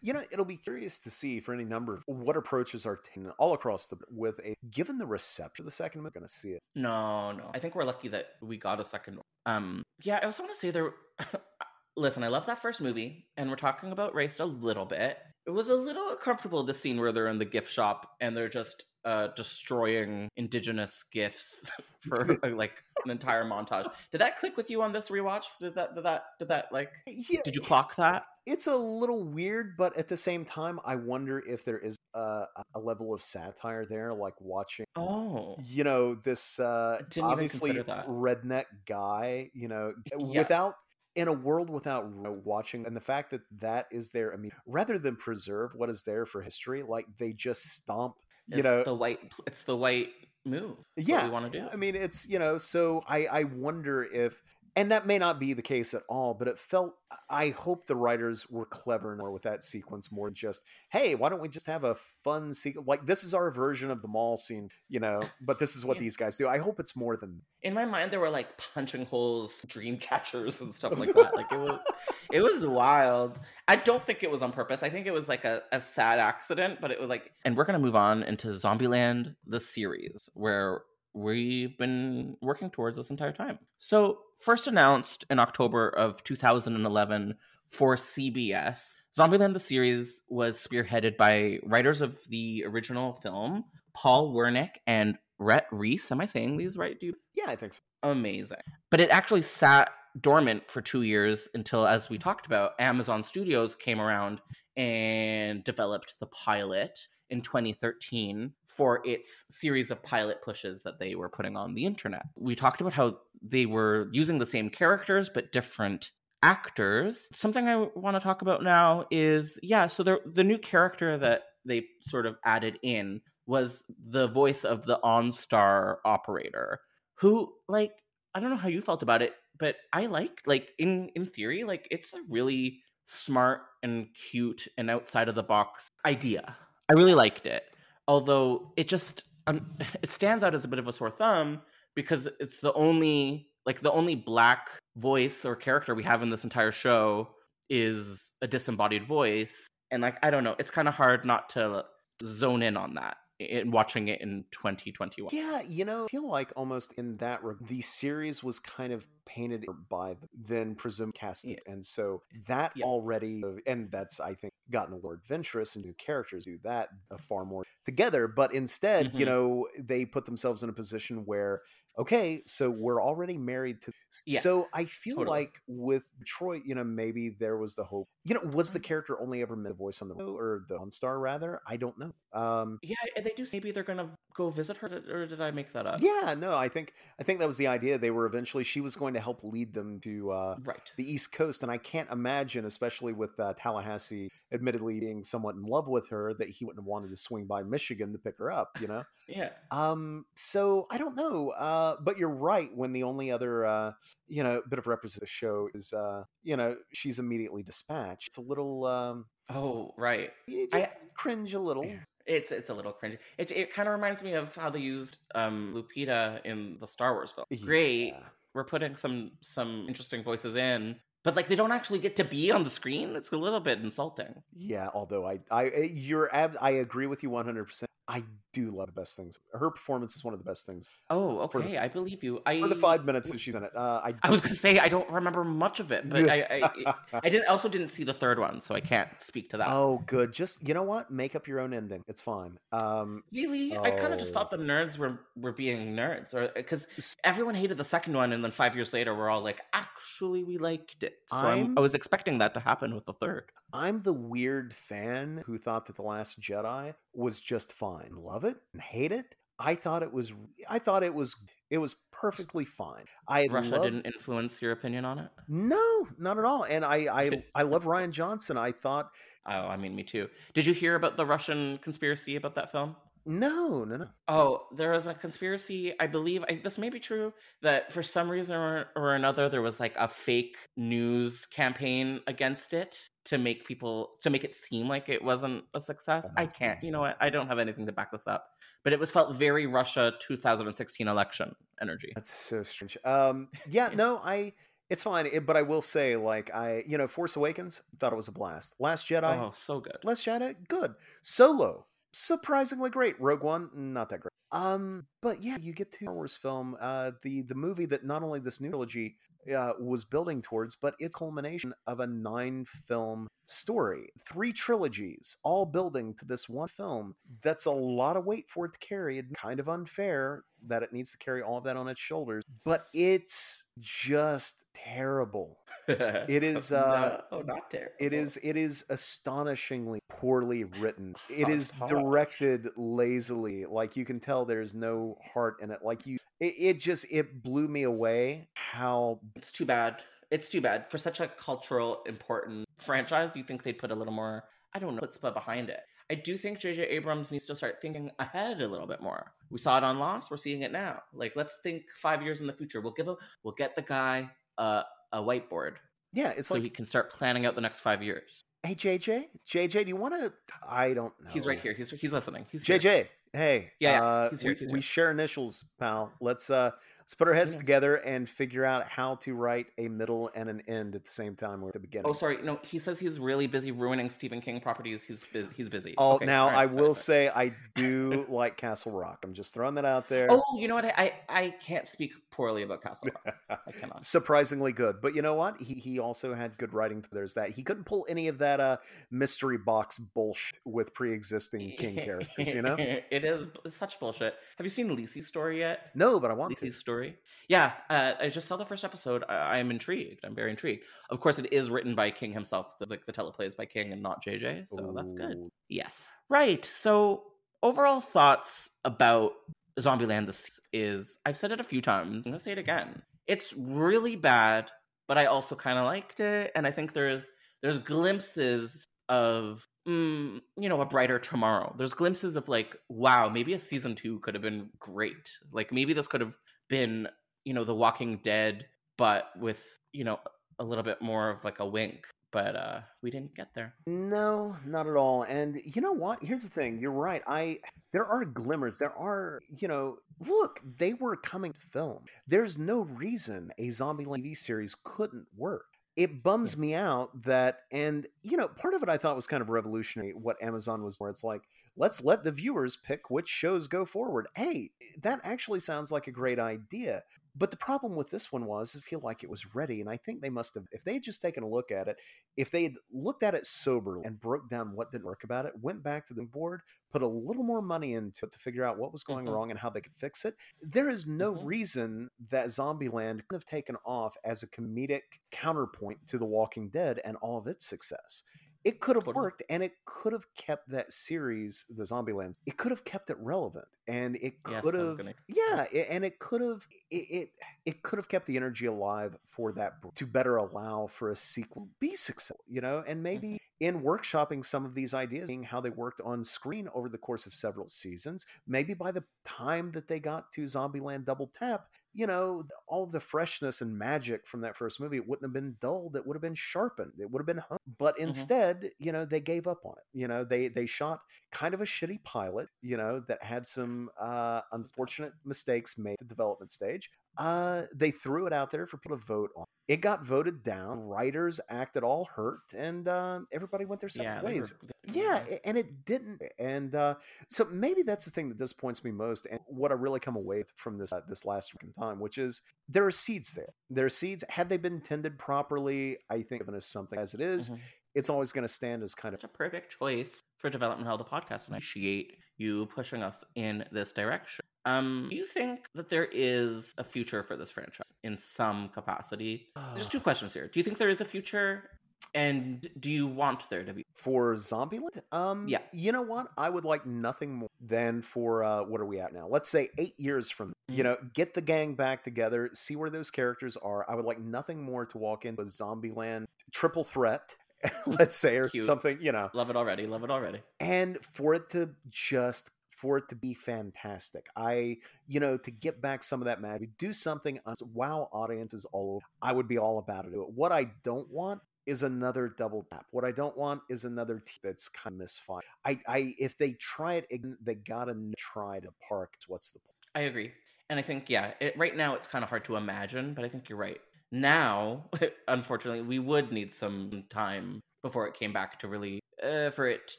You 0.00 0.12
know, 0.12 0.22
it'll 0.32 0.44
be 0.44 0.56
curious 0.56 0.98
to 1.00 1.10
see 1.10 1.40
for 1.40 1.52
any 1.52 1.64
number 1.64 1.94
of 1.94 2.02
what 2.06 2.36
approaches 2.36 2.86
are 2.86 2.96
taken 2.96 3.30
all 3.38 3.52
across 3.52 3.86
the 3.86 3.96
with 4.10 4.40
a 4.40 4.56
given 4.70 4.98
the 4.98 5.06
reception 5.06 5.62
of 5.62 5.66
the 5.66 5.72
second 5.72 6.02
we're 6.02 6.10
going 6.10 6.26
to 6.26 6.32
see 6.32 6.50
it. 6.50 6.62
No, 6.74 7.32
no. 7.32 7.50
I 7.54 7.58
think 7.58 7.74
we're 7.74 7.84
lucky 7.84 8.08
that 8.08 8.30
we 8.40 8.56
got 8.56 8.80
a 8.80 8.84
second. 8.84 9.20
Um, 9.46 9.82
yeah, 10.02 10.20
I 10.22 10.26
also 10.26 10.42
want 10.42 10.54
to 10.54 10.58
say 10.58 10.70
there. 10.70 10.94
Listen, 11.96 12.24
I 12.24 12.28
love 12.28 12.46
that 12.46 12.60
first 12.60 12.80
movie, 12.80 13.26
and 13.36 13.48
we're 13.48 13.56
talking 13.56 13.92
about 13.92 14.14
race 14.14 14.40
a 14.40 14.44
little 14.44 14.84
bit. 14.84 15.16
It 15.46 15.50
was 15.50 15.68
a 15.68 15.74
little 15.76 16.08
uncomfortable 16.10 16.62
the 16.62 16.74
scene 16.74 16.98
where 17.00 17.12
they're 17.12 17.28
in 17.28 17.38
the 17.38 17.44
gift 17.44 17.70
shop 17.70 18.12
and 18.20 18.36
they're 18.36 18.48
just 18.48 18.84
uh, 19.04 19.28
destroying 19.36 20.28
indigenous 20.36 21.04
gifts 21.12 21.70
for 22.00 22.38
like 22.54 22.82
an 23.04 23.10
entire 23.10 23.44
montage. 23.44 23.90
Did 24.10 24.20
that 24.22 24.36
click 24.38 24.56
with 24.56 24.70
you 24.70 24.80
on 24.82 24.92
this 24.92 25.10
rewatch? 25.10 25.44
Did 25.60 25.74
that 25.74 25.94
did 25.94 26.04
that 26.04 26.24
did 26.38 26.48
that 26.48 26.72
like 26.72 26.90
Yeah, 27.06 27.40
did 27.44 27.54
you 27.54 27.60
clock 27.60 27.94
that? 27.96 28.24
it's 28.46 28.66
a 28.66 28.76
little 28.76 29.24
weird, 29.24 29.74
but 29.78 29.96
at 29.96 30.06
the 30.08 30.16
same 30.18 30.44
time, 30.44 30.78
I 30.84 30.96
wonder 30.96 31.38
if 31.48 31.64
there 31.64 31.78
is 31.78 31.96
a, 32.12 32.44
a 32.74 32.78
level 32.78 33.14
of 33.14 33.22
satire 33.22 33.86
there, 33.86 34.12
like 34.12 34.34
watching, 34.38 34.84
Oh. 34.96 35.56
you 35.64 35.82
know, 35.82 36.14
this 36.14 36.60
uh, 36.60 36.98
obviously 37.22 37.72
redneck 37.72 38.66
guy, 38.86 39.50
you 39.54 39.68
know, 39.68 39.94
Yeah. 40.18 40.40
without 40.40 40.74
in 41.14 41.28
a 41.28 41.32
world 41.32 41.70
without 41.70 42.06
watching, 42.08 42.86
and 42.86 42.96
the 42.96 43.00
fact 43.00 43.30
that 43.30 43.42
that 43.60 43.86
is 43.90 44.10
there, 44.10 44.32
I 44.32 44.36
mean, 44.36 44.52
rather 44.66 44.98
than 44.98 45.16
preserve 45.16 45.72
what 45.74 45.88
is 45.88 46.02
there 46.02 46.26
for 46.26 46.42
history, 46.42 46.82
like 46.82 47.06
they 47.18 47.32
just 47.32 47.62
stomp, 47.62 48.16
you 48.48 48.58
It's 48.58 48.64
know, 48.64 48.82
the 48.82 48.94
white 48.94 49.20
it's 49.46 49.62
the 49.62 49.76
white 49.76 50.10
move. 50.44 50.76
Yeah 50.96 51.24
we 51.24 51.30
want 51.30 51.50
to 51.50 51.60
do. 51.60 51.66
I 51.72 51.76
mean, 51.76 51.94
it's 51.94 52.28
you 52.28 52.38
know, 52.38 52.58
so 52.58 53.02
I 53.06 53.26
I 53.26 53.44
wonder 53.44 54.02
if, 54.04 54.42
and 54.76 54.90
that 54.92 55.06
may 55.06 55.18
not 55.18 55.38
be 55.38 55.52
the 55.52 55.62
case 55.62 55.94
at 55.94 56.02
all, 56.08 56.34
but 56.34 56.48
it 56.48 56.58
felt. 56.58 56.94
I 57.30 57.50
hope 57.50 57.86
the 57.86 57.94
writers 57.94 58.50
were 58.50 58.66
clever 58.66 59.14
more 59.14 59.30
with 59.30 59.42
that 59.42 59.62
sequence 59.62 60.10
more 60.10 60.26
than 60.28 60.34
just, 60.34 60.62
hey, 60.90 61.14
why 61.14 61.28
don't 61.28 61.40
we 61.40 61.48
just 61.48 61.66
have 61.68 61.84
a 61.84 61.94
fun 62.24 62.52
sequence? 62.52 62.88
Like 62.88 63.06
this 63.06 63.22
is 63.22 63.34
our 63.34 63.52
version 63.52 63.90
of 63.90 64.02
the 64.02 64.08
mall 64.08 64.36
scene, 64.36 64.68
you 64.88 64.98
know, 64.98 65.22
but 65.40 65.60
this 65.60 65.76
is 65.76 65.84
what 65.84 65.96
Yeah. 65.98 66.02
these 66.02 66.16
guys 66.16 66.36
do. 66.36 66.48
I 66.48 66.58
hope 66.58 66.80
it's 66.80 66.96
more 66.96 67.16
than. 67.16 67.40
in 67.62 67.72
my 67.72 67.84
mind 67.84 68.10
there 68.10 68.18
were 68.20 68.30
like 68.30 68.48
punching 68.74 69.06
holes 69.06 69.60
dream 69.68 69.96
catchers 69.96 70.60
and 70.60 70.74
stuff 70.74 70.98
like 70.98 71.14
that 71.14 71.34
like 71.36 71.50
it 71.52 71.58
was 71.58 71.78
it 72.32 72.42
was 72.42 72.66
wild 72.66 73.40
i 73.68 73.74
don't 73.76 74.02
think 74.04 74.22
it 74.22 74.30
was 74.30 74.42
on 74.42 74.52
purpose 74.52 74.82
i 74.82 74.88
think 74.90 75.06
it 75.06 75.14
was 75.14 75.28
like 75.30 75.44
a, 75.46 75.62
a 75.72 75.80
sad 75.80 76.18
accident 76.18 76.78
but 76.80 76.90
it 76.90 77.00
was 77.00 77.08
like 77.08 77.30
and 77.46 77.56
we're 77.56 77.64
gonna 77.64 77.78
move 77.78 77.96
on 77.96 78.22
into 78.24 78.48
zombieland 78.48 79.34
the 79.46 79.58
series 79.60 80.28
where 80.34 80.82
we've 81.14 81.76
been 81.78 82.36
working 82.42 82.70
towards 82.70 82.96
this 82.96 83.10
entire 83.10 83.32
time 83.32 83.58
so 83.78 84.18
first 84.38 84.66
announced 84.66 85.24
in 85.30 85.38
october 85.38 85.88
of 85.88 86.22
2011 86.24 87.34
for 87.70 87.96
cbs 87.96 88.92
zombieland 89.16 89.54
the 89.54 89.60
series 89.60 90.22
was 90.28 90.58
spearheaded 90.58 91.16
by 91.16 91.58
writers 91.64 92.00
of 92.00 92.18
the 92.28 92.64
original 92.66 93.14
film 93.22 93.64
paul 93.94 94.34
wernick 94.34 94.70
and 94.86 95.16
Rhett 95.38 95.66
Reese, 95.72 96.10
am 96.12 96.20
I 96.20 96.26
saying 96.26 96.56
these 96.56 96.76
right, 96.76 96.98
dude? 96.98 97.16
Yeah, 97.34 97.46
I 97.48 97.56
think 97.56 97.74
so. 97.74 97.80
amazing. 98.02 98.58
But 98.90 99.00
it 99.00 99.10
actually 99.10 99.42
sat 99.42 99.90
dormant 100.20 100.70
for 100.70 100.80
two 100.80 101.02
years 101.02 101.48
until, 101.54 101.86
as 101.86 102.08
we 102.08 102.18
talked 102.18 102.46
about, 102.46 102.72
Amazon 102.78 103.24
Studios 103.24 103.74
came 103.74 104.00
around 104.00 104.40
and 104.76 105.64
developed 105.64 106.14
the 106.20 106.26
pilot 106.26 106.98
in 107.34 107.40
2013 107.40 108.52
for 108.68 109.00
its 109.04 109.44
series 109.50 109.90
of 109.90 110.00
pilot 110.04 110.40
pushes 110.40 110.84
that 110.84 111.00
they 111.00 111.16
were 111.16 111.28
putting 111.28 111.56
on 111.56 111.74
the 111.74 111.84
internet. 111.84 112.26
We 112.36 112.54
talked 112.54 112.80
about 112.80 112.92
how 112.92 113.18
they 113.42 113.66
were 113.66 114.08
using 114.12 114.38
the 114.38 114.46
same 114.46 114.70
characters 114.70 115.28
but 115.28 115.50
different 115.50 116.12
actors. 116.44 117.28
Something 117.32 117.68
I 117.68 117.88
want 117.96 118.16
to 118.16 118.20
talk 118.20 118.42
about 118.42 118.62
now 118.62 119.06
is 119.10 119.58
yeah, 119.64 119.88
so 119.88 120.04
there, 120.04 120.20
the 120.24 120.44
new 120.44 120.58
character 120.58 121.18
that 121.18 121.42
they 121.64 121.86
sort 122.00 122.26
of 122.26 122.36
added 122.44 122.78
in 122.82 123.20
was 123.46 123.84
the 123.98 124.28
voice 124.28 124.64
of 124.64 124.84
the 124.86 125.00
OnStar 125.02 125.96
operator 126.04 126.80
who 127.14 127.52
like 127.68 127.92
I 128.34 128.40
don't 128.40 128.50
know 128.50 128.56
how 128.56 128.68
you 128.68 128.80
felt 128.80 129.02
about 129.02 129.22
it, 129.22 129.34
but 129.58 129.76
I 129.92 130.06
like 130.06 130.40
like 130.46 130.70
in 130.78 131.10
in 131.16 131.26
theory 131.26 131.64
like 131.64 131.88
it's 131.90 132.14
a 132.14 132.18
really 132.28 132.80
smart 133.06 133.62
and 133.82 134.06
cute 134.14 134.68
and 134.78 134.88
outside 134.88 135.28
of 135.28 135.34
the 135.34 135.42
box 135.42 135.88
idea. 136.06 136.56
I 136.88 136.94
really 136.94 137.14
liked 137.14 137.46
it. 137.46 137.64
Although 138.06 138.72
it 138.76 138.88
just 138.88 139.24
um, 139.46 139.76
it 140.02 140.10
stands 140.10 140.44
out 140.44 140.54
as 140.54 140.64
a 140.64 140.68
bit 140.68 140.78
of 140.78 140.88
a 140.88 140.92
sore 140.92 141.10
thumb 141.10 141.62
because 141.94 142.28
it's 142.40 142.58
the 142.58 142.72
only 142.72 143.48
like 143.66 143.80
the 143.80 143.92
only 143.92 144.14
black 144.14 144.68
voice 144.96 145.44
or 145.44 145.56
character 145.56 145.94
we 145.94 146.02
have 146.02 146.22
in 146.22 146.30
this 146.30 146.44
entire 146.44 146.72
show 146.72 147.30
is 147.70 148.32
a 148.42 148.46
disembodied 148.46 149.06
voice 149.06 149.68
and 149.90 150.02
like 150.02 150.18
I 150.22 150.30
don't 150.30 150.44
know, 150.44 150.56
it's 150.58 150.70
kind 150.70 150.88
of 150.88 150.94
hard 150.94 151.24
not 151.24 151.48
to 151.50 151.84
zone 152.24 152.62
in 152.62 152.76
on 152.76 152.94
that 152.94 153.16
in 153.38 153.70
watching 153.70 154.08
it 154.08 154.20
in 154.20 154.44
2021. 154.52 155.30
Yeah, 155.32 155.60
you 155.62 155.84
know, 155.84 156.04
I 156.04 156.08
feel 156.08 156.28
like 156.28 156.52
almost 156.56 156.92
in 156.94 157.16
that 157.18 157.42
reg- 157.42 157.66
the 157.66 157.80
series 157.80 158.42
was 158.42 158.58
kind 158.58 158.92
of 158.92 159.06
painted 159.26 159.66
by 159.88 160.14
the 160.14 160.28
then 160.34 160.74
presumed 160.74 161.14
cast, 161.14 161.44
Yeah. 161.44 161.56
and 161.66 161.84
so 161.84 162.22
that 162.46 162.72
Yeah. 162.76 162.84
already, 162.84 163.42
and 163.66 163.90
that's 163.90 164.20
I 164.20 164.34
think 164.34 164.52
gotten 164.70 164.92
a 164.92 164.96
little 164.96 165.12
adventurous 165.12 165.76
and 165.76 165.84
new 165.84 165.94
characters 165.94 166.44
do 166.44 166.58
that 166.64 166.90
uh, 167.10 167.16
far 167.18 167.44
more 167.44 167.64
together. 167.84 168.26
But 168.28 168.54
instead, 168.54 169.14
you 169.14 169.24
Mhm. 169.24 169.26
know, 169.26 169.68
they 169.78 170.04
put 170.04 170.24
themselves 170.26 170.62
in 170.62 170.68
a 170.68 170.72
position 170.72 171.24
where 171.26 171.62
okay, 171.96 172.42
so 172.44 172.68
we're 172.70 173.00
already 173.00 173.38
married 173.38 173.80
to. 173.80 173.92
Yeah, 174.26 174.40
So 174.40 174.66
I 174.72 174.84
feel 174.84 175.14
totally. 175.18 175.42
like 175.42 175.60
with 175.68 176.02
Detroit, 176.18 176.62
you 176.64 176.74
know, 176.74 176.82
maybe 176.82 177.30
there 177.30 177.56
was 177.56 177.76
the 177.76 177.84
hope. 177.84 178.08
You 178.24 178.34
know, 178.34 178.40
was 178.52 178.72
the 178.72 178.80
character 178.80 179.20
only 179.20 179.42
ever 179.42 179.54
meant 179.54 179.76
the 179.76 179.78
voice 179.78 180.02
on 180.02 180.08
the 180.08 180.14
or 180.14 180.64
the 180.68 180.76
OnStar 180.76 181.20
rather? 181.20 181.60
I 181.68 181.76
don't 181.76 181.96
know. 181.96 182.12
Um, 182.32 182.80
Yeah, 182.82 182.96
and 183.16 183.24
they 183.24 183.30
do. 183.36 183.46
Maybe 183.52 183.70
they're 183.70 183.84
gonna 183.84 184.12
go 184.34 184.50
visit 184.50 184.76
her, 184.78 185.02
or 185.10 185.26
did 185.26 185.40
I 185.40 185.50
make 185.50 185.72
that 185.72 185.86
up? 185.86 186.00
Yeah, 186.02 186.34
no, 186.36 186.54
I 186.54 186.68
think 186.68 186.92
I 187.18 187.22
think 187.22 187.38
that 187.38 187.46
was 187.46 187.56
the 187.56 187.66
idea. 187.68 187.98
They 187.98 188.10
were 188.10 188.26
eventually 188.26 188.64
she 188.64 188.80
was 188.80 188.96
going 188.96 189.14
to 189.14 189.20
help 189.20 189.42
lead 189.44 189.72
them 189.72 190.00
to 190.00 190.30
uh, 190.32 190.56
Right. 190.64 190.90
the 190.96 191.10
East 191.10 191.32
Coast, 191.32 191.62
and 191.62 191.70
I 191.72 191.78
can't 191.78 192.10
imagine, 192.10 192.64
especially 192.64 193.12
with 193.12 193.38
uh, 193.38 193.54
Tallahassee 193.56 194.30
admittedly 194.52 195.00
being 195.00 195.22
somewhat 195.24 195.54
in 195.56 195.62
love 195.62 195.88
with 195.88 196.08
her, 196.10 196.34
that 196.34 196.48
he 196.48 196.64
wouldn't 196.64 196.82
have 196.82 196.86
wanted 196.86 197.10
to 197.10 197.16
swing 197.16 197.46
by 197.46 197.62
Michigan 197.62 198.12
to 198.12 198.18
pick 198.18 198.38
her 198.38 198.50
up. 198.52 198.70
You 198.80 198.88
know. 198.88 199.04
Yeah. 199.26 199.52
Um, 199.70 200.26
so 200.34 200.86
I 200.90 200.98
don't 200.98 201.16
know, 201.16 201.48
uh, 201.48 201.96
but 201.98 202.18
you're 202.18 202.28
right. 202.28 202.68
When 202.76 202.92
the 202.92 203.04
only 203.04 203.30
other, 203.30 203.64
uh, 203.64 203.92
you 204.28 204.42
know, 204.44 204.60
bit 204.68 204.78
of 204.78 204.86
representative 204.86 205.30
show 205.30 205.70
is, 205.74 205.94
uh, 205.94 206.24
you 206.42 206.58
know, 206.58 206.76
she's 206.92 207.18
immediately 207.18 207.62
dispatched. 207.62 208.26
It's 208.26 208.36
a 208.36 208.42
little, 208.42 208.84
um, 208.84 209.24
Oh, 209.48 209.94
right. 209.96 210.30
you 210.46 210.68
I- 210.74 210.90
cringe 211.16 211.54
a 211.54 211.58
little. 211.58 211.90
It's 212.26 212.50
it's 212.52 212.70
a 212.70 212.74
little 212.74 212.92
cringy. 212.92 213.18
It 213.38 213.50
it 213.50 213.72
kind 213.72 213.88
of 213.88 213.94
reminds 213.94 214.22
me 214.22 214.32
of 214.34 214.54
how 214.54 214.70
they 214.70 214.80
used 214.80 215.18
um 215.34 215.74
Lupita 215.74 216.40
in 216.44 216.76
the 216.80 216.86
Star 216.86 217.12
Wars 217.14 217.32
film. 217.32 217.46
Great. 217.64 218.08
Yeah. 218.08 218.20
We're 218.54 218.64
putting 218.64 218.96
some 218.96 219.32
some 219.40 219.84
interesting 219.88 220.22
voices 220.22 220.54
in, 220.56 220.96
but 221.22 221.34
like 221.36 221.48
they 221.48 221.56
don't 221.56 221.72
actually 221.72 221.98
get 221.98 222.16
to 222.16 222.24
be 222.24 222.50
on 222.52 222.62
the 222.62 222.70
screen. 222.70 223.16
It's 223.16 223.30
a 223.32 223.36
little 223.36 223.60
bit 223.60 223.80
insulting. 223.80 224.42
Yeah, 224.52 224.90
although 224.94 225.26
I, 225.26 225.40
I, 225.50 225.66
eh, 225.66 225.88
you're, 225.92 226.30
I 226.32 226.70
agree 226.70 227.06
with 227.06 227.22
you 227.22 227.30
100. 227.30 227.64
percent 227.66 227.90
I 228.06 228.22
do 228.52 228.70
love 228.70 228.86
the 228.88 228.92
best 228.92 229.16
things. 229.16 229.38
Her 229.52 229.70
performance 229.70 230.14
is 230.14 230.22
one 230.22 230.34
of 230.34 230.38
the 230.38 230.44
best 230.44 230.66
things 230.66 230.86
Oh, 231.10 231.46
For 231.48 231.60
the- 231.60 231.68
okay. 231.68 231.78
I 231.78 231.88
believe 231.88 232.22
you. 232.22 232.40
I 232.46 232.60
for 232.60 232.68
the 232.68 232.76
five 232.76 233.04
minutes 233.04 233.30
that 233.30 233.40
she's 233.40 233.54
in 233.54 233.62
it. 233.62 233.74
Uh, 233.74 234.00
I, 234.04 234.14
I 234.22 234.30
was 234.30 234.40
gonna 234.40 234.54
say 234.54 234.78
I 234.78 234.88
don't 234.88 235.08
remember 235.10 235.42
much 235.44 235.80
of 235.80 235.90
it, 235.90 236.08
but 236.08 236.28
I 236.28 236.70
I, 236.84 236.94
I 237.22 237.28
didn't 237.28 237.48
also 237.48 237.68
didn't 237.68 237.88
see 237.88 238.04
the 238.04 238.12
third 238.14 238.38
one, 238.38 238.60
so 238.60 238.74
I 238.74 238.80
can't 238.80 239.08
speak 239.20 239.50
to 239.50 239.56
that. 239.56 239.68
oh, 239.68 240.02
good. 240.06 240.32
Just 240.32 240.66
you 240.68 240.74
know 240.74 240.82
what? 240.82 241.10
Make 241.10 241.34
up 241.34 241.48
your 241.48 241.60
own 241.60 241.72
ending. 241.74 242.02
It's 242.06 242.20
fine. 242.22 242.58
Um, 242.72 243.22
Really, 243.32 243.76
I 243.76 243.90
kind 243.92 244.12
of 244.12 244.18
just 244.18 244.30
Oh. 244.32 244.34
thought 244.34 244.50
the 244.50 244.58
nerds 244.58 244.98
were 244.98 245.18
were 245.36 245.52
being 245.52 245.94
nerds, 245.96 246.34
or 246.34 246.48
because 246.54 246.86
everyone 247.24 247.54
hated 247.54 247.76
the 247.78 247.84
second 247.84 248.14
one, 248.14 248.32
and 248.32 248.44
then 248.44 248.50
five 248.50 248.74
years 248.76 248.92
later, 248.92 249.14
we're 249.14 249.30
all 249.30 249.42
like, 249.42 249.60
actually, 249.72 250.44
we 250.44 250.58
liked 250.58 251.02
it. 251.02 251.14
So 251.28 251.36
I'm- 251.38 251.74
I 251.76 251.80
was 251.80 251.94
expecting 251.94 252.38
that 252.38 252.54
to 252.54 252.60
happen 252.60 252.94
with 252.94 253.06
the 253.06 253.12
third. 253.14 253.50
I'm 253.72 254.02
the 254.02 254.12
weird 254.12 254.72
fan 254.74 255.42
who 255.46 255.58
thought 255.58 255.86
that 255.86 255.96
the 255.96 256.02
Last 256.02 256.38
Jedi 256.40 256.94
was 257.14 257.40
just 257.40 257.72
fine. 257.72 258.10
Love 258.16 258.44
it 258.44 258.56
and 258.72 258.82
hate 258.82 259.12
it. 259.12 259.34
I 259.58 259.74
thought 259.76 260.02
it 260.02 260.12
was. 260.12 260.32
I 260.68 260.78
thought 260.78 261.02
it 261.02 261.14
was. 261.14 261.36
It 261.70 261.78
was 261.78 261.94
perfectly 262.12 262.64
fine. 262.64 263.04
I 263.28 263.46
Russia 263.46 263.70
love- 263.70 263.82
didn't 263.82 264.02
influence 264.06 264.60
your 264.60 264.72
opinion 264.72 265.04
on 265.04 265.18
it. 265.18 265.30
No, 265.48 266.08
not 266.18 266.38
at 266.38 266.44
all. 266.44 266.64
And 266.64 266.84
I 266.84 267.06
I 267.12 267.30
I 267.54 267.62
love 267.62 267.84
Rian 267.84 268.10
Johnson. 268.10 268.56
I 268.58 268.72
thought 268.72 269.10
Oh, 269.46 269.66
I 269.68 269.76
mean, 269.76 269.94
me 269.94 270.02
too. 270.02 270.28
Did 270.54 270.64
you 270.66 270.72
hear 270.72 270.94
about 270.94 271.16
the 271.16 271.26
Russian 271.26 271.78
conspiracy 271.78 272.36
about 272.36 272.54
that 272.56 272.72
film? 272.72 272.96
No, 273.26 273.84
no, 273.84 273.96
no. 273.96 274.08
Oh, 274.28 274.66
there 274.74 274.90
was 274.90 275.06
a 275.06 275.14
conspiracy. 275.14 275.94
I 275.98 276.06
believe 276.06 276.44
I, 276.48 276.60
this 276.62 276.76
may 276.78 276.90
be 276.90 277.00
true 277.00 277.32
that 277.62 277.92
for 277.92 278.02
some 278.02 278.28
reason 278.28 278.56
or, 278.56 278.86
or 278.96 279.14
another, 279.14 279.48
there 279.48 279.62
was 279.62 279.80
like 279.80 279.94
a 279.96 280.08
fake 280.08 280.56
news 280.76 281.46
campaign 281.46 282.20
against 282.26 282.74
it 282.74 283.08
to 283.26 283.38
make 283.38 283.66
people 283.66 284.10
to 284.22 284.30
make 284.30 284.44
it 284.44 284.54
seem 284.54 284.88
like 284.88 285.08
it 285.08 285.24
wasn't 285.24 285.64
a 285.74 285.80
success. 285.80 286.30
I 286.36 286.46
can't. 286.46 286.82
You 286.82 286.90
know 286.90 287.00
what? 287.00 287.16
I 287.20 287.30
don't 287.30 287.48
have 287.48 287.58
anything 287.58 287.86
to 287.86 287.92
back 287.92 288.12
this 288.12 288.26
up. 288.26 288.46
But 288.82 288.92
it 288.92 289.00
was 289.00 289.10
felt 289.10 289.34
very 289.34 289.66
Russia 289.66 290.12
2016 290.20 291.08
election 291.08 291.54
energy. 291.80 292.12
That's 292.14 292.30
so 292.30 292.62
strange. 292.62 292.98
Um, 293.04 293.48
yeah, 293.68 293.90
no, 293.94 294.18
I. 294.22 294.52
It's 294.90 295.02
fine, 295.02 295.24
it, 295.24 295.46
but 295.46 295.56
I 295.56 295.62
will 295.62 295.80
say, 295.80 296.14
like, 296.14 296.54
I, 296.54 296.84
you 296.86 296.98
know, 296.98 297.06
Force 297.06 297.36
Awakens, 297.36 297.80
thought 297.98 298.12
it 298.12 298.16
was 298.16 298.28
a 298.28 298.32
blast. 298.32 298.76
Last 298.78 299.08
Jedi, 299.08 299.24
Oh, 299.24 299.52
so 299.56 299.80
good. 299.80 299.96
Last 300.04 300.26
Jedi, 300.26 300.54
good. 300.68 300.94
Solo, 301.22 301.86
surprisingly 302.14 302.90
great. 302.90 303.20
Rogue 303.20 303.42
One, 303.42 303.70
not 303.74 304.08
that 304.10 304.20
great. 304.20 304.30
Um, 304.52 305.06
but 305.20 305.42
yeah, 305.42 305.56
you 305.60 305.72
get 305.72 305.90
to 305.92 306.04
Star 306.04 306.14
Wars 306.14 306.36
film, 306.36 306.76
uh, 306.80 307.12
the 307.22 307.42
the 307.42 307.54
movie 307.54 307.86
that 307.86 308.04
not 308.04 308.22
only 308.22 308.38
this 308.40 308.60
new 308.60 308.70
trilogy 308.70 309.16
uh, 309.54 309.72
was 309.80 310.04
building 310.04 310.40
towards, 310.40 310.76
but 310.76 310.94
its 310.98 311.16
culmination 311.16 311.74
of 311.86 312.00
a 312.00 312.06
nine 312.06 312.64
film 312.86 313.26
story, 313.44 314.08
three 314.26 314.52
trilogies, 314.52 315.36
all 315.42 315.66
building 315.66 316.14
to 316.14 316.24
this 316.24 316.48
one 316.48 316.68
film. 316.68 317.14
That's 317.42 317.66
a 317.66 317.70
lot 317.70 318.16
of 318.16 318.24
weight 318.24 318.46
for 318.48 318.66
it 318.66 318.72
to 318.72 318.78
carry. 318.78 319.18
and 319.18 319.34
kind 319.34 319.60
of 319.60 319.68
unfair 319.68 320.44
that 320.66 320.82
it 320.82 320.92
needs 320.92 321.12
to 321.12 321.18
carry 321.18 321.42
all 321.42 321.58
of 321.58 321.64
that 321.64 321.76
on 321.76 321.88
its 321.88 322.00
shoulders, 322.00 322.42
but 322.64 322.86
it's 322.94 323.64
just 323.80 324.64
terrible. 324.74 325.58
It 325.86 326.42
is, 326.42 326.72
uh, 326.72 327.20
no, 327.30 327.42
not 327.42 327.70
terrible. 327.70 327.92
It 328.00 328.14
is 328.14 328.38
it 328.42 328.56
is 328.56 328.86
astonishingly 328.88 330.00
poorly 330.08 330.64
written. 330.64 331.14
It 331.28 331.50
is 331.50 331.72
directed 331.86 332.70
lazily. 332.76 333.66
Like 333.66 333.94
you 333.94 334.06
can 334.06 334.18
tell 334.18 334.46
there's 334.46 334.74
no 334.74 335.18
heart 335.34 335.56
in 335.60 335.70
it. 335.70 335.80
Like 335.82 336.06
you 336.06 336.16
it, 336.40 336.54
it 336.58 336.80
just 336.80 337.04
it 337.10 337.42
blew 337.42 337.68
me 337.68 337.82
away 337.82 338.48
how 338.54 339.20
It's 339.36 339.52
too 339.52 339.66
bad. 339.66 340.02
It's 340.30 340.48
too 340.48 340.62
bad 340.62 340.90
for 340.90 340.96
such 340.96 341.20
a 341.20 341.28
cultural 341.28 342.02
important 342.06 342.63
franchise. 342.84 343.36
You 343.36 343.42
think 343.42 343.62
they'd 343.62 343.78
put 343.78 343.90
a 343.90 343.94
little 343.94 344.12
more, 344.12 344.44
I 344.72 344.78
don't 344.78 344.94
know, 344.94 345.02
chutzpah 345.02 345.34
behind 345.34 345.70
it. 345.70 345.80
I 346.10 346.14
do 346.16 346.36
think 346.36 346.58
J.J. 346.58 346.82
Abrams 346.82 347.30
needs 347.30 347.46
to 347.46 347.56
start 347.56 347.80
thinking 347.80 348.10
ahead 348.18 348.60
a 348.60 348.68
little 348.68 348.86
bit 348.86 349.00
more. 349.00 349.32
We 349.50 349.58
saw 349.58 349.78
it 349.78 349.84
on 349.84 349.98
Lost. 349.98 350.30
We're 350.30 350.36
seeing 350.36 350.62
it 350.62 350.70
now. 350.70 351.02
Like, 351.14 351.32
let's 351.34 351.56
think 351.62 351.84
five 351.94 352.22
years 352.22 352.42
in 352.42 352.46
the 352.46 352.52
future. 352.52 352.82
We'll 352.82 352.92
give 352.92 353.08
a, 353.08 353.16
we'll 353.42 353.54
get 353.54 353.74
the 353.74 353.82
guy 353.82 354.30
a, 354.58 354.84
a 355.12 355.22
whiteboard 355.22 355.76
yeah, 356.14 356.30
it's 356.30 356.48
so 356.48 356.54
like 356.54 356.62
he 356.62 356.70
can 356.70 356.86
start 356.86 357.12
planning 357.12 357.44
out 357.44 357.54
the 357.56 357.60
next 357.60 357.80
five 357.80 358.02
years. 358.02 358.44
hey 358.62 358.74
JJ, 358.74 359.26
JJ, 359.46 359.82
do 359.82 359.88
you 359.88 359.96
want 359.96 360.14
to 360.14 360.32
I 360.66 360.94
don't 360.94 361.12
know. 361.20 361.30
He's 361.30 361.46
right 361.46 361.58
here. 361.58 361.74
He's 361.74 361.90
he's 361.90 362.12
listening. 362.12 362.46
He's 362.50 362.64
here. 362.64 362.78
JJ, 362.78 363.08
hey. 363.32 363.72
Yeah, 363.80 363.92
yeah, 363.92 364.02
uh, 364.02 364.30
he's 364.30 364.40
here, 364.40 364.52
we, 364.52 364.58
he's 364.58 364.72
we 364.72 364.80
share 364.80 365.10
initials, 365.10 365.64
pal. 365.78 366.12
Let's 366.20 366.50
uh 366.50 366.70
let's 367.04 367.14
put 367.14 367.28
our 367.28 367.34
heads 367.34 367.54
Yeah. 367.54 367.60
together 367.60 367.96
and 367.96 368.26
figure 368.28 368.64
out 368.64 368.88
how 368.88 369.16
to 369.16 369.34
write 369.34 369.66
a 369.76 369.88
middle 369.88 370.30
and 370.34 370.48
an 370.48 370.62
end 370.66 370.94
at 370.94 371.04
the 371.04 371.10
same 371.10 371.36
time 371.36 371.62
or 371.62 371.68
at 371.68 371.74
the 371.74 371.78
beginning. 371.78 372.06
Oh, 372.08 372.14
sorry. 372.14 372.38
No, 372.42 372.58
he 372.62 372.78
says 372.78 372.98
he's 372.98 373.20
really 373.20 373.46
busy 373.46 373.72
ruining 373.72 374.08
Stephen 374.08 374.40
King 374.40 374.58
properties. 374.60 375.02
He's 375.02 375.22
busy. 375.24 375.48
He's 375.54 375.68
busy. 375.68 375.94
Oh, 375.98 376.14
Okay, 376.14 376.24
now 376.24 376.46
right, 376.46 376.56
I 376.56 376.66
sorry, 376.66 376.80
will 376.82 376.94
sorry. 376.94 377.26
say 377.26 377.28
I 377.28 377.52
do 377.74 378.24
like 378.28 378.56
Castle 378.56 378.92
Rock. 378.92 379.18
I'm 379.22 379.34
just 379.34 379.52
throwing 379.52 379.74
that 379.74 379.84
out 379.84 380.08
there. 380.08 380.28
Oh, 380.30 380.42
you 380.58 380.66
know 380.66 380.74
what? 380.76 380.86
I, 380.86 380.92
I 380.98 381.12
I 381.44 381.50
can't 381.62 381.86
speak 381.86 382.12
poorly 382.30 382.62
about 382.62 382.82
Castle 382.82 383.10
Rock. 383.14 383.36
I 383.66 383.70
cannot. 383.72 384.04
surprisingly 384.04 384.72
good. 384.72 384.96
But 385.02 385.14
you 385.14 385.20
know 385.22 385.34
what? 385.34 385.60
He 385.60 385.74
he 385.74 385.98
also 385.98 386.32
had 386.34 386.56
good 386.56 386.72
writing. 386.72 387.04
There's 387.12 387.34
that. 387.34 387.50
He 387.50 387.62
couldn't 387.62 387.84
pull 387.84 388.06
any 388.08 388.28
of 388.28 388.38
that 388.38 388.60
uh 388.60 388.78
mystery 389.10 389.58
box 389.58 389.98
bullshit 389.98 390.58
with 390.64 390.94
pre-existing 390.94 391.72
King 391.76 391.96
characters. 391.96 392.52
You 392.54 392.62
know? 392.62 392.76
it 392.78 393.24
is 393.24 393.46
such 393.68 394.00
bullshit. 394.00 394.34
Have 394.56 394.64
you 394.64 394.70
seen 394.70 394.88
Lisey's 394.96 395.26
story 395.26 395.58
yet? 395.58 395.90
No, 395.94 396.18
but 396.18 396.30
I 396.30 396.34
want 396.34 396.56
to. 396.56 396.64
Lisey's 396.64 396.76
story. 396.94 397.16
Yeah, 397.48 397.72
uh, 397.90 398.12
I 398.20 398.28
just 398.28 398.48
saw 398.48 398.56
the 398.56 398.64
first 398.64 398.84
episode. 398.84 399.24
I, 399.28 399.58
am 399.58 399.70
intrigued. 399.70 400.24
I'm 400.24 400.34
very 400.34 400.50
intrigued. 400.50 400.84
Of 401.10 401.20
course, 401.20 401.38
it 401.38 401.52
is 401.52 401.70
written 401.70 401.94
by 401.94 402.10
King 402.10 402.32
himself. 402.32 402.78
The, 402.78 402.86
like 402.86 403.04
the 403.04 403.12
teleplay 403.12 403.46
is 403.46 403.54
by 403.54 403.66
King 403.66 403.92
and 403.92 404.02
not 404.02 404.24
JJ, 404.24 404.68
so 404.68 404.92
that's 404.96 405.12
good. 405.12 405.50
Yes. 405.68 406.08
Right. 406.28 406.64
So 406.64 407.24
overall 407.62 408.00
thoughts 408.00 408.70
about 408.84 409.32
Zombieland 409.78 410.26
this 410.26 410.60
is 410.72 411.18
I've 411.26 411.36
said 411.36 411.52
it 411.52 411.60
a 411.60 411.64
few 411.64 411.82
times. 411.82 412.26
I'm 412.26 412.32
gonna 412.32 412.38
say 412.38 412.52
it 412.52 412.58
again. 412.58 413.02
It's 413.26 413.54
really 413.56 414.16
bad, 414.16 414.70
but 415.08 415.18
I 415.18 415.26
also 415.26 415.54
kind 415.54 415.78
of 415.78 415.86
liked 415.86 416.20
it, 416.20 416.52
and 416.54 416.66
I 416.66 416.70
think 416.70 416.92
there's 416.92 417.24
there's 417.62 417.78
glimpses 417.78 418.86
of 419.08 419.66
mm, 419.86 420.40
you 420.58 420.68
know 420.68 420.80
a 420.80 420.86
brighter 420.86 421.18
tomorrow. 421.18 421.74
There's 421.76 421.94
glimpses 421.94 422.36
of 422.36 422.48
like 422.48 422.76
wow, 422.88 423.28
maybe 423.28 423.52
a 423.52 423.58
season 423.58 423.94
two 423.94 424.20
could 424.20 424.34
have 424.34 424.42
been 424.42 424.70
great. 424.78 425.30
Like 425.52 425.72
maybe 425.72 425.92
this 425.92 426.06
could 426.06 426.20
have 426.20 426.34
been 426.68 427.08
you 427.44 427.54
know 427.54 427.64
The 427.64 427.74
Walking 427.74 428.18
Dead, 428.22 428.66
but 428.96 429.30
with 429.38 429.78
you 429.92 430.04
know 430.04 430.20
a 430.58 430.64
little 430.64 430.84
bit 430.84 431.00
more 431.02 431.30
of 431.30 431.44
like 431.44 431.60
a 431.60 431.66
wink. 431.66 432.06
But 432.30 432.56
uh 432.56 432.80
we 433.00 433.12
didn't 433.12 433.36
get 433.36 433.54
there. 433.54 433.74
No, 433.86 434.56
not 434.66 434.88
at 434.88 434.96
all. 434.96 435.22
And 435.22 435.60
you 435.64 435.80
know 435.80 435.92
what? 435.92 436.22
Here's 436.22 436.42
the 436.42 436.48
thing. 436.48 436.80
You're 436.80 436.90
right. 436.90 437.22
I 437.28 437.58
there 437.92 438.06
are 438.06 438.24
glimmers. 438.24 438.76
There 438.76 438.96
are, 438.98 439.40
you 439.56 439.68
know, 439.68 439.98
look, 440.26 440.60
they 440.78 440.94
were 440.94 441.16
coming 441.16 441.52
to 441.52 441.60
film. 441.72 442.04
There's 442.26 442.58
no 442.58 442.80
reason 442.80 443.52
a 443.58 443.70
zombie 443.70 444.04
TV 444.04 444.36
series 444.36 444.74
couldn't 444.82 445.26
work. 445.36 445.66
It 445.96 446.24
bums 446.24 446.56
me 446.56 446.74
out 446.74 447.10
that 447.22 447.60
and 447.70 448.08
you 448.22 448.36
know, 448.36 448.48
part 448.48 448.74
of 448.74 448.82
it 448.82 448.88
I 448.88 448.98
thought 448.98 449.14
was 449.14 449.28
kind 449.28 449.40
of 449.40 449.48
revolutionary 449.48 450.12
what 450.12 450.42
Amazon 450.42 450.82
was 450.82 450.98
where 450.98 451.10
it's 451.10 451.22
like, 451.22 451.42
let's 451.76 452.02
let 452.04 452.24
the 452.24 452.32
viewers 452.32 452.76
pick 452.76 453.10
which 453.10 453.28
shows 453.28 453.66
go 453.68 453.84
forward. 453.84 454.28
Hey, 454.34 454.72
that 455.02 455.20
actually 455.24 455.60
sounds 455.60 455.90
like 455.90 456.06
a 456.06 456.12
great 456.12 456.38
idea. 456.38 457.02
But 457.36 457.50
the 457.50 457.56
problem 457.56 457.96
with 457.96 458.10
this 458.10 458.30
one 458.30 458.46
was 458.46 458.74
is 458.76 458.84
I 458.84 458.88
feel 458.90 459.00
like 459.00 459.24
it 459.24 459.30
was 459.30 459.54
ready, 459.56 459.80
and 459.80 459.90
I 459.90 459.96
think 459.96 460.20
they 460.22 460.30
must 460.30 460.54
have 460.54 460.66
if 460.70 460.84
they 460.84 460.94
had 460.94 461.02
just 461.02 461.20
taken 461.20 461.42
a 461.42 461.48
look 461.48 461.72
at 461.72 461.88
it, 461.88 461.96
if 462.36 462.50
they 462.50 462.62
had 462.62 462.74
looked 462.92 463.24
at 463.24 463.34
it 463.34 463.44
soberly 463.46 464.04
and 464.04 464.20
broke 464.20 464.48
down 464.48 464.72
what 464.76 464.92
didn't 464.92 465.04
work 465.04 465.24
about 465.24 465.44
it, 465.46 465.52
went 465.60 465.82
back 465.82 466.06
to 466.08 466.14
the 466.14 466.22
board, 466.22 466.60
put 466.92 467.02
a 467.02 467.06
little 467.08 467.42
more 467.42 467.60
money 467.62 467.94
into 467.94 468.26
it 468.26 468.32
to 468.32 468.38
figure 468.38 468.64
out 468.64 468.78
what 468.78 468.92
was 468.92 469.02
going 469.02 469.26
Mhm. 469.26 469.34
wrong 469.34 469.50
and 469.50 469.58
how 469.58 469.68
they 469.70 469.80
could 469.80 469.96
fix 469.98 470.24
it, 470.24 470.36
there 470.62 470.88
is 470.88 471.06
no 471.08 471.32
Mhm. 471.32 471.44
reason 471.44 472.08
that 472.30 472.48
Zombieland 472.48 473.26
could 473.28 473.34
have 473.36 473.44
taken 473.44 473.76
off 473.84 474.16
as 474.24 474.42
a 474.44 474.48
comedic 474.48 475.02
counterpoint 475.32 476.06
to 476.08 476.18
The 476.18 476.26
Walking 476.26 476.70
Dead 476.70 477.00
and 477.04 477.16
all 477.16 477.38
of 477.38 477.46
its 477.48 477.66
success. 477.66 478.22
It 478.64 478.80
could 478.80 478.96
have 478.96 479.06
worked 479.06 479.42
and 479.50 479.62
it 479.62 479.72
could 479.84 480.12
have 480.12 480.26
kept 480.34 480.70
that 480.70 480.92
series, 480.92 481.66
the 481.68 481.84
Zombie 481.84 482.12
Zombieland, 482.12 482.34
it 482.46 482.56
could 482.56 482.70
have 482.70 482.84
kept 482.84 483.10
it 483.10 483.16
relevant 483.20 483.66
and 483.86 484.16
it 484.16 484.42
could 484.42 484.54
have, 484.74 484.96
gonna- 484.96 485.14
yeah, 485.28 485.66
it, 485.70 485.86
and 485.90 486.04
it 486.04 486.18
could 486.18 486.40
have, 486.40 486.66
it, 486.90 486.96
it, 486.96 487.30
it 487.66 487.82
could 487.82 487.98
have 487.98 488.08
kept 488.08 488.26
the 488.26 488.36
energy 488.36 488.66
alive 488.66 489.16
for 489.26 489.52
that 489.52 489.74
to 489.96 490.06
better 490.06 490.36
allow 490.36 490.86
for 490.86 491.10
a 491.10 491.16
sequel 491.16 491.68
be 491.80 491.94
successful, 491.94 492.42
you 492.48 492.60
know, 492.60 492.82
and 492.86 493.02
maybe 493.02 493.38
in 493.64 493.80
workshopping 493.80 494.44
some 494.44 494.64
of 494.64 494.74
these 494.74 494.92
ideas, 494.92 495.28
seeing 495.28 495.42
how 495.42 495.60
they 495.60 495.70
worked 495.70 496.00
on 496.02 496.22
screen 496.22 496.68
over 496.74 496.88
the 496.88 496.98
course 496.98 497.24
of 497.26 497.34
several 497.34 497.66
seasons, 497.66 498.26
maybe 498.46 498.74
by 498.74 498.92
the 498.92 499.04
time 499.24 499.72
that 499.72 499.88
they 499.88 499.98
got 499.98 500.30
to 500.32 500.42
Zombieland 500.42 501.06
Double 501.06 501.30
Tap, 501.38 501.66
you 501.94 502.06
know, 502.06 502.44
all 502.66 502.86
the 502.86 503.00
freshness 503.00 503.60
and 503.60 503.78
magic 503.78 504.26
from 504.26 504.40
that 504.42 504.56
first 504.56 504.80
movie, 504.80 504.96
it 504.96 505.08
wouldn't 505.08 505.24
have 505.24 505.32
been 505.32 505.56
dulled. 505.60 505.96
It 505.96 506.06
would 506.06 506.14
have 506.14 506.22
been 506.22 506.34
sharpened. 506.34 506.92
It 506.98 507.10
would 507.10 507.20
have 507.20 507.26
been 507.26 507.38
honed. 507.38 507.60
But 507.78 507.98
instead, 507.98 508.70
you 508.78 508.92
know, 508.92 509.04
they 509.04 509.20
gave 509.20 509.46
up 509.46 509.64
on 509.64 509.74
it. 509.78 509.98
You 509.98 510.08
know, 510.08 510.24
they 510.24 510.48
they 510.48 510.66
shot 510.66 511.00
kind 511.30 511.54
of 511.54 511.60
a 511.60 511.64
shitty 511.64 512.02
pilot, 512.04 512.48
you 512.62 512.76
know, 512.76 513.00
that 513.08 513.22
had 513.22 513.46
some 513.46 513.90
uh, 513.98 514.40
unfortunate 514.52 515.12
mistakes 515.24 515.78
made 515.78 515.92
at 515.94 516.00
the 516.00 516.04
development 516.04 516.50
stage. 516.50 516.90
Uh, 517.16 517.62
they 517.72 517.92
threw 517.92 518.26
it 518.26 518.32
out 518.32 518.50
there 518.50 518.66
for 518.66 518.76
people 518.76 518.98
to 518.98 519.04
vote 519.04 519.30
on. 519.36 519.43
It 519.66 519.80
got 519.80 520.04
voted 520.04 520.42
down. 520.42 520.80
Writers 520.80 521.40
acted 521.48 521.82
all 521.84 522.04
hurt, 522.14 522.40
and 522.54 522.86
uh, 522.86 523.20
everybody 523.32 523.64
went 523.64 523.80
their 523.80 523.88
separate 523.88 524.12
yeah, 524.16 524.20
they 524.20 524.26
ways. 524.40 524.52
were- 524.52 524.68
they- 524.86 525.00
Yeah, 525.00 525.24
a- 525.28 525.46
and 525.46 525.56
it 525.56 525.86
didn't. 525.86 526.20
And 526.38 526.74
uh, 526.74 526.96
so 527.28 527.46
maybe 527.50 527.82
that's 527.82 528.04
the 528.04 528.10
thing 528.10 528.28
that 528.28 528.36
disappoints 528.36 528.84
me 528.84 528.90
most, 528.90 529.26
and 529.30 529.40
what 529.46 529.70
I 529.70 529.74
really 529.74 530.00
come 530.00 530.16
away 530.16 530.38
with 530.38 530.52
from 530.56 530.76
this 530.76 530.92
uh, 530.92 531.00
this 531.08 531.24
last 531.24 531.52
fucking 531.52 531.72
time, 531.72 531.98
which 531.98 532.18
is 532.18 532.42
there 532.68 532.84
are 532.84 532.90
seeds 532.90 533.32
there. 533.32 533.54
There 533.70 533.86
are 533.86 533.90
seeds. 533.90 534.22
Had 534.28 534.50
they 534.50 534.58
been 534.58 534.80
tended 534.82 535.18
properly, 535.18 535.96
I 536.10 536.22
think 536.22 536.42
given 536.42 536.54
as 536.54 536.66
something 536.66 536.98
as 536.98 537.14
it 537.14 537.22
is, 537.22 537.48
Mhm. 537.50 537.60
it's 537.94 538.10
always 538.10 538.32
going 538.32 538.46
to 538.46 538.52
stand 538.52 538.82
as 538.82 538.94
kind 538.94 539.14
of 539.14 539.20
such 539.22 539.30
a 539.30 539.32
perfect 539.32 539.72
choice 539.78 540.20
for 540.36 540.50
development 540.50 540.86
hell 540.86 540.98
the 540.98 541.04
podcast 541.04 541.46
and 541.46 541.54
i 541.54 541.58
appreciate 541.58 542.18
you 542.36 542.66
pushing 542.66 543.02
us 543.02 543.24
in 543.34 543.64
this 543.72 543.92
direction 543.92 544.44
um 544.66 545.06
do 545.10 545.16
you 545.16 545.26
think 545.26 545.68
that 545.74 545.88
there 545.88 546.08
is 546.12 546.74
a 546.78 546.84
future 546.84 547.22
for 547.22 547.36
this 547.36 547.50
franchise 547.50 547.92
in 548.02 548.16
some 548.16 548.68
capacity 548.70 549.48
there's 549.74 549.88
two 549.88 550.00
questions 550.08 550.32
here 550.34 550.48
do 550.48 550.58
you 550.60 550.64
think 550.64 550.78
there 550.78 550.88
is 550.88 551.00
a 551.00 551.04
future 551.04 551.70
and 552.14 552.68
do 552.78 552.90
you 552.90 553.06
want 553.08 553.48
there 553.50 553.64
to 553.64 553.72
be 553.72 553.84
for 553.94 554.34
Zombieland. 554.34 555.02
Um, 555.10 555.48
Yeah. 555.48 555.58
You 555.72 555.90
know 555.90 556.02
what? 556.02 556.28
I 556.38 556.48
would 556.48 556.64
like 556.64 556.86
nothing 556.86 557.34
more 557.34 557.48
than 557.60 558.02
for 558.02 558.44
uh, 558.44 558.62
what 558.62 558.80
are 558.80 558.84
we 558.86 559.00
at 559.00 559.12
now? 559.12 559.26
Let's 559.26 559.48
say 559.50 559.70
eight 559.78 559.98
years 559.98 560.30
from 560.30 560.52
you 560.68 560.84
know, 560.84 560.96
get 561.12 561.34
the 561.34 561.42
gang 561.42 561.74
back 561.74 562.04
together, 562.04 562.50
see 562.54 562.76
where 562.76 562.90
those 562.90 563.10
characters 563.10 563.56
are. 563.56 563.84
I 563.90 563.94
would 563.96 564.04
like 564.04 564.20
nothing 564.20 564.62
more 564.62 564.86
to 564.86 564.98
walk 564.98 565.24
into 565.24 565.42
Zombieland 565.42 566.26
triple 566.52 566.84
threat, 566.84 567.34
let's 567.86 568.14
say, 568.14 568.36
or 568.36 568.48
Cute. 568.48 568.64
something, 568.64 568.98
you 569.00 569.10
know, 569.10 569.30
Love 569.34 569.50
it 569.50 569.56
already. 569.56 569.86
Love 569.86 570.04
it 570.04 570.10
already. 570.10 570.40
and 570.60 570.98
for 571.14 571.34
it 571.34 571.50
to 571.50 571.70
just 571.90 572.48
for 572.84 572.98
it 572.98 573.08
to 573.08 573.16
be 573.16 573.32
fantastic. 573.32 574.26
I, 574.36 574.76
you 575.06 575.18
know, 575.18 575.38
to 575.38 575.50
get 575.50 575.80
back 575.80 576.02
some 576.02 576.20
of 576.20 576.26
that 576.26 576.42
magic, 576.42 576.76
do 576.76 576.92
something, 576.92 577.40
wow 577.72 578.10
audiences 578.12 578.66
all 578.72 578.96
over. 578.96 579.06
I 579.22 579.32
would 579.32 579.48
be 579.48 579.56
all 579.56 579.78
about 579.78 580.04
it. 580.04 580.10
What 580.12 580.52
I 580.52 580.70
don't 580.82 581.10
want 581.10 581.40
is 581.64 581.82
another 581.82 582.28
double 582.28 582.66
tap. 582.70 582.84
What 582.90 583.06
I 583.06 583.10
don't 583.10 583.34
want 583.38 583.62
is 583.70 583.84
another 583.84 584.18
team 584.18 584.38
that's 584.42 584.68
kind 584.68 584.92
of 584.92 584.98
misfire. 584.98 585.40
I, 585.64 585.80
I, 585.88 586.14
if 586.18 586.36
they 586.36 586.52
try 586.52 587.02
it, 587.08 587.08
they 587.42 587.54
gotta 587.54 587.96
try 588.18 588.60
to 588.60 588.68
park. 588.86 589.14
What's 589.28 589.48
the 589.48 589.60
point? 589.60 589.70
I 589.94 590.00
agree. 590.00 590.32
And 590.68 590.78
I 590.78 590.82
think, 590.82 591.08
yeah, 591.08 591.32
it, 591.40 591.56
right 591.56 591.74
now 591.74 591.94
it's 591.94 592.06
kind 592.06 592.22
of 592.22 592.28
hard 592.28 592.44
to 592.44 592.56
imagine, 592.56 593.14
but 593.14 593.24
I 593.24 593.30
think 593.30 593.48
you're 593.48 593.56
right. 593.56 593.80
Now, 594.12 594.90
unfortunately, 595.28 595.80
we 595.80 596.00
would 596.00 596.32
need 596.32 596.52
some 596.52 597.04
time 597.08 597.62
before 597.82 598.06
it 598.08 598.12
came 598.12 598.34
back 598.34 598.58
to 598.58 598.68
really, 598.68 599.00
uh, 599.24 599.50
for 599.50 599.66
it 599.66 599.96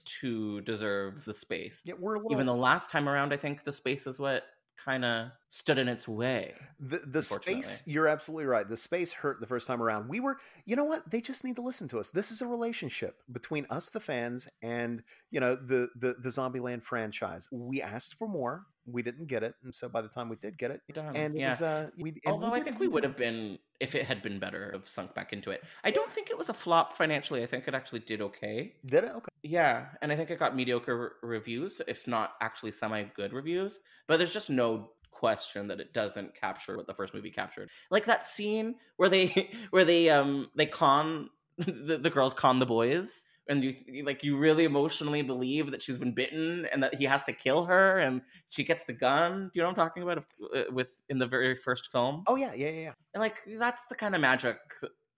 to 0.21 0.61
deserve 0.61 1.25
the 1.25 1.33
space. 1.33 1.81
Yeah, 1.85 1.95
we're 1.99 2.15
a 2.15 2.17
little. 2.17 2.31
Even 2.31 2.45
the 2.45 2.55
last 2.55 2.89
time 2.89 3.09
around, 3.09 3.33
I 3.33 3.37
think 3.37 3.63
the 3.63 3.71
space 3.71 4.07
is 4.07 4.19
what 4.19 4.43
kind 4.83 5.05
of 5.05 5.29
stood 5.49 5.77
in 5.77 5.87
its 5.87 6.07
way. 6.07 6.53
the 6.79 6.97
the 6.97 7.21
space 7.21 7.81
you're 7.85 8.09
absolutely 8.09 8.45
right 8.45 8.67
the 8.67 8.75
space 8.75 9.13
hurt 9.13 9.39
the 9.39 9.47
first 9.47 9.67
time 9.67 9.81
around 9.81 10.09
we 10.09 10.19
were 10.19 10.37
you 10.65 10.75
know 10.75 10.83
what 10.83 11.09
they 11.09 11.21
just 11.21 11.45
need 11.45 11.55
to 11.55 11.61
listen 11.61 11.87
to 11.87 11.97
us 11.97 12.09
this 12.11 12.29
is 12.29 12.41
a 12.41 12.47
relationship 12.47 13.15
between 13.31 13.65
us 13.69 13.89
the 13.89 14.01
fans 14.01 14.49
and 14.61 15.01
you 15.31 15.39
know 15.39 15.55
the 15.55 15.87
the 15.95 16.15
the 16.19 16.27
zombieland 16.29 16.83
franchise 16.83 17.47
we 17.51 17.81
asked 17.81 18.15
for 18.15 18.27
more 18.27 18.65
we 18.85 19.01
didn't 19.01 19.27
get 19.27 19.43
it 19.43 19.55
and 19.63 19.73
so 19.73 19.89
by 19.89 20.01
the 20.01 20.07
time 20.07 20.29
we 20.29 20.35
did 20.35 20.57
get 20.57 20.71
it 20.71 20.81
Done. 20.93 21.15
and 21.15 21.35
it 21.35 21.39
yeah. 21.39 21.49
was 21.49 21.61
uh 21.61 21.89
we 21.97 22.15
Although 22.25 22.53
I 22.53 22.59
think 22.59 22.79
we 22.79 22.87
would 22.87 23.03
have 23.03 23.17
been, 23.17 23.57
if 23.79 23.95
it 23.95 24.05
had 24.05 24.21
been 24.21 24.39
better, 24.39 24.71
have 24.73 24.87
sunk 24.87 25.13
back 25.13 25.33
into 25.33 25.51
it. 25.51 25.63
I 25.83 25.91
don't 25.91 26.11
think 26.11 26.29
it 26.29 26.37
was 26.37 26.49
a 26.49 26.53
flop 26.53 26.93
financially. 26.93 27.43
I 27.43 27.45
think 27.45 27.67
it 27.67 27.73
actually 27.73 27.99
did 27.99 28.21
okay. 28.21 28.73
did 28.85 29.03
it 29.03 29.11
okay 29.15 29.29
Yeah, 29.43 29.87
and 30.01 30.11
I 30.11 30.15
think 30.15 30.29
it 30.29 30.39
got 30.39 30.55
mediocre 30.55 30.97
re- 30.97 31.37
reviews, 31.37 31.81
if 31.87 32.07
not 32.07 32.33
actually 32.41 32.71
semi 32.71 33.03
good 33.15 33.33
reviews. 33.33 33.79
But 34.07 34.17
there's 34.17 34.33
just 34.33 34.49
no 34.49 34.91
question 35.11 35.67
that 35.67 35.79
it 35.79 35.93
doesn't 35.93 36.35
capture 36.35 36.77
what 36.77 36.87
the 36.87 36.93
first 36.93 37.13
movie 37.13 37.31
captured. 37.31 37.69
Like 37.89 38.05
that 38.05 38.25
scene 38.25 38.75
where 38.97 39.09
they 39.09 39.49
where 39.71 39.85
they 39.85 40.09
um 40.09 40.49
they 40.55 40.65
con 40.65 41.29
the, 41.57 41.97
the 41.97 42.09
girls 42.09 42.33
con 42.33 42.59
the 42.59 42.65
boys 42.65 43.25
and 43.47 43.63
you 43.63 44.03
like 44.03 44.23
you 44.23 44.37
really 44.37 44.63
emotionally 44.63 45.21
believe 45.21 45.71
that 45.71 45.81
she's 45.81 45.97
been 45.97 46.13
bitten 46.13 46.67
and 46.71 46.81
that 46.83 46.95
he 46.95 47.05
has 47.05 47.23
to 47.25 47.33
kill 47.33 47.65
her 47.65 47.99
and 47.99 48.21
she 48.49 48.63
gets 48.63 48.85
the 48.85 48.93
gun. 48.93 49.45
Do 49.45 49.51
you 49.53 49.61
know 49.61 49.69
what 49.69 49.79
I'm 49.79 49.87
talking 49.87 50.03
about 50.03 50.25
uh, 50.55 50.63
with 50.71 50.89
in 51.09 51.19
the 51.19 51.25
very 51.25 51.55
first 51.55 51.91
film? 51.91 52.23
oh 52.27 52.35
yeah 52.35 52.53
yeah 52.53 52.69
yeah, 52.69 52.81
yeah. 52.81 52.93
And 53.13 53.21
like 53.21 53.37
that's 53.57 53.85
the 53.85 53.95
kind 53.95 54.15
of 54.15 54.21
magic 54.21 54.57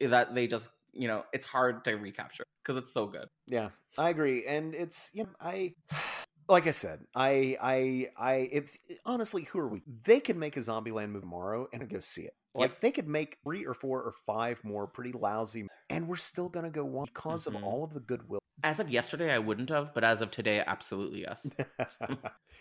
that 0.02 0.36
they 0.36 0.48
just, 0.48 0.70
you 0.94 1.08
know, 1.08 1.24
it's 1.34 1.46
hard 1.46 1.84
to 1.86 1.96
recapture 1.96 2.44
because 2.64 2.78
it's 2.78 2.94
so 2.94 3.08
good. 3.08 3.28
Yeah, 3.46 3.70
I 3.98 4.10
agree, 4.10 4.46
and 4.46 4.76
it's 4.76 5.10
you 5.14 5.24
know 5.24 5.30
I. 5.40 5.74
Like 6.50 6.66
I 6.66 6.72
said, 6.72 7.02
I, 7.14 7.58
I, 7.62 8.08
I. 8.18 8.34
If 8.50 8.78
honestly, 9.06 9.44
who 9.44 9.60
are 9.60 9.68
we? 9.68 9.82
They 10.06 10.22
can 10.22 10.40
make 10.40 10.56
a 10.56 10.62
Zombieland 10.62 11.10
movie 11.10 11.20
tomorrow 11.20 11.68
and 11.74 11.84
I'd 11.84 11.90
go 11.90 12.00
see 12.00 12.22
it. 12.22 12.32
Like 12.58 12.72
Yep. 12.72 12.82
they 12.82 12.92
could 12.92 13.08
make 13.08 13.38
three 13.44 13.66
or 13.66 13.74
four 13.74 14.02
or 14.02 14.14
five 14.26 14.62
more 14.64 14.88
pretty 14.88 15.12
lousy, 15.14 15.68
and 15.90 16.08
we're 16.08 16.16
still 16.18 16.50
gonna 16.50 16.70
go 16.72 16.84
watch 16.84 17.08
because 17.14 17.46
Mhm. 17.46 17.56
of 17.56 17.64
all 17.64 17.84
of 17.84 17.94
the 17.94 18.00
goodwill. 18.02 18.40
As 18.64 18.80
of 18.80 18.90
yesterday, 18.90 19.32
I 19.34 19.38
wouldn't 19.38 19.70
have, 19.70 19.94
but 19.94 20.04
as 20.04 20.20
of 20.22 20.32
today, 20.32 20.64
absolutely 20.66 21.22
yes. 21.22 21.48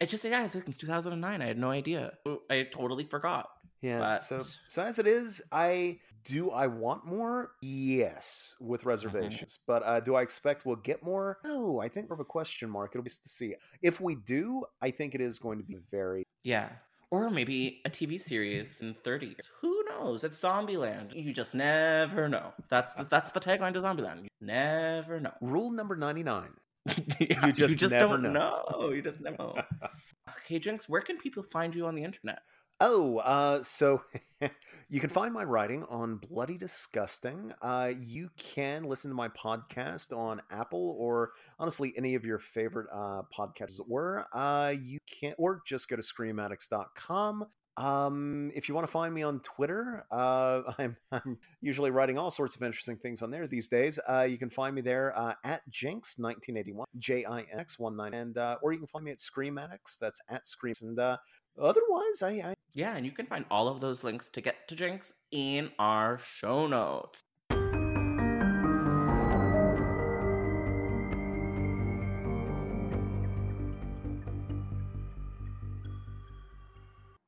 It's 0.01 0.10
just 0.10 0.24
yeah, 0.24 0.47
since 0.47 0.77
2009. 0.77 1.40
I 1.40 1.47
had 1.47 1.59
no 1.59 1.70
idea. 1.70 2.12
I 2.51 2.64
totally 2.70 3.05
forgot. 3.05 3.48
yeah. 3.81 4.18
So, 4.18 4.39
But- 4.39 4.56
so 4.66 4.82
as 4.82 4.98
it 4.98 5.06
is, 5.06 5.40
I 5.51 6.01
do. 6.24 6.51
I 6.51 6.66
want 6.66 7.06
more. 7.06 7.52
Yes, 7.62 8.56
with 8.60 8.81
Mm-hmm. 8.81 8.89
reservations. 8.90 9.59
But 9.66 9.82
uh, 9.85 10.01
do 10.01 10.14
I 10.16 10.23
expect 10.23 10.66
we'll 10.66 10.77
get 10.77 11.02
more? 11.02 11.39
No. 11.44 11.81
I 11.81 11.89
think 11.89 12.10
we 12.10 12.12
have 12.14 12.20
a 12.20 12.24
question 12.27 12.68
mark. 12.68 12.90
It'll 12.94 13.02
be 13.05 13.09
to 13.10 13.28
see. 13.28 13.55
If 13.81 14.01
we 14.01 14.16
do, 14.16 14.64
I 14.82 14.90
think 14.90 15.14
it 15.14 15.20
is 15.23 15.39
going 15.39 15.59
to 15.59 15.64
be 15.64 15.77
very 15.90 16.24
Yeah. 16.43 16.68
Or 17.11 17.31
maybe 17.31 17.81
a 17.85 17.91
TV 17.91 18.20
series 18.20 18.81
in 18.81 18.95
30 18.95 19.27
years. 19.27 19.49
Who 19.61 19.85
knows? 19.89 20.24
It's 20.24 20.41
Zombieland. 20.41 21.15
You 21.15 21.33
just 21.33 21.55
never 21.55 22.28
know. 22.28 22.53
That's 22.69 22.93
the, 22.95 23.05
that's 23.05 23.31
the 23.31 23.41
tagline 23.41 23.74
to 23.74 23.81
Zombieland. 23.81 24.24
You 24.24 24.28
never 24.41 25.20
know. 25.20 25.33
rule 25.41 25.70
number 25.70 25.97
ninety 25.97 26.23
nine. 26.23 26.51
Yeah, 27.20 27.51
just 27.51 27.81
never 27.83 28.15
don't 28.16 28.33
know. 28.33 28.65
know. 28.70 28.91
You 28.91 29.03
just 29.03 29.20
never 29.20 29.37
know. 29.39 29.55
hey, 30.49 30.59
Jinx, 30.59 30.89
where 30.89 31.01
can 31.01 31.16
people 31.19 31.43
find 31.43 31.74
you 31.74 31.87
on 31.87 31.95
the 31.95 32.05
internet? 32.05 32.41
Oh, 32.81 33.19
uh, 33.19 33.62
so 33.62 34.03
you 34.90 35.01
can 35.01 35.09
find 35.09 35.32
my 35.32 35.44
writing 35.44 35.85
on 35.85 36.16
Bloody 36.16 36.59
Disgusting. 36.59 37.53
Uh, 37.62 37.93
you 37.98 38.28
can 38.36 38.85
listen 38.85 39.11
to 39.11 39.15
my 39.15 39.28
podcast 39.28 40.15
on 40.15 40.43
Apple 40.51 40.94
or 40.98 41.31
honestly 41.59 41.94
any 41.97 42.15
of 42.15 42.24
your 42.24 42.39
favorite 42.39 42.89
uh, 42.93 43.23
podcasts, 43.36 43.70
as 43.70 43.81
it 43.81 43.89
were. 43.89 44.27
Uh, 44.35 44.74
you 44.78 44.98
can, 45.07 45.32
or 45.39 45.62
just 45.66 45.89
go 45.89 45.97
to 45.97 46.03
screamaddicts.com. 46.03 47.47
Um, 47.78 48.51
if 48.55 48.69
you 48.69 48.74
want 48.74 48.86
to 48.86 48.93
find 48.93 49.15
me 49.15 49.23
on 49.23 49.40
Twitter, 49.40 50.05
uh, 50.11 50.62
I'm, 50.78 50.97
I'm 51.11 51.39
usually 51.62 51.90
writing 51.90 52.19
all 52.19 52.31
sorts 52.31 52.57
of 52.57 52.62
interesting 52.62 52.98
things 52.98 53.23
on 53.23 53.31
there 53.31 53.47
these 53.47 53.69
days. 53.69 53.98
Uh, 54.07 54.23
you 54.23 54.36
can 54.36 54.51
find 54.51 54.74
me 54.74 54.82
there 54.82 55.16
uh, 55.19 55.32
at 55.44 55.62
Jinx1981, 55.70 56.85
J 56.98 57.24
I 57.24 57.47
X 57.53 57.78
19, 57.81 58.12
and 58.12 58.36
uh, 58.36 58.57
or 58.62 58.73
you 58.73 58.78
can 58.78 58.86
find 58.86 59.05
me 59.05 59.12
at 59.12 59.20
Scream 59.20 59.57
Addicts. 59.57 59.97
That's 59.97 60.20
at 60.28 60.47
Scream. 60.47 60.74
And 60.82 60.98
uh, 60.98 61.16
otherwise, 61.59 62.23
I, 62.23 62.31
I 62.31 62.55
Yeah, 62.74 62.97
and 62.97 63.05
you 63.05 63.12
can 63.12 63.27
find 63.27 63.45
all 63.51 63.69
of 63.69 63.81
those 63.81 64.05
links 64.05 64.28
to 64.31 64.41
get 64.41 64.69
to 64.69 64.77
Jinx 64.77 65.15
in 65.31 65.70
our 65.78 66.19
show 66.19 66.66
notes. 66.66 67.23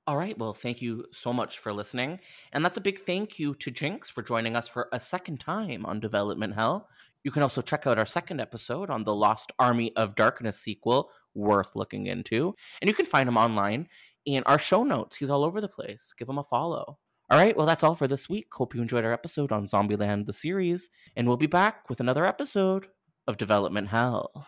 All 0.09 0.17
right, 0.17 0.39
well, 0.39 0.55
thank 0.55 0.81
you 0.81 1.05
so 1.13 1.35
much 1.35 1.59
for 1.59 1.71
listening. 1.71 2.19
And 2.55 2.65
that's 2.65 2.79
a 2.79 2.81
big 2.81 3.05
thank 3.05 3.39
you 3.39 3.55
to 3.57 3.71
Jinx 3.71 4.09
for 4.09 4.23
joining 4.23 4.57
us 4.57 4.67
for 4.67 4.89
a 4.91 4.99
second 4.99 5.39
time 5.39 5.85
on 5.85 6.01
Development 6.01 6.55
Hell. 6.55 6.89
You 7.25 7.31
can 7.31 7.43
also 7.43 7.61
check 7.61 7.87
out 7.87 7.99
our 7.99 8.07
second 8.07 8.41
episode 8.41 8.89
on 8.89 9.05
the 9.05 9.15
Lost 9.15 9.53
Army 9.59 9.95
of 9.97 10.15
Darkness 10.15 10.59
sequel, 10.59 11.11
worth 11.35 11.77
looking 11.77 12.07
into. 12.07 12.55
And 12.81 12.89
you 12.89 12.95
can 12.95 13.05
find 13.05 13.29
them 13.29 13.37
online 13.37 13.87
in 14.35 14.43
our 14.45 14.59
show 14.59 14.85
notes. 14.85 15.17
He's 15.17 15.31
all 15.31 15.45
over 15.45 15.61
the 15.61 15.69
place. 15.69 16.13
Give 16.17 16.29
him 16.29 16.39
a 16.39 16.45
follow. 16.45 16.99
All 17.31 17.39
right, 17.39 17.57
well, 17.57 17.67
that's 17.67 17.83
all 17.83 17.95
for 17.95 18.09
this 18.09 18.29
week. 18.29 18.47
Hope 18.53 18.75
you 18.75 18.81
enjoyed 18.81 19.05
our 19.05 19.13
episode 19.13 19.53
on 19.53 19.67
Zombieland, 19.67 20.27
the 20.27 20.33
series, 20.33 20.89
and 21.15 21.27
we'll 21.27 21.37
be 21.37 21.47
back 21.47 21.89
with 21.91 22.01
another 22.01 22.25
episode 22.25 22.87
of 23.27 23.37
Development 23.37 23.89
Hell. 23.89 24.47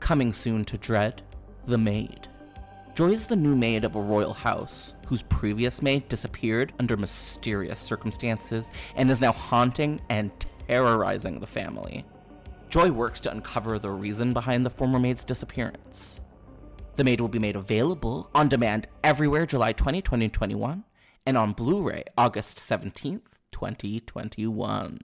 Coming 0.00 0.32
soon 0.34 0.64
to 0.66 0.76
Dread, 0.76 1.22
The 1.66 1.78
Maid. 1.78 2.28
Joy 2.94 3.12
is 3.12 3.26
the 3.26 3.36
new 3.36 3.56
maid 3.56 3.84
of 3.84 3.96
a 3.96 4.00
royal 4.00 4.34
house, 4.34 4.92
whose 5.06 5.22
previous 5.22 5.80
maid 5.80 6.06
disappeared 6.10 6.74
under 6.78 6.98
mysterious 6.98 7.80
circumstances 7.80 8.70
and 8.96 9.10
is 9.10 9.22
now 9.22 9.32
haunting 9.32 9.98
and 10.10 10.30
terrorizing 10.68 11.40
the 11.40 11.46
family. 11.46 12.04
Joy 12.68 12.90
works 12.90 13.20
to 13.22 13.30
uncover 13.30 13.78
the 13.78 13.90
reason 13.90 14.34
behind 14.34 14.66
the 14.66 14.70
former 14.70 14.98
maid's 14.98 15.24
disappearance. 15.24 16.20
The 16.94 17.04
Maid 17.04 17.22
will 17.22 17.28
be 17.28 17.38
made 17.38 17.56
available 17.56 18.28
on 18.34 18.48
demand 18.48 18.86
everywhere 19.02 19.46
July 19.46 19.72
20, 19.72 20.02
2021, 20.02 20.84
and 21.24 21.38
on 21.38 21.52
Blu 21.54 21.80
ray 21.88 22.04
August 22.18 22.58
17th, 22.58 23.22
2021. 23.50 24.98